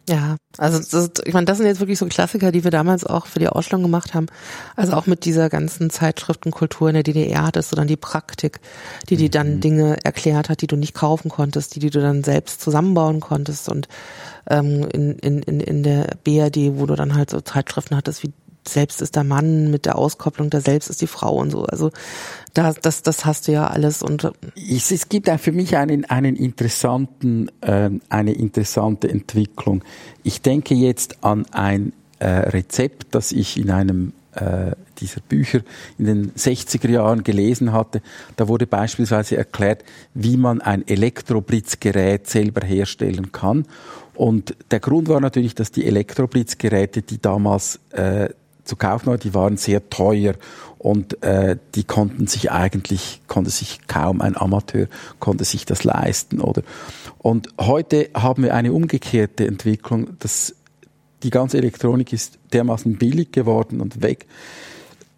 Ja, 0.10 0.36
also 0.58 0.80
das, 0.80 1.12
ich 1.24 1.34
meine, 1.34 1.46
das 1.46 1.58
sind 1.58 1.66
jetzt 1.66 1.80
wirklich 1.80 1.98
so 1.98 2.06
Klassiker, 2.08 2.52
die 2.52 2.66
wir 2.66 2.72
damals 2.72 3.06
auch 3.06 3.26
für 3.26 3.40
die 3.40 3.48
Ausstellung 3.48 3.84
gemacht 3.84 4.14
haben. 4.14 4.26
Also 4.76 4.94
auch 4.94 5.06
mit 5.06 5.24
dieser 5.24 5.50
ganzen 5.50 5.90
Zeitschriftenkultur 5.90 6.90
in 6.90 6.96
der 6.96 7.04
DDR 7.04 7.46
hattest 7.46 7.72
du 7.72 7.78
dann 7.78 7.88
die 7.88 7.96
Praktik, 7.96 8.60
die 9.10 9.16
dir 9.16 9.30
dann 9.30 9.56
mhm. 9.56 9.62
Dinge 9.62 9.98
erklärt 10.04 10.50
hat, 10.50 10.62
die 10.62 10.68
du 10.68 10.76
nicht 10.76 10.94
kaufen 10.94 11.30
konntest, 11.30 11.76
die, 11.76 11.80
die 11.80 11.90
du 11.90 12.02
dann 12.02 12.24
selbst 12.24 12.60
zusammenbauen 12.60 13.22
konntest 13.22 13.70
und 13.70 13.88
ähm, 14.50 14.86
in, 14.92 15.18
in, 15.20 15.42
in, 15.42 15.62
in 15.62 15.84
der 15.84 16.18
BRD, 16.26 16.78
wo 16.78 16.86
du 16.86 16.96
dann 16.96 17.16
halt 17.16 17.30
so 17.30 17.40
Zeitschriften 17.40 17.96
hattest 17.96 18.24
wie 18.24 18.34
selbst 18.68 19.02
ist 19.02 19.16
der 19.16 19.24
Mann 19.24 19.72
mit 19.72 19.86
der 19.86 19.98
Auskopplung, 19.98 20.50
der 20.50 20.62
selbst 20.62 20.90
ist 20.90 21.02
die 21.02 21.08
Frau 21.08 21.36
und 21.36 21.52
so. 21.52 21.66
Also 21.66 21.92
da, 22.54 22.74
das, 22.74 23.02
das 23.02 23.26
hast 23.26 23.48
du 23.48 23.52
ja 23.52 23.68
alles. 23.68 24.02
Und 24.02 24.32
es, 24.56 24.92
es 24.92 25.10
gibt 25.10 25.30
für 25.30 25.52
mich 25.52 25.76
einen, 25.78 26.06
einen 26.06 26.36
interessanten, 26.36 27.50
äh, 27.62 27.90
eine 28.10 28.34
interessante 28.34 29.10
Entwicklung. 29.10 29.84
Ich 30.24 30.42
denke 30.42 30.76
jetzt 30.76 31.24
an 31.24 31.46
ein 31.52 31.94
äh, 32.20 32.28
Rezept, 32.28 33.08
das 33.16 33.32
ich 33.32 33.58
in 33.58 33.72
einem 33.72 34.14
äh, 34.36 34.72
dieser 35.00 35.22
Bücher 35.22 35.62
in 35.98 36.06
den 36.06 36.32
60er 36.32 36.90
Jahren 36.90 37.24
gelesen 37.24 37.74
hatte. 37.74 38.02
Da 38.36 38.48
wurde 38.48 38.68
beispielsweise 38.68 39.38
erklärt, 39.38 39.84
wie 40.14 40.38
man 40.38 40.62
ein 40.62 40.88
Elektroblitzgerät 40.88 42.28
selber 42.28 42.66
herstellen 42.66 43.32
kann. 43.32 43.66
Und 44.16 44.56
der 44.72 44.80
Grund 44.80 45.10
war 45.10 45.20
natürlich, 45.20 45.56
dass 45.56 45.72
die 45.72 45.86
Elektroblitzgeräte, 45.86 47.02
die 47.02 47.22
damals 47.22 47.80
äh, 47.92 48.30
zu 48.64 48.76
kaufen 48.76 49.08
war, 49.08 49.18
die 49.18 49.34
waren 49.34 49.58
sehr 49.58 49.90
teuer 49.90 50.36
und 50.78 51.22
äh, 51.24 51.58
die 51.76 51.84
konnten 51.84 52.28
sich 52.28 52.52
eigentlich, 52.52 53.22
konnte 53.28 53.50
sich 53.50 53.88
kaum 53.88 54.22
ein 54.22 54.36
Amateur, 54.36 54.88
konnte 55.20 55.46
sich 55.46 55.66
das 55.66 55.84
leisten, 55.84 56.42
oder? 56.42 56.62
Und 57.20 57.50
heute 57.60 58.10
haben 58.14 58.44
wir 58.44 58.54
eine 58.54 58.74
umgekehrte 58.74 59.48
Entwicklung, 59.48 60.18
dass 60.20 60.56
die 61.24 61.30
ganze 61.30 61.58
Elektronik 61.58 62.12
ist 62.12 62.38
dermaßen 62.52 62.98
billig 62.98 63.32
geworden 63.32 63.80
und 63.80 64.02
weg, 64.02 64.28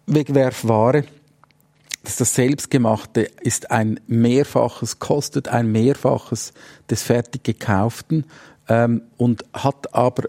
Wegwerfware, 0.06 1.04
dass 2.04 2.16
das 2.16 2.36
Selbstgemachte 2.36 3.22
ist 3.40 3.72
ein 3.72 3.98
Mehrfaches, 4.06 5.00
kostet 5.00 5.48
ein 5.48 5.72
Mehrfaches 5.72 6.52
des 6.88 7.02
fertig 7.02 7.42
gekauften 7.42 8.24
ähm, 8.68 9.02
und 9.16 9.44
hat 9.52 9.92
aber 9.92 10.28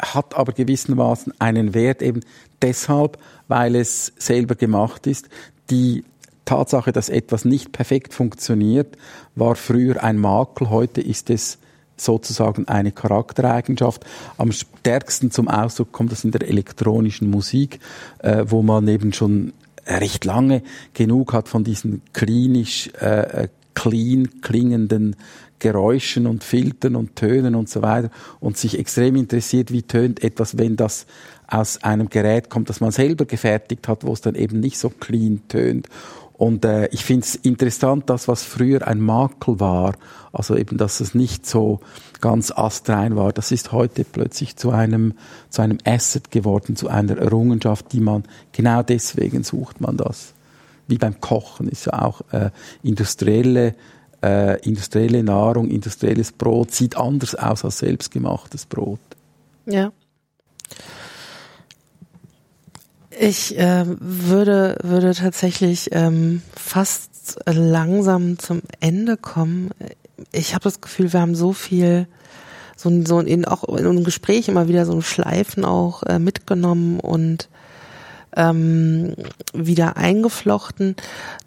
hat 0.00 0.36
aber 0.36 0.52
gewissermaßen 0.52 1.32
einen 1.38 1.74
Wert 1.74 2.02
eben 2.02 2.20
deshalb, 2.62 3.18
weil 3.48 3.76
es 3.76 4.12
selber 4.18 4.54
gemacht 4.54 5.06
ist. 5.06 5.28
Die 5.70 6.04
Tatsache, 6.44 6.92
dass 6.92 7.08
etwas 7.08 7.44
nicht 7.44 7.72
perfekt 7.72 8.14
funktioniert, 8.14 8.96
war 9.34 9.54
früher 9.54 10.02
ein 10.02 10.18
Makel, 10.18 10.70
heute 10.70 11.00
ist 11.00 11.30
es 11.30 11.58
sozusagen 11.96 12.66
eine 12.66 12.92
Charaktereigenschaft. 12.92 14.04
Am 14.38 14.52
stärksten 14.52 15.30
zum 15.30 15.48
Ausdruck 15.48 15.92
kommt 15.92 16.12
das 16.12 16.24
in 16.24 16.30
der 16.30 16.48
elektronischen 16.48 17.30
Musik, 17.30 17.78
äh, 18.20 18.44
wo 18.46 18.62
man 18.62 18.88
eben 18.88 19.12
schon 19.12 19.52
recht 19.86 20.24
lange 20.24 20.62
genug 20.94 21.32
hat 21.32 21.48
von 21.48 21.64
diesen 21.64 22.02
klinisch 22.12 22.88
äh, 22.98 23.48
clean 23.74 24.40
klingenden 24.40 25.16
Geräuschen 25.60 26.26
und 26.26 26.42
Filtern 26.42 26.96
und 26.96 27.14
Tönen 27.14 27.54
und 27.54 27.68
so 27.68 27.82
weiter 27.82 28.10
und 28.40 28.56
sich 28.56 28.78
extrem 28.78 29.14
interessiert, 29.16 29.70
wie 29.70 29.82
tönt 29.82 30.24
etwas, 30.24 30.58
wenn 30.58 30.76
das 30.76 31.06
aus 31.46 31.82
einem 31.82 32.08
Gerät 32.08 32.50
kommt, 32.50 32.68
das 32.68 32.80
man 32.80 32.90
selber 32.90 33.24
gefertigt 33.24 33.86
hat, 33.88 34.04
wo 34.04 34.12
es 34.12 34.20
dann 34.20 34.34
eben 34.34 34.60
nicht 34.60 34.78
so 34.78 34.88
clean 34.88 35.42
tönt. 35.48 35.88
Und 36.40 36.64
äh, 36.64 36.86
ich 36.86 37.04
finde 37.04 37.26
es 37.26 37.34
interessant, 37.34 38.08
das, 38.08 38.26
was 38.26 38.44
früher 38.44 38.88
ein 38.88 38.98
Makel 38.98 39.60
war, 39.60 39.94
also 40.32 40.56
eben, 40.56 40.78
dass 40.78 41.00
es 41.00 41.14
nicht 41.14 41.46
so 41.46 41.80
ganz 42.22 42.50
astrein 42.50 43.14
war, 43.14 43.32
das 43.32 43.52
ist 43.52 43.72
heute 43.72 44.04
plötzlich 44.04 44.56
zu 44.56 44.70
einem, 44.70 45.12
zu 45.50 45.60
einem 45.60 45.76
Asset 45.84 46.30
geworden, 46.30 46.76
zu 46.76 46.88
einer 46.88 47.18
Errungenschaft, 47.18 47.92
die 47.92 48.00
man, 48.00 48.24
genau 48.52 48.82
deswegen 48.82 49.44
sucht 49.44 49.82
man 49.82 49.98
das. 49.98 50.32
Wie 50.88 50.96
beim 50.96 51.20
Kochen 51.20 51.68
ist 51.68 51.84
ja 51.84 52.00
auch 52.00 52.22
äh, 52.32 52.48
industrielle 52.82 53.74
äh, 54.22 54.60
industrielle 54.62 55.22
Nahrung, 55.22 55.68
industrielles 55.68 56.32
Brot 56.32 56.72
sieht 56.72 56.96
anders 56.96 57.34
aus 57.34 57.64
als 57.64 57.78
selbstgemachtes 57.78 58.66
Brot. 58.66 59.00
Ja. 59.66 59.92
Ich 63.18 63.58
äh, 63.58 63.84
würde, 63.86 64.78
würde 64.82 65.14
tatsächlich 65.14 65.90
ähm, 65.92 66.42
fast 66.54 67.38
langsam 67.46 68.38
zum 68.38 68.62
Ende 68.80 69.16
kommen. 69.16 69.70
Ich 70.32 70.54
habe 70.54 70.64
das 70.64 70.80
Gefühl, 70.80 71.12
wir 71.12 71.20
haben 71.20 71.34
so 71.34 71.52
viel, 71.52 72.06
so, 72.76 73.04
so 73.04 73.20
in, 73.20 73.44
auch 73.44 73.64
in 73.64 73.86
unserem 73.86 74.04
Gespräch 74.04 74.48
immer 74.48 74.68
wieder 74.68 74.86
so 74.86 75.00
Schleifen 75.00 75.64
auch 75.64 76.02
äh, 76.04 76.18
mitgenommen 76.18 77.00
und 77.00 77.48
ähm, 78.36 79.14
wieder 79.52 79.96
eingeflochten. 79.96 80.96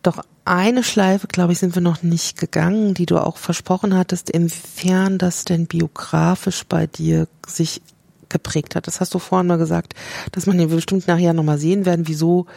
Doch 0.01 0.23
eine 0.45 0.83
Schleife, 0.83 1.27
glaube 1.27 1.53
ich, 1.53 1.59
sind 1.59 1.75
wir 1.75 1.81
noch 1.81 2.03
nicht 2.03 2.37
gegangen, 2.37 2.93
die 2.93 3.05
du 3.05 3.17
auch 3.17 3.37
versprochen 3.37 3.95
hattest, 3.95 4.29
inwiefern 4.29 5.17
das 5.17 5.45
denn 5.45 5.67
biografisch 5.67 6.63
bei 6.67 6.87
dir 6.87 7.27
sich 7.47 7.81
geprägt 8.29 8.75
hat. 8.75 8.87
Das 8.87 8.99
hast 8.99 9.13
du 9.13 9.19
vorhin 9.19 9.47
mal 9.47 9.57
gesagt, 9.57 9.93
dass 10.31 10.45
man 10.45 10.57
hier 10.57 10.67
bestimmt 10.67 11.07
nachher 11.07 11.33
nochmal 11.33 11.57
sehen 11.57 11.85
werden, 11.85 12.07
wieso, 12.07 12.47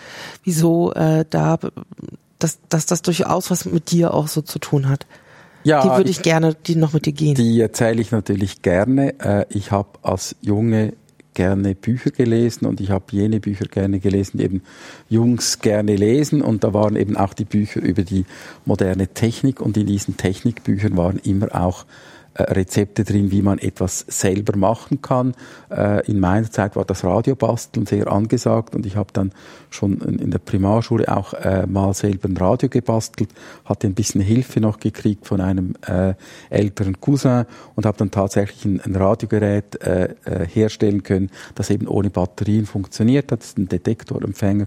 wieso 0.42 0.92
äh, 0.94 1.24
da, 1.28 1.58
dass, 2.38 2.58
dass 2.68 2.86
das 2.86 3.02
durchaus 3.02 3.50
was 3.50 3.66
mit 3.66 3.90
dir 3.92 4.14
auch 4.14 4.26
so 4.26 4.42
zu 4.42 4.58
tun 4.58 4.88
hat. 4.88 5.06
Ja, 5.62 5.82
die 5.82 5.88
würde 5.88 6.10
ich, 6.10 6.18
ich 6.18 6.22
gerne, 6.22 6.54
die 6.54 6.76
noch 6.76 6.92
mit 6.92 7.06
dir 7.06 7.12
gehen. 7.12 7.34
Die 7.34 7.60
erzähle 7.60 8.00
ich 8.00 8.10
natürlich 8.10 8.62
gerne. 8.62 9.18
Äh, 9.20 9.46
ich 9.50 9.70
habe 9.70 9.88
als 10.02 10.36
junge 10.40 10.94
gerne 11.36 11.74
Bücher 11.74 12.10
gelesen 12.10 12.66
und 12.66 12.80
ich 12.80 12.90
habe 12.90 13.04
jene 13.10 13.40
Bücher 13.40 13.66
gerne 13.66 14.00
gelesen, 14.00 14.38
die 14.38 14.44
eben 14.44 14.62
Jungs 15.10 15.60
gerne 15.60 15.94
lesen. 15.94 16.40
Und 16.40 16.64
da 16.64 16.72
waren 16.72 16.96
eben 16.96 17.16
auch 17.16 17.34
die 17.34 17.44
Bücher 17.44 17.82
über 17.82 18.02
die 18.02 18.24
moderne 18.64 19.08
Technik. 19.08 19.60
Und 19.60 19.76
in 19.76 19.86
diesen 19.86 20.16
Technikbüchern 20.16 20.96
waren 20.96 21.18
immer 21.18 21.54
auch 21.54 21.84
Rezepte 22.38 23.04
drin, 23.04 23.30
wie 23.30 23.42
man 23.42 23.58
etwas 23.58 24.04
selber 24.08 24.56
machen 24.56 25.02
kann. 25.02 25.34
Äh, 25.70 26.06
in 26.06 26.20
meiner 26.20 26.50
Zeit 26.50 26.76
war 26.76 26.84
das 26.84 27.04
Radiobasteln 27.04 27.86
sehr 27.86 28.10
angesagt 28.10 28.74
und 28.74 28.86
ich 28.86 28.96
habe 28.96 29.12
dann 29.12 29.32
schon 29.70 30.00
in 30.00 30.30
der 30.30 30.38
Primarschule 30.38 31.14
auch 31.14 31.34
äh, 31.34 31.66
mal 31.66 31.94
selber 31.94 32.28
ein 32.28 32.36
Radio 32.36 32.68
gebastelt, 32.68 33.30
hatte 33.64 33.86
ein 33.86 33.94
bisschen 33.94 34.20
Hilfe 34.20 34.60
noch 34.60 34.78
gekriegt 34.80 35.26
von 35.26 35.40
einem 35.40 35.74
älteren 36.50 37.00
Cousin 37.00 37.44
und 37.74 37.86
habe 37.86 37.98
dann 37.98 38.10
tatsächlich 38.10 38.64
ein, 38.64 38.96
Radiogerät 38.96 39.78
herstellen 40.52 41.02
können, 41.02 41.30
das 41.54 41.70
eben 41.70 41.86
ohne 41.86 42.10
Batterien 42.10 42.66
funktioniert 42.66 43.30
hat. 43.32 43.40
Das 43.40 43.48
ist 43.48 43.58
ein 43.58 43.68
Detektorempfänger. 43.68 44.66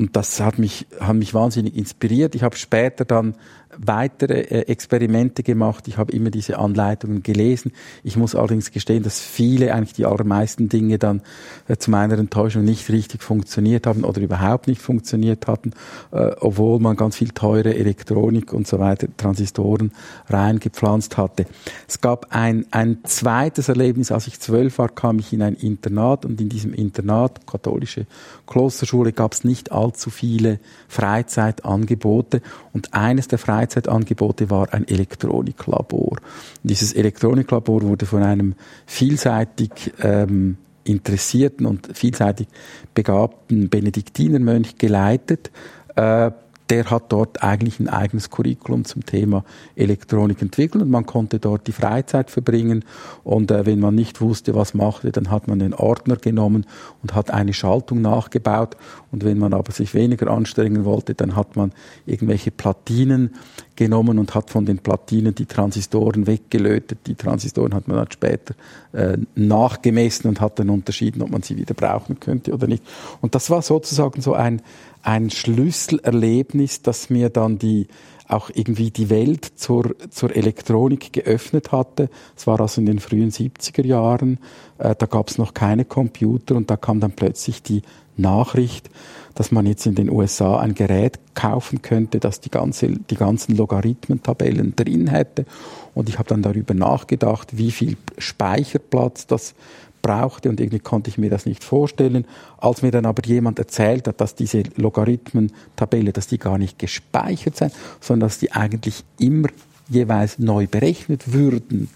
Und 0.00 0.16
das 0.16 0.40
hat 0.40 0.58
mich, 0.58 0.86
hat 0.98 1.14
mich 1.14 1.34
wahnsinnig 1.34 1.76
inspiriert. 1.76 2.34
Ich 2.34 2.42
habe 2.42 2.56
später 2.56 3.04
dann 3.04 3.34
weitere 3.76 4.40
äh, 4.40 4.60
Experimente 4.62 5.42
gemacht. 5.42 5.86
Ich 5.88 5.96
habe 5.96 6.12
immer 6.12 6.30
diese 6.30 6.58
Anleitungen 6.58 7.22
gelesen. 7.22 7.72
Ich 8.02 8.16
muss 8.16 8.34
allerdings 8.34 8.70
gestehen, 8.70 9.02
dass 9.02 9.20
viele, 9.20 9.74
eigentlich 9.74 9.94
die 9.94 10.06
allermeisten 10.06 10.68
Dinge 10.68 10.98
dann 10.98 11.22
äh, 11.68 11.76
zu 11.76 11.90
meiner 11.90 12.18
Enttäuschung 12.18 12.64
nicht 12.64 12.88
richtig 12.90 13.22
funktioniert 13.22 13.86
haben 13.86 14.04
oder 14.04 14.20
überhaupt 14.20 14.66
nicht 14.66 14.82
funktioniert 14.82 15.46
hatten, 15.46 15.72
äh, 16.10 16.30
obwohl 16.40 16.80
man 16.80 16.96
ganz 16.96 17.16
viel 17.16 17.30
teure 17.30 17.74
Elektronik 17.74 18.52
und 18.52 18.66
so 18.66 18.78
weiter, 18.78 19.06
Transistoren 19.16 19.92
reingepflanzt 20.28 21.16
hatte. 21.16 21.46
Es 21.88 22.00
gab 22.00 22.26
ein, 22.30 22.66
ein 22.72 22.98
zweites 23.04 23.68
Erlebnis, 23.68 24.10
als 24.10 24.26
ich 24.26 24.40
zwölf 24.40 24.78
war, 24.78 24.88
kam 24.88 25.18
ich 25.18 25.32
in 25.32 25.42
ein 25.42 25.54
Internat 25.54 26.24
und 26.24 26.40
in 26.40 26.48
diesem 26.48 26.74
Internat, 26.74 27.46
katholische 27.46 28.06
Klosterschule, 28.46 29.12
gab 29.12 29.32
es 29.32 29.44
nicht 29.44 29.72
allzu 29.72 30.10
viele 30.10 30.58
Freizeitangebote 30.88 32.42
und 32.72 32.94
eines 32.94 33.28
der 33.28 33.38
Freizeit 33.38 33.59
Freizeitangebote 33.60 34.48
war 34.48 34.72
ein 34.72 34.88
Elektroniklabor. 34.88 36.16
Dieses 36.62 36.94
Elektroniklabor 36.94 37.82
wurde 37.82 38.06
von 38.06 38.22
einem 38.22 38.54
vielseitig 38.86 39.92
ähm, 40.02 40.56
interessierten 40.84 41.66
und 41.66 41.90
vielseitig 41.92 42.48
begabten 42.94 43.68
Benediktinermönch 43.68 44.78
geleitet. 44.78 45.50
Äh, 45.94 46.30
der 46.70 46.88
hat 46.88 47.12
dort 47.12 47.42
eigentlich 47.42 47.80
ein 47.80 47.88
eigenes 47.88 48.30
Curriculum 48.30 48.84
zum 48.84 49.04
Thema 49.04 49.44
Elektronik 49.74 50.40
entwickelt 50.40 50.84
und 50.84 50.90
man 50.90 51.04
konnte 51.04 51.40
dort 51.40 51.66
die 51.66 51.72
Freizeit 51.72 52.30
verbringen 52.30 52.84
und 53.24 53.50
äh, 53.50 53.66
wenn 53.66 53.80
man 53.80 53.96
nicht 53.96 54.20
wusste, 54.20 54.54
was 54.54 54.72
machte, 54.72 55.10
dann 55.10 55.30
hat 55.30 55.48
man 55.48 55.58
den 55.58 55.74
Ordner 55.74 56.16
genommen 56.16 56.66
und 57.02 57.14
hat 57.14 57.30
eine 57.30 57.52
Schaltung 57.52 58.00
nachgebaut 58.02 58.76
und 59.10 59.24
wenn 59.24 59.38
man 59.38 59.52
aber 59.52 59.72
sich 59.72 59.94
weniger 59.94 60.30
anstrengen 60.30 60.84
wollte, 60.84 61.14
dann 61.14 61.34
hat 61.34 61.56
man 61.56 61.72
irgendwelche 62.06 62.52
Platinen 62.52 63.34
genommen 63.74 64.18
und 64.18 64.34
hat 64.34 64.50
von 64.50 64.66
den 64.66 64.78
Platinen 64.78 65.34
die 65.34 65.46
Transistoren 65.46 66.26
weggelötet. 66.26 66.98
Die 67.06 67.14
Transistoren 67.14 67.74
hat 67.74 67.88
man 67.88 67.96
dann 67.96 68.10
später 68.12 68.54
äh, 68.92 69.16
nachgemessen 69.34 70.28
und 70.28 70.40
hat 70.40 70.58
dann 70.58 70.68
unterschieden, 70.68 71.22
ob 71.22 71.30
man 71.30 71.42
sie 71.42 71.56
wieder 71.56 71.74
brauchen 71.74 72.20
könnte 72.20 72.52
oder 72.52 72.66
nicht. 72.66 72.84
Und 73.22 73.34
das 73.34 73.48
war 73.48 73.62
sozusagen 73.62 74.20
so 74.20 74.34
ein 74.34 74.60
ein 75.02 75.30
Schlüsselerlebnis, 75.30 76.82
das 76.82 77.10
mir 77.10 77.30
dann 77.30 77.58
die 77.58 77.86
auch 78.30 78.50
irgendwie 78.52 78.90
die 78.90 79.10
Welt 79.10 79.44
zur, 79.56 79.96
zur 80.10 80.34
Elektronik 80.34 81.12
geöffnet 81.12 81.72
hatte. 81.72 82.08
Es 82.36 82.46
war 82.46 82.60
also 82.60 82.80
in 82.80 82.86
den 82.86 83.00
frühen 83.00 83.30
70er 83.30 83.84
Jahren, 83.84 84.38
äh, 84.78 84.94
da 84.96 85.06
gab 85.06 85.28
es 85.28 85.38
noch 85.38 85.52
keine 85.52 85.84
Computer 85.84 86.54
und 86.54 86.70
da 86.70 86.76
kam 86.76 87.00
dann 87.00 87.12
plötzlich 87.12 87.62
die 87.62 87.82
Nachricht, 88.16 88.90
dass 89.34 89.50
man 89.50 89.66
jetzt 89.66 89.86
in 89.86 89.94
den 89.94 90.10
USA 90.10 90.58
ein 90.60 90.74
Gerät 90.74 91.18
kaufen 91.34 91.82
könnte, 91.82 92.20
das 92.20 92.40
die, 92.40 92.50
ganze, 92.50 92.88
die 92.88 93.16
ganzen 93.16 93.56
Logarithmentabellen 93.56 94.76
drin 94.76 95.08
hätte. 95.08 95.46
Und 95.94 96.08
ich 96.08 96.18
habe 96.18 96.28
dann 96.28 96.42
darüber 96.42 96.74
nachgedacht, 96.74 97.56
wie 97.56 97.70
viel 97.70 97.96
Speicherplatz 98.18 99.26
das 99.26 99.54
brauchte 100.02 100.48
und 100.48 100.60
irgendwie 100.60 100.78
konnte 100.78 101.10
ich 101.10 101.18
mir 101.18 101.30
das 101.30 101.46
nicht 101.46 101.64
vorstellen. 101.64 102.24
Als 102.58 102.82
mir 102.82 102.90
dann 102.90 103.06
aber 103.06 103.24
jemand 103.24 103.58
erzählt 103.58 104.08
hat, 104.08 104.20
dass 104.20 104.34
diese 104.34 104.62
Logarithmentabelle, 104.76 106.12
dass 106.12 106.26
die 106.26 106.38
gar 106.38 106.58
nicht 106.58 106.78
gespeichert 106.78 107.56
sind, 107.56 107.72
sondern 108.00 108.28
dass 108.28 108.38
die 108.38 108.52
eigentlich 108.52 109.04
immer 109.18 109.48
jeweils 109.88 110.38
neu 110.38 110.66
berechnet 110.66 111.32
würden, 111.32 111.88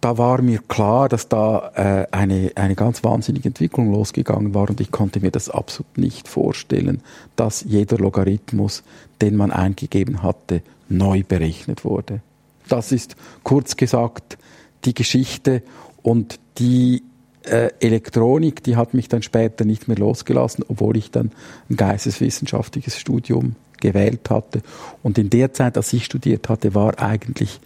da 0.00 0.16
war 0.16 0.42
mir 0.42 0.60
klar, 0.68 1.08
dass 1.08 1.28
da 1.28 1.72
äh, 1.74 2.06
eine, 2.12 2.52
eine 2.54 2.74
ganz 2.76 3.02
wahnsinnige 3.02 3.48
Entwicklung 3.48 3.92
losgegangen 3.92 4.54
war 4.54 4.70
und 4.70 4.80
ich 4.80 4.92
konnte 4.92 5.20
mir 5.20 5.30
das 5.30 5.50
absolut 5.50 5.98
nicht 5.98 6.28
vorstellen, 6.28 7.02
dass 7.34 7.64
jeder 7.66 7.98
Logarithmus, 7.98 8.84
den 9.20 9.34
man 9.36 9.50
eingegeben 9.50 10.22
hatte, 10.22 10.62
neu 10.88 11.24
berechnet 11.26 11.84
wurde. 11.84 12.20
Das 12.68 12.92
ist 12.92 13.16
kurz 13.42 13.76
gesagt 13.76 14.38
die 14.84 14.94
Geschichte 14.94 15.62
und 16.08 16.40
die 16.56 17.02
äh, 17.42 17.70
Elektronik, 17.80 18.62
die 18.62 18.76
hat 18.76 18.94
mich 18.94 19.08
dann 19.08 19.22
später 19.22 19.66
nicht 19.66 19.88
mehr 19.88 19.98
losgelassen, 19.98 20.64
obwohl 20.66 20.96
ich 20.96 21.10
dann 21.10 21.32
ein 21.68 21.76
geisteswissenschaftliches 21.76 22.98
Studium 22.98 23.56
gewählt 23.78 24.30
hatte. 24.30 24.62
Und 25.02 25.18
in 25.18 25.28
der 25.28 25.52
Zeit, 25.52 25.76
als 25.76 25.92
ich 25.92 26.06
studiert 26.06 26.48
hatte, 26.48 26.74
war 26.74 26.98
eigentlich, 26.98 27.60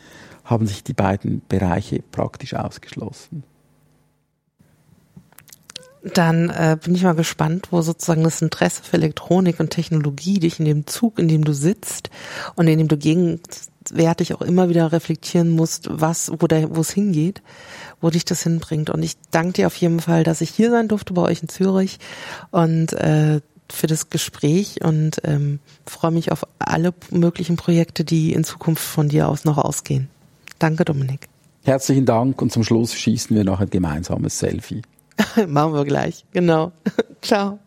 haben 0.44 0.66
sich 0.66 0.82
die 0.82 0.93
beiden 0.93 1.40
Bereiche 1.48 2.02
praktisch 2.10 2.55
ausgeschlossen. 2.55 3.44
Dann 6.02 6.51
äh, 6.51 6.77
bin 6.82 6.97
ich 6.97 7.05
mal 7.05 7.14
gespannt, 7.14 7.69
wo 7.70 7.81
sozusagen 7.81 8.24
das 8.24 8.43
Interesse 8.43 8.82
für 8.82 8.97
Elektronik 8.97 9.60
und 9.60 9.70
Technologie 9.70 10.40
dich 10.40 10.59
in 10.59 10.64
dem 10.64 10.89
Zug, 10.89 11.20
in 11.20 11.28
dem 11.28 11.44
du 11.44 11.52
sitzt 11.52 12.10
und 12.56 12.66
in 12.66 12.78
dem 12.78 12.89
du 12.89 12.97
gegenwärtig 13.84 14.34
auch 14.34 14.42
immer 14.42 14.68
wieder 14.68 14.92
reflektieren 14.92 15.50
musst, 15.50 15.88
was, 15.90 16.30
wo, 16.38 16.46
der, 16.46 16.74
wo 16.74 16.80
es 16.80 16.90
hingeht, 16.90 17.42
wo 18.00 18.10
dich 18.10 18.24
das 18.24 18.42
hinbringt. 18.42 18.90
Und 18.90 19.02
ich 19.02 19.14
danke 19.30 19.54
dir 19.54 19.66
auf 19.66 19.76
jeden 19.76 20.00
Fall, 20.00 20.24
dass 20.24 20.40
ich 20.40 20.50
hier 20.50 20.70
sein 20.70 20.88
durfte 20.88 21.14
bei 21.14 21.22
euch 21.22 21.42
in 21.42 21.48
Zürich 21.48 21.98
und 22.50 22.92
äh, 22.92 23.40
für 23.70 23.86
das 23.86 24.10
Gespräch 24.10 24.84
und 24.84 25.22
ähm, 25.24 25.59
freue 25.86 26.10
mich 26.10 26.30
auf 26.30 26.46
alle 26.59 26.92
möglichen 27.10 27.56
Projekte, 27.56 28.04
die 28.04 28.32
in 28.32 28.44
Zukunft 28.44 28.82
von 28.82 29.09
dir 29.09 29.28
aus 29.28 29.44
noch 29.44 29.59
ausgehen. 29.59 30.09
Danke, 30.59 30.84
Dominik. 30.84 31.28
Herzlichen 31.64 32.04
Dank 32.04 32.42
und 32.42 32.52
zum 32.52 32.64
Schluss 32.64 32.94
schießen 32.94 33.34
wir 33.34 33.44
noch 33.44 33.60
ein 33.60 33.70
gemeinsames 33.70 34.38
Selfie. 34.38 34.82
Machen 35.48 35.74
wir 35.74 35.84
gleich, 35.84 36.24
genau. 36.32 36.72
Ciao. 37.22 37.59